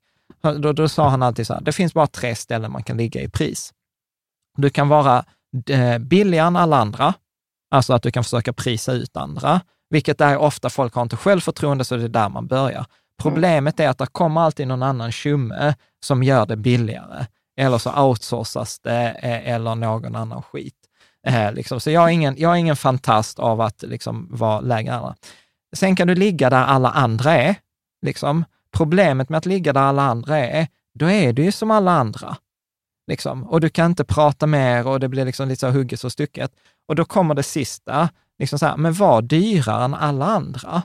Då, 0.42 0.72
då 0.72 0.88
sa 0.88 1.08
han 1.08 1.22
alltid 1.22 1.46
så 1.46 1.54
här, 1.54 1.60
det 1.60 1.72
finns 1.72 1.94
bara 1.94 2.06
tre 2.06 2.34
ställen 2.34 2.72
man 2.72 2.82
kan 2.82 2.96
ligga 2.96 3.22
i 3.22 3.28
pris. 3.28 3.72
Du 4.56 4.70
kan 4.70 4.88
vara 4.88 5.24
eh, 5.70 5.98
billigare 5.98 6.46
än 6.46 6.56
alla 6.56 6.76
andra, 6.76 7.14
alltså 7.70 7.92
att 7.92 8.02
du 8.02 8.10
kan 8.10 8.24
försöka 8.24 8.52
prisa 8.52 8.92
ut 8.92 9.16
andra, 9.16 9.60
vilket 9.90 10.20
är 10.20 10.36
ofta 10.36 10.70
folk 10.70 10.94
har 10.94 11.02
inte 11.02 11.16
självförtroende, 11.16 11.84
så 11.84 11.96
det 11.96 12.04
är 12.04 12.08
där 12.08 12.28
man 12.28 12.46
börjar. 12.46 12.86
Problemet 13.18 13.80
är 13.80 13.88
att 13.88 13.98
det 13.98 14.06
kommer 14.06 14.40
alltid 14.40 14.68
någon 14.68 14.82
annan 14.82 15.12
tjomme 15.12 15.74
som 16.04 16.22
gör 16.22 16.46
det 16.46 16.56
billigare. 16.56 17.26
Eller 17.56 17.78
så 17.78 18.02
outsourcas 18.02 18.80
det 18.80 19.16
eh, 19.22 19.52
eller 19.54 19.74
någon 19.74 20.16
annan 20.16 20.42
skit. 20.42 20.74
Eh, 21.26 21.52
liksom. 21.52 21.80
Så 21.80 21.90
jag 21.90 22.04
är, 22.04 22.08
ingen, 22.08 22.34
jag 22.38 22.52
är 22.52 22.56
ingen 22.56 22.76
fantast 22.76 23.38
av 23.38 23.60
att 23.60 23.82
liksom, 23.82 24.28
vara 24.30 24.60
lägre 24.60 24.94
andra. 24.94 25.14
Sen 25.76 25.96
kan 25.96 26.08
du 26.08 26.14
ligga 26.14 26.50
där 26.50 26.64
alla 26.64 26.90
andra 26.90 27.32
är. 27.32 27.54
Liksom. 28.06 28.44
Problemet 28.76 29.28
med 29.28 29.38
att 29.38 29.46
ligga 29.46 29.72
där 29.72 29.80
alla 29.80 30.02
andra 30.02 30.38
är, 30.38 30.66
då 30.94 31.10
är 31.10 31.32
du 31.32 31.44
ju 31.44 31.52
som 31.52 31.70
alla 31.70 31.90
andra. 31.90 32.36
Liksom. 33.06 33.44
Och 33.44 33.60
du 33.60 33.68
kan 33.68 33.86
inte 33.86 34.04
prata 34.04 34.46
mer 34.46 34.86
och 34.86 35.00
det 35.00 35.08
blir 35.08 35.24
liksom 35.24 35.48
lite 35.48 35.60
så 35.60 35.70
hugget 35.70 36.04
och 36.04 36.12
stucket. 36.12 36.52
Och 36.88 36.94
då 36.94 37.04
kommer 37.04 37.34
det 37.34 37.42
sista, 37.42 38.08
liksom 38.38 38.58
så 38.58 38.66
här, 38.66 38.76
men 38.76 38.92
var 38.92 39.22
dyrare 39.22 39.84
än 39.84 39.94
alla 39.94 40.26
andra. 40.26 40.82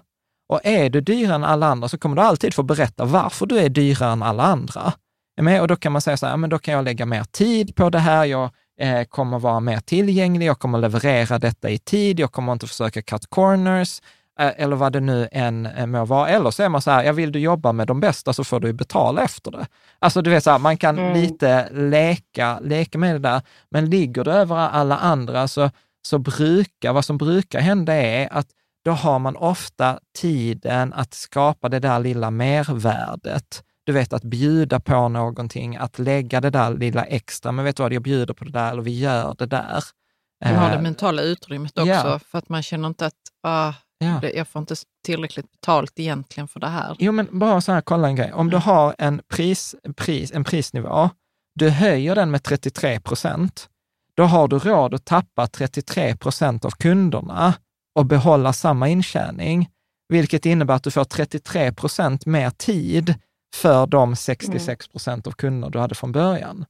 Och 0.49 0.59
är 0.63 0.89
du 0.89 1.01
dyrare 1.01 1.35
än 1.35 1.43
alla 1.43 1.67
andra 1.67 1.87
så 1.87 1.97
kommer 1.97 2.15
du 2.15 2.21
alltid 2.21 2.53
få 2.53 2.63
berätta 2.63 3.05
varför 3.05 3.45
du 3.45 3.59
är 3.59 3.69
dyrare 3.69 4.11
än 4.11 4.23
alla 4.23 4.43
andra. 4.43 4.93
Och 5.61 5.67
då 5.67 5.75
kan 5.75 5.91
man 5.91 6.01
säga 6.01 6.17
så 6.17 6.25
här, 6.25 6.37
men 6.37 6.49
då 6.49 6.59
kan 6.59 6.73
jag 6.73 6.85
lägga 6.85 7.05
mer 7.05 7.23
tid 7.23 7.75
på 7.75 7.89
det 7.89 7.99
här, 7.99 8.25
jag 8.25 8.49
eh, 8.79 9.03
kommer 9.03 9.39
vara 9.39 9.59
mer 9.59 9.79
tillgänglig, 9.79 10.45
jag 10.45 10.59
kommer 10.59 10.77
leverera 10.77 11.39
detta 11.39 11.69
i 11.69 11.77
tid, 11.77 12.19
jag 12.19 12.31
kommer 12.31 12.53
inte 12.53 12.67
försöka 12.67 13.01
cut 13.01 13.27
corners, 13.29 14.01
eller 14.37 14.75
vad 14.75 14.93
det 14.93 14.99
nu 14.99 15.27
än 15.31 15.65
eh, 15.65 15.85
må 15.85 16.05
vara. 16.05 16.29
Eller 16.29 16.51
så 16.51 16.63
är 16.63 16.69
man 16.69 16.81
så 16.81 16.91
här, 16.91 17.03
ja, 17.03 17.11
vill 17.11 17.31
du 17.31 17.39
jobba 17.39 17.71
med 17.71 17.87
de 17.87 17.99
bästa 17.99 18.33
så 18.33 18.43
får 18.43 18.59
du 18.59 18.73
betala 18.73 19.23
efter 19.23 19.51
det. 19.51 19.67
Alltså 19.99 20.21
du 20.21 20.29
vet, 20.29 20.43
så 20.43 20.51
här, 20.51 20.59
man 20.59 20.77
kan 20.77 20.99
mm. 20.99 21.13
lite 21.13 21.69
leka, 21.71 22.59
leka 22.59 22.97
med 22.97 23.15
det 23.15 23.19
där, 23.19 23.41
men 23.69 23.89
ligger 23.89 24.23
du 24.23 24.31
över 24.31 24.55
alla 24.55 24.97
andra 24.97 25.47
så, 25.47 25.69
så 26.07 26.17
brukar, 26.17 26.93
vad 26.93 27.05
som 27.05 27.17
brukar 27.17 27.59
hända 27.59 27.93
är 27.93 28.33
att 28.33 28.47
då 28.85 28.91
har 28.91 29.19
man 29.19 29.35
ofta 29.35 29.99
tiden 30.17 30.93
att 30.93 31.13
skapa 31.13 31.69
det 31.69 31.79
där 31.79 31.99
lilla 31.99 32.31
mervärdet. 32.31 33.63
Du 33.83 33.91
vet, 33.91 34.13
att 34.13 34.23
bjuda 34.23 34.79
på 34.79 35.09
någonting, 35.09 35.75
att 35.75 35.99
lägga 35.99 36.41
det 36.41 36.49
där 36.49 36.71
lilla 36.71 37.03
extra. 37.03 37.51
Men 37.51 37.65
vet 37.65 37.77
du 37.77 37.83
vad, 37.83 37.93
jag 37.93 38.01
bjuder 38.01 38.33
på 38.33 38.43
det 38.43 38.51
där, 38.51 38.71
eller 38.71 38.81
vi 38.81 38.99
gör 38.99 39.35
det 39.37 39.45
där. 39.45 39.83
Du 40.45 40.53
har 40.53 40.69
det 40.69 40.75
eh, 40.75 40.81
mentala 40.81 41.21
utrymmet 41.21 41.77
också, 41.77 41.89
ja. 41.89 42.19
för 42.19 42.37
att 42.37 42.49
man 42.49 42.63
känner 42.63 42.87
inte 42.87 43.05
att 43.05 43.13
ah, 43.43 43.73
ja. 44.05 44.29
jag 44.29 44.47
får 44.47 44.59
inte 44.59 44.75
tillräckligt 45.05 45.51
betalt 45.51 45.99
egentligen 45.99 46.47
för 46.47 46.59
det 46.59 46.67
här. 46.67 46.95
Jo, 46.99 47.11
men 47.11 47.39
bara 47.39 47.61
så 47.61 47.71
här, 47.71 47.81
kolla 47.81 48.07
en 48.07 48.15
grej. 48.15 48.33
Om 48.33 48.49
du 48.49 48.57
har 48.57 48.95
en, 48.97 49.21
pris, 49.27 49.75
pris, 49.95 50.31
en 50.31 50.43
prisnivå, 50.43 51.09
du 51.55 51.69
höjer 51.69 52.15
den 52.15 52.31
med 52.31 52.43
33 52.43 52.99
procent, 52.99 53.69
då 54.15 54.23
har 54.23 54.47
du 54.47 54.59
råd 54.59 54.93
att 54.93 55.05
tappa 55.05 55.47
33 55.47 56.15
procent 56.15 56.65
av 56.65 56.71
kunderna 56.71 57.53
och 57.95 58.05
behålla 58.05 58.53
samma 58.53 58.89
intjäning, 58.89 59.69
vilket 60.09 60.45
innebär 60.45 60.73
att 60.73 60.83
du 60.83 60.91
får 60.91 61.03
33 61.03 61.73
procent 61.73 62.25
mer 62.25 62.49
tid 62.49 63.15
för 63.55 63.87
de 63.87 64.15
66 64.15 64.87
procent 64.87 65.27
av 65.27 65.31
kunder 65.31 65.69
du 65.69 65.79
hade 65.79 65.95
från 65.95 66.11
början. 66.11 66.65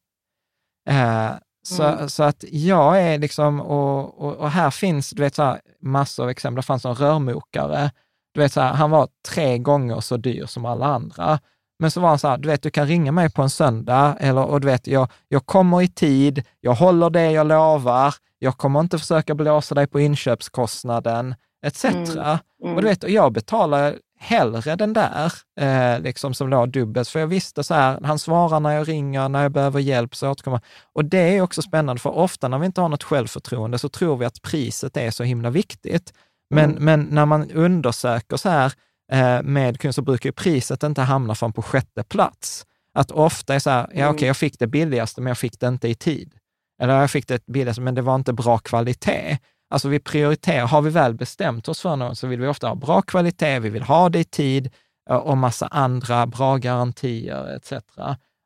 Eh, 0.89 1.31
så, 1.67 1.83
mm. 1.83 2.09
så 2.09 2.23
att 2.23 2.43
jag 2.51 3.01
är 3.01 3.19
liksom, 3.19 3.61
och, 3.61 4.21
och, 4.21 4.35
och, 4.35 4.51
här 4.51 4.71
finns 4.71 5.09
du 5.09 5.21
vet, 5.21 5.35
så 5.35 5.43
här, 5.43 5.61
massor 5.81 6.23
av 6.23 6.29
exempel. 6.29 6.55
Det 6.55 6.65
fanns 6.65 6.85
en 6.85 6.95
rörmokare, 6.95 7.91
du 8.33 8.39
vet, 8.39 8.53
så 8.53 8.61
här, 8.61 8.73
han 8.73 8.91
var 8.91 9.07
tre 9.27 9.57
gånger 9.57 9.99
så 9.99 10.17
dyr 10.17 10.45
som 10.45 10.65
alla 10.65 10.85
andra. 10.85 11.39
Men 11.79 11.91
så 11.91 12.01
var 12.01 12.09
han 12.09 12.19
så 12.19 12.27
här, 12.27 12.37
du 12.37 12.47
vet, 12.49 12.61
du 12.61 12.71
kan 12.71 12.87
ringa 12.87 13.11
mig 13.11 13.31
på 13.31 13.41
en 13.41 13.49
söndag, 13.49 14.17
eller, 14.19 14.45
och 14.45 14.61
du 14.61 14.67
vet, 14.67 14.87
jag, 14.87 15.11
jag 15.27 15.45
kommer 15.45 15.81
i 15.81 15.87
tid, 15.87 16.43
jag 16.61 16.73
håller 16.73 17.09
det 17.09 17.31
jag 17.31 17.47
lovar, 17.47 18.15
jag 18.39 18.57
kommer 18.57 18.79
inte 18.79 18.97
försöka 18.97 19.35
blåsa 19.35 19.75
dig 19.75 19.87
på 19.87 19.99
inköpskostnaden, 19.99 21.35
etc. 21.65 21.85
Mm. 21.85 22.37
Mm. 22.63 22.75
Och 22.75 22.81
du 22.81 22.87
vet, 22.87 23.09
jag 23.09 23.33
betalar 23.33 23.95
hellre 24.25 24.75
den 24.75 24.93
där, 24.93 25.33
eh, 25.59 25.99
liksom 25.99 26.33
som 26.33 26.49
låg 26.49 26.71
dubbelt, 26.71 27.09
för 27.09 27.19
jag 27.19 27.27
visste 27.27 27.63
så 27.63 27.73
här, 27.73 27.99
han 28.03 28.19
svarar 28.19 28.59
när 28.59 28.71
jag 28.71 28.87
ringer, 28.87 29.29
när 29.29 29.43
jag 29.43 29.51
behöver 29.51 29.79
hjälp 29.79 30.15
så 30.15 30.29
återkommer 30.29 30.61
Och 30.93 31.05
det 31.05 31.37
är 31.37 31.41
också 31.41 31.61
spännande, 31.61 32.01
för 32.01 32.09
ofta 32.09 32.47
när 32.47 32.59
vi 32.59 32.65
inte 32.65 32.81
har 32.81 32.89
något 32.89 33.03
självförtroende 33.03 33.79
så 33.79 33.89
tror 33.89 34.17
vi 34.17 34.25
att 34.25 34.41
priset 34.41 34.97
är 34.97 35.11
så 35.11 35.23
himla 35.23 35.49
viktigt. 35.49 36.13
Men, 36.49 36.71
mm. 36.71 36.83
men 36.83 37.01
när 37.01 37.25
man 37.25 37.51
undersöker 37.51 38.37
så 38.37 38.49
här 38.49 38.73
eh, 39.11 39.41
med 39.43 39.79
kund 39.79 39.95
så 39.95 40.01
brukar 40.01 40.29
ju 40.29 40.33
priset 40.33 40.83
inte 40.83 41.01
hamna 41.01 41.35
från 41.35 41.53
på 41.53 41.61
sjätte 41.61 42.03
plats. 42.03 42.65
Att 42.93 43.11
ofta 43.11 43.55
är 43.55 43.59
så 43.59 43.69
här, 43.69 43.81
ja 43.81 43.85
okej, 43.89 44.09
okay, 44.09 44.23
mm. 44.23 44.27
jag 44.27 44.37
fick 44.37 44.59
det 44.59 44.67
billigaste, 44.67 45.21
men 45.21 45.27
jag 45.27 45.37
fick 45.37 45.59
det 45.59 45.67
inte 45.67 45.87
i 45.87 45.95
tid. 45.95 46.33
Eller 46.81 47.01
jag 47.01 47.11
fick 47.11 47.27
det 47.27 47.45
billigaste, 47.45 47.81
men 47.81 47.95
det 47.95 48.01
var 48.01 48.15
inte 48.15 48.33
bra 48.33 48.57
kvalitet. 48.57 49.37
Alltså 49.69 49.89
vi 49.89 49.99
prioriterar, 49.99 50.67
har 50.67 50.81
vi 50.81 50.89
väl 50.89 51.13
bestämt 51.13 51.67
oss 51.67 51.81
för 51.81 51.95
något 51.95 52.17
så 52.17 52.27
vill 52.27 52.41
vi 52.41 52.47
ofta 52.47 52.67
ha 52.67 52.75
bra 52.75 53.01
kvalitet, 53.01 53.59
vi 53.59 53.69
vill 53.69 53.83
ha 53.83 54.09
det 54.09 54.19
i 54.19 54.23
tid 54.23 54.73
eh, 55.09 55.15
och 55.15 55.37
massa 55.37 55.67
andra 55.67 56.27
bra 56.27 56.57
garantier 56.57 57.55
etc. 57.55 57.73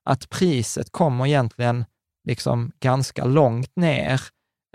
Att 0.06 0.30
priset 0.30 0.92
kommer 0.92 1.28
egentligen 1.28 1.86
liksom 2.28 2.72
ganska 2.80 3.26
långt 3.26 3.76
ner 3.76 4.22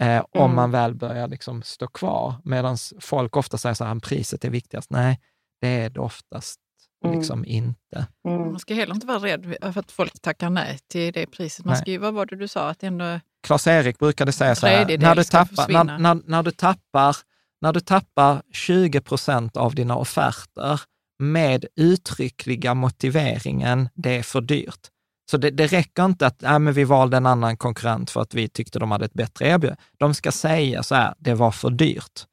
eh, 0.00 0.08
mm. 0.08 0.24
om 0.32 0.54
man 0.54 0.70
väl 0.70 0.94
börjar 0.94 1.28
liksom 1.28 1.62
stå 1.62 1.86
kvar. 1.86 2.34
Medan 2.44 2.76
folk 3.00 3.36
ofta 3.36 3.58
säger 3.58 3.74
så 3.74 3.84
här, 3.84 4.00
priset 4.00 4.44
är 4.44 4.50
viktigast. 4.50 4.90
Nej, 4.90 5.20
det 5.60 5.68
är 5.68 5.90
det 5.90 6.00
oftast 6.00 6.60
mm. 7.04 7.18
liksom 7.18 7.44
inte. 7.44 8.06
Mm. 8.28 8.50
Man 8.50 8.58
ska 8.58 8.74
heller 8.74 8.94
inte 8.94 9.06
vara 9.06 9.18
rädd 9.18 9.56
för 9.60 9.80
att 9.80 9.92
folk 9.92 10.20
tackar 10.20 10.50
nej 10.50 10.78
till 10.88 11.12
det 11.12 11.26
priset. 11.26 11.64
Man 11.64 11.76
ska 11.76 11.90
ju, 11.90 11.98
vad 11.98 12.14
var 12.14 12.26
det 12.26 12.36
du 12.36 12.48
sa? 12.48 12.68
Att 12.68 12.82
ändå 12.82 13.20
Klas-Erik 13.44 13.98
brukade 13.98 14.32
säga 14.32 14.54
så 14.54 14.66
här, 14.66 14.98
när 14.98 15.14
du, 15.14 15.24
tappar, 15.24 15.68
när, 15.68 15.98
när, 15.98 16.20
när, 16.26 16.42
du 16.42 16.50
tappar, 16.50 17.16
när 17.60 17.72
du 17.72 17.80
tappar 17.80 18.42
20 18.52 19.00
procent 19.00 19.56
av 19.56 19.74
dina 19.74 19.96
offerter 19.96 20.80
med 21.18 21.64
uttryckliga 21.76 22.74
motiveringen, 22.74 23.88
det 23.94 24.16
är 24.16 24.22
för 24.22 24.40
dyrt. 24.40 24.90
Så 25.30 25.36
det, 25.36 25.50
det 25.50 25.66
räcker 25.66 26.04
inte 26.04 26.26
att 26.26 26.42
äh, 26.42 26.58
men 26.58 26.74
vi 26.74 26.84
valde 26.84 27.16
en 27.16 27.26
annan 27.26 27.56
konkurrent 27.56 28.10
för 28.10 28.20
att 28.20 28.34
vi 28.34 28.48
tyckte 28.48 28.78
de 28.78 28.90
hade 28.90 29.04
ett 29.04 29.14
bättre 29.14 29.48
erbjudande. 29.48 29.82
De 29.98 30.14
ska 30.14 30.32
säga 30.32 30.82
så 30.82 30.94
här, 30.94 31.14
det 31.18 31.34
var 31.34 31.50
för 31.50 31.70
dyrt. 31.70 32.26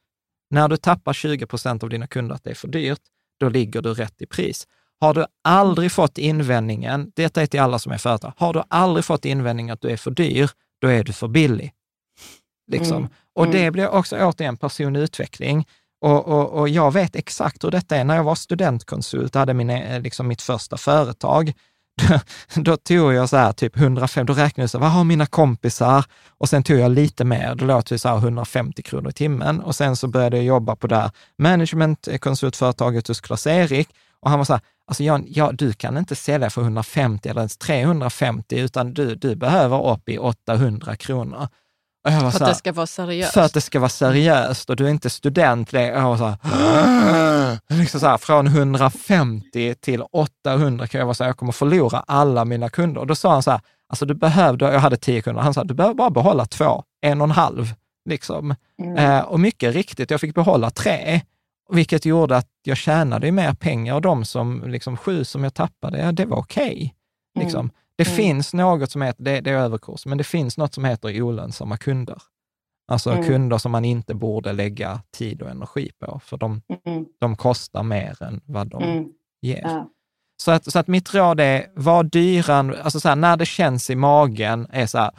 När 0.49 0.67
du 0.67 0.77
tappar 0.77 1.13
20 1.13 1.45
procent 1.45 1.83
av 1.83 1.89
dina 1.89 2.07
kunder 2.07 2.35
att 2.35 2.43
det 2.43 2.49
är 2.49 2.55
för 2.55 2.67
dyrt, 2.67 3.01
då 3.39 3.49
ligger 3.49 3.81
du 3.81 3.93
rätt 3.93 4.21
i 4.21 4.25
pris. 4.25 4.67
Har 4.99 5.13
du 5.13 5.25
aldrig 5.43 5.91
fått 5.91 6.17
invändningen, 6.17 7.11
detta 7.15 7.41
är 7.41 7.45
till 7.45 7.59
alla 7.59 7.79
som 7.79 7.91
är 7.91 7.97
företag, 7.97 8.33
har 8.37 8.53
du 8.53 8.63
aldrig 8.67 9.05
fått 9.05 9.25
invändningen 9.25 9.73
att 9.73 9.81
du 9.81 9.89
är 9.89 9.97
för 9.97 10.11
dyr, 10.11 10.49
då 10.81 10.87
är 10.87 11.03
du 11.03 11.13
för 11.13 11.27
billig. 11.27 11.73
Liksom. 12.71 12.97
Mm. 12.97 13.09
Och 13.35 13.45
mm. 13.45 13.57
det 13.57 13.71
blir 13.71 13.89
också 13.89 14.17
återigen 14.17 14.57
personutveckling. 14.57 15.67
Och, 16.01 16.27
och, 16.27 16.49
och 16.49 16.69
jag 16.69 16.93
vet 16.93 17.15
exakt 17.15 17.63
hur 17.63 17.71
detta 17.71 17.95
är. 17.95 18.03
När 18.03 18.15
jag 18.15 18.23
var 18.23 18.35
studentkonsult 18.35 19.35
och 19.35 19.39
hade 19.39 19.53
min, 19.53 19.69
eh, 19.69 20.01
liksom 20.01 20.27
mitt 20.27 20.41
första 20.41 20.77
företag, 20.77 21.53
då 22.55 22.77
tog 22.77 23.13
jag 23.13 23.29
så 23.29 23.37
här 23.37 23.51
typ 23.51 23.77
105, 23.77 24.25
då 24.25 24.33
räknade 24.33 24.63
jag 24.63 24.69
så 24.69 24.77
här, 24.77 24.83
vad 24.83 24.91
har 24.91 25.03
mina 25.03 25.25
kompisar? 25.25 26.05
Och 26.27 26.49
sen 26.49 26.63
tog 26.63 26.79
jag 26.79 26.91
lite 26.91 27.25
mer, 27.25 27.55
då 27.55 27.65
låt 27.65 27.91
vi 27.91 27.99
så 27.99 28.09
här 28.09 28.17
150 28.17 28.83
kronor 28.83 29.09
i 29.09 29.13
timmen. 29.13 29.59
Och 29.59 29.75
sen 29.75 29.95
så 29.95 30.07
började 30.07 30.37
jag 30.37 30.45
jobba 30.45 30.75
på 30.75 30.87
det 30.87 30.95
här 30.95 31.11
managementkonsultföretaget 31.37 33.07
hos 33.07 33.21
Klas-Erik. 33.21 33.89
Och 34.21 34.29
han 34.29 34.39
var 34.39 34.45
så 34.45 34.53
här, 34.53 34.61
alltså 34.87 35.03
Jan, 35.03 35.25
ja, 35.27 35.51
du 35.51 35.73
kan 35.73 35.97
inte 35.97 36.15
sälja 36.15 36.49
för 36.49 36.61
150 36.61 37.29
eller 37.29 37.41
ens 37.41 37.57
350, 37.57 38.59
utan 38.59 38.93
du, 38.93 39.15
du 39.15 39.35
behöver 39.35 39.91
upp 39.91 40.09
i 40.09 40.17
800 40.17 40.95
kronor 40.95 41.47
för 42.03 42.27
att 42.27 42.39
här, 42.39 42.47
det 42.47 42.55
ska 42.55 42.71
vara 42.71 42.87
seriöst? 42.87 43.33
För 43.33 43.41
att 43.41 43.53
det 43.53 43.61
ska 43.61 43.79
vara 43.79 43.89
seriöst 43.89 44.69
och 44.69 44.75
du 44.75 44.85
är 44.85 44.89
inte 44.89 45.09
student. 45.09 45.73
Jag 45.73 46.01
var 46.01 46.17
så 46.17 46.25
här, 46.25 47.59
liksom 47.79 47.99
så 47.99 48.07
här, 48.07 48.17
från 48.17 48.47
150 48.47 49.75
till 49.75 50.01
800 50.11 50.87
kan 50.87 50.99
jag 50.99 51.05
vara 51.05 51.13
så 51.13 51.23
här, 51.23 51.29
jag 51.29 51.37
kommer 51.37 51.51
förlora 51.51 52.03
alla 52.07 52.45
mina 52.45 52.69
kunder. 52.69 53.01
Och 53.01 53.07
då 53.07 53.15
sa 53.15 53.31
han 53.31 53.43
så 53.43 53.51
här, 53.51 53.61
alltså 53.89 54.05
du 54.05 54.13
behövde, 54.13 54.65
jag 54.65 54.79
hade 54.79 54.97
tio 54.97 55.21
kunder, 55.21 55.41
han 55.41 55.53
sa 55.53 55.63
du 55.63 55.73
behöver 55.73 55.95
bara 55.95 56.09
behålla 56.09 56.45
två, 56.45 56.83
en 57.01 57.21
och 57.21 57.25
en 57.25 57.31
halv. 57.31 57.73
Liksom. 58.09 58.55
Mm. 58.81 58.97
Eh, 58.97 59.21
och 59.21 59.39
mycket 59.39 59.73
riktigt, 59.73 60.11
jag 60.11 60.21
fick 60.21 60.35
behålla 60.35 60.69
tre, 60.69 61.21
vilket 61.71 62.05
gjorde 62.05 62.37
att 62.37 62.49
jag 62.63 62.77
tjänade 62.77 63.31
mer 63.31 63.53
pengar 63.53 63.95
och 63.95 64.01
de 64.01 64.25
som, 64.25 64.63
liksom, 64.67 64.97
sju 64.97 65.23
som 65.23 65.43
jag 65.43 65.53
tappade, 65.53 65.99
ja, 65.99 66.11
det 66.11 66.25
var 66.25 66.37
okej. 66.37 66.65
Okay, 67.35 67.43
liksom. 67.43 67.59
mm. 67.59 67.71
Det 67.95 68.07
mm. 68.07 68.15
finns 68.15 68.53
något 68.53 68.91
som 68.91 69.01
heter, 69.01 69.23
det, 69.23 69.41
det 69.41 69.49
är 69.49 69.57
överkurs, 69.57 70.05
men 70.05 70.17
det 70.17 70.23
finns 70.23 70.57
något 70.57 70.73
som 70.73 70.85
heter 70.85 71.21
olönsamma 71.21 71.77
kunder. 71.77 72.21
Alltså 72.87 73.11
mm. 73.11 73.23
kunder 73.23 73.57
som 73.57 73.71
man 73.71 73.85
inte 73.85 74.13
borde 74.13 74.53
lägga 74.53 75.01
tid 75.11 75.41
och 75.41 75.49
energi 75.49 75.91
på, 75.99 76.21
för 76.23 76.37
de, 76.37 76.61
mm. 76.85 77.05
de 77.19 77.35
kostar 77.35 77.83
mer 77.83 78.23
än 78.23 78.41
vad 78.45 78.67
de 78.67 78.83
mm. 78.83 79.09
ger. 79.41 79.61
Ja. 79.63 79.89
Så, 80.43 80.51
att, 80.51 80.71
så 80.71 80.79
att 80.79 80.87
mitt 80.87 81.13
råd 81.13 81.39
är, 81.39 81.67
var 81.75 82.03
dyran, 82.03 82.75
alltså 82.75 82.99
så 82.99 83.09
här, 83.09 83.15
när 83.15 83.37
det 83.37 83.45
känns 83.45 83.89
i 83.89 83.95
magen, 83.95 84.67
är 84.69 84.85
så 84.85 84.97
här, 84.97 85.11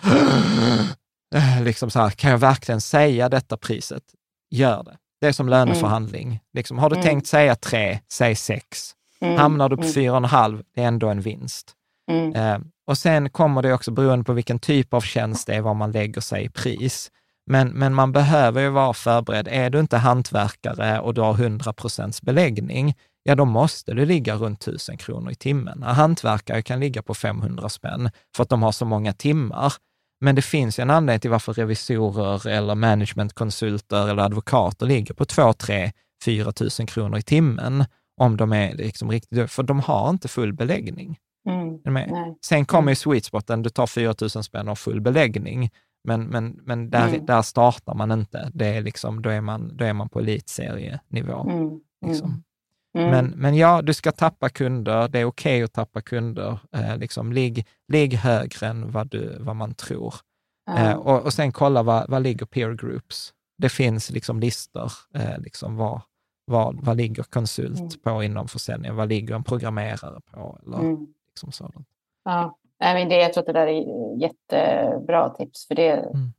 liksom 1.65 1.91
så 1.91 2.01
här, 2.01 2.11
kan 2.11 2.31
jag 2.31 2.39
verkligen 2.39 2.81
säga 2.81 3.29
detta 3.29 3.57
priset? 3.57 4.03
Gör 4.51 4.83
det. 4.83 4.97
Det 5.23 5.29
är 5.29 5.33
som 5.33 5.49
löneförhandling. 5.49 6.27
Mm. 6.27 6.39
Liksom, 6.53 6.79
har 6.79 6.91
du 6.91 6.97
mm. 6.97 7.07
tänkt 7.07 7.27
säga 7.27 7.55
tre, 7.55 7.99
säg 8.13 8.35
sex. 8.35 8.91
Mm. 9.21 9.39
Hamnar 9.39 9.69
du 9.69 9.77
på 9.77 9.83
fyra 9.83 10.11
och 10.11 10.17
en 10.17 10.25
halv, 10.25 10.63
det 10.75 10.83
är 10.83 10.87
ändå 10.87 11.09
en 11.09 11.21
vinst. 11.21 11.73
Mm. 12.11 12.35
Eh, 12.35 12.59
och 12.87 12.99
sen 12.99 13.31
kommer 13.31 13.63
det 13.63 13.75
också, 13.75 13.91
beroende 13.91 14.25
på 14.25 14.33
vilken 14.33 14.59
typ 14.59 14.95
av 14.95 15.01
tjänst 15.01 15.47
det 15.47 15.55
är, 15.55 15.61
vad 15.61 15.77
man 15.77 15.93
lägger 15.93 16.21
sig 16.21 16.45
i 16.45 16.49
pris. 16.49 17.11
Men, 17.47 17.69
men 17.69 17.95
man 17.95 18.13
behöver 18.13 18.63
ju 18.63 18.69
vara 18.69 18.93
förberedd. 18.93 19.49
Är 19.51 19.71
du 19.71 19.81
inte 19.81 19.97
hantverkare 19.97 21.01
och 21.01 21.15
du 21.15 21.21
har 21.21 21.35
100 21.35 21.73
procents 21.73 22.23
beläggning, 22.23 22.95
ja 23.23 23.35
då 23.35 23.45
måste 23.45 23.95
du 23.95 24.07
ligga 24.07 24.35
runt 24.35 24.63
1000 24.63 24.97
kronor 24.97 25.31
i 25.31 25.35
timmen. 25.35 25.83
Hantverkare 25.83 26.63
kan 26.63 26.81
ligga 26.81 27.03
på 27.03 27.15
500 27.15 27.69
spänn 27.69 28.11
för 28.37 28.43
att 28.43 28.49
de 28.49 28.63
har 28.63 28.73
så 28.73 28.85
många 28.85 29.13
timmar. 29.13 29.73
Men 30.23 30.35
det 30.35 30.43
finns 30.43 30.79
ju 30.79 30.83
en 30.83 30.91
anledning 30.91 31.21
till 31.21 31.31
varför 31.31 31.53
revisorer 31.53 32.49
eller 32.49 32.75
managementkonsulter 32.75 34.09
eller 34.09 34.23
advokater 34.23 34.87
ligger 34.87 35.15
på 35.15 35.25
2, 35.25 35.53
3, 35.53 35.93
4 36.25 36.53
000 36.79 36.89
kronor 36.89 37.19
i 37.19 37.23
timmen 37.23 37.85
om 38.21 38.37
de 38.37 38.53
är 38.53 38.75
liksom 38.75 39.11
riktigt, 39.11 39.51
för 39.51 39.63
de 39.63 39.81
har 39.81 40.11
inte 40.11 40.29
full 40.29 40.53
beläggning. 40.53 41.19
Mm. 41.49 42.09
Sen 42.45 42.65
kommer 42.65 42.93
ju 42.93 42.97
sweet 42.97 43.25
spoten, 43.25 43.63
du 43.63 43.71
tar 43.71 43.87
4 43.87 44.15
000 44.21 44.31
spänn 44.31 44.69
och 44.69 44.79
full 44.79 45.01
beläggning, 45.01 45.71
men, 46.05 46.25
men, 46.25 46.61
men 46.63 46.91
där, 46.91 47.09
mm. 47.09 47.27
där 47.27 47.43
startar 47.43 47.95
man 47.95 48.13
inte. 48.13 48.51
Det 48.55 48.67
är 48.67 48.83
liksom, 48.83 49.23
då, 49.23 49.31
är 49.31 49.41
man, 49.41 49.77
då 49.77 49.85
är 49.85 49.93
man 49.93 50.09
på 50.09 50.19
elitserienivå. 50.19 51.41
Mm. 51.41 51.59
mm. 51.59 51.81
Liksom. 52.07 52.43
Mm. 52.95 53.11
Men, 53.11 53.27
men 53.37 53.57
ja, 53.57 53.83
du 53.83 53.95
ska 53.95 54.13
tappa 54.13 54.49
kunder. 54.49 55.09
Det 55.09 55.19
är 55.19 55.25
okej 55.25 55.57
okay 55.57 55.63
att 55.63 55.73
tappa 55.73 56.01
kunder. 56.01 56.59
Eh, 56.73 56.97
liksom, 56.97 57.33
ligg, 57.33 57.67
ligg 57.89 58.15
högre 58.15 58.67
än 58.67 58.91
vad, 58.91 59.11
du, 59.11 59.37
vad 59.41 59.57
man 59.57 59.75
tror. 59.75 60.15
Eh, 60.71 60.95
och, 60.95 61.23
och 61.23 61.33
sen 61.33 61.53
kolla 61.53 61.83
vad, 61.83 62.11
vad 62.11 62.23
ligger 62.23 62.47
peer 62.47 62.75
groups. 62.75 63.33
Det 63.59 63.69
finns 63.69 64.11
liksom 64.11 64.41
listor, 64.41 64.93
eh, 65.15 65.39
liksom 65.39 65.77
vad, 65.77 66.01
vad, 66.45 66.85
vad 66.85 66.97
ligger 66.97 67.23
konsult 67.23 67.79
mm. 67.79 67.91
på 68.05 68.23
inom 68.23 68.49
försäljning? 68.49 68.95
Vad 68.95 69.09
ligger 69.09 69.35
en 69.35 69.45
programmerare 69.45 70.21
på? 70.33 70.59
Eller, 70.67 70.79
mm. 70.79 71.07
Liksom 71.31 71.53
sådant. 71.53 71.87
Ja, 72.25 72.59
men 72.79 73.09
det, 73.09 73.17
jag 73.17 73.33
tror 73.33 73.43
att 73.43 73.47
det 73.47 73.53
där 73.53 73.67
är 73.67 74.21
jättebra 74.21 75.31
tips. 75.31 75.69
För 75.69 75.75
det, 75.75 75.91
mm. 75.91 76.33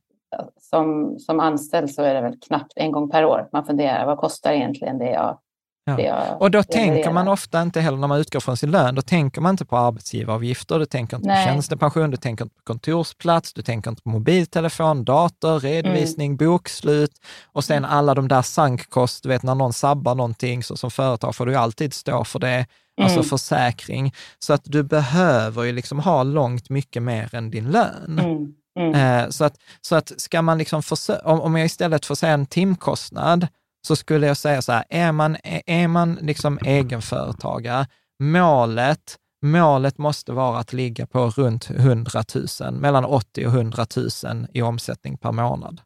som, 0.60 1.18
som 1.18 1.40
anställd 1.40 1.90
så 1.90 2.02
är 2.02 2.14
det 2.14 2.20
väl 2.20 2.40
knappt 2.40 2.72
en 2.76 2.92
gång 2.92 3.10
per 3.10 3.24
år 3.24 3.48
man 3.52 3.64
funderar, 3.64 4.06
vad 4.06 4.18
kostar 4.18 4.52
egentligen 4.52 4.98
det 4.98 5.10
jag 5.10 5.38
Ja. 5.86 6.36
och 6.40 6.50
då 6.50 6.62
tänker 6.62 7.12
man 7.12 7.28
ofta 7.28 7.62
inte 7.62 7.80
heller, 7.80 7.98
när 7.98 8.08
man 8.08 8.20
utgår 8.20 8.40
från 8.40 8.56
sin 8.56 8.70
lön, 8.70 8.94
då 8.94 9.02
tänker 9.02 9.40
man 9.40 9.50
inte 9.50 9.64
på 9.64 9.76
arbetsgivaravgifter, 9.76 10.78
du 10.78 10.86
tänker 10.86 11.16
inte 11.16 11.28
Nej. 11.28 11.46
på 11.46 11.52
tjänstepension, 11.52 12.10
du 12.10 12.16
tänker 12.16 12.44
inte 12.44 12.56
på 12.56 12.62
kontorsplats, 12.64 13.52
du 13.52 13.62
tänker 13.62 13.90
inte 13.90 14.02
på 14.02 14.08
mobiltelefon, 14.08 15.04
dator, 15.04 15.60
redovisning, 15.60 16.26
mm. 16.26 16.36
bokslut 16.36 17.12
och 17.52 17.64
sen 17.64 17.84
alla 17.84 18.14
de 18.14 18.28
där 18.28 18.42
sankkost, 18.42 19.22
du 19.22 19.28
vet 19.28 19.42
när 19.42 19.54
någon 19.54 19.72
sabbar 19.72 20.14
någonting, 20.14 20.62
så 20.62 20.76
som 20.76 20.90
företag 20.90 21.36
får 21.36 21.46
du 21.46 21.54
alltid 21.54 21.94
stå 21.94 22.24
för 22.24 22.38
det, 22.38 22.66
alltså 23.00 23.18
mm. 23.18 23.28
försäkring. 23.28 24.14
Så 24.38 24.52
att 24.52 24.62
du 24.64 24.82
behöver 24.82 25.62
ju 25.62 25.72
liksom 25.72 25.98
ha 25.98 26.22
långt 26.22 26.70
mycket 26.70 27.02
mer 27.02 27.34
än 27.34 27.50
din 27.50 27.70
lön. 27.70 28.18
Mm. 28.18 28.54
Mm. 28.78 28.94
Eh, 28.94 29.30
så, 29.30 29.44
att, 29.44 29.54
så 29.80 29.96
att 29.96 30.20
ska 30.20 30.42
man 30.42 30.58
liksom, 30.58 30.82
om, 31.24 31.40
om 31.40 31.56
jag 31.56 31.66
istället 31.66 32.06
får 32.06 32.14
säga 32.14 32.32
en 32.32 32.46
timkostnad, 32.46 33.46
så 33.86 33.96
skulle 33.96 34.26
jag 34.26 34.36
säga 34.36 34.62
så 34.62 34.72
här, 34.72 34.84
är 34.90 35.12
man, 35.12 35.36
är 35.66 35.88
man 35.88 36.14
liksom 36.14 36.58
egenföretagare, 36.64 37.86
målet, 38.22 39.18
målet 39.42 39.98
måste 39.98 40.32
vara 40.32 40.58
att 40.58 40.72
ligga 40.72 41.06
på 41.06 41.30
runt 41.30 41.70
100 41.70 42.24
000, 42.60 42.74
mellan 42.74 43.04
80 43.04 43.46
och 43.46 43.52
100 43.52 43.86
000 43.96 44.46
i 44.52 44.62
omsättning 44.62 45.16
per 45.16 45.32
månad. 45.32 45.80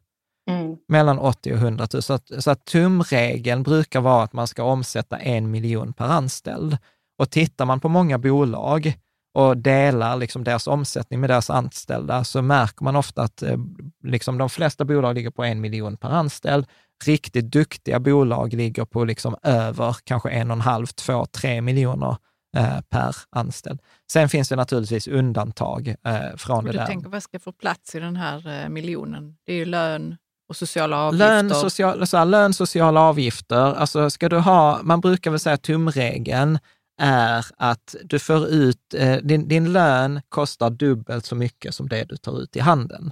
Mm. 0.49 0.77
Mellan 0.87 1.19
80 1.19 1.53
och 1.53 1.57
100 1.57 1.87
000. 1.93 2.01
Så 2.01 2.13
att, 2.13 2.31
så 2.39 2.51
att 2.51 2.65
tumregeln 2.65 3.63
brukar 3.63 4.01
vara 4.01 4.23
att 4.23 4.33
man 4.33 4.47
ska 4.47 4.63
omsätta 4.63 5.17
en 5.17 5.51
miljon 5.51 5.93
per 5.93 6.05
anställd. 6.05 6.77
Och 7.17 7.29
tittar 7.29 7.65
man 7.65 7.79
på 7.79 7.89
många 7.89 8.17
bolag 8.17 8.93
och 9.33 9.57
delar 9.57 10.17
liksom 10.17 10.43
deras 10.43 10.67
omsättning 10.67 11.19
med 11.19 11.29
deras 11.29 11.49
anställda, 11.49 12.23
så 12.23 12.41
märker 12.41 12.83
man 12.83 12.95
ofta 12.95 13.21
att 13.21 13.41
eh, 13.41 13.57
liksom 14.03 14.37
de 14.37 14.49
flesta 14.49 14.85
bolag 14.85 15.15
ligger 15.15 15.31
på 15.31 15.43
en 15.43 15.61
miljon 15.61 15.97
per 15.97 16.09
anställd 16.09 16.65
riktigt 17.05 17.51
duktiga 17.51 17.99
bolag 17.99 18.53
ligger 18.53 18.85
på 18.85 19.05
liksom 19.05 19.35
över 19.43 19.95
kanske 20.03 20.29
en 20.29 20.51
och 20.51 20.57
en 20.57 20.61
halv, 20.61 20.85
två, 20.85 21.25
tre 21.25 21.61
miljoner 21.61 22.17
eh, 22.57 22.81
per 22.89 23.15
anställd. 23.29 23.81
Sen 24.11 24.29
finns 24.29 24.49
det 24.49 24.55
naturligtvis 24.55 25.07
undantag 25.07 25.87
eh, 25.87 26.19
från 26.37 26.65
det 26.65 26.71
där. 26.71 26.79
Du 26.79 26.85
tänker 26.85 27.09
vad 27.09 27.23
ska 27.23 27.39
få 27.39 27.51
plats 27.51 27.95
i 27.95 27.99
den 27.99 28.15
här 28.15 28.63
eh, 28.63 28.69
miljonen? 28.69 29.35
Det 29.45 29.53
är 29.53 29.57
ju 29.57 29.65
lön 29.65 30.17
och 30.49 30.55
sociala 30.55 30.97
avgifter. 30.97 31.27
Lön, 31.27 31.49
social, 31.49 32.07
så 32.07 32.17
här, 32.17 32.25
lön 32.25 32.53
sociala 32.53 33.01
avgifter. 33.01 33.73
Alltså 33.73 34.09
ska 34.09 34.29
du 34.29 34.37
ha, 34.37 34.79
man 34.83 35.01
brukar 35.01 35.31
väl 35.31 35.39
säga 35.39 35.57
tumregeln 35.57 36.59
är 36.99 37.45
att 37.57 37.95
du 38.03 38.19
får 38.19 38.47
ut, 38.47 38.93
eh, 38.93 39.17
din, 39.17 39.47
din 39.47 39.73
lön 39.73 40.21
kostar 40.29 40.69
dubbelt 40.69 41.25
så 41.25 41.35
mycket 41.35 41.75
som 41.75 41.89
det 41.89 42.03
du 42.03 42.17
tar 42.17 42.41
ut 42.41 42.55
i 42.55 42.59
handeln. 42.59 43.11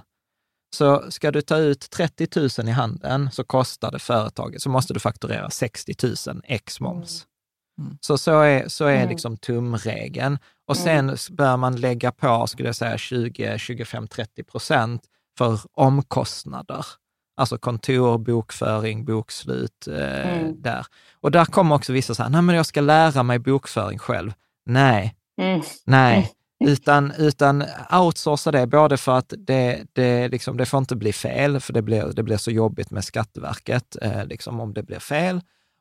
Så 0.76 1.10
ska 1.10 1.30
du 1.30 1.42
ta 1.42 1.56
ut 1.56 1.90
30 1.90 2.28
000 2.60 2.68
i 2.68 2.70
handen 2.70 3.30
så 3.32 3.44
kostar 3.44 3.90
det 3.90 3.98
företaget, 3.98 4.62
så 4.62 4.70
måste 4.70 4.94
du 4.94 5.00
fakturera 5.00 5.50
60 5.50 5.94
000 6.26 6.42
ex 6.44 6.80
moms. 6.80 7.26
Mm. 7.78 7.86
mm. 7.86 7.98
Så, 8.00 8.18
så 8.18 8.40
är, 8.40 8.68
så 8.68 8.84
är 8.84 8.96
mm. 8.96 9.08
liksom 9.08 9.36
tumregeln. 9.36 10.38
Och 10.66 10.76
mm. 10.76 11.16
sen 11.18 11.36
bör 11.36 11.56
man 11.56 11.76
lägga 11.76 12.12
på, 12.12 12.46
skulle 12.46 12.68
jag 12.68 12.76
säga, 12.76 12.98
20, 12.98 13.58
25, 13.58 14.08
30 14.08 14.42
procent 14.42 15.02
för 15.38 15.60
omkostnader. 15.72 16.86
Alltså 17.38 17.58
kontor, 17.58 18.18
bokföring, 18.18 19.04
bokslut 19.04 19.88
eh, 19.88 20.38
mm. 20.38 20.62
där. 20.62 20.86
Och 21.20 21.30
där 21.30 21.44
kommer 21.44 21.74
också 21.74 21.92
vissa 21.92 22.14
säga, 22.14 22.28
nej 22.28 22.42
men 22.42 22.56
jag 22.56 22.66
ska 22.66 22.80
lära 22.80 23.22
mig 23.22 23.38
bokföring 23.38 23.98
själv. 23.98 24.32
Nej, 24.66 25.14
mm. 25.40 25.62
nej, 25.84 26.32
utan, 26.64 27.12
utan 27.18 27.64
outsourca 27.92 28.50
det, 28.50 28.66
både 28.66 28.96
för 28.96 29.18
att 29.18 29.32
det, 29.38 29.84
det, 29.92 30.28
liksom, 30.28 30.56
det 30.56 30.66
får 30.66 30.78
inte 30.78 30.96
bli 30.96 31.12
fel, 31.12 31.60
för 31.60 31.72
det 31.72 31.82
blir, 31.82 32.12
det 32.12 32.22
blir 32.22 32.36
så 32.36 32.50
jobbigt 32.50 32.90
med 32.90 33.04
Skatteverket 33.04 33.96
eh, 34.02 34.24
liksom, 34.24 34.60
om 34.60 34.74
det 34.74 34.82
blir 34.82 34.98
fel. 34.98 35.40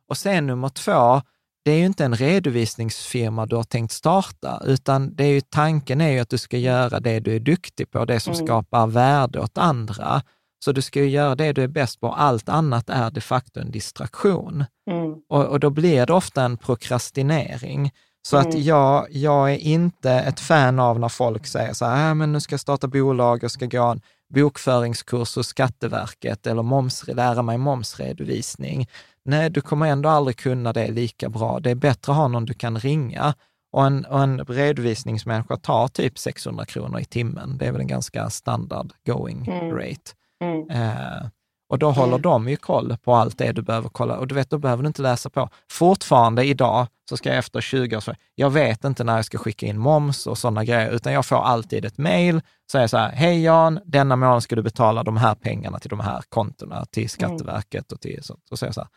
Och 0.10 0.18
sen 0.18 0.48
nummer 0.48 0.70
två, 0.70 1.22
det 1.66 1.72
är 1.72 1.78
ju 1.78 1.86
inte 1.86 2.06
en 2.06 2.16
redovisningsfirma 2.16 3.46
du 3.46 3.56
har 3.56 3.64
tänkt 3.64 3.92
starta, 3.92 4.62
utan 4.66 5.16
det 5.16 5.24
är 5.24 5.32
ju, 5.32 5.42
tanken 5.42 6.02
är 6.02 6.10
ju 6.10 6.20
att 6.20 6.30
du 6.30 6.38
ska 6.38 6.58
göra 6.58 7.00
det 7.00 7.20
du 7.20 7.36
är 7.36 7.40
duktig 7.40 7.92
på, 7.92 8.06
det 8.06 8.20
som 8.20 8.34
mm. 8.34 8.46
skapar 8.46 8.88
värde 8.88 9.40
åt 9.40 9.58
andra. 9.58 10.22
Så 10.60 10.72
du 10.72 10.82
ska 10.82 11.00
ju 11.00 11.10
göra 11.10 11.36
det 11.36 11.54
du 11.54 11.64
är 11.64 11.68
bäst 11.68 12.00
på, 12.00 12.14
allt 12.14 12.50
annat 12.50 12.90
är 12.90 13.12
de 13.12 13.22
facto 13.22 13.60
en 13.60 13.72
distraktion. 13.72 14.66
Mm. 14.92 15.16
Och, 15.30 15.46
och 15.46 15.60
då 15.60 15.70
blir 15.70 16.06
det 16.06 16.14
ofta 16.14 16.44
en 16.44 16.58
prokrastinering. 16.58 17.92
Så 18.28 18.38
mm. 18.38 18.50
att 18.50 18.56
jag, 18.60 19.08
jag 19.10 19.52
är 19.52 19.58
inte 19.58 20.12
ett 20.12 20.40
fan 20.40 20.80
av 20.80 21.00
när 21.00 21.10
folk 21.10 21.48
säger 21.48 21.74
så 21.74 21.86
här, 21.86 22.10
äh, 22.10 22.16
men 22.16 22.32
nu 22.32 22.40
ska 22.40 22.54
jag 22.54 22.60
starta 22.60 22.88
bolag 22.88 23.44
och 23.44 23.52
ska 23.52 23.66
gå 23.66 23.84
en 23.84 24.02
bokföringskurs 24.34 25.36
hos 25.36 25.48
Skatteverket 25.48 26.48
eller 26.48 26.64
moms, 26.64 27.08
lära 27.08 27.42
mig 27.42 27.58
momsredovisning. 27.58 28.88
Nej, 29.26 29.50
du 29.50 29.62
kommer 29.62 29.86
ändå 29.86 30.10
aldrig 30.10 30.38
kunna 30.38 30.74
det 30.74 30.92
lika 30.92 31.30
bra. 31.30 31.60
Det 31.60 31.72
är 31.72 31.76
bättre 31.76 32.12
att 32.12 32.18
ha 32.18 32.28
någon 32.28 32.46
du 32.46 32.54
kan 32.54 32.80
ringa 32.80 33.34
och 33.72 33.86
en, 33.86 34.06
och 34.06 34.24
en 34.24 34.40
redovisningsmänniska 34.46 35.58
tar 35.58 35.88
typ 35.88 36.18
600 36.18 36.66
kronor 36.66 37.00
i 37.00 37.06
timmen. 37.06 37.58
Det 37.58 37.66
är 37.66 37.72
väl 37.72 37.82
en 37.82 37.88
ganska 37.88 38.30
standard 38.30 38.94
going 39.06 39.48
mm. 39.48 39.76
rate. 39.76 40.12
Mm. 40.42 40.70
Eh, 40.70 41.28
och 41.70 41.80
då 41.80 41.92
håller 41.92 42.14
mm. 42.14 42.22
de 42.22 42.50
ju 42.50 42.56
koll 42.56 42.98
på 43.04 43.14
allt 43.14 43.38
det 43.38 43.52
du 43.52 43.62
behöver 43.62 43.90
kolla. 43.90 44.18
Och 44.18 44.28
du 44.28 44.36
vet, 44.36 44.50
då 44.50 44.58
behöver 44.58 44.84
du 44.84 44.88
inte 44.88 45.02
läsa 45.02 45.30
på. 45.30 45.50
Fortfarande 45.72 46.44
idag, 46.46 46.88
så 47.10 47.18
ska 47.18 47.30
jag 47.30 47.38
efter 47.38 47.62
20 47.62 47.98
år, 47.98 48.04
jag 48.36 48.50
vet 48.50 48.84
inte 48.84 49.04
när 49.04 49.16
jag 49.16 49.26
ska 49.26 49.38
skicka 49.38 49.66
in 49.66 49.78
moms 49.78 50.28
och 50.28 50.38
sådana 50.38 50.64
grejer, 50.64 50.92
utan 50.92 51.14
jag 51.14 51.26
får 51.26 51.36
alltid 51.36 51.86
ett 51.86 51.98
mejl, 51.98 52.42
jag 52.74 52.90
så 52.90 52.98
här, 52.98 53.12
hej 53.12 53.44
Jan, 53.44 53.80
denna 53.86 54.16
månad 54.16 54.44
ska 54.44 54.56
du 54.56 54.64
betala 54.64 55.04
de 55.04 55.18
här 55.18 55.36
pengarna 55.36 55.80
till 55.80 55.90
de 55.90 56.00
här 56.00 56.22
kontona, 56.30 56.86
till 56.86 57.02
mm. 57.02 57.10
Skatteverket 57.10 57.92
och 57.92 58.02
till 58.02 58.24
sånt. 58.24 58.52
Och 58.52 58.60
så 58.60 58.66
jag 58.66 58.74
så 58.74 58.82
här, 58.82 58.90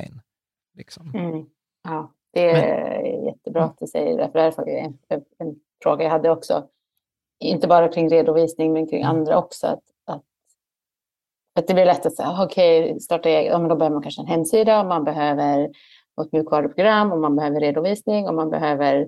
fine. 0.00 0.20
Liksom. 0.76 1.14
Mm. 1.14 1.46
Ja, 1.88 2.12
det 2.32 2.50
är 2.50 3.02
Men, 3.02 3.24
jättebra 3.24 3.64
att 3.64 3.78
du 3.78 3.86
säger 3.86 4.16
det, 4.18 4.52
för 4.52 4.64
det 4.64 4.80
är 4.80 4.84
en, 4.84 4.98
en 5.38 5.54
fråga 5.82 6.04
jag 6.04 6.10
hade 6.10 6.30
också. 6.30 6.66
Inte 7.40 7.68
bara 7.68 7.88
kring 7.88 8.08
redovisning, 8.08 8.72
men 8.72 8.86
kring 8.86 9.02
mm. 9.02 9.16
andra 9.16 9.38
också. 9.38 9.66
Att 9.66 9.82
att 11.54 11.66
det 11.66 11.74
blir 11.74 11.84
lätt 11.84 12.06
att 12.06 12.16
säga, 12.16 12.36
okej, 12.42 12.84
okay, 12.84 13.00
starta 13.00 13.28
eget. 13.28 13.52
Ja, 13.52 13.58
men 13.58 13.68
då 13.68 13.76
behöver 13.76 13.94
man 13.94 14.02
kanske 14.02 14.22
en 14.22 14.26
hemsida, 14.26 14.84
man 14.84 15.04
behöver 15.04 15.68
ett 16.22 16.32
mjukvaruprogram 16.32 17.12
och 17.12 17.20
man 17.20 17.36
behöver 17.36 17.60
redovisning 17.60 18.28
och 18.28 18.34
man 18.34 18.50
behöver... 18.50 19.06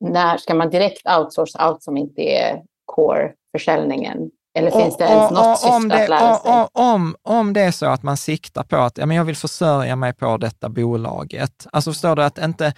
När 0.00 0.36
ska 0.36 0.54
man 0.54 0.70
direkt 0.70 1.08
outsourca 1.18 1.58
allt 1.58 1.82
som 1.82 1.96
inte 1.96 2.22
är 2.22 2.62
core-försäljningen? 2.84 4.30
Eller 4.54 4.70
finns 4.70 4.94
och, 4.94 4.98
det 5.00 5.04
ens 5.04 5.30
och, 5.30 5.36
något 5.36 5.58
syfte 5.58 5.96
det, 5.96 6.02
att 6.02 6.08
lära 6.08 6.34
sig? 6.34 6.52
Och, 6.52 6.80
om, 6.80 7.16
om 7.22 7.52
det 7.52 7.60
är 7.60 7.70
så 7.70 7.86
att 7.86 8.02
man 8.02 8.16
siktar 8.16 8.62
på 8.62 8.76
att 8.76 8.98
ja, 8.98 9.06
men 9.06 9.16
jag 9.16 9.24
vill 9.24 9.36
försörja 9.36 9.96
mig 9.96 10.12
på 10.12 10.36
detta 10.36 10.68
bolaget. 10.68 11.66
Alltså 11.72 11.90
förstår 11.90 12.16
du 12.16 12.22
att 12.24 12.38
inte 12.38 12.74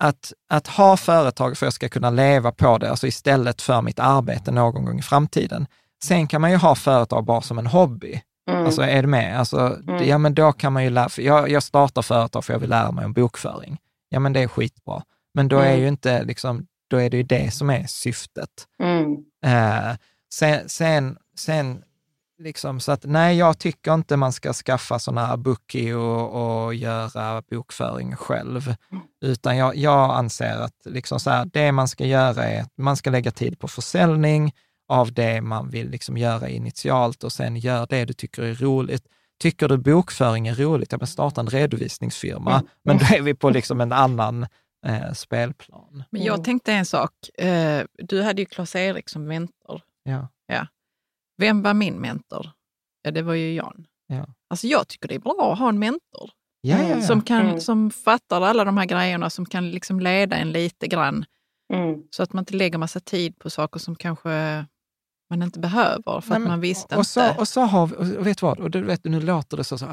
att, 0.00 0.32
att 0.48 0.66
ha 0.66 0.96
företag 0.96 1.56
för 1.58 1.66
att 1.66 1.68
jag 1.68 1.72
ska 1.72 1.88
kunna 1.88 2.10
leva 2.10 2.52
på 2.52 2.78
det, 2.78 2.90
alltså 2.90 3.06
istället 3.06 3.62
för 3.62 3.82
mitt 3.82 3.98
arbete 3.98 4.50
någon 4.50 4.84
gång 4.84 4.98
i 4.98 5.02
framtiden. 5.02 5.66
Sen 6.06 6.26
kan 6.26 6.40
man 6.40 6.50
ju 6.50 6.56
ha 6.56 6.74
företag 6.74 7.24
bara 7.24 7.40
som 7.40 7.58
en 7.58 7.66
hobby. 7.66 8.22
Mm. 8.50 8.66
Alltså 8.66 8.82
är 8.82 9.02
du 9.02 9.08
med? 9.08 9.38
Alltså, 9.38 9.78
mm. 9.88 10.08
Ja 10.08 10.18
men 10.18 10.34
då 10.34 10.52
kan 10.52 10.72
man 10.72 10.84
ju 10.84 10.90
lära 10.90 11.08
jag, 11.16 11.50
jag 11.50 11.62
startar 11.62 12.02
företag 12.02 12.44
för 12.44 12.52
jag 12.52 12.60
vill 12.60 12.70
lära 12.70 12.92
mig 12.92 13.04
om 13.04 13.12
bokföring. 13.12 13.78
Ja 14.08 14.20
men 14.20 14.32
det 14.32 14.40
är 14.40 14.48
skitbra. 14.48 15.02
Men 15.34 15.48
då 15.48 15.58
mm. 15.58 15.72
är 15.72 15.76
ju 15.76 15.88
inte 15.88 16.24
liksom, 16.24 16.66
då 16.90 16.96
är 16.96 17.10
det 17.10 17.16
ju 17.16 17.22
det 17.22 17.54
som 17.54 17.70
är 17.70 17.86
syftet. 17.86 18.50
Mm. 18.82 19.16
Eh, 19.44 19.96
sen, 20.34 20.68
sen, 20.68 21.16
sen 21.38 21.82
liksom 22.38 22.80
så 22.80 22.92
att 22.92 23.04
nej, 23.04 23.36
jag 23.36 23.58
tycker 23.58 23.94
inte 23.94 24.16
man 24.16 24.32
ska 24.32 24.52
skaffa 24.52 24.98
sådana 24.98 25.26
här 25.26 25.36
bookie 25.36 25.94
och, 25.94 26.64
och 26.64 26.74
göra 26.74 27.42
bokföring 27.50 28.16
själv. 28.16 28.74
Mm. 28.92 29.04
Utan 29.20 29.56
jag, 29.56 29.76
jag 29.76 30.10
anser 30.10 30.60
att 30.60 30.76
liksom 30.84 31.20
så 31.20 31.30
här, 31.30 31.44
det 31.52 31.72
man 31.72 31.88
ska 31.88 32.04
göra 32.04 32.44
är 32.44 32.62
att 32.62 32.72
man 32.78 32.96
ska 32.96 33.10
lägga 33.10 33.30
tid 33.30 33.58
på 33.58 33.68
försäljning, 33.68 34.52
av 34.88 35.12
det 35.12 35.40
man 35.40 35.70
vill 35.70 35.90
liksom 35.90 36.16
göra 36.16 36.48
initialt 36.48 37.24
och 37.24 37.32
sen 37.32 37.56
gör 37.56 37.86
det 37.90 38.04
du 38.04 38.12
tycker 38.12 38.42
är 38.42 38.54
roligt. 38.54 39.08
Tycker 39.38 39.68
du 39.68 39.78
bokföring 39.78 40.48
är 40.48 40.54
roligt, 40.54 40.92
ja 40.92 40.98
men 40.98 41.06
starta 41.06 41.40
en 41.40 41.50
redovisningsfirma. 41.50 42.52
Mm. 42.52 42.66
Men 42.84 42.98
då 42.98 43.04
är 43.04 43.22
vi 43.22 43.34
på 43.34 43.50
liksom 43.50 43.80
en 43.80 43.92
annan 43.92 44.46
eh, 44.86 45.12
spelplan. 45.12 46.04
Men 46.10 46.22
jag 46.22 46.44
tänkte 46.44 46.72
en 46.72 46.86
sak. 46.86 47.12
Eh, 47.38 47.84
du 47.98 48.22
hade 48.22 48.42
ju 48.42 48.46
Klas-Erik 48.46 49.08
som 49.08 49.24
mentor. 49.24 49.82
Ja. 50.02 50.28
ja. 50.46 50.66
Vem 51.38 51.62
var 51.62 51.74
min 51.74 51.94
mentor? 51.94 52.50
Ja, 53.02 53.10
det 53.10 53.22
var 53.22 53.34
ju 53.34 53.54
Jan. 53.54 53.86
Ja. 54.06 54.26
Alltså 54.50 54.66
jag 54.66 54.88
tycker 54.88 55.08
det 55.08 55.14
är 55.14 55.18
bra 55.18 55.52
att 55.52 55.58
ha 55.58 55.68
en 55.68 55.78
mentor. 55.78 56.30
Ja, 56.60 56.82
ja, 56.82 56.88
ja. 56.88 57.02
Som, 57.02 57.22
kan, 57.22 57.46
mm. 57.46 57.60
som 57.60 57.90
fattar 57.90 58.40
alla 58.40 58.64
de 58.64 58.76
här 58.76 58.86
grejerna, 58.86 59.30
som 59.30 59.46
kan 59.46 59.70
liksom 59.70 60.00
leda 60.00 60.36
en 60.36 60.52
lite 60.52 60.86
grann. 60.86 61.24
Mm. 61.72 62.02
Så 62.10 62.22
att 62.22 62.32
man 62.32 62.42
inte 62.42 62.56
lägger 62.56 62.78
massa 62.78 63.00
tid 63.00 63.38
på 63.38 63.50
saker 63.50 63.80
som 63.80 63.96
kanske 63.96 64.66
man 65.30 65.42
inte 65.42 65.58
behöver 65.58 66.20
för 66.20 66.30
Nej, 66.30 66.42
att 66.42 66.48
man 66.48 66.60
visste 66.60 66.96
och 66.96 67.06
så, 67.06 67.28
inte. 67.28 67.40
Och 67.40 67.48
så 67.48 67.60
har 67.60 67.86
vi, 67.86 68.16
och 68.16 68.26
vet 68.26 68.42
vad, 68.42 68.60
och 68.60 68.70
du 68.70 68.82
vet, 68.82 69.04
nu 69.04 69.20
låter 69.20 69.56
det 69.56 69.64
så, 69.64 69.78
så, 69.78 69.86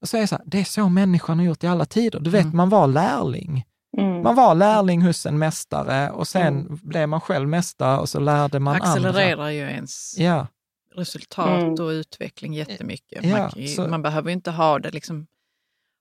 och 0.00 0.08
så 0.08 0.16
är 0.16 0.20
det 0.20 0.26
så 0.26 0.36
här, 0.36 0.44
det 0.46 0.60
är 0.60 0.64
så 0.64 0.88
människan 0.88 1.38
har 1.38 1.46
gjort 1.46 1.64
i 1.64 1.66
alla 1.66 1.84
tider. 1.84 2.20
Du 2.20 2.30
vet, 2.30 2.44
mm. 2.44 2.56
man 2.56 2.68
var 2.68 2.86
lärling. 2.86 3.64
Mm. 3.98 4.22
Man 4.22 4.34
var 4.34 4.54
lärling 4.54 5.02
hos 5.02 5.26
en 5.26 5.38
mästare 5.38 6.10
och 6.10 6.28
sen 6.28 6.58
mm. 6.58 6.78
blev 6.82 7.08
man 7.08 7.20
själv 7.20 7.48
mästare 7.48 7.98
och 7.98 8.08
så 8.08 8.20
lärde 8.20 8.60
man 8.60 8.74
Accelererar 8.74 8.96
andra. 8.96 9.20
Accelererar 9.20 9.50
ju 9.50 9.60
ens 9.60 10.18
ja. 10.18 10.46
resultat 10.94 11.62
mm. 11.62 11.72
och 11.72 11.88
utveckling 11.88 12.54
jättemycket. 12.54 13.24
Ja, 13.24 13.38
man, 13.38 13.68
så, 13.68 13.88
man 13.88 14.02
behöver 14.02 14.28
ju 14.28 14.34
inte 14.34 14.50
ha 14.50 14.78
det 14.78 14.90
liksom, 14.90 15.26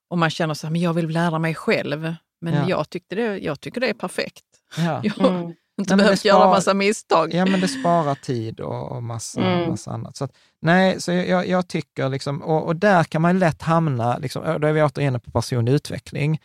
om 0.09 0.19
man 0.19 0.29
känner 0.29 0.53
så 0.53 0.67
här, 0.67 0.71
men 0.71 0.81
jag 0.81 0.93
vill 0.93 1.07
lära 1.07 1.39
mig 1.39 1.55
själv. 1.55 2.15
Men 2.41 2.53
ja. 2.53 2.69
jag, 2.69 2.89
tyckte 2.89 3.15
det, 3.15 3.37
jag 3.37 3.59
tycker 3.59 3.81
det 3.81 3.89
är 3.89 3.93
perfekt. 3.93 4.45
Ja. 4.77 5.01
jag, 5.03 5.19
mm. 5.19 5.53
Inte 5.77 5.95
nej, 5.95 6.03
behövt 6.03 6.25
göra 6.25 6.47
massa 6.47 6.73
misstag. 6.73 7.33
Ja, 7.33 7.45
men 7.45 7.61
det 7.61 7.67
sparar 7.67 8.15
tid 8.15 8.59
och, 8.59 8.91
och 8.91 9.03
massa, 9.03 9.41
mm. 9.41 9.69
massa 9.69 9.91
annat. 9.91 10.17
Så 10.17 10.23
att, 10.23 10.31
nej, 10.61 11.01
så 11.01 11.11
jag, 11.11 11.47
jag 11.47 11.67
tycker, 11.67 12.09
liksom, 12.09 12.41
och, 12.41 12.65
och, 12.65 12.75
där 12.75 13.03
kan 13.03 13.21
man 13.21 13.39
lätt 13.39 13.61
hamna, 13.61 14.17
liksom, 14.17 14.43
då 14.61 14.67
är 14.67 14.73
vi 14.73 14.83
återigen 14.83 15.19
på 15.19 15.31
personlig 15.31 15.73
utveckling, 15.73 16.41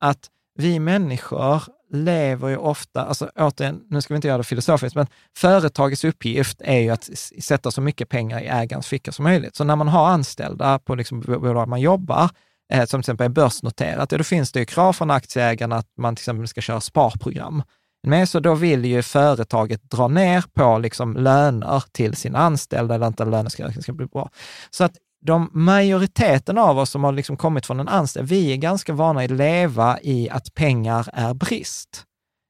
att 0.00 0.30
vi 0.54 0.78
människor 0.78 1.62
lever 1.90 2.48
ju 2.48 2.56
ofta, 2.56 3.04
alltså 3.04 3.30
återigen, 3.36 3.80
nu 3.90 4.02
ska 4.02 4.14
vi 4.14 4.16
inte 4.16 4.28
göra 4.28 4.38
det 4.38 4.44
filosofiskt, 4.44 4.96
men 4.96 5.06
företagets 5.36 6.04
uppgift 6.04 6.60
är 6.60 6.78
ju 6.78 6.90
att 6.90 7.10
sätta 7.40 7.70
så 7.70 7.80
mycket 7.80 8.08
pengar 8.08 8.40
i 8.40 8.46
ägarens 8.46 8.86
ficka 8.86 9.12
som 9.12 9.22
möjligt. 9.22 9.56
Så 9.56 9.64
när 9.64 9.76
man 9.76 9.88
har 9.88 10.08
anställda 10.08 10.78
på 10.78 10.94
liksom, 10.94 11.20
bolag 11.20 11.68
man 11.68 11.80
jobbar, 11.80 12.30
eh, 12.72 12.84
som 12.86 12.86
till 12.86 12.98
exempel 13.00 13.24
är 13.24 13.28
börsnoterat, 13.28 14.10
då 14.10 14.24
finns 14.24 14.52
det 14.52 14.60
ju 14.60 14.66
krav 14.66 14.92
från 14.92 15.10
aktieägarna 15.10 15.76
att 15.76 15.92
man 15.96 16.16
till 16.16 16.22
exempel 16.22 16.48
ska 16.48 16.60
köra 16.60 16.80
sparprogram. 16.80 17.62
Men 18.06 18.26
så 18.26 18.40
då 18.40 18.54
vill 18.54 18.84
ju 18.84 19.02
företaget 19.02 19.90
dra 19.90 20.08
ner 20.08 20.44
på 20.54 20.78
liksom 20.78 21.16
löner 21.16 21.84
till 21.92 22.16
sina 22.16 22.38
anställda, 22.38 22.94
eller 22.94 23.06
inte 23.06 23.24
löneskrivningen 23.24 23.82
ska 23.82 23.92
bli 23.92 24.06
bra. 24.06 24.30
Så 24.70 24.84
att 24.84 24.96
de 25.20 25.50
majoriteten 25.52 26.58
av 26.58 26.78
oss 26.78 26.90
som 26.90 27.04
har 27.04 27.12
liksom 27.12 27.36
kommit 27.36 27.66
från 27.66 27.80
en 27.80 27.88
anställd, 27.88 28.28
vi 28.28 28.52
är 28.52 28.56
ganska 28.56 28.92
vana 28.92 29.20
att 29.20 29.30
leva 29.30 29.98
i 30.02 30.30
att 30.30 30.54
pengar 30.54 31.08
är 31.12 31.34
brist. 31.34 32.04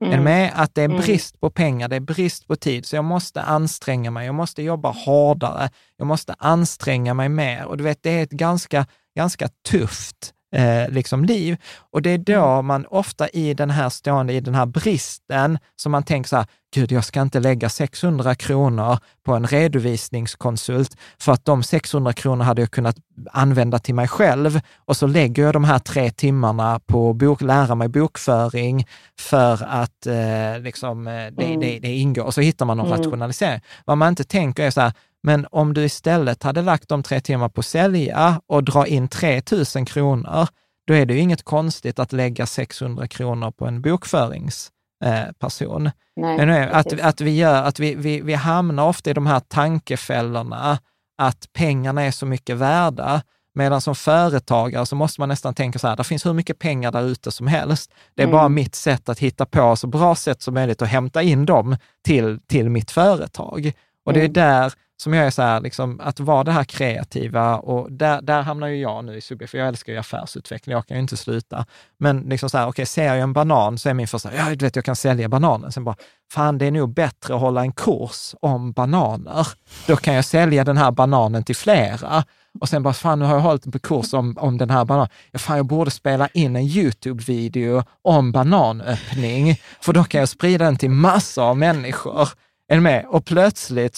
Mm. 0.05 0.19
Är 0.19 0.23
med? 0.23 0.53
Att 0.55 0.75
det 0.75 0.81
är 0.81 0.89
mm. 0.89 1.01
brist 1.01 1.41
på 1.41 1.51
pengar, 1.51 1.89
det 1.89 1.97
är 1.97 2.01
brist 2.01 2.47
på 2.47 2.57
tid, 2.57 2.87
så 2.87 2.97
jag 2.97 3.05
måste 3.05 3.43
anstränga 3.43 4.11
mig, 4.11 4.27
jag 4.27 4.35
måste 4.35 4.63
jobba 4.63 4.91
hårdare, 4.91 5.71
jag 5.97 6.07
måste 6.07 6.35
anstränga 6.39 7.15
mig 7.15 7.29
mer. 7.29 7.65
Och 7.65 7.77
du 7.77 7.85
vet, 7.85 8.03
det 8.03 8.11
är 8.11 8.23
ett 8.23 8.31
ganska, 8.31 8.87
ganska 9.17 9.49
tufft 9.69 10.35
eh, 10.53 10.89
liksom 10.89 11.25
liv. 11.25 11.57
Och 11.91 12.03
det 12.03 12.11
är 12.11 12.19
då 12.19 12.45
mm. 12.45 12.67
man 12.67 12.87
ofta 12.87 13.29
i 13.29 13.55
den 13.55 13.71
här 13.71 13.89
stående, 13.89 14.33
i 14.33 14.41
den 14.41 14.55
här 14.55 14.67
bristen, 14.67 15.59
som 15.77 15.93
man 15.93 16.03
tänker 16.03 16.29
så 16.29 16.37
här, 16.37 16.47
gud, 16.75 16.93
jag 16.93 17.05
ska 17.05 17.23
inte 17.23 17.41
lägga 17.41 17.69
600 17.69 18.35
kronor 18.35 18.99
på 19.25 19.35
en 19.35 19.47
redovisningskonsult, 19.47 20.97
för 21.19 21.33
att 21.33 21.45
de 21.45 21.63
600 21.63 22.13
kronor 22.13 22.45
hade 22.45 22.63
jag 22.63 22.71
kunnat 22.71 22.97
använda 23.33 23.79
till 23.79 23.95
mig 23.95 24.09
själv. 24.09 24.61
Och 24.77 24.97
så 24.97 25.07
lägger 25.07 25.43
jag 25.43 25.53
de 25.53 25.65
här 25.65 25.79
tre 25.79 26.11
timmarna 26.11 26.81
på 26.87 27.13
bok, 27.13 27.43
lära 27.43 27.75
mig 27.75 27.89
bokföring 27.89 28.87
för 29.19 29.65
att 29.65 30.07
eh, 30.07 30.61
liksom, 30.61 31.07
eh, 31.07 31.13
det, 31.13 31.45
mm. 31.45 31.61
det, 31.61 31.79
det, 31.79 31.95
ingår. 31.95 32.25
Och 32.25 32.35
så 32.35 32.41
hittar 32.41 32.67
man 32.67 32.77
någon 32.77 32.87
mm. 32.87 32.99
rationalisering. 32.99 33.61
Vad 33.85 33.99
man 33.99 34.09
inte 34.09 34.25
tänker 34.25 34.63
är 34.63 34.71
så 34.71 34.81
här, 34.81 34.93
men 35.23 35.47
om 35.51 35.75
du 35.75 35.85
istället 35.85 36.43
hade 36.43 36.63
lagt 36.63 36.89
de 36.89 37.03
tre 37.03 37.21
timmar 37.21 37.49
på 37.49 37.61
att 37.61 37.67
sälja 37.67 38.41
och 38.47 38.65
dra 38.65 38.87
in 38.87 39.09
3 39.09 39.43
000 39.77 39.87
kronor, 39.87 40.49
då 40.87 40.95
är 40.95 41.07
det 41.07 41.15
ju 41.15 41.21
inget 41.21 41.43
konstigt 41.43 41.99
att 41.99 42.13
lägga 42.13 42.47
600 42.47 43.09
kronor 43.09 43.51
på 43.51 43.67
en 43.67 43.83
bokföringsperson. 43.83 45.87
Eh, 45.87 45.93
Nej, 46.17 46.69
att, 46.73 47.01
att, 47.01 47.21
vi, 47.21 47.37
gör, 47.37 47.63
att 47.63 47.81
vi, 47.81 47.95
vi, 47.95 48.21
vi 48.21 48.35
hamnar 48.35 48.89
ofta 48.89 49.11
i 49.11 49.15
de 49.15 49.27
här 49.27 49.41
tankefällorna, 49.41 50.79
att 51.19 51.53
pengarna 51.53 52.03
är 52.03 52.11
så 52.11 52.27
mycket 52.27 52.57
värda. 52.57 53.23
Medan 53.55 53.81
som 53.81 53.95
företagare 53.95 54.87
så 54.87 54.97
måste 54.97 55.21
man 55.21 55.29
nästan 55.29 55.55
tänka 55.55 55.79
så 55.79 55.89
här, 55.89 55.97
det 55.97 56.05
finns 56.05 56.27
hur 56.27 56.33
mycket 56.33 56.59
pengar 56.59 56.93
där 56.93 57.03
ute 57.03 57.31
som 57.31 57.47
helst. 57.47 57.95
Det 58.15 58.23
är 58.23 58.27
mm. 58.27 58.39
bara 58.39 58.49
mitt 58.49 58.75
sätt 58.75 59.09
att 59.09 59.19
hitta 59.19 59.47
på 59.47 59.77
så 59.77 59.87
bra 59.87 60.15
sätt 60.15 60.43
som 60.43 60.55
möjligt 60.55 60.83
och 60.83 60.89
hämta 60.89 61.23
in 61.23 61.47
dem 61.47 61.77
till, 62.05 62.41
till 62.47 62.71
mitt 62.71 62.91
företag. 62.91 63.73
Och 64.09 64.15
det 64.15 64.21
är 64.21 64.25
mm. 64.25 64.33
där 64.33 64.73
som 65.03 65.15
jag 65.15 65.27
är 65.27 65.31
så 65.31 65.43
här, 65.43 65.61
liksom, 65.61 66.01
att 66.01 66.21
vara 66.21 66.45
det 66.45 66.53
här 66.53 66.65
kreativa 66.65 67.57
och 67.57 67.93
där, 67.93 68.23
där 68.23 68.43
hamnar 68.43 68.67
ju 68.67 68.77
jag 68.77 69.05
nu 69.05 69.17
i 69.17 69.21
Subbe, 69.21 69.47
för 69.47 69.59
jag 69.59 69.69
älskar 69.69 69.93
ju 69.93 69.99
affärsutveckling, 69.99 70.73
jag 70.73 70.87
kan 70.87 70.97
ju 70.97 71.01
inte 71.01 71.17
sluta. 71.17 71.67
Men 71.99 72.21
liksom 72.21 72.51
så 72.51 72.59
här, 72.59 72.65
okej, 72.65 72.71
okay, 72.71 72.87
ser 72.87 73.05
jag 73.05 73.19
en 73.19 73.33
banan 73.33 73.79
så 73.79 73.89
är 73.89 73.95
min 73.95 74.09
första, 74.09 74.35
ja, 74.35 74.55
du 74.55 74.65
vet, 74.65 74.77
jag 74.77 74.85
kan 74.85 74.97
sälja 74.97 75.29
bananen. 75.29 75.73
Sen 75.73 75.85
bara, 75.85 75.97
fan, 76.33 76.59
det 76.59 76.67
är 76.67 76.71
nog 76.71 76.95
bättre 76.95 77.35
att 77.35 77.41
hålla 77.41 77.61
en 77.61 77.73
kurs 77.73 78.35
om 78.41 78.73
bananer. 78.73 79.49
Då 79.87 79.97
kan 79.97 80.15
jag 80.15 80.25
sälja 80.25 80.65
den 80.65 80.77
här 80.77 80.91
bananen 80.91 81.45
till 81.45 81.57
flera. 81.57 82.25
Och 82.61 82.69
sen 82.69 82.83
bara, 82.83 82.95
fan 82.95 83.19
nu 83.19 83.25
har 83.25 83.35
jag 83.35 83.41
hållit 83.41 83.67
en 83.67 83.73
kurs 83.73 84.15
om, 84.15 84.37
om 84.39 84.59
den 84.59 84.71
här 84.71 84.85
bananen. 84.85 85.11
Ja, 85.31 85.39
fan, 85.39 85.57
jag 85.57 85.67
borde 85.67 85.91
spela 85.91 86.29
in 86.29 86.57
en 86.57 86.63
YouTube-video 86.63 87.83
om 88.03 88.33
bananöppning, 88.33 89.61
för 89.81 89.93
då 89.93 90.05
kan 90.05 90.21
jag 90.21 90.29
sprida 90.29 90.65
den 90.65 90.77
till 90.77 90.91
massor 90.91 91.45
av 91.45 91.57
människor. 91.57 92.29
Är 92.69 92.77
du 92.77 92.81
med? 92.81 93.07
Och 93.07 93.25
plötsligt 93.25 93.97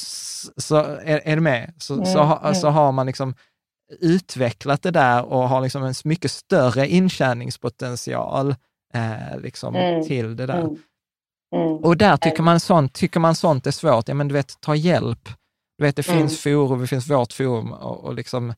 så 0.57 0.77
är, 0.77 1.21
är 1.25 1.37
du 1.37 1.43
med? 1.43 1.75
Så, 1.79 1.95
mm, 1.95 2.07
så, 2.07 2.19
ha, 2.23 2.55
så 2.55 2.69
har 2.69 2.93
man 2.93 3.07
liksom 3.07 3.35
utvecklat 4.01 4.83
det 4.83 4.91
där 4.91 5.25
och 5.25 5.49
har 5.49 5.61
liksom 5.61 5.83
en 5.83 5.95
mycket 6.05 6.31
större 6.31 6.89
intjäningspotential 6.89 8.55
eh, 8.95 9.41
liksom, 9.41 9.75
mm. 9.75 10.07
till 10.07 10.37
det 10.37 10.47
där. 10.47 10.61
Mm. 10.61 10.77
Mm. 11.57 11.77
Och 11.77 11.97
där 11.97 12.17
tycker 12.17 12.43
man, 12.43 12.61
sånt, 12.61 12.93
tycker 12.93 13.21
man 13.21 13.35
sånt 13.35 13.67
är 13.67 13.71
svårt, 13.71 14.09
ja 14.09 14.15
men 14.15 14.29
du 14.29 14.35
vet, 14.35 14.61
ta 14.61 14.75
hjälp. 14.75 15.29
Du 15.79 15.85
vet, 15.85 15.97
det 15.97 16.09
mm. 16.09 16.21
finns 16.21 16.43
forum, 16.43 16.81
det 16.81 16.87
finns 16.87 17.11
vårt 17.11 17.33
forum 17.33 17.73
och, 17.73 18.05
och 18.05 18.15
liksom, 18.15 18.55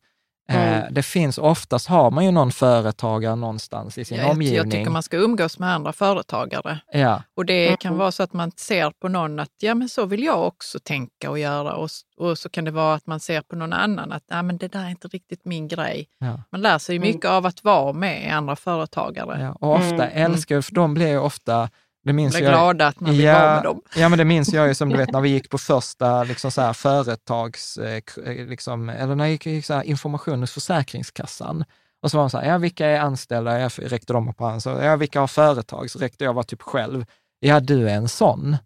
mm. 0.58 0.94
det 0.94 1.02
finns, 1.02 1.38
oftast 1.38 1.88
har 1.88 2.10
man 2.10 2.24
ju 2.24 2.30
någon 2.30 2.52
företagare 2.52 3.36
någonstans 3.36 3.98
i 3.98 4.04
sin 4.04 4.18
jag, 4.18 4.30
omgivning. 4.30 4.56
Jag 4.56 4.70
tycker 4.70 4.90
man 4.90 5.02
ska 5.02 5.16
umgås 5.16 5.58
med 5.58 5.74
andra 5.74 5.92
företagare. 5.92 6.78
Ja. 6.92 7.22
Och 7.36 7.46
det 7.46 7.80
kan 7.80 7.96
vara 7.96 8.12
så 8.12 8.22
att 8.22 8.32
man 8.32 8.52
ser 8.56 8.90
på 8.90 9.08
någon 9.08 9.38
att 9.38 9.50
ja 9.58 9.74
men 9.74 9.88
så 9.88 10.06
vill 10.06 10.24
jag 10.24 10.46
också 10.46 10.78
tänka 10.78 11.30
och 11.30 11.38
göra. 11.38 11.74
Och, 11.74 11.88
och 12.16 12.38
så 12.38 12.48
kan 12.48 12.64
det 12.64 12.70
vara 12.70 12.94
att 12.94 13.06
man 13.06 13.20
ser 13.20 13.40
på 13.40 13.56
någon 13.56 13.72
annan 13.72 14.12
att 14.12 14.24
ja, 14.26 14.42
men 14.42 14.56
det 14.56 14.68
där 14.68 14.84
är 14.84 14.88
inte 14.88 15.08
riktigt 15.08 15.44
min 15.44 15.68
grej. 15.68 16.08
Ja. 16.18 16.42
Man 16.52 16.60
lär 16.60 16.78
sig 16.78 16.98
mycket 16.98 17.30
av 17.30 17.46
att 17.46 17.64
vara 17.64 17.92
med 17.92 18.36
andra 18.36 18.56
företagare. 18.56 19.42
Ja, 19.42 19.52
och 19.52 19.74
ofta 19.74 20.08
mm. 20.08 20.32
älskar, 20.32 20.60
för 20.60 20.74
de 20.74 20.94
blir 20.94 21.08
ju 21.08 21.18
ofta 21.18 21.68
det 22.04 22.12
minns 22.12 22.34
jag, 22.34 22.42
glada 22.42 22.86
att 22.86 23.00
man 23.00 23.10
vill 23.10 23.20
ja, 23.20 23.32
vara 23.32 23.54
med 23.54 23.62
dem. 23.62 23.82
Ja, 23.96 24.08
men 24.08 24.18
det 24.18 24.24
minns 24.24 24.52
jag 24.52 24.68
ju 24.68 24.74
som 24.74 24.88
du 24.88 24.96
vet 24.96 25.10
när 25.12 25.20
vi 25.20 25.28
gick 25.28 25.50
på 25.50 25.58
första 25.58 26.24
liksom 26.24 26.50
så 26.50 26.60
här, 26.60 26.72
företags, 26.72 27.76
eh, 27.76 28.02
eh, 28.24 28.46
liksom, 28.46 28.88
eller 28.88 29.14
när 29.14 29.24
jag 29.24 29.32
gick, 29.32 29.46
gick 29.46 29.64
så 29.64 29.74
här, 29.74 29.82
information 29.82 30.40
hos 30.40 30.52
Försäkringskassan. 30.52 31.64
Och 32.02 32.10
så 32.10 32.16
var 32.16 32.22
de 32.22 32.30
så 32.30 32.38
här, 32.38 32.48
ja 32.48 32.58
vilka 32.58 32.86
är 32.86 33.00
anställda? 33.00 33.60
Jag 33.60 33.72
räckte 33.78 34.12
dem 34.12 34.34
på 34.34 34.44
hand. 34.44 34.62
Så, 34.62 34.70
ja 34.70 34.96
vilka 34.96 35.20
har 35.20 35.26
företag? 35.26 35.90
Så 35.90 35.98
räckte 35.98 36.24
jag 36.24 36.32
var 36.32 36.42
typ 36.42 36.62
själv. 36.62 37.04
Ja, 37.40 37.60
du 37.60 37.88
är 37.88 37.94
en 37.94 38.08
sån. 38.08 38.56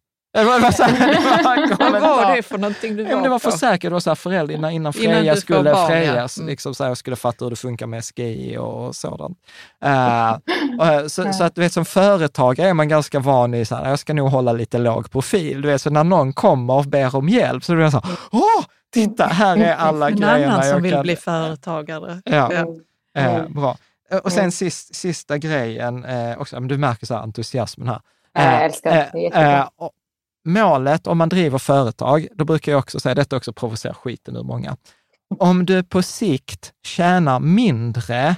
Vad 0.45 2.01
var 2.03 2.37
det 2.37 2.43
för 2.43 2.59
någonting 2.59 2.97
du 2.97 3.05
var 3.05 3.23
Det 3.23 3.29
var 3.29 3.39
försäkrat, 3.39 3.81
det 3.81 3.91
var 3.91 4.01
så 4.01 4.11
här 4.11 4.15
föräldrar 4.15 4.57
innan, 4.57 4.71
innan 4.71 4.93
Freja 4.93 5.21
innan 5.23 5.37
skulle 5.37 5.73
barn, 5.73 5.87
Frejas, 5.87 6.37
ja. 6.37 6.43
mm. 6.43 6.51
liksom 6.51 6.75
så 6.75 6.85
här, 6.85 6.91
jag 6.91 6.99
skulle 6.99 7.17
fatta 7.17 7.45
hur 7.45 7.51
det 7.51 7.57
funkar 7.57 7.87
med 7.87 8.05
SGI 8.05 8.57
och 8.59 8.97
sådant. 8.97 9.39
Uh, 9.85 10.33
och, 11.05 11.11
så, 11.11 11.33
så, 11.33 11.45
att 11.45 11.55
du 11.55 11.61
vet, 11.61 11.73
som 11.73 11.85
företagare 11.85 12.69
är 12.69 12.75
man 12.75 12.89
ganska 12.89 13.19
van 13.19 13.55
i, 13.55 13.65
så 13.65 13.75
här, 13.75 13.89
jag 13.91 13.99
ska 13.99 14.15
nog 14.15 14.29
hålla 14.29 14.53
lite 14.53 14.79
låg 14.79 15.11
profil. 15.11 15.63
Du 15.63 15.69
vet, 15.69 15.83
så 15.83 15.91
när 15.91 16.05
någon 16.05 16.33
kommer 16.33 16.75
och 16.75 16.85
ber 16.85 17.17
om 17.17 17.29
hjälp 17.29 17.65
så 17.65 17.73
blir 17.73 17.83
jag 17.83 17.93
så 17.93 18.01
här, 18.05 18.17
åh, 18.33 18.65
titta, 18.93 19.27
här 19.27 19.57
är 19.57 19.75
alla 19.75 20.09
en 20.09 20.17
grejerna. 20.17 20.45
En 20.45 20.51
annan 20.51 20.65
som 20.65 20.83
vill 20.83 20.93
kan... 20.93 21.03
bli 21.03 21.17
företagare. 21.17 22.23
Ja. 22.25 22.53
ja. 22.53 23.41
Uh, 23.41 23.49
bra. 23.49 23.77
Och 24.23 24.33
sen 24.33 24.53
sist, 24.53 24.95
sista 24.95 25.39
grejen, 25.39 26.05
eh, 26.05 26.39
också, 26.39 26.61
du 26.61 26.79
märker 26.79 27.07
så 27.07 27.15
här 27.15 27.23
entusiasmen 27.23 27.89
här. 27.89 28.01
Jag 28.33 28.65
älskar 28.65 29.09
det 29.13 29.69
målet 30.47 31.07
om 31.07 31.19
man 31.19 31.29
driver 31.29 31.59
företag, 31.59 32.29
då 32.35 32.45
brukar 32.45 32.73
jag 32.73 32.79
också 32.79 33.01
säga, 33.01 33.15
detta 33.15 33.37
också 33.37 33.53
provocerar 33.53 33.95
skiten 33.95 34.37
ur 34.37 34.43
många. 34.43 34.77
Om 35.39 35.67
du 35.67 35.83
på 35.83 36.03
sikt 36.03 36.73
tjänar 36.87 37.41
mindre 37.41 38.37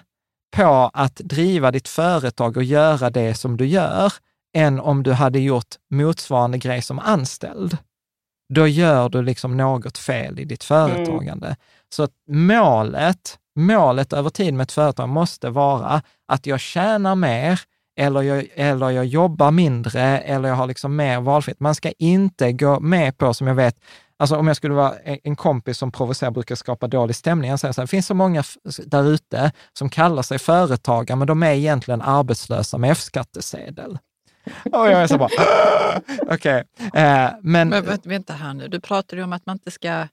på 0.56 0.90
att 0.92 1.16
driva 1.16 1.70
ditt 1.70 1.88
företag 1.88 2.56
och 2.56 2.64
göra 2.64 3.10
det 3.10 3.34
som 3.34 3.56
du 3.56 3.66
gör, 3.66 4.12
än 4.56 4.80
om 4.80 5.02
du 5.02 5.12
hade 5.12 5.38
gjort 5.38 5.74
motsvarande 5.90 6.58
grej 6.58 6.82
som 6.82 6.98
anställd, 6.98 7.76
då 8.54 8.66
gör 8.66 9.08
du 9.08 9.22
liksom 9.22 9.56
något 9.56 9.98
fel 9.98 10.38
i 10.38 10.44
ditt 10.44 10.64
företagande. 10.64 11.46
Mm. 11.46 11.56
Så 11.94 12.08
målet, 12.28 13.38
målet 13.56 14.12
över 14.12 14.30
tid 14.30 14.54
med 14.54 14.64
ett 14.64 14.72
företag 14.72 15.08
måste 15.08 15.50
vara 15.50 16.02
att 16.28 16.46
jag 16.46 16.60
tjänar 16.60 17.14
mer, 17.14 17.60
eller 17.98 18.22
jag, 18.22 18.46
eller 18.54 18.90
jag 18.90 19.04
jobbar 19.04 19.50
mindre 19.50 20.02
eller 20.18 20.48
jag 20.48 20.56
har 20.56 20.66
liksom 20.66 20.96
mer 20.96 21.20
valfrihet. 21.20 21.60
Man 21.60 21.74
ska 21.74 21.92
inte 21.98 22.52
gå 22.52 22.80
med 22.80 23.18
på, 23.18 23.34
som 23.34 23.46
jag 23.46 23.54
vet, 23.54 23.76
Alltså 24.20 24.36
om 24.36 24.46
jag 24.46 24.56
skulle 24.56 24.74
vara 24.74 24.94
en 25.24 25.36
kompis 25.36 25.78
som 25.78 25.92
provocerar 25.92 26.30
brukar 26.30 26.54
skapa 26.54 26.86
dålig 26.88 27.16
stämning. 27.16 27.50
Jag 27.50 27.60
säger 27.60 27.72
så 27.72 27.80
här, 27.80 27.86
det 27.86 27.90
finns 27.90 28.06
så 28.06 28.14
många 28.14 28.42
där 28.86 29.04
ute 29.04 29.52
som 29.72 29.88
kallar 29.88 30.22
sig 30.22 30.38
företagare, 30.38 31.16
men 31.16 31.26
de 31.26 31.42
är 31.42 31.52
egentligen 31.52 32.02
arbetslösa 32.02 32.78
med 32.78 32.90
F-skattesedel. 32.90 33.98
Och 34.64 34.86
jag 34.86 35.02
är 35.02 35.06
så 35.06 35.18
bara, 35.18 35.28
okej. 36.22 36.64
Okay. 36.76 37.02
Eh, 37.02 37.30
men, 37.42 37.68
men 37.68 37.98
vänta 38.04 38.32
här 38.32 38.54
nu, 38.54 38.68
du 38.68 38.80
pratade 38.80 39.20
ju 39.20 39.24
om 39.24 39.32
att 39.32 39.46
man 39.46 39.56
inte 39.56 39.70
ska 39.70 40.06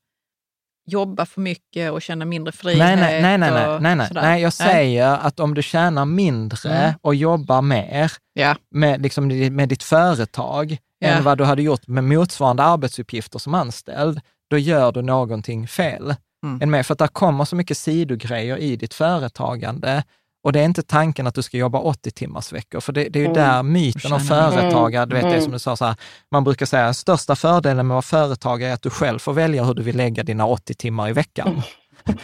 jobba 0.85 1.25
för 1.25 1.41
mycket 1.41 1.91
och 1.91 2.01
känna 2.01 2.25
mindre 2.25 2.51
frihet? 2.51 2.79
Nej, 2.79 2.95
nej, 2.95 3.21
nej, 3.21 3.37
nej, 3.37 3.51
nej, 3.51 3.79
nej, 3.81 3.95
nej. 3.95 4.09
nej 4.13 4.41
jag 4.41 4.53
säger 4.53 5.09
nej. 5.09 5.19
att 5.21 5.39
om 5.39 5.53
du 5.53 5.61
tjänar 5.61 6.05
mindre 6.05 6.69
mm. 6.69 6.93
och 7.01 7.15
jobbar 7.15 7.61
mer 7.61 8.11
ja. 8.33 8.55
med, 8.71 9.01
liksom, 9.01 9.27
med 9.55 9.69
ditt 9.69 9.83
företag 9.83 10.77
ja. 10.99 11.07
än 11.07 11.23
vad 11.23 11.37
du 11.37 11.43
hade 11.43 11.61
gjort 11.61 11.87
med 11.87 12.03
motsvarande 12.03 12.63
arbetsuppgifter 12.63 13.39
som 13.39 13.53
anställd, 13.53 14.21
då 14.49 14.57
gör 14.57 14.91
du 14.91 15.01
någonting 15.01 15.67
fel. 15.67 16.15
Mm. 16.45 16.71
Med, 16.71 16.85
för 16.85 16.93
att 16.93 16.99
det 16.99 17.07
kommer 17.07 17.45
så 17.45 17.55
mycket 17.55 17.77
sidogrejer 17.77 18.57
i 18.57 18.75
ditt 18.75 18.93
företagande 18.93 20.03
och 20.45 20.53
det 20.53 20.59
är 20.59 20.65
inte 20.65 20.83
tanken 20.83 21.27
att 21.27 21.35
du 21.35 21.41
ska 21.41 21.57
jobba 21.57 21.79
80 21.79 22.11
timmars 22.11 22.53
veckor, 22.53 22.79
för 22.79 22.93
det, 22.93 23.09
det 23.09 23.19
är 23.19 23.21
ju 23.21 23.29
mm. 23.29 23.33
där 23.33 23.63
myten 23.63 24.13
om 24.13 24.19
företagare, 24.19 25.05
du 25.05 25.15
vet 25.15 25.23
mm. 25.23 25.35
det 25.35 25.41
som 25.41 25.51
du 25.51 25.59
sa, 25.59 25.75
så 25.75 25.85
här, 25.85 25.95
man 26.31 26.43
brukar 26.43 26.65
säga 26.65 26.93
största 26.93 27.35
fördelen 27.35 27.87
med 27.87 27.97
att 27.97 28.11
vara 28.11 28.27
företagare 28.27 28.69
är 28.69 28.73
att 28.73 28.81
du 28.81 28.89
själv 28.89 29.19
får 29.19 29.33
välja 29.33 29.63
hur 29.63 29.73
du 29.73 29.83
vill 29.83 29.97
lägga 29.97 30.23
dina 30.23 30.45
80 30.45 30.73
timmar 30.73 31.09
i 31.09 31.13
veckan. 31.13 31.61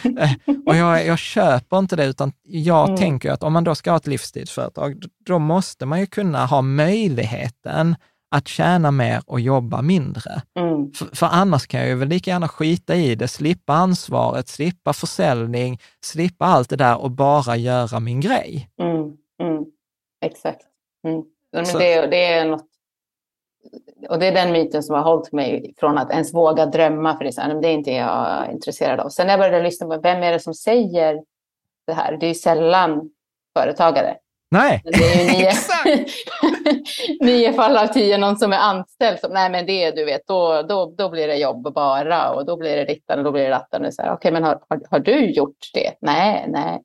och 0.66 0.76
jag, 0.76 1.06
jag 1.06 1.18
köper 1.18 1.78
inte 1.78 1.96
det, 1.96 2.04
utan 2.04 2.32
jag 2.42 2.88
mm. 2.88 2.98
tänker 2.98 3.30
att 3.30 3.42
om 3.42 3.52
man 3.52 3.64
då 3.64 3.74
ska 3.74 3.90
ha 3.90 3.96
ett 3.96 4.06
livstidsföretag, 4.06 5.02
då 5.26 5.38
måste 5.38 5.86
man 5.86 6.00
ju 6.00 6.06
kunna 6.06 6.46
ha 6.46 6.62
möjligheten 6.62 7.96
att 8.32 8.48
tjäna 8.48 8.90
mer 8.90 9.22
och 9.26 9.40
jobba 9.40 9.82
mindre. 9.82 10.42
Mm. 10.58 10.92
För, 10.92 11.16
för, 11.16 11.26
annars 11.26 11.66
kan 11.66 11.80
jag 11.80 11.88
ju 11.88 11.94
väl 11.94 12.08
lika 12.08 12.30
gärna 12.30 12.48
skita 12.48 12.94
i 12.94 13.14
det, 13.14 13.28
slippa 13.28 13.72
ansvaret, 13.72 14.48
slippa 14.48 14.92
försäljning, 14.92 15.78
slippa 16.00 16.44
allt 16.44 16.70
det 16.70 16.76
där 16.76 17.00
och 17.00 17.10
bara 17.10 17.56
göra 17.56 18.00
min 18.00 18.20
grej. 18.20 18.68
Mm. 18.80 19.16
Mm. 19.42 19.64
Exakt. 20.24 20.62
Mm. 21.06 21.22
Men 21.52 21.64
det, 21.64 22.06
det, 22.06 22.26
är 22.26 22.44
något, 22.44 22.66
och 24.08 24.18
det 24.18 24.26
är 24.26 24.32
den 24.32 24.52
myten 24.52 24.82
som 24.82 24.94
har 24.94 25.02
hållit 25.02 25.32
mig 25.32 25.74
från 25.76 25.98
att 25.98 26.10
ens 26.10 26.34
våga 26.34 26.66
drömma, 26.66 27.16
för 27.16 27.24
det 27.24 27.30
är, 27.30 27.32
så 27.32 27.40
här, 27.40 27.60
det 27.60 27.68
är 27.68 27.72
inte 27.72 27.90
jag 27.90 28.52
intresserad 28.52 29.00
av. 29.00 29.08
Sen 29.08 29.26
när 29.26 29.32
jag 29.32 29.40
började 29.40 29.62
lyssna 29.62 29.86
på 29.86 30.00
vem 30.00 30.22
är 30.22 30.32
det 30.32 30.40
som 30.40 30.54
säger 30.54 31.22
det 31.86 31.92
här, 31.92 32.16
det 32.16 32.26
är 32.26 32.28
ju 32.28 32.34
sällan 32.34 33.10
företagare. 33.58 34.16
Nej, 34.52 34.82
det 34.84 35.20
är 35.20 35.32
nio, 35.32 35.52
nio 37.20 37.52
fall 37.52 37.76
av 37.76 37.86
tio 37.86 38.18
någon 38.18 38.36
som 38.36 38.52
är 38.52 38.58
anställd. 38.58 39.18
Som, 39.18 39.32
nej, 39.32 39.50
men 39.50 39.66
det 39.66 39.90
du 39.90 40.04
vet, 40.04 40.26
då, 40.26 40.62
då, 40.62 40.94
då 40.98 41.08
blir 41.08 41.28
det 41.28 41.36
jobb 41.36 41.74
bara 41.74 42.30
och 42.30 42.46
då 42.46 42.56
blir 42.56 42.76
det 42.76 42.84
dittan 42.84 43.18
och 43.18 43.24
då 43.24 43.32
blir 43.32 43.42
det 43.42 43.50
datten. 43.50 43.86
Okej, 43.86 44.12
okay, 44.12 44.32
men 44.32 44.44
har, 44.44 44.60
har, 44.68 44.80
har, 44.90 44.98
du 44.98 45.30
gjort 45.30 45.70
det? 45.74 45.92
Nej, 46.00 46.44
nej. 46.48 46.82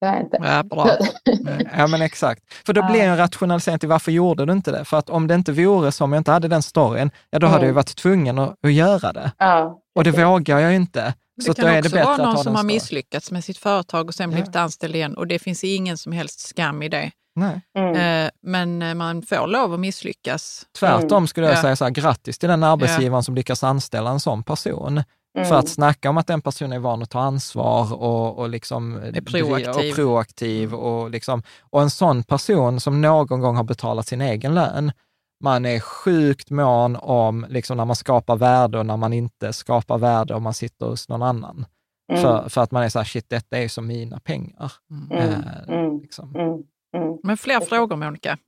Det 0.00 0.06
har 0.06 0.14
jag 0.14 0.22
inte. 0.22 0.38
Ja, 0.42 0.62
bra. 0.62 0.90
ja, 1.78 1.86
men 1.86 2.02
exakt. 2.02 2.42
För 2.66 2.72
då 2.72 2.86
blir 2.90 3.02
en 3.02 3.16
rationalisering 3.16 3.78
till 3.78 3.88
varför 3.88 4.12
gjorde 4.12 4.46
du 4.46 4.52
inte 4.52 4.70
det? 4.70 4.84
För 4.84 4.96
att 4.96 5.10
om 5.10 5.26
det 5.26 5.34
inte 5.34 5.52
vore 5.52 5.92
så, 5.92 6.04
om 6.04 6.12
jag 6.12 6.20
inte 6.20 6.30
hade 6.30 6.48
den 6.48 6.62
storyn, 6.62 7.10
ja 7.30 7.38
då 7.38 7.46
mm. 7.46 7.54
hade 7.54 7.66
jag 7.66 7.74
varit 7.74 7.96
tvungen 7.96 8.38
att, 8.38 8.64
att 8.64 8.72
göra 8.72 9.12
det. 9.12 9.32
Ja, 9.38 9.80
och 9.94 10.04
det 10.04 10.10
vågar 10.10 10.58
jag 10.58 10.70
ju 10.70 10.76
inte. 10.76 11.14
Det 11.38 11.44
så 11.44 11.54
kan 11.54 11.64
då 11.64 11.70
är 11.70 11.78
också 11.78 11.96
det 11.96 12.04
vara 12.04 12.16
någon 12.16 12.44
som 12.44 12.54
har 12.54 12.64
misslyckats 12.64 13.30
med 13.30 13.44
sitt 13.44 13.58
företag 13.58 14.08
och 14.08 14.14
sen 14.14 14.30
blivit 14.30 14.54
ja. 14.54 14.60
anställd 14.60 14.96
igen 14.96 15.16
och 15.16 15.26
det 15.26 15.38
finns 15.38 15.64
ingen 15.64 15.98
som 15.98 16.12
helst 16.12 16.48
skam 16.48 16.82
i 16.82 16.88
det. 16.88 17.10
Nej. 17.34 17.60
Mm. 17.78 18.24
Eh, 18.24 18.30
men 18.42 18.82
eh, 18.82 18.94
man 18.94 19.22
får 19.22 19.46
lov 19.46 19.74
att 19.74 19.80
misslyckas. 19.80 20.66
Tvärtom 20.78 21.16
mm. 21.18 21.26
skulle 21.26 21.46
jag 21.46 21.56
ja. 21.56 21.62
säga 21.62 21.76
så 21.76 21.84
här, 21.84 21.90
grattis 21.90 22.38
till 22.38 22.48
den 22.48 22.62
arbetsgivaren 22.62 23.18
ja. 23.18 23.22
som 23.22 23.34
lyckas 23.34 23.64
anställa 23.64 24.10
en 24.10 24.20
sån 24.20 24.42
person. 24.42 25.02
Mm. 25.38 25.48
För 25.48 25.54
att 25.54 25.68
snacka 25.68 26.10
om 26.10 26.18
att 26.18 26.26
den 26.26 26.40
personen 26.40 26.72
är 26.72 26.78
van 26.78 27.02
att 27.02 27.10
ta 27.10 27.20
ansvar 27.20 27.92
och, 27.92 28.38
och, 28.38 28.48
liksom 28.48 28.96
är 28.96 29.20
proaktiv, 29.20 29.90
och, 29.90 29.94
proaktiv 29.94 30.74
och, 30.74 31.10
liksom, 31.10 31.42
och 31.60 31.82
en 31.82 31.90
sån 31.90 32.22
person 32.22 32.80
som 32.80 33.00
någon 33.00 33.40
gång 33.40 33.56
har 33.56 33.64
betalat 33.64 34.06
sin 34.06 34.20
egen 34.20 34.54
lön, 34.54 34.92
man 35.40 35.66
är 35.66 35.80
sjukt 35.80 36.50
mån 36.50 36.96
om 36.96 37.46
liksom 37.48 37.76
när 37.76 37.84
man 37.84 37.96
skapar 37.96 38.36
värde 38.36 38.78
och 38.78 38.86
när 38.86 38.96
man 38.96 39.12
inte 39.12 39.52
skapar 39.52 39.98
värde 39.98 40.34
om 40.34 40.42
man 40.42 40.54
sitter 40.54 40.86
hos 40.86 41.08
någon 41.08 41.22
annan. 41.22 41.66
Mm. 42.12 42.22
För, 42.22 42.48
för 42.48 42.60
att 42.60 42.70
man 42.70 42.82
är 42.82 42.88
så 42.88 42.98
här, 42.98 43.06
shit, 43.06 43.30
detta 43.30 43.58
är 43.58 43.68
som 43.68 43.86
mina 43.86 44.20
pengar. 44.20 44.72
Mm. 44.90 45.18
Eh, 45.18 45.68
mm. 45.68 46.00
liksom. 46.00 46.34
Mm. 46.34 46.62
Mm. 46.96 47.18
Men 47.22 47.36
fler 47.36 47.60
frågor, 47.60 47.96
Monica? 47.96 48.38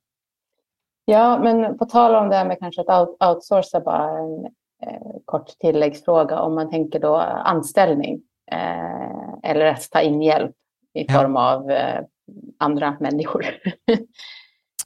Ja, 1.04 1.38
men 1.38 1.78
på 1.78 1.84
tal 1.84 2.14
om 2.14 2.28
det 2.28 2.36
här 2.36 2.44
med 2.44 2.58
kanske 2.58 2.80
att 2.80 3.00
out 3.00 3.16
outsourca, 3.22 3.80
bara 3.80 4.18
en 4.18 4.44
eh, 4.82 5.00
kort 5.24 5.48
tilläggsfråga. 5.48 6.40
Om 6.40 6.54
man 6.54 6.70
tänker 6.70 7.00
då 7.00 7.16
anställning 7.16 8.20
eh, 8.52 9.50
eller 9.50 9.66
att 9.66 9.90
ta 9.90 10.00
in 10.00 10.22
hjälp 10.22 10.56
i 10.94 11.12
form 11.12 11.34
ja. 11.34 11.54
av 11.54 11.70
eh, 11.70 12.04
andra 12.58 12.96
människor. 13.00 13.46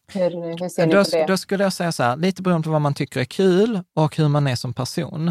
hur, 0.09 0.59
hur 0.61 0.69
ser 0.69 0.87
då, 0.87 0.99
ni 0.99 1.05
på 1.05 1.11
det? 1.11 1.27
Då 1.27 1.37
skulle 1.37 1.65
jag 1.65 1.73
säga 1.73 1.93
så 1.93 2.03
här, 2.03 2.17
lite 2.17 2.43
beroende 2.43 2.65
på 2.65 2.71
vad 2.71 2.81
man 2.81 2.95
tycker 2.95 3.21
är 3.21 3.25
kul 3.25 3.81
och 3.95 4.17
hur 4.17 4.29
man 4.29 4.47
är 4.47 4.57
som 4.57 4.75
person. 4.75 5.29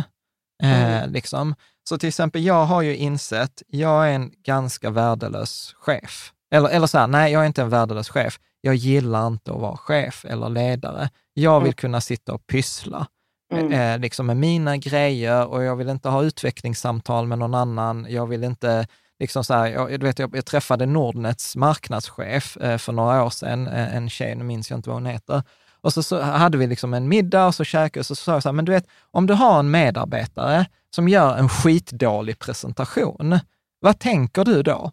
Eh, 0.64 0.94
mm. 0.94 1.12
liksom. 1.12 1.56
Så 1.90 1.98
till 1.98 2.10
exempel, 2.10 2.44
jag 2.44 2.66
har 2.66 2.82
ju 2.82 2.96
insett, 2.96 3.64
jag 3.68 4.10
är 4.10 4.14
en 4.14 4.32
ganska 4.44 4.90
värdelös 4.90 5.76
chef. 5.78 6.34
Eller, 6.52 6.70
eller 6.70 6.88
så 6.88 6.98
här, 6.98 7.08
nej, 7.08 7.32
jag 7.34 7.42
är 7.42 7.48
inte 7.48 7.62
en 7.62 7.70
värdelös 7.70 8.10
chef. 8.10 8.40
Jag 8.62 8.76
gillar 8.76 9.28
inte 9.28 9.52
att 9.52 9.60
vara 9.60 9.78
chef 9.78 10.26
eller 10.26 10.50
ledare. 10.50 11.10
Jag 11.34 11.60
vill 11.60 11.68
mm. 11.68 11.74
kunna 11.74 12.02
sitta 12.02 12.34
och 12.34 12.48
pyssla. 12.48 13.08
mm. 13.54 13.72
eh, 13.72 14.00
liksom 14.00 14.26
med 14.26 14.38
mina 14.38 14.78
grejer 14.78 15.48
och 15.48 15.64
jag 15.64 15.76
vill 15.76 15.90
inte 15.90 16.10
ha 16.10 16.24
utvecklingssamtal 16.24 17.28
med 17.28 17.40
någon 17.40 17.54
annan. 17.54 18.08
Jag 18.10 18.28
vill 18.28 18.44
inte 18.44 18.88
liksom 19.20 19.44
så 19.44 19.54
här, 19.54 19.68
jag, 19.68 20.00
du 20.00 20.06
vet, 20.06 20.20
jag, 20.20 20.36
jag 20.36 20.46
träffade 20.46 20.86
Nordnets 20.86 21.56
marknadschef 21.56 22.58
eh, 22.58 22.78
för 22.78 22.94
några 22.94 23.24
år 23.24 23.30
sedan, 23.30 23.68
eh, 23.68 23.96
en 23.96 24.10
tjej, 24.10 24.36
nu 24.36 24.44
minns 24.44 24.70
jag 24.70 24.78
inte 24.78 24.90
vad 24.90 24.96
hon 24.96 25.06
heter. 25.06 25.44
Och 25.82 25.94
så, 25.94 26.04
så 26.04 26.22
hade 26.22 26.58
vi 26.58 26.68
liksom 26.68 26.94
en 26.94 27.08
middag 27.08 27.48
och 27.48 27.56
så 27.56 27.64
käkade 27.64 28.00
och 28.00 28.06
så 28.06 28.16
sa 28.16 28.34
jag 28.34 28.44
så 28.44 28.50
här, 28.50 28.54
men 28.54 28.66
du 28.66 28.72
vet, 28.72 28.88
om 29.12 29.28
du 29.28 29.34
har 29.34 29.60
en 29.60 29.72
medarbetare 29.72 30.66
som 30.96 31.08
gör 31.08 31.38
en 31.38 31.50
skitdålig 31.50 32.40
presentation, 32.40 33.40
vad 33.80 34.00
tänker 34.00 34.46
du 34.46 34.64
då? 34.64 34.92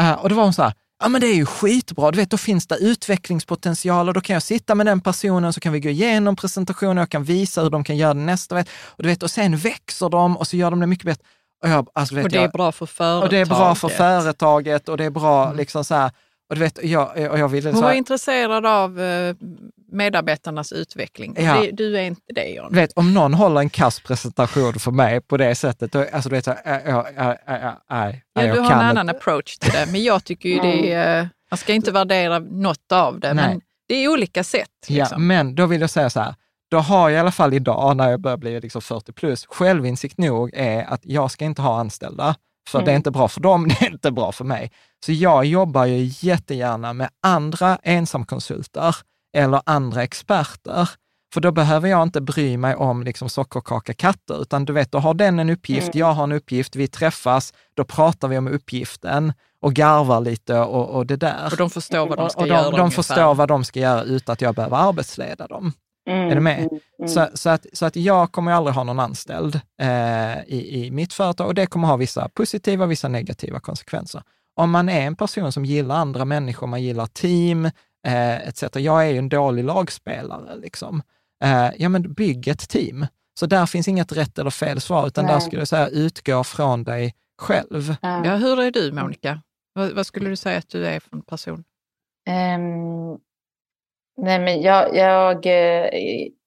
Uh, 0.00 0.12
och 0.12 0.28
då 0.28 0.34
var 0.34 0.42
hon 0.42 0.52
så 0.52 0.62
här, 0.62 0.72
ja 1.02 1.08
men 1.08 1.20
det 1.20 1.26
är 1.26 1.34
ju 1.34 1.46
skitbra, 1.46 2.10
du 2.10 2.16
vet, 2.16 2.30
då 2.30 2.36
finns 2.36 2.66
det 2.66 2.76
utvecklingspotential 2.76 4.08
och 4.08 4.14
då 4.14 4.20
kan 4.20 4.34
jag 4.34 4.42
sitta 4.42 4.74
med 4.74 4.86
den 4.86 5.00
personen 5.00 5.52
så 5.52 5.60
kan 5.60 5.72
vi 5.72 5.80
gå 5.80 5.88
igenom 5.88 6.36
presentationen, 6.36 6.96
jag 6.96 7.10
kan 7.10 7.24
visa 7.24 7.62
hur 7.62 7.70
de 7.70 7.84
kan 7.84 7.96
göra 7.96 8.14
det 8.14 8.20
nästa, 8.20 8.54
vet, 8.54 8.68
och, 8.84 9.02
du 9.02 9.08
vet, 9.08 9.22
och 9.22 9.30
sen 9.30 9.56
växer 9.56 10.08
de 10.08 10.36
och 10.36 10.46
så 10.46 10.56
gör 10.56 10.70
de 10.70 10.80
det 10.80 10.86
mycket 10.86 11.04
bättre. 11.04 11.24
Och, 11.62 11.68
jag, 11.68 11.88
alltså, 11.92 12.14
vet, 12.14 12.24
och 12.24 12.30
det 12.30 12.38
är 12.38 12.48
bra 12.48 12.72
för 12.72 12.86
företaget. 12.86 13.24
Och 13.24 13.30
det 13.30 13.38
är 13.38 13.46
bra 13.46 13.74
för 13.74 13.88
företaget 13.88 14.88
och 14.88 14.96
det 14.96 15.04
är 15.04 15.10
bra 15.10 15.44
mm. 15.44 15.56
liksom 15.56 15.84
så 15.84 15.94
här, 15.94 16.10
och 16.50 16.56
du 16.56 16.60
vet, 16.60 16.78
jag, 16.82 17.30
och 17.30 17.38
jag 17.38 17.48
ville... 17.48 17.70
Hon 17.70 17.82
var 17.82 17.92
intresserad 17.92 18.66
av 18.66 19.00
eh, 19.00 19.34
medarbetarnas 19.92 20.72
utveckling. 20.72 21.36
Ja. 21.38 21.60
Det, 21.60 21.70
du 21.70 21.98
är 21.98 22.02
inte 22.02 22.32
det, 22.34 22.48
John. 22.48 22.74
Vet, 22.74 22.92
om 22.92 23.14
någon 23.14 23.34
håller 23.34 23.60
en 23.60 23.70
kass 23.70 24.00
presentation 24.00 24.72
för 24.72 24.90
mig 24.90 25.20
på 25.20 25.36
det 25.36 25.54
sättet, 25.54 25.92
då, 25.92 26.06
alltså, 26.12 26.28
du 26.28 26.36
vet, 26.36 26.46
jag, 26.46 26.56
jag, 26.64 26.82
jag, 26.86 27.06
jag, 27.16 27.36
jag, 27.46 28.20
ja, 28.34 28.54
du 28.54 28.60
har 28.60 28.72
en 28.72 28.80
annan 28.80 29.08
approach 29.08 29.58
till 29.58 29.72
det, 29.72 29.86
men 29.92 30.02
jag 30.02 30.24
tycker 30.24 30.48
ju 30.48 30.60
det 30.60 30.92
är, 30.92 31.28
man 31.50 31.58
ska 31.58 31.72
inte 31.72 31.92
värdera 31.92 32.38
något 32.38 32.92
av 32.92 33.20
det, 33.20 33.34
Nej. 33.34 33.48
men 33.48 33.60
det 33.88 33.94
är 33.94 34.08
olika 34.08 34.44
sätt. 34.44 34.68
Liksom. 34.88 35.06
Ja, 35.10 35.18
men 35.18 35.54
då 35.54 35.66
vill 35.66 35.80
jag 35.80 35.90
säga 35.90 36.10
så 36.10 36.20
här, 36.20 36.34
då 36.70 36.78
har 36.78 37.08
jag 37.08 37.16
i 37.16 37.20
alla 37.20 37.32
fall 37.32 37.54
idag, 37.54 37.96
när 37.96 38.10
jag 38.10 38.20
börjar 38.20 38.36
bli 38.36 38.60
liksom 38.60 38.82
40 38.82 39.12
plus, 39.12 39.46
självinsikt 39.46 40.18
nog 40.18 40.50
är 40.54 40.84
att 40.84 41.00
jag 41.02 41.30
ska 41.30 41.44
inte 41.44 41.62
ha 41.62 41.80
anställda. 41.80 42.34
För 42.68 42.78
mm. 42.78 42.86
det 42.86 42.92
är 42.92 42.96
inte 42.96 43.10
bra 43.10 43.28
för 43.28 43.40
dem, 43.40 43.68
det 43.80 43.86
är 43.86 43.90
inte 43.90 44.10
bra 44.10 44.32
för 44.32 44.44
mig. 44.44 44.72
Så 45.06 45.12
jag 45.12 45.44
jobbar 45.44 45.84
ju 45.84 46.10
jättegärna 46.28 46.92
med 46.92 47.08
andra 47.22 47.78
ensamkonsulter 47.82 48.96
eller 49.36 49.62
andra 49.66 50.02
experter. 50.02 50.90
För 51.34 51.40
då 51.40 51.52
behöver 51.52 51.88
jag 51.88 52.02
inte 52.02 52.20
bry 52.20 52.56
mig 52.56 52.74
om 52.74 53.02
liksom 53.02 53.28
sockerkaka 53.28 53.94
katter, 53.94 54.42
utan 54.42 54.64
du 54.64 54.72
vet, 54.72 54.92
då 54.92 54.98
har 54.98 55.14
den 55.14 55.38
en 55.38 55.50
uppgift, 55.50 55.94
mm. 55.94 55.98
jag 55.98 56.12
har 56.12 56.24
en 56.24 56.32
uppgift, 56.32 56.76
vi 56.76 56.88
träffas, 56.88 57.54
då 57.74 57.84
pratar 57.84 58.28
vi 58.28 58.38
om 58.38 58.48
uppgiften 58.48 59.32
och 59.60 59.72
garvar 59.74 60.20
lite 60.20 60.58
och, 60.58 60.88
och 60.88 61.06
det 61.06 61.16
där. 61.16 61.48
Och 61.52 61.56
de 61.56 61.70
förstår 61.70 62.08
vad 62.08 62.18
de 62.18 62.30
ska 62.30 62.38
och, 62.38 62.42
och 62.42 62.48
de, 62.48 62.54
göra. 62.54 62.76
De 62.76 62.90
förstår 62.90 63.34
vad 63.34 63.48
de 63.48 63.64
ska 63.64 63.80
göra 63.80 64.02
utan 64.02 64.32
att 64.32 64.40
jag 64.40 64.54
behöver 64.54 64.76
arbetsleda 64.76 65.46
dem. 65.46 65.72
Mm, 66.10 66.30
är 66.30 66.34
du 66.34 66.40
med? 66.40 66.58
Mm, 66.58 66.80
mm. 66.98 67.08
Så, 67.08 67.28
så, 67.34 67.50
att, 67.50 67.66
så 67.72 67.86
att 67.86 67.96
jag 67.96 68.32
kommer 68.32 68.52
aldrig 68.52 68.74
ha 68.74 68.84
någon 68.84 69.00
anställd 69.00 69.60
eh, 69.80 70.44
i, 70.46 70.84
i 70.84 70.90
mitt 70.90 71.12
företag 71.12 71.46
och 71.46 71.54
det 71.54 71.66
kommer 71.66 71.88
ha 71.88 71.96
vissa 71.96 72.28
positiva 72.28 72.84
och 72.84 72.90
vissa 72.90 73.08
negativa 73.08 73.60
konsekvenser. 73.60 74.22
Om 74.54 74.70
man 74.70 74.88
är 74.88 75.06
en 75.06 75.16
person 75.16 75.52
som 75.52 75.64
gillar 75.64 75.96
andra 75.96 76.24
människor, 76.24 76.66
man 76.66 76.82
gillar 76.82 77.06
team, 77.06 77.64
eh, 78.06 78.48
etc. 78.48 78.64
Jag 78.74 79.06
är 79.06 79.10
ju 79.10 79.18
en 79.18 79.28
dålig 79.28 79.64
lagspelare, 79.64 80.56
liksom. 80.56 81.02
Eh, 81.44 81.70
ja, 81.76 81.88
men 81.88 82.12
bygg 82.12 82.48
ett 82.48 82.68
team. 82.68 83.06
Så 83.40 83.46
där 83.46 83.66
finns 83.66 83.88
inget 83.88 84.12
rätt 84.12 84.38
eller 84.38 84.50
fel 84.50 84.80
svar, 84.80 85.06
utan 85.06 85.24
Nej. 85.24 85.34
där 85.34 85.40
skulle 85.40 85.60
jag 85.60 85.68
säga 85.68 85.88
utgå 85.88 86.44
från 86.44 86.84
dig 86.84 87.14
själv. 87.38 87.96
Ja, 88.02 88.36
hur 88.36 88.60
är 88.60 88.70
du, 88.70 88.92
Monica? 88.92 89.40
Vad, 89.72 89.92
vad 89.92 90.06
skulle 90.06 90.28
du 90.30 90.36
säga 90.36 90.58
att 90.58 90.68
du 90.68 90.86
är 90.86 91.00
för 91.00 91.16
en 91.16 91.22
person? 91.22 91.64
Um, 92.28 93.18
Nej, 94.22 94.38
men 94.38 94.62
jag, 94.62 94.96
jag 94.96 95.46
eh, 95.46 95.88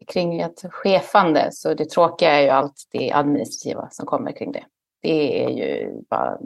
kring 0.07 0.39
ett 0.41 0.63
chefande, 0.69 1.49
så 1.51 1.73
det 1.73 1.89
tråkiga 1.89 2.31
är 2.31 2.41
ju 2.41 2.49
allt 2.49 2.87
det 2.91 3.11
administrativa 3.11 3.89
som 3.91 4.05
kommer 4.05 4.31
kring 4.31 4.51
det. 4.51 4.63
Det 5.01 5.43
är 5.43 5.49
ju 5.49 6.01
bara 6.09 6.37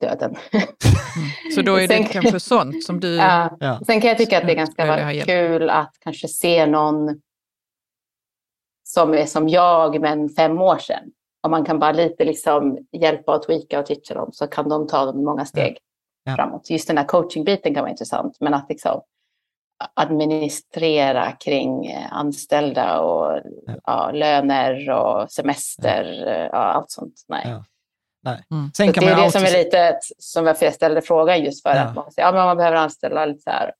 döden. 0.00 0.36
Så 1.54 1.62
då 1.62 1.74
är 1.74 1.88
det 1.88 1.94
sen, 1.94 2.04
kanske 2.04 2.40
sånt 2.40 2.84
som 2.84 3.00
du... 3.00 3.16
Ja. 3.16 3.56
ja. 3.60 3.80
Sen 3.86 4.00
kan 4.00 4.08
jag 4.08 4.18
tycka 4.18 4.38
att 4.38 4.46
det 4.46 4.52
är 4.52 4.56
ganska 4.56 5.24
kul 5.24 5.70
att 5.70 5.92
kanske 6.00 6.28
se 6.28 6.66
någon 6.66 7.20
som 8.84 9.14
är 9.14 9.26
som 9.26 9.48
jag, 9.48 10.00
men 10.00 10.28
fem 10.28 10.60
år 10.60 10.78
sedan. 10.78 11.10
Om 11.42 11.50
man 11.50 11.64
kan 11.64 11.78
bara 11.78 11.92
lite 11.92 12.24
liksom 12.24 12.78
hjälpa 12.92 13.36
och 13.36 13.42
tweaka 13.42 13.80
och 13.80 13.86
teacha 13.86 14.14
dem 14.14 14.30
så 14.32 14.46
kan 14.46 14.68
de 14.68 14.86
ta 14.86 15.04
dem 15.04 15.24
många 15.24 15.44
steg 15.44 15.78
ja. 16.24 16.36
framåt. 16.36 16.70
Just 16.70 16.88
den 16.88 16.98
här 16.98 17.04
coachingbiten 17.04 17.74
kan 17.74 17.82
vara 17.82 17.90
intressant, 17.90 18.36
men 18.40 18.54
att 18.54 18.66
liksom 18.68 19.00
administrera 19.94 21.32
kring 21.32 21.86
eh, 21.86 22.12
anställda 22.12 23.00
och 23.00 23.40
ja. 23.66 23.74
Ja, 23.84 24.10
löner 24.10 24.90
och 24.90 25.30
semester, 25.30 26.24
ja. 26.26 26.32
Eh, 26.32 26.76
allt 26.76 26.90
sånt. 26.90 27.14
Nej. 27.28 27.56
Nej. 28.24 28.44
Mm. 28.50 28.70
Sen 28.74 28.92
kan 28.92 29.04
det 29.04 29.10
är 29.10 29.24
det 29.24 29.30
som 29.30 29.44
är 29.44 29.52
lite 29.52 29.98
som 30.18 30.44
varför 30.44 30.66
jag 30.66 30.74
ställde 30.74 31.02
frågan 31.02 31.44
just 31.44 31.62
för 31.62 31.70
att 31.70 31.94
man, 31.94 32.12
säger, 32.12 32.28
ja, 32.28 32.32
men 32.32 32.44
man 32.46 32.56
behöver 32.56 32.76
anställa 32.76 33.26
lite 33.26 33.42
så 33.42 33.50
här. 33.50 33.72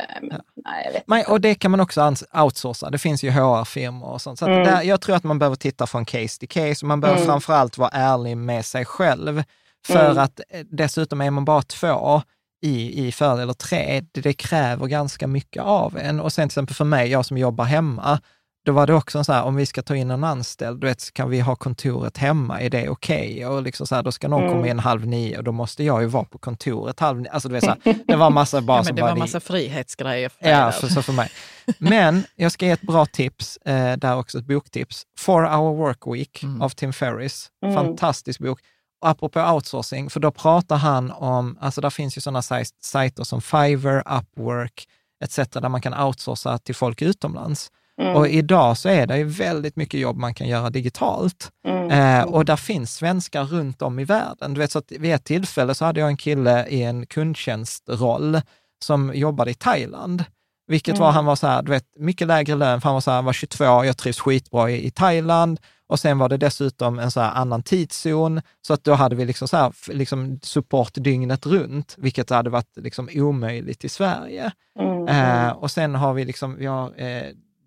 Eh, 0.00 0.22
men, 0.22 0.40
nej, 0.64 0.84
jag 0.84 0.92
vet 0.92 1.02
men, 1.06 1.24
och 1.28 1.40
det 1.40 1.54
kan 1.54 1.70
man 1.70 1.80
också 1.80 2.14
outsourca. 2.32 2.90
Det 2.90 2.98
finns 2.98 3.22
ju 3.22 3.30
HR-firmor 3.30 4.08
och 4.08 4.22
sånt. 4.22 4.38
Så 4.38 4.46
mm. 4.46 4.64
där, 4.64 4.82
jag 4.82 5.00
tror 5.00 5.16
att 5.16 5.24
man 5.24 5.38
behöver 5.38 5.56
titta 5.56 5.86
från 5.86 6.04
case 6.04 6.38
till 6.38 6.48
case. 6.48 6.86
Man 6.86 7.00
behöver 7.00 7.20
mm. 7.20 7.40
framför 7.40 7.78
vara 7.80 7.90
ärlig 7.92 8.36
med 8.36 8.64
sig 8.64 8.84
själv. 8.84 9.42
För 9.86 10.10
mm. 10.10 10.18
att 10.18 10.40
dessutom 10.64 11.20
är 11.20 11.30
man 11.30 11.44
bara 11.44 11.62
två, 11.62 12.22
i, 12.60 13.06
i 13.06 13.12
för 13.12 13.40
eller 13.40 13.52
tre, 13.52 14.02
det, 14.12 14.20
det, 14.20 14.32
kräver 14.32 14.86
ganska 14.86 15.26
mycket 15.26 15.62
av 15.62 15.98
en. 15.98 16.20
Och 16.20 16.32
sen 16.32 16.48
till 16.48 16.52
exempel 16.52 16.76
för 16.76 16.84
mig, 16.84 17.08
jag 17.08 17.26
som 17.26 17.38
jobbar 17.38 17.64
hemma, 17.64 18.20
då 18.64 18.72
var 18.72 18.86
det 18.86 18.94
också 18.94 19.24
så 19.24 19.32
här, 19.32 19.42
om 19.42 19.56
vi 19.56 19.66
ska 19.66 19.82
ta 19.82 19.96
in 19.96 20.10
en 20.10 20.24
anställd, 20.24 20.80
du 20.80 20.86
vet, 20.86 21.14
kan 21.14 21.30
vi 21.30 21.40
ha 21.40 21.56
kontoret 21.56 22.18
hemma, 22.18 22.60
är 22.60 22.70
det 22.70 22.88
okej? 22.88 23.32
Okay? 23.32 23.44
Och 23.44 23.62
liksom 23.62 23.86
så 23.86 23.94
här, 23.94 24.02
då 24.02 24.12
ska 24.12 24.28
någon 24.28 24.42
mm. 24.42 24.52
komma 24.52 24.68
in 24.68 24.78
halv 24.78 25.06
nio 25.06 25.38
och 25.38 25.44
då 25.44 25.52
måste 25.52 25.84
jag 25.84 26.02
ju 26.02 26.08
vara 26.08 26.24
på 26.24 26.38
kontoret 26.38 27.00
halv 27.00 27.20
nio. 27.20 27.30
Alltså 27.30 27.48
du 27.48 27.54
vet, 27.54 27.64
så 27.64 27.76
här, 27.84 27.98
det 28.06 28.16
var 28.16 28.30
massa 28.30 28.60
bara 28.60 28.78
ja, 28.78 28.82
men 28.86 28.94
Det 28.94 29.02
var 29.02 29.16
massa 29.16 29.40
frihetsgrejer 29.40 30.28
för 30.28 30.44
dig. 30.44 30.52
Ja, 30.52 30.72
för, 30.72 30.88
så 30.88 31.02
för 31.02 31.12
mig. 31.12 31.30
Men 31.78 32.24
jag 32.36 32.52
ska 32.52 32.66
ge 32.66 32.72
ett 32.72 32.82
bra 32.82 33.06
tips, 33.06 33.56
eh, 33.56 33.96
där 33.96 34.16
också 34.16 34.38
ett 34.38 34.46
boktips. 34.46 35.02
Four 35.18 35.42
hour 35.42 35.76
work 35.76 36.06
week 36.06 36.42
mm. 36.42 36.62
av 36.62 36.68
Tim 36.68 36.92
Ferris. 36.92 37.48
Mm. 37.64 37.74
Fantastisk 37.74 38.40
bok 38.40 38.60
apropå 39.00 39.40
outsourcing, 39.40 40.10
för 40.10 40.20
då 40.20 40.30
pratar 40.30 40.76
han 40.76 41.10
om, 41.10 41.58
alltså 41.60 41.80
där 41.80 41.90
finns 41.90 42.16
ju 42.16 42.20
sådana 42.20 42.42
sajter 42.80 43.24
som 43.24 43.40
Fiverr, 43.40 44.18
Upwork 44.18 44.88
etc. 45.24 45.36
där 45.36 45.68
man 45.68 45.80
kan 45.80 46.04
outsourca 46.04 46.58
till 46.58 46.74
folk 46.74 47.02
utomlands. 47.02 47.70
Mm. 48.00 48.16
Och 48.16 48.28
idag 48.28 48.78
så 48.78 48.88
är 48.88 49.06
det 49.06 49.18
ju 49.18 49.24
väldigt 49.24 49.76
mycket 49.76 50.00
jobb 50.00 50.16
man 50.16 50.34
kan 50.34 50.48
göra 50.48 50.70
digitalt. 50.70 51.50
Mm. 51.66 51.90
Eh, 51.90 52.24
och 52.24 52.44
där 52.44 52.56
finns 52.56 52.94
svenskar 52.94 53.44
runt 53.44 53.82
om 53.82 53.98
i 53.98 54.04
världen. 54.04 54.54
Du 54.54 54.60
vet, 54.60 54.72
så 54.72 54.78
att 54.78 54.92
vid 54.92 55.14
ett 55.14 55.24
tillfälle 55.24 55.74
så 55.74 55.84
hade 55.84 56.00
jag 56.00 56.08
en 56.08 56.16
kille 56.16 56.66
i 56.66 56.82
en 56.82 57.06
kundtjänstroll 57.06 58.40
som 58.84 59.14
jobbade 59.14 59.50
i 59.50 59.54
Thailand. 59.54 60.24
Vilket 60.70 60.96
mm. 60.96 61.00
var, 61.06 61.12
han 61.12 61.24
var 61.24 61.36
så 61.36 61.46
här, 61.46 61.62
du 61.62 61.70
vet, 61.70 61.84
mycket 61.96 62.26
lägre 62.26 62.54
lön, 62.54 62.80
för 62.80 62.88
han 62.88 62.94
var 62.94 63.00
så 63.00 63.10
här, 63.10 63.16
han 63.16 63.24
var 63.24 63.32
22, 63.32 63.64
jag 63.64 63.96
trivs 63.96 64.20
skitbra 64.20 64.70
i, 64.70 64.86
i 64.86 64.90
Thailand. 64.90 65.60
Och 65.86 66.00
sen 66.00 66.18
var 66.18 66.28
det 66.28 66.36
dessutom 66.36 66.98
en 66.98 67.10
så 67.10 67.20
annan 67.20 67.62
tidszon, 67.62 68.40
så 68.62 68.74
att 68.74 68.84
då 68.84 68.94
hade 68.94 69.16
vi 69.16 69.24
liksom 69.24 69.48
så 69.48 69.56
här, 69.56 69.72
liksom 69.92 70.40
support 70.42 70.90
dygnet 70.94 71.46
runt, 71.46 71.94
vilket 71.98 72.30
hade 72.30 72.50
varit 72.50 72.76
liksom 72.76 73.08
omöjligt 73.14 73.84
i 73.84 73.88
Sverige. 73.88 74.52
Mm. 74.78 75.08
Eh, 75.08 75.52
och 75.52 75.70
sen 75.70 75.94
har 75.94 76.14
vi 76.14 76.24
liksom, 76.24 76.56
vi 76.56 76.66
har, 76.66 76.86
eh, 76.96 77.22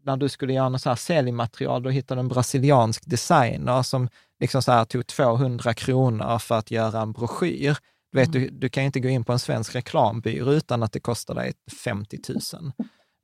när 0.06 0.18
du 0.18 0.30
skulle 0.30 0.54
göra 0.54 0.70
något 0.70 0.82
så 0.82 0.90
här 0.90 0.96
säljmaterial, 0.96 1.84
då 1.84 1.90
hittade 1.90 2.20
du 2.20 2.20
en 2.20 2.28
brasiliansk 2.28 3.06
designer 3.06 3.84
som 3.84 4.10
liksom 4.40 4.62
så 4.62 4.72
här 4.72 4.86
tog 4.86 5.08
200 5.08 5.74
kronor 5.74 6.40
för 6.40 6.56
att 6.56 6.72
göra 6.72 7.02
en 7.02 7.12
broschyr. 7.12 7.78
Du, 8.14 8.20
vet, 8.20 8.36
mm. 8.36 8.42
du, 8.42 8.50
du 8.50 8.70
kan 8.70 8.84
inte 8.84 9.00
gå 9.00 9.10
in 9.10 9.24
på 9.24 9.34
en 9.34 9.40
svensk 9.40 9.76
reklambyrå 9.76 10.54
utan 10.54 10.84
att 10.84 10.92
det 10.92 11.00
kostar 11.00 11.36
dig 11.36 11.54
50 11.84 12.20
000. 12.30 12.72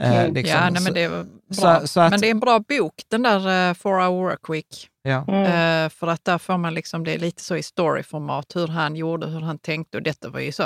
Eh, 0.01 0.31
liksom. 0.31 0.55
Ja, 0.55 0.69
nej, 0.69 0.83
men, 0.83 0.93
det 0.93 1.03
är 1.03 1.09
bra. 1.09 1.79
Så, 1.81 1.87
så 1.87 1.99
att, 1.99 2.11
men 2.11 2.21
det 2.21 2.27
är 2.27 2.31
en 2.31 2.39
bra 2.39 2.59
bok, 2.59 2.93
den 3.07 3.23
där 3.23 3.69
uh, 3.69 3.73
Four 3.73 3.99
Hour 3.99 4.29
Work 4.29 4.49
Week. 4.49 4.89
Ja. 5.01 5.25
Mm. 5.27 5.85
Uh, 5.85 5.89
för 5.89 6.07
att 6.07 6.25
där 6.25 6.37
får 6.37 6.57
man 6.57 6.73
liksom, 6.73 7.03
det 7.03 7.13
är 7.13 7.19
lite 7.19 7.43
så 7.43 7.55
i 7.55 7.63
storyformat, 7.63 8.55
hur 8.55 8.67
han 8.67 8.95
gjorde, 8.95 9.27
hur 9.27 9.39
han 9.39 9.57
tänkte. 9.57 9.97
Och 9.97 10.03
detta 10.03 10.29
var 10.29 10.39
ju 10.39 10.51
så 10.51 10.63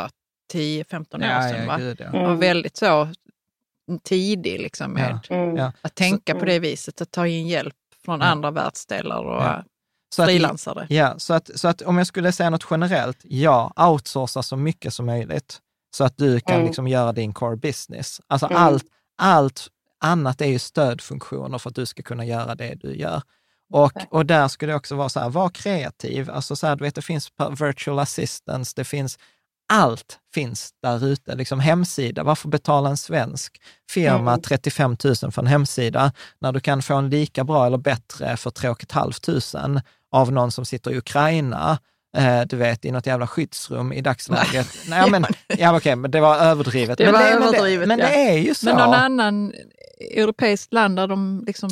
10-15 0.53 0.99
år 0.99 1.49
sedan. 1.49 1.61
Ja, 1.61 1.67
va? 1.67 1.77
Gud, 1.77 1.97
ja. 1.99 2.05
Mm. 2.05 2.21
Och 2.21 2.43
väldigt 2.43 2.77
så 2.77 3.07
tidig 4.03 4.59
liksom, 4.61 4.91
med 4.91 5.19
mm. 5.29 5.71
att 5.81 5.95
tänka 5.95 6.33
så, 6.33 6.39
på 6.39 6.45
det 6.45 6.59
viset, 6.59 7.01
att 7.01 7.11
ta 7.11 7.27
in 7.27 7.47
hjälp 7.47 7.75
från 8.05 8.21
andra 8.21 8.51
världsdelar 8.51 9.23
och 9.23 9.43
ja. 9.43 9.63
Så 10.15 10.25
frilansare. 10.25 10.83
Att, 10.83 10.91
ja, 10.91 11.15
så 11.17 11.33
att, 11.33 11.49
så 11.55 11.67
att 11.67 11.81
om 11.81 11.97
jag 11.97 12.07
skulle 12.07 12.31
säga 12.31 12.49
något 12.49 12.67
generellt, 12.69 13.17
ja, 13.23 13.73
outsourca 13.75 14.43
så 14.43 14.57
mycket 14.57 14.93
som 14.93 15.05
möjligt 15.05 15.59
så 15.95 16.03
att 16.03 16.17
du 16.17 16.39
kan 16.39 16.55
mm. 16.55 16.67
liksom 16.67 16.87
göra 16.87 17.11
din 17.11 17.33
core 17.33 17.55
business. 17.55 18.21
Alltså 18.27 18.45
mm. 18.45 18.57
allt, 18.57 18.85
allt 19.17 19.67
annat 20.01 20.41
är 20.41 20.45
ju 20.45 20.59
stödfunktioner 20.59 21.57
för 21.57 21.69
att 21.69 21.75
du 21.75 21.85
ska 21.85 22.03
kunna 22.03 22.25
göra 22.25 22.55
det 22.55 22.75
du 22.75 22.95
gör. 22.95 23.21
Och, 23.73 23.93
och 24.09 24.25
där 24.25 24.47
skulle 24.47 24.71
det 24.71 24.75
också 24.75 24.95
vara 24.95 25.09
så 25.09 25.19
här, 25.19 25.29
var 25.29 25.49
kreativ. 25.49 26.29
Alltså 26.29 26.55
så 26.55 26.67
här, 26.67 26.75
du 26.75 26.83
vet, 26.83 26.95
det 26.95 27.01
finns 27.01 27.31
virtual 27.59 27.99
assistants, 27.99 28.73
det 28.73 28.83
finns 28.83 29.19
allt 29.73 30.19
finns 30.33 30.71
där 30.81 31.05
ute. 31.05 31.35
Liksom 31.35 31.59
hemsida, 31.59 32.23
varför 32.23 32.49
betala 32.49 32.89
en 32.89 32.97
svensk 32.97 33.61
firma 33.89 34.31
mm. 34.31 34.41
35 34.41 34.97
000 35.03 35.15
för 35.15 35.39
en 35.39 35.47
hemsida 35.47 36.11
när 36.39 36.51
du 36.51 36.59
kan 36.59 36.81
få 36.81 36.93
en 36.93 37.09
lika 37.09 37.43
bra 37.43 37.65
eller 37.65 37.77
bättre 37.77 38.37
för 38.37 38.49
3 38.49 38.75
500 38.89 39.81
av 40.13 40.31
någon 40.31 40.51
som 40.51 40.65
sitter 40.65 40.91
i 40.91 40.97
Ukraina 40.97 41.79
eh, 42.17 42.41
du 42.41 42.55
vet, 42.55 42.85
i 42.85 42.91
något 42.91 43.05
jävla 43.05 43.27
skyddsrum 43.27 43.93
i 43.93 44.01
dagsläget. 44.01 44.67
Nej, 44.87 45.09
men, 45.09 45.25
ja, 45.47 45.77
okay, 45.77 45.95
men 45.95 46.11
det 46.11 46.19
var 46.19 46.37
överdrivet. 46.37 46.97
Det 46.97 47.03
men, 47.03 47.13
var 47.13 47.19
det, 47.19 47.29
överdrivet, 47.29 47.87
men, 47.87 47.99
det, 47.99 48.03
men 48.03 48.13
det 48.13 48.29
är 48.29 48.37
ju 48.37 48.55
så. 48.55 48.65
Men 48.65 48.75
någon 48.75 48.93
annan 48.93 49.53
europeiskt 50.15 50.73
land 50.73 50.95
där 50.95 51.07
de 51.07 51.43
liksom 51.47 51.69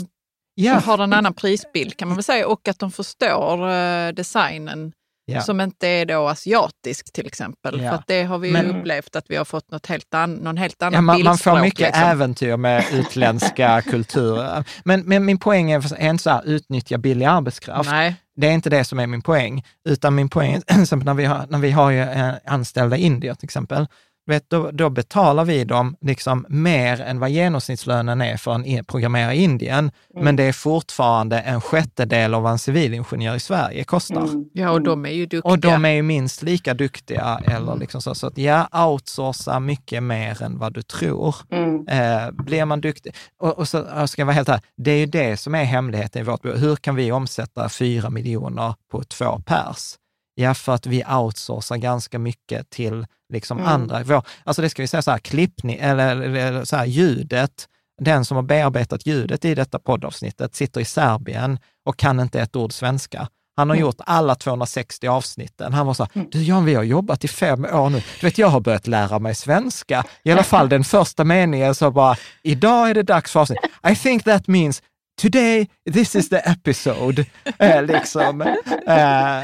ja. 0.55 0.73
har 0.73 0.97
en 0.97 1.13
annan 1.13 1.33
prisbild 1.33 1.97
kan 1.97 2.07
man 2.07 2.17
väl 2.17 2.23
säga 2.23 2.47
och 2.47 2.67
att 2.67 2.79
de 2.79 2.91
förstår 2.91 3.69
eh, 3.69 4.09
designen 4.09 4.91
Ja. 5.25 5.41
som 5.41 5.61
inte 5.61 5.87
är 5.87 6.05
då 6.05 6.27
asiatisk 6.27 7.13
till 7.13 7.27
exempel. 7.27 7.81
Ja. 7.81 7.91
För 7.91 8.03
det 8.07 8.23
har 8.23 8.37
vi 8.37 8.51
men, 8.51 8.75
upplevt 8.75 9.15
att 9.15 9.25
vi 9.29 9.35
har 9.35 9.45
fått 9.45 9.71
något 9.71 9.85
helt 9.85 10.13
an, 10.13 10.33
någon 10.33 10.57
helt 10.57 10.81
annan 10.81 10.93
ja, 10.93 11.01
man, 11.01 11.23
man 11.23 11.37
får 11.37 11.59
mycket 11.59 11.79
liksom. 11.79 12.03
äventyr 12.03 12.57
med 12.57 12.85
utländska 12.93 13.81
kulturer. 13.81 14.63
Men, 14.85 15.01
men 15.01 15.25
min 15.25 15.37
poäng 15.37 15.71
är, 15.71 16.01
är 16.01 16.09
inte 16.09 16.23
så 16.23 16.29
här, 16.29 16.41
utnyttja 16.45 16.97
billig 16.97 17.25
arbetskraft. 17.25 17.89
Nej. 17.89 18.15
Det 18.41 18.47
är 18.47 18.51
inte 18.51 18.69
det 18.69 18.83
som 18.83 18.99
är 18.99 19.07
min 19.07 19.21
poäng, 19.21 19.63
utan 19.89 20.15
min 20.15 20.29
poäng 20.29 20.53
när 21.03 21.13
vi 21.13 21.25
har, 21.25 21.45
när 21.49 21.59
vi 21.59 21.71
har 21.71 21.91
ju 21.91 21.99
eh, 21.99 22.33
anställda 22.45 22.97
indier 22.97 23.33
till 23.33 23.45
exempel, 23.45 23.87
vet, 24.25 24.49
då, 24.49 24.71
då, 24.71 24.89
betalar 24.89 25.45
vi 25.45 25.63
dem 25.63 25.95
liksom 26.01 26.45
mer 26.49 27.01
än 27.01 27.19
vad 27.19 27.29
genomsnittslönen 27.29 28.21
är 28.21 28.37
för 28.37 28.53
en 28.53 28.85
programmerare 28.85 29.35
i 29.35 29.43
Indien, 29.43 29.91
mm. 30.13 30.25
men 30.25 30.35
det 30.35 30.43
är 30.43 30.53
fortfarande 30.53 31.39
en 31.39 31.61
sjättedel 31.61 32.33
av 32.33 32.43
vad 32.43 32.51
en 32.51 32.59
civilingenjör 32.59 33.35
i 33.35 33.39
Sverige 33.39 33.83
kostar. 33.83 34.23
Mm. 34.23 34.45
Ja, 34.53 34.71
och 34.71 34.81
de 34.81 35.05
är 35.05 35.09
ju 35.09 35.25
duktiga. 35.25 35.51
Och 35.51 35.59
de 35.59 35.85
är 35.85 35.89
ju 35.89 36.01
minst 36.01 36.43
lika 36.43 36.73
duktiga. 36.73 37.41
Eller 37.45 37.75
liksom 37.75 38.01
så, 38.01 38.15
så 38.15 38.27
att 38.27 38.37
ja, 38.37 38.67
outsourca 38.85 39.59
mycket 39.59 40.03
mer 40.03 40.43
än 40.43 40.57
vad 40.57 40.73
du 40.73 40.81
tror. 40.81 41.35
Mm. 41.51 41.87
Eh, 41.87 42.31
blir 42.31 42.65
man 42.65 42.81
duktig, 42.81 43.15
och, 43.39 43.57
och 43.57 43.67
så 43.67 43.85
jag 43.95 44.09
ska 44.09 44.21
jag 44.21 44.25
vara 44.25 44.35
helt 44.35 44.47
här, 44.47 44.61
det 44.77 44.91
är 44.91 44.97
ju 44.97 45.05
det 45.05 45.37
som 45.37 45.55
är 45.55 45.63
hemligheten 45.63 46.21
i 46.21 46.25
vårt. 46.25 46.45
Hur 46.45 46.75
kan 46.75 46.95
vi 46.95 47.11
omsätta 47.11 47.69
fyra 47.69 48.09
miljoner 48.09 48.73
på 48.91 49.03
två 49.03 49.41
pers? 49.45 49.97
Ja, 50.41 50.53
för 50.53 50.73
att 50.73 50.85
vi 50.85 51.03
outsourcar 51.05 51.77
ganska 51.77 52.19
mycket 52.19 52.69
till 52.69 53.05
liksom 53.33 53.57
mm. 53.57 53.71
andra. 53.71 54.03
Vår, 54.03 54.23
alltså 54.43 54.61
det 54.61 54.69
ska 54.69 54.81
vi 54.81 54.87
säga 54.87 55.01
så 55.01 55.11
här, 55.11 55.17
klippning, 55.17 55.77
eller, 55.81 56.21
eller 56.21 56.65
så 56.65 56.75
här, 56.75 56.85
ljudet, 56.85 57.67
den 58.01 58.25
som 58.25 58.35
har 58.35 58.43
bearbetat 58.43 59.05
ljudet 59.05 59.45
i 59.45 59.55
detta 59.55 59.79
poddavsnittet 59.79 60.55
sitter 60.55 60.81
i 60.81 60.85
Serbien 60.85 61.59
och 61.85 61.97
kan 61.97 62.19
inte 62.19 62.41
ett 62.41 62.55
ord 62.55 62.73
svenska. 62.73 63.27
Han 63.55 63.69
har 63.69 63.75
mm. 63.75 63.85
gjort 63.85 63.95
alla 63.99 64.35
260 64.35 65.07
avsnitten. 65.07 65.73
Han 65.73 65.87
var 65.87 65.93
så 65.93 66.03
här, 66.03 66.11
mm. 66.15 66.27
du 66.31 66.43
Jan, 66.43 66.65
vi 66.65 66.75
har 66.75 66.83
jobbat 66.83 67.23
i 67.23 67.27
fem 67.27 67.65
år 67.65 67.89
nu. 67.89 68.01
Du 68.19 68.27
vet, 68.27 68.37
jag 68.37 68.47
har 68.47 68.59
börjat 68.59 68.87
lära 68.87 69.19
mig 69.19 69.35
svenska. 69.35 70.03
I 70.23 70.31
alla 70.31 70.43
fall 70.43 70.69
den 70.69 70.83
första 70.83 71.23
meningen 71.23 71.75
så 71.75 71.91
bara, 71.91 72.15
idag 72.43 72.89
är 72.89 72.93
det 72.93 73.03
dags 73.03 73.31
för 73.31 73.39
avsnitt. 73.39 73.59
I 73.91 73.95
think 73.95 74.23
that 74.23 74.47
means 74.47 74.83
today, 75.21 75.69
this 75.93 76.15
is 76.15 76.29
the 76.29 76.41
episode. 76.45 77.25
Eh, 77.59 77.83
liksom. 77.83 78.41
eh, 78.87 79.43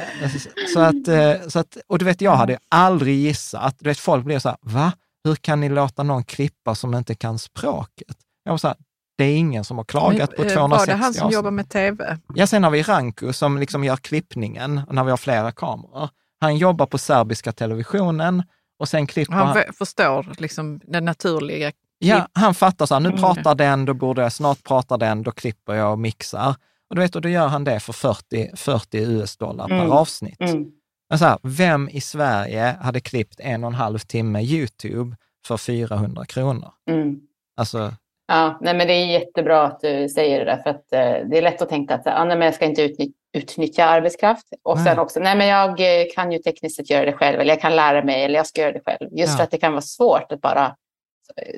så 0.73 0.79
att, 0.79 1.07
eh, 1.07 1.47
så 1.47 1.59
att, 1.59 1.77
och 1.87 1.99
du 1.99 2.05
vet, 2.05 2.21
jag 2.21 2.35
hade 2.35 2.57
aldrig 2.69 3.15
gissat. 3.15 3.75
Du 3.79 3.89
vet, 3.89 3.99
folk 3.99 4.25
blir 4.25 4.39
så 4.39 4.49
här, 4.49 4.57
va? 4.61 4.91
Hur 5.23 5.35
kan 5.35 5.59
ni 5.59 5.69
låta 5.69 6.03
någon 6.03 6.23
klippa 6.23 6.75
som 6.75 6.93
inte 6.93 7.15
kan 7.15 7.39
språket? 7.39 8.17
Jag 8.43 8.51
var 8.51 8.57
så 8.57 8.67
här, 8.67 8.77
det 9.17 9.23
är 9.23 9.37
ingen 9.37 9.63
som 9.63 9.77
har 9.77 9.85
klagat 9.85 10.35
på 10.35 10.43
260 10.43 10.57
Var 10.57 10.85
det 10.85 11.03
han 11.03 11.13
som 11.13 11.31
jobbar 11.31 11.51
med 11.51 11.69
tv? 11.69 12.17
Ja, 12.35 12.47
sen 12.47 12.63
har 12.63 12.71
vi 12.71 12.83
Ranku 12.83 13.33
som 13.33 13.57
liksom 13.57 13.83
gör 13.83 13.97
klippningen 13.97 14.81
när 14.91 15.03
vi 15.03 15.09
har 15.09 15.17
flera 15.17 15.51
kameror. 15.51 16.09
Han 16.39 16.57
jobbar 16.57 16.85
på 16.85 16.97
serbiska 16.97 17.51
televisionen 17.51 18.43
och 18.79 18.89
sen 18.89 19.07
klipper 19.07 19.33
han... 19.33 19.47
Han 19.47 19.73
förstår 19.73 20.35
liksom 20.37 20.79
den 20.83 21.05
naturliga 21.05 21.71
Ja, 21.99 22.27
han 22.33 22.53
fattar 22.53 22.85
så 22.85 22.93
här, 22.93 23.01
nu 23.01 23.09
mm. 23.09 23.21
pratar 23.21 23.55
den, 23.55 23.85
då 23.85 23.93
borde 23.93 24.21
jag, 24.21 24.33
snart 24.33 24.63
pratar 24.63 24.97
den, 24.97 25.23
då 25.23 25.31
klipper 25.31 25.73
jag 25.73 25.91
och 25.91 25.99
mixar. 25.99 26.55
Och 26.89 26.95
du 26.95 27.01
vet, 27.01 27.15
och 27.15 27.21
då 27.21 27.29
gör 27.29 27.47
han 27.47 27.63
det 27.63 27.79
för 27.79 27.93
40, 27.93 28.51
40 28.55 28.97
US-dollar 28.97 29.65
mm. 29.65 29.79
per 29.79 29.95
avsnitt. 29.95 30.41
Mm. 30.41 30.65
Men 31.09 31.19
så 31.19 31.25
här, 31.25 31.37
vem 31.43 31.89
i 31.89 32.01
Sverige 32.01 32.77
hade 32.81 32.99
klippt 32.99 33.39
en 33.39 33.63
och 33.63 33.69
en 33.69 33.75
halv 33.75 33.99
timme 33.99 34.41
YouTube 34.41 35.15
för 35.47 35.57
400 35.57 36.25
kronor? 36.25 36.71
Mm. 36.89 37.19
Alltså, 37.57 37.91
Ja, 38.29 38.57
nej, 38.61 38.73
men 38.73 38.87
det 38.87 38.93
är 38.93 39.05
jättebra 39.05 39.63
att 39.63 39.79
du 39.79 40.09
säger 40.09 40.39
det 40.39 40.45
där, 40.45 40.57
för 40.63 40.69
att 40.69 40.93
eh, 40.93 41.29
det 41.29 41.37
är 41.37 41.41
lätt 41.41 41.61
att 41.61 41.69
tänka 41.69 41.95
att 41.95 42.07
ah, 42.07 42.25
nej, 42.25 42.37
men 42.37 42.45
jag 42.45 42.55
ska 42.55 42.65
inte 42.65 42.81
utnyttja, 42.81 43.13
utnyttja 43.37 43.85
arbetskraft. 43.85 44.47
Och 44.63 44.75
nej. 44.75 44.85
sen 44.85 44.99
också, 44.99 45.19
nej 45.19 45.37
men 45.37 45.47
jag 45.47 45.69
eh, 45.69 46.05
kan 46.15 46.31
ju 46.31 46.39
tekniskt 46.39 46.75
sett 46.75 46.89
göra 46.89 47.05
det 47.05 47.13
själv, 47.13 47.39
eller 47.39 47.53
jag 47.53 47.61
kan 47.61 47.75
lära 47.75 48.03
mig, 48.03 48.23
eller 48.23 48.35
jag 48.35 48.47
ska 48.47 48.61
göra 48.61 48.71
det 48.71 48.81
själv. 48.85 49.09
Just 49.11 49.31
ja. 49.31 49.37
för 49.37 49.43
att 49.43 49.51
det 49.51 49.57
kan 49.57 49.71
vara 49.71 49.81
svårt 49.81 50.31
att 50.31 50.41
bara 50.41 50.75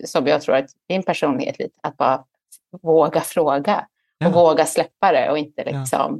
som 0.06 0.28
jag 0.28 0.42
tror 0.42 0.56
att 0.56 0.70
din 0.88 1.04
personlighet 1.04 1.60
lite, 1.60 1.74
att 1.84 1.98
bara 1.98 2.24
våga 2.82 3.22
fråga 3.22 3.88
och 4.20 4.26
ja. 4.26 4.30
våga 4.30 4.66
släppa 4.66 5.12
det 5.12 5.32
och 5.32 5.38
inte 5.38 5.64
liksom 5.64 6.18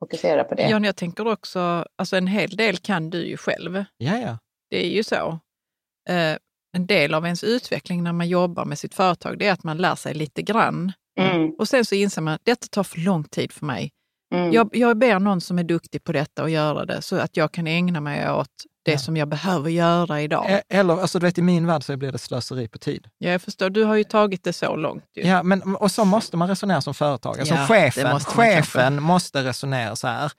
fokusera 0.00 0.44
på 0.44 0.54
det. 0.54 0.68
Jan, 0.68 0.84
jag 0.84 0.96
tänker 0.96 1.26
också, 1.26 1.84
alltså 1.96 2.16
en 2.16 2.26
hel 2.26 2.50
del 2.50 2.76
kan 2.76 3.10
du 3.10 3.26
ju 3.26 3.36
själv. 3.36 3.84
Ja, 3.96 4.18
ja. 4.18 4.38
Det 4.70 4.86
är 4.86 4.90
ju 4.90 5.04
så. 5.04 5.38
Eh, 6.08 6.36
en 6.76 6.86
del 6.86 7.14
av 7.14 7.24
ens 7.24 7.44
utveckling 7.44 8.02
när 8.02 8.12
man 8.12 8.28
jobbar 8.28 8.64
med 8.64 8.78
sitt 8.78 8.94
företag, 8.94 9.38
det 9.38 9.46
är 9.46 9.52
att 9.52 9.64
man 9.64 9.78
lär 9.78 9.94
sig 9.94 10.14
lite 10.14 10.42
grann. 10.42 10.92
Mm. 11.20 11.50
Och 11.58 11.68
sen 11.68 11.84
så 11.84 11.94
inser 11.94 12.22
man 12.22 12.34
att 12.34 12.44
detta 12.44 12.66
tar 12.66 12.82
för 12.82 12.98
lång 12.98 13.24
tid 13.24 13.52
för 13.52 13.66
mig. 13.66 13.92
Mm. 14.34 14.52
Jag, 14.52 14.70
jag 14.72 14.98
ber 14.98 15.18
någon 15.18 15.40
som 15.40 15.58
är 15.58 15.64
duktig 15.64 16.04
på 16.04 16.12
detta 16.12 16.42
att 16.42 16.50
göra 16.50 16.84
det 16.84 17.02
så 17.02 17.16
att 17.16 17.36
jag 17.36 17.52
kan 17.52 17.66
ägna 17.66 18.00
mig 18.00 18.30
åt 18.30 18.64
det 18.88 18.92
ja. 18.92 18.98
som 18.98 19.16
jag 19.16 19.28
behöver 19.28 19.70
göra 19.70 20.22
idag. 20.22 20.50
E, 20.50 20.62
eller, 20.68 21.00
alltså 21.00 21.18
du 21.18 21.26
vet, 21.26 21.38
i 21.38 21.42
min 21.42 21.66
värld 21.66 21.84
så 21.84 21.96
blir 21.96 22.12
det 22.12 22.18
slöseri 22.18 22.68
på 22.68 22.78
tid. 22.78 23.06
Ja, 23.18 23.30
jag 23.30 23.42
förstår. 23.42 23.70
Du 23.70 23.84
har 23.84 23.96
ju 23.96 24.04
tagit 24.04 24.44
det 24.44 24.52
så 24.52 24.76
långt. 24.76 25.04
Ju. 25.16 25.22
Ja, 25.22 25.42
men, 25.42 25.62
och 25.62 25.90
så 25.90 26.04
måste 26.04 26.36
man 26.36 26.48
resonera 26.48 26.80
som 26.80 26.94
företagare. 26.94 27.40
Alltså 27.40 27.54
ja, 27.54 27.66
chefen 27.66 28.10
måste, 28.10 28.30
chefen 28.30 29.02
måste 29.02 29.44
resonera 29.44 29.96
så 29.96 30.06
här. 30.06 30.32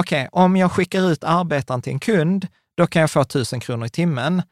Okej, 0.00 0.28
okay, 0.32 0.44
om 0.44 0.56
jag 0.56 0.72
skickar 0.72 1.10
ut 1.10 1.24
arbetaren 1.24 1.82
till 1.82 1.92
en 1.92 2.00
kund, 2.00 2.46
då 2.76 2.86
kan 2.86 3.00
jag 3.00 3.10
få 3.10 3.20
1000 3.20 3.60
kronor 3.60 3.86
i 3.86 3.90
timmen. 3.90 4.42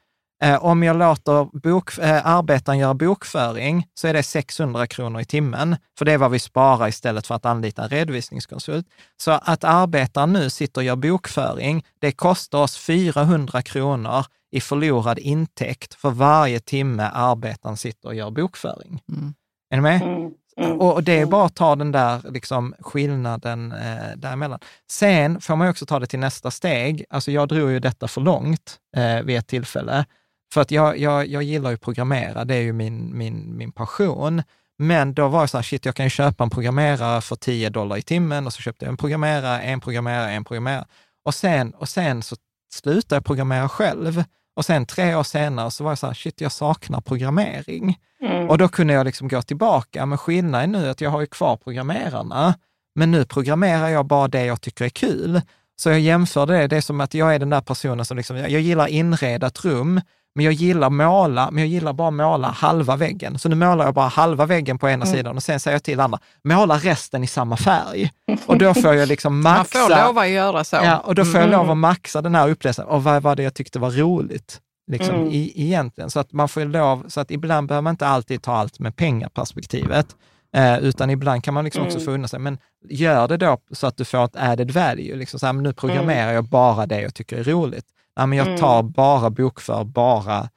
Eh, 0.42 0.64
om 0.64 0.82
jag 0.82 0.96
låter 0.96 1.58
bok, 1.58 1.98
eh, 1.98 2.26
arbetaren 2.26 2.78
göra 2.78 2.94
bokföring 2.94 3.86
så 3.94 4.08
är 4.08 4.12
det 4.12 4.22
600 4.22 4.86
kronor 4.86 5.20
i 5.20 5.24
timmen, 5.24 5.76
för 5.98 6.04
det 6.04 6.12
är 6.12 6.18
vad 6.18 6.30
vi 6.30 6.38
sparar 6.38 6.88
istället 6.88 7.26
för 7.26 7.34
att 7.34 7.46
anlita 7.46 7.82
en 7.82 7.88
redovisningskonsult. 7.88 8.86
Så 9.16 9.30
att 9.30 9.64
arbetaren 9.64 10.32
nu 10.32 10.50
sitter 10.50 10.80
och 10.80 10.84
gör 10.84 10.96
bokföring, 10.96 11.84
det 12.00 12.12
kostar 12.12 12.58
oss 12.58 12.76
400 12.78 13.62
kronor 13.62 14.24
i 14.52 14.60
förlorad 14.60 15.18
intäkt 15.18 15.94
för 15.94 16.10
varje 16.10 16.60
timme 16.60 17.10
arbetaren 17.14 17.76
sitter 17.76 18.08
och 18.08 18.14
gör 18.14 18.30
bokföring. 18.30 19.02
Mm. 19.12 19.34
Är 19.70 19.76
ni 19.76 19.82
med? 19.82 20.02
Mm. 20.02 20.30
Mm. 20.56 20.80
Och 20.80 21.04
det 21.04 21.20
är 21.20 21.26
bara 21.26 21.46
att 21.46 21.54
ta 21.54 21.76
den 21.76 21.92
där 21.92 22.20
liksom, 22.30 22.74
skillnaden 22.78 23.72
eh, 23.72 24.16
däremellan. 24.16 24.58
Sen 24.90 25.40
får 25.40 25.56
man 25.56 25.68
också 25.68 25.86
ta 25.86 25.98
det 25.98 26.06
till 26.06 26.18
nästa 26.18 26.50
steg. 26.50 27.04
Alltså 27.10 27.30
jag 27.30 27.48
drog 27.48 27.70
ju 27.70 27.80
detta 27.80 28.08
för 28.08 28.20
långt 28.20 28.78
eh, 28.96 29.22
vid 29.22 29.38
ett 29.38 29.46
tillfälle. 29.46 30.04
För 30.52 30.60
att 30.60 30.70
jag, 30.70 30.98
jag, 30.98 31.26
jag 31.26 31.42
gillar 31.42 31.70
ju 31.70 31.74
att 31.74 31.80
programmera, 31.80 32.44
det 32.44 32.54
är 32.54 32.60
ju 32.60 32.72
min, 32.72 33.18
min, 33.18 33.56
min 33.56 33.72
passion. 33.72 34.42
Men 34.78 35.14
då 35.14 35.28
var 35.28 35.42
det 35.42 35.48
så 35.48 35.58
här, 35.58 35.62
shit, 35.62 35.84
jag 35.84 35.94
kan 35.94 36.06
ju 36.06 36.10
köpa 36.10 36.44
en 36.44 36.50
programmerare 36.50 37.20
för 37.20 37.36
10 37.36 37.70
dollar 37.70 37.96
i 37.96 38.02
timmen 38.02 38.46
och 38.46 38.52
så 38.52 38.62
köpte 38.62 38.84
jag 38.84 38.90
en 38.90 38.96
programmerare, 38.96 39.60
en 39.60 39.80
programmerare, 39.80 40.30
en 40.30 40.44
programmerare. 40.44 40.84
Och 41.24 41.34
sen, 41.34 41.70
och 41.70 41.88
sen 41.88 42.22
så 42.22 42.36
slutade 42.72 43.16
jag 43.16 43.24
programmera 43.24 43.68
själv. 43.68 44.24
Och 44.56 44.64
sen 44.64 44.86
tre 44.86 45.14
år 45.14 45.22
senare 45.22 45.70
så 45.70 45.84
var 45.84 45.90
jag 45.90 45.98
så 45.98 46.06
här, 46.06 46.14
shit, 46.14 46.40
jag 46.40 46.52
saknar 46.52 47.00
programmering. 47.00 47.98
Mm. 48.22 48.48
Och 48.48 48.58
då 48.58 48.68
kunde 48.68 48.92
jag 48.92 49.04
liksom 49.04 49.28
gå 49.28 49.42
tillbaka, 49.42 50.06
men 50.06 50.18
skillnaden 50.18 50.72
nu 50.72 50.86
är 50.86 50.90
att 50.90 51.00
jag 51.00 51.10
har 51.10 51.20
ju 51.20 51.26
kvar 51.26 51.56
programmerarna, 51.56 52.54
men 52.94 53.10
nu 53.10 53.24
programmerar 53.24 53.88
jag 53.88 54.06
bara 54.06 54.28
det 54.28 54.44
jag 54.44 54.60
tycker 54.60 54.84
är 54.84 54.88
kul. 54.88 55.40
Så 55.76 55.90
jag 55.90 56.00
jämförde 56.00 56.52
det, 56.52 56.66
det 56.66 56.76
är 56.76 56.80
som 56.80 57.00
att 57.00 57.14
jag 57.14 57.34
är 57.34 57.38
den 57.38 57.50
där 57.50 57.60
personen 57.60 58.04
som 58.04 58.16
liksom, 58.16 58.36
jag 58.36 58.50
gillar 58.50 58.86
inreda 58.86 59.46
ett 59.46 59.64
rum, 59.64 60.00
men 60.34 60.44
jag 60.44 60.54
gillar 60.54 60.90
måla, 60.90 61.50
men 61.50 61.62
jag 61.62 61.68
gillar 61.68 61.92
bara 61.92 62.10
måla 62.10 62.48
halva 62.48 62.96
väggen. 62.96 63.38
Så 63.38 63.48
nu 63.48 63.54
målar 63.54 63.84
jag 63.84 63.94
bara 63.94 64.08
halva 64.08 64.46
väggen 64.46 64.78
på 64.78 64.88
ena 64.88 65.04
mm. 65.04 65.16
sidan 65.16 65.36
och 65.36 65.42
sen 65.42 65.60
säger 65.60 65.74
jag 65.74 65.82
till 65.82 66.00
andra, 66.00 66.18
måla 66.44 66.76
resten 66.76 67.24
i 67.24 67.26
samma 67.26 67.56
färg. 67.56 68.10
Och 68.46 68.58
då 68.58 68.74
får 68.74 68.94
jag 68.94 69.08
liksom 69.08 69.42
maxa. 69.42 69.78
Man 69.78 69.88
får 69.88 70.06
lov 70.06 70.18
att 70.18 70.28
göra 70.28 70.64
så. 70.64 70.76
Ja, 70.76 70.98
och 70.98 71.14
då 71.14 71.24
får 71.24 71.40
jag 71.40 71.50
lov 71.50 71.70
att 71.70 71.76
maxa 71.76 72.22
den 72.22 72.34
här 72.34 72.48
upplevelsen. 72.50 72.86
Och 72.86 73.04
vad 73.04 73.22
var 73.22 73.36
det 73.36 73.42
jag 73.42 73.54
tyckte 73.54 73.78
var 73.78 73.90
roligt? 73.90 74.60
Liksom, 74.90 75.14
mm. 75.14 75.28
i, 75.32 75.52
egentligen. 75.56 76.10
Så 76.10 76.20
att 76.20 76.32
man 76.32 76.48
får 76.48 76.64
lov, 76.64 77.08
så 77.08 77.20
att 77.20 77.30
ibland 77.30 77.68
behöver 77.68 77.82
man 77.82 77.90
inte 77.90 78.06
alltid 78.06 78.42
ta 78.42 78.52
allt 78.52 78.78
med 78.78 78.96
pengaperspektivet, 78.96 80.16
eh, 80.56 80.78
utan 80.78 81.10
ibland 81.10 81.44
kan 81.44 81.54
man 81.54 81.64
liksom 81.64 81.82
mm. 81.82 81.94
också 81.94 82.04
få 82.04 82.10
unna 82.10 82.28
sig. 82.28 82.38
Men 82.38 82.58
gör 82.88 83.28
det 83.28 83.36
då 83.36 83.58
så 83.70 83.86
att 83.86 83.96
du 83.96 84.04
får 84.04 84.24
ett 84.24 84.36
added 84.36 84.70
value. 84.70 85.16
Liksom 85.16 85.40
så 85.40 85.46
här, 85.46 85.52
men 85.52 85.62
nu 85.62 85.72
programmerar 85.72 86.22
mm. 86.22 86.34
jag 86.34 86.44
bara 86.44 86.86
det 86.86 87.00
jag 87.00 87.14
tycker 87.14 87.36
är 87.36 87.44
roligt. 87.44 87.86
Nej, 88.16 88.26
men 88.26 88.38
jag 88.38 88.46
mm. 88.46 88.58
tar 88.58 88.82
bara 88.82 89.30
bokför, 89.30 89.84
bara 89.84 90.48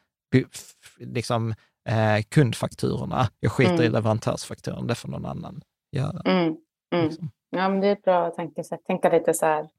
liksom, 0.98 1.54
eh, 1.90 2.24
kundfakturorna. 2.30 3.28
Jag 3.40 3.52
skiter 3.52 3.74
mm. 3.74 3.86
i 3.86 3.90
leverantörsfakturan, 3.90 4.88
det 4.88 4.96
får 4.96 5.10
någon 5.10 5.26
annan 5.26 5.62
göra. 5.92 6.22
Mm. 6.26 6.58
Mm. 6.94 7.06
Liksom. 7.06 7.32
Ja, 7.50 7.70
men 7.70 7.82
det 7.82 7.88
är 7.88 7.92
ett 7.92 8.04
bra 8.04 8.30
tankesätt. 8.30 8.86
Tänka 8.86 9.10
lite 9.10 9.34
så 9.34 9.46
här, 9.46 9.70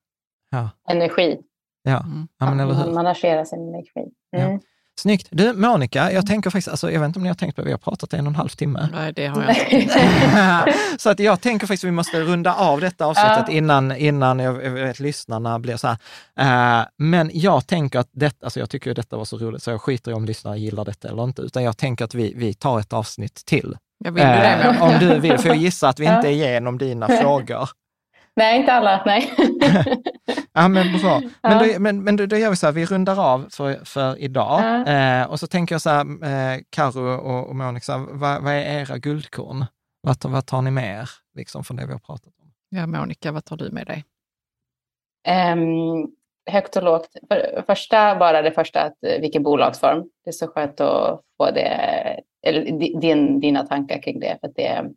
ja. 0.50 0.70
energi. 0.88 1.40
Ja, 1.82 2.00
mm. 2.00 2.28
ja 2.38 2.46
men 2.46 2.60
eller 2.60 2.74
hur? 2.74 2.92
Managera 2.92 3.44
sin 3.44 3.68
energi. 3.68 4.10
Mm. 4.36 4.52
Ja. 4.52 4.60
Snyggt. 5.00 5.28
Du, 5.30 5.52
Monica, 5.52 6.12
jag 6.12 6.26
tänker 6.26 6.50
faktiskt, 6.50 6.68
alltså, 6.68 6.90
jag 6.90 7.00
vet 7.00 7.06
inte 7.06 7.18
om 7.18 7.22
ni 7.22 7.28
har 7.28 7.34
tänkt 7.34 7.56
på 7.56 7.60
det, 7.60 7.66
vi 7.66 7.72
har 7.72 7.78
pratat 7.78 8.12
en 8.12 8.26
och 8.26 8.30
en 8.30 8.34
halv 8.34 8.48
timme. 8.48 8.88
Nej, 8.92 9.12
det 9.12 9.26
har 9.26 9.42
jag 9.42 9.72
inte. 9.72 10.74
så 10.98 11.10
att 11.10 11.18
jag 11.18 11.40
tänker 11.40 11.66
faktiskt 11.66 11.84
att 11.84 11.88
vi 11.88 11.92
måste 11.92 12.20
runda 12.20 12.54
av 12.54 12.80
detta 12.80 13.06
avsnittet 13.06 13.44
ja. 13.48 13.52
innan, 13.52 13.96
innan 13.96 14.38
jag, 14.38 14.64
jag 14.64 14.70
vet, 14.70 15.00
lyssnarna 15.00 15.58
blir 15.58 15.76
så 15.76 15.88
här. 15.88 16.80
Uh, 16.80 16.86
men 16.98 17.30
jag 17.34 17.66
tänker 17.66 17.98
att 17.98 18.08
detta, 18.12 18.46
alltså 18.46 18.60
jag 18.60 18.70
tycker 18.70 18.90
att 18.90 18.96
detta 18.96 19.16
var 19.16 19.24
så 19.24 19.38
roligt, 19.38 19.62
så 19.62 19.70
jag 19.70 19.80
skiter 19.80 20.10
i 20.10 20.14
om 20.14 20.24
lyssnare 20.24 20.58
gillar 20.58 20.84
detta 20.84 21.08
eller 21.08 21.24
inte, 21.24 21.42
utan 21.42 21.62
jag 21.62 21.76
tänker 21.76 22.04
att 22.04 22.14
vi, 22.14 22.34
vi 22.36 22.54
tar 22.54 22.80
ett 22.80 22.92
avsnitt 22.92 23.44
till. 23.46 23.76
Jag 24.04 24.12
vill 24.12 24.22
uh, 24.22 24.28
det. 24.28 24.78
Om 24.80 24.98
du 25.00 25.20
vill, 25.20 25.38
för 25.38 25.48
jag 25.48 25.56
gissar 25.56 25.88
att 25.88 26.00
vi 26.00 26.04
inte 26.04 26.28
är 26.28 26.32
igenom 26.32 26.78
dina 26.78 27.08
frågor. 27.08 27.68
Nej, 28.36 28.60
inte 28.60 28.72
alla. 28.72 29.02
Nej. 29.06 29.32
ja, 30.52 30.68
men 30.68 30.98
bra. 31.00 31.20
Men, 31.20 31.32
ja. 31.42 31.58
då, 31.58 31.80
men, 31.80 32.04
men 32.04 32.16
då, 32.16 32.36
gör 32.36 32.50
vi 32.50 32.56
så 32.56 32.66
här, 32.66 32.72
vi 32.72 32.86
rundar 32.86 33.20
av 33.32 33.46
för, 33.50 33.84
för 33.84 34.18
idag. 34.18 34.60
Ja. 34.62 34.92
Eh, 34.92 35.30
och 35.30 35.40
så 35.40 35.46
tänker 35.46 35.74
jag 35.74 35.82
så 35.82 35.90
här, 35.90 36.00
eh, 36.04 36.60
Karo 36.70 37.16
och, 37.16 37.48
och 37.48 37.56
Monica, 37.56 37.98
vad, 37.98 38.42
vad, 38.42 38.52
är 38.52 38.80
era 38.80 38.98
guldkorn? 38.98 39.64
Vad, 40.00 40.16
vad 40.24 40.46
tar 40.46 40.62
ni 40.62 40.70
med 40.70 41.00
er 41.00 41.10
liksom, 41.34 41.64
från 41.64 41.76
det 41.76 41.86
vi 41.86 41.92
har 41.92 41.98
pratat 41.98 42.32
om? 42.42 42.52
Ja, 42.68 42.86
Monica, 42.86 43.32
vad 43.32 43.44
tar 43.44 43.56
du 43.56 43.70
med 43.70 43.86
dig? 43.86 44.04
Um, 45.52 46.10
högt 46.50 46.76
och 46.76 46.82
lågt. 46.82 47.08
För, 47.28 47.62
första, 47.66 48.16
bara 48.16 48.42
det 48.42 48.50
första, 48.50 48.82
att, 48.82 49.04
eh, 49.04 49.20
vilken 49.20 49.42
bolagsform. 49.42 50.04
Det 50.24 50.30
är 50.30 50.32
så 50.32 50.46
skönt 50.48 50.80
att 50.80 51.20
få 51.36 51.50
det, 51.50 51.70
eller 52.46 52.62
din, 53.00 53.40
dina 53.40 53.66
tankar 53.66 54.02
kring 54.02 54.20
det. 54.20 54.38
För 54.40 54.52
det 54.54 54.66
är 54.66 54.90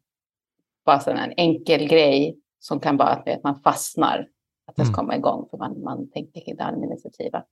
bara 0.85 0.99
en 0.99 1.33
enkel 1.37 1.87
grej 1.87 2.35
som 2.59 2.79
kan 2.79 2.97
vara 2.97 3.09
att 3.09 3.43
man 3.43 3.59
fastnar, 3.61 4.27
att 4.67 4.75
det 4.75 4.85
ska 4.85 4.93
mm. 4.93 4.95
komma 4.95 5.15
igång 5.15 5.47
för 5.49 5.57
man, 5.57 5.83
man 5.83 6.09
tänker 6.11 6.55
det 6.55 6.63
administrativa. 6.63 7.43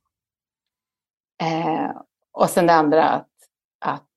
Eh, 1.44 1.92
och 2.32 2.50
sen 2.50 2.68
det 2.68 2.74
andra 2.74 3.04
att, 3.04 3.30
att 3.86 4.10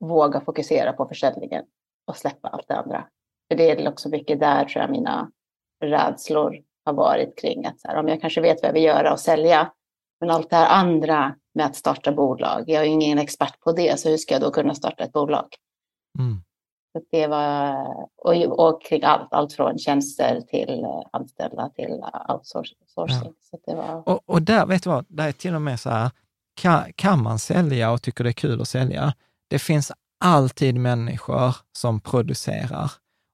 våga 0.00 0.40
fokusera 0.40 0.92
på 0.92 1.06
försäljningen 1.06 1.64
och 2.06 2.16
släppa 2.16 2.48
allt 2.48 2.68
det 2.68 2.76
andra. 2.76 3.08
För 3.48 3.56
det 3.56 3.70
är 3.70 3.88
också 3.88 4.08
mycket 4.08 4.40
där 4.40 4.64
tror 4.64 4.82
jag 4.82 4.90
mina 4.90 5.30
rädslor 5.80 6.62
har 6.84 6.92
varit 6.92 7.38
kring 7.38 7.66
att 7.66 7.80
så 7.80 7.88
här, 7.88 7.96
om 7.96 8.08
jag 8.08 8.20
kanske 8.20 8.40
vet 8.40 8.62
vad 8.62 8.68
jag 8.68 8.72
vill 8.72 8.82
göra 8.82 9.12
och 9.12 9.20
sälja, 9.20 9.72
men 10.20 10.30
allt 10.30 10.50
det 10.50 10.56
här 10.56 10.80
andra 10.80 11.34
med 11.54 11.66
att 11.66 11.76
starta 11.76 12.12
bolag, 12.12 12.64
jag 12.66 12.82
är 12.82 12.86
ju 12.86 12.92
ingen 12.92 13.18
expert 13.18 13.60
på 13.60 13.72
det, 13.72 14.00
så 14.00 14.08
hur 14.08 14.16
ska 14.16 14.34
jag 14.34 14.42
då 14.42 14.50
kunna 14.50 14.74
starta 14.74 15.04
ett 15.04 15.12
bolag? 15.12 15.46
Mm. 16.18 16.42
Så 16.96 17.02
det 17.10 17.26
var, 17.26 17.86
och, 18.16 18.68
och 18.68 18.82
kring 18.82 19.02
allt, 19.02 19.28
allt 19.32 19.52
från 19.52 19.78
tjänster 19.78 20.40
till 20.40 20.84
eh, 20.84 21.02
anställda 21.12 21.68
till 21.68 22.04
outsourcing. 22.28 22.76
Ja. 22.96 23.32
Så 23.40 23.58
det 23.66 23.74
var... 23.74 24.08
och, 24.08 24.20
och 24.26 24.42
där, 24.42 24.66
vet 24.66 24.82
du 24.82 24.90
vad, 24.90 25.04
där 25.08 25.28
är 25.28 25.32
till 25.32 25.54
och 25.54 25.62
med 25.62 25.80
så 25.80 25.90
här, 25.90 26.10
kan, 26.54 26.92
kan 26.96 27.22
man 27.22 27.38
sälja 27.38 27.90
och 27.92 28.02
tycker 28.02 28.24
det 28.24 28.30
är 28.30 28.32
kul 28.32 28.60
att 28.60 28.68
sälja? 28.68 29.14
Det 29.48 29.58
finns 29.58 29.92
alltid 30.24 30.74
människor 30.74 31.56
som 31.78 32.00
producerar. 32.00 32.90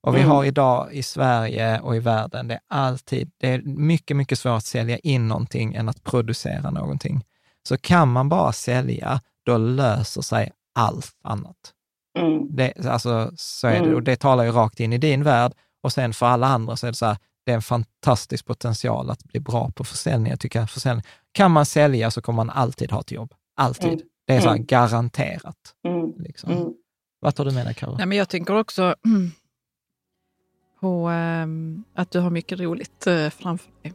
Och 0.07 0.15
vi 0.15 0.21
mm. 0.21 0.31
har 0.31 0.45
idag 0.45 0.93
i 0.93 1.03
Sverige 1.03 1.81
och 1.81 1.97
i 1.97 1.99
världen, 1.99 2.49
det 2.49 2.55
är 2.55 2.61
alltid, 2.69 3.31
det 3.37 3.49
är 3.49 3.63
mycket, 3.63 4.17
mycket 4.17 4.39
svårare 4.39 4.57
att 4.57 4.65
sälja 4.65 4.99
in 4.99 5.29
någonting 5.29 5.75
än 5.75 5.89
att 5.89 6.05
producera 6.05 6.71
någonting. 6.71 7.25
Så 7.69 7.77
kan 7.77 8.09
man 8.09 8.29
bara 8.29 8.53
sälja, 8.53 9.21
då 9.47 9.59
löser 9.59 10.23
sig 10.23 10.53
allt 10.75 11.17
annat. 11.23 11.75
Mm. 12.19 12.57
Det, 12.57 12.87
alltså, 12.87 13.33
så 13.37 13.67
är 13.67 13.73
det, 13.73 13.79
mm. 13.79 13.95
och 13.95 14.03
det 14.03 14.17
talar 14.17 14.45
ju 14.45 14.51
rakt 14.51 14.81
in 14.81 14.93
i 14.93 14.99
din 14.99 15.23
värld. 15.23 15.53
Och 15.83 15.93
sen 15.93 16.13
för 16.13 16.27
alla 16.27 16.47
andra 16.47 16.77
så 16.77 16.87
är 16.87 16.91
det 16.91 16.97
så 16.97 17.07
här, 17.07 17.17
det 17.47 17.53
är 17.53 17.57
en 17.57 17.63
fantastisk 17.63 18.47
potential 18.47 19.11
att 19.11 19.25
bli 19.25 19.41
bra 19.41 19.71
på 19.71 19.85
försäljning. 19.85 20.31
Jag 20.31 20.41
tycker 20.41 20.67
försäljning, 20.67 21.05
kan 21.33 21.51
man 21.51 21.67
sälja 21.67 22.11
så 22.11 22.23
kommer 22.23 22.37
man 22.37 22.51
alltid 22.51 22.91
ha 22.91 23.01
ett 23.01 23.11
jobb. 23.11 23.35
Alltid. 23.57 23.93
Mm. 23.93 24.01
Det 24.27 24.37
är 24.37 24.41
så 24.41 24.49
mm. 24.49 24.67
garanterat. 24.67 25.75
Mm. 25.89 26.13
Liksom. 26.19 26.53
Mm. 26.53 26.73
Vad 27.21 27.35
tar 27.35 27.45
du 27.45 27.51
med 27.51 27.67
dig, 27.67 27.75
Karo? 27.75 27.97
Nej, 27.97 28.07
men 28.07 28.19
Jag 28.19 28.29
tänker 28.29 28.59
också 28.59 28.95
på 30.81 31.09
um, 31.09 31.85
att 31.95 32.11
du 32.11 32.21
har 32.21 32.31
mycket 32.31 32.61
roligt 32.61 33.07
uh, 33.07 33.29
framför 33.29 33.71
dig. 33.83 33.93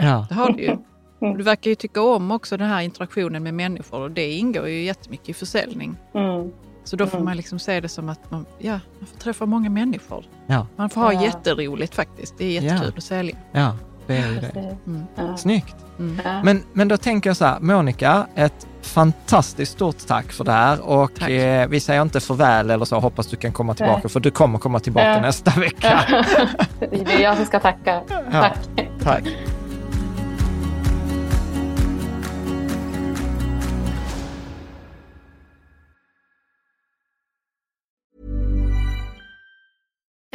Ja. 0.00 0.26
Det 0.28 0.34
har 0.34 0.52
du 0.52 0.62
ju. 0.62 0.76
Du 1.36 1.42
verkar 1.42 1.70
ju 1.70 1.74
tycka 1.74 2.02
om 2.02 2.30
också 2.30 2.56
den 2.56 2.68
här 2.68 2.82
interaktionen 2.82 3.42
med 3.42 3.54
människor 3.54 4.00
och 4.00 4.10
det 4.10 4.32
ingår 4.32 4.68
ju 4.68 4.82
jättemycket 4.82 5.28
i 5.28 5.34
försäljning. 5.34 5.96
Mm. 6.14 6.52
Så 6.84 6.96
då 6.96 7.06
får 7.06 7.18
mm. 7.18 7.24
man 7.24 7.36
liksom 7.36 7.58
se 7.58 7.80
det 7.80 7.88
som 7.88 8.08
att 8.08 8.30
man, 8.30 8.46
ja, 8.58 8.80
man 8.98 9.06
får 9.06 9.18
träffa 9.18 9.46
många 9.46 9.70
människor. 9.70 10.24
Ja. 10.46 10.66
Man 10.76 10.90
får 10.90 11.00
ha 11.00 11.12
ja. 11.12 11.22
jätteroligt 11.22 11.94
faktiskt. 11.94 12.34
Det 12.38 12.44
är 12.44 12.62
jättekul 12.62 12.86
ja. 12.86 12.92
att 12.96 13.04
sälja. 13.04 13.36
Ja, 13.52 13.76
det 14.06 14.16
är 14.16 14.28
ju 14.28 14.40
det. 14.40 14.76
Mm. 14.86 15.02
Ja. 15.14 15.36
Snyggt. 15.36 15.76
Mm. 15.98 16.44
Men, 16.44 16.62
men 16.72 16.88
då 16.88 16.96
tänker 16.96 17.30
jag 17.30 17.36
så 17.36 17.44
här, 17.44 17.60
Monica, 17.60 18.26
ett 18.34 18.66
fantastiskt 18.82 19.72
stort 19.72 20.06
tack 20.06 20.32
för 20.32 20.44
det 20.44 20.52
här 20.52 20.80
och 20.80 21.30
eh, 21.30 21.68
vi 21.68 21.80
säger 21.80 22.02
inte 22.02 22.20
farväl 22.20 22.70
eller 22.70 22.84
så, 22.84 23.00
hoppas 23.00 23.26
du 23.26 23.36
kan 23.36 23.52
komma 23.52 23.74
tillbaka, 23.74 24.08
för 24.08 24.20
du 24.20 24.30
kommer 24.30 24.58
komma 24.58 24.80
tillbaka 24.80 25.20
nästa 25.20 25.60
vecka. 25.60 26.00
det 26.80 27.12
är 27.12 27.22
jag 27.22 27.36
som 27.36 27.46
ska 27.46 27.60
tacka. 27.60 28.02
Tack. 28.30 28.58
tack. 29.02 29.24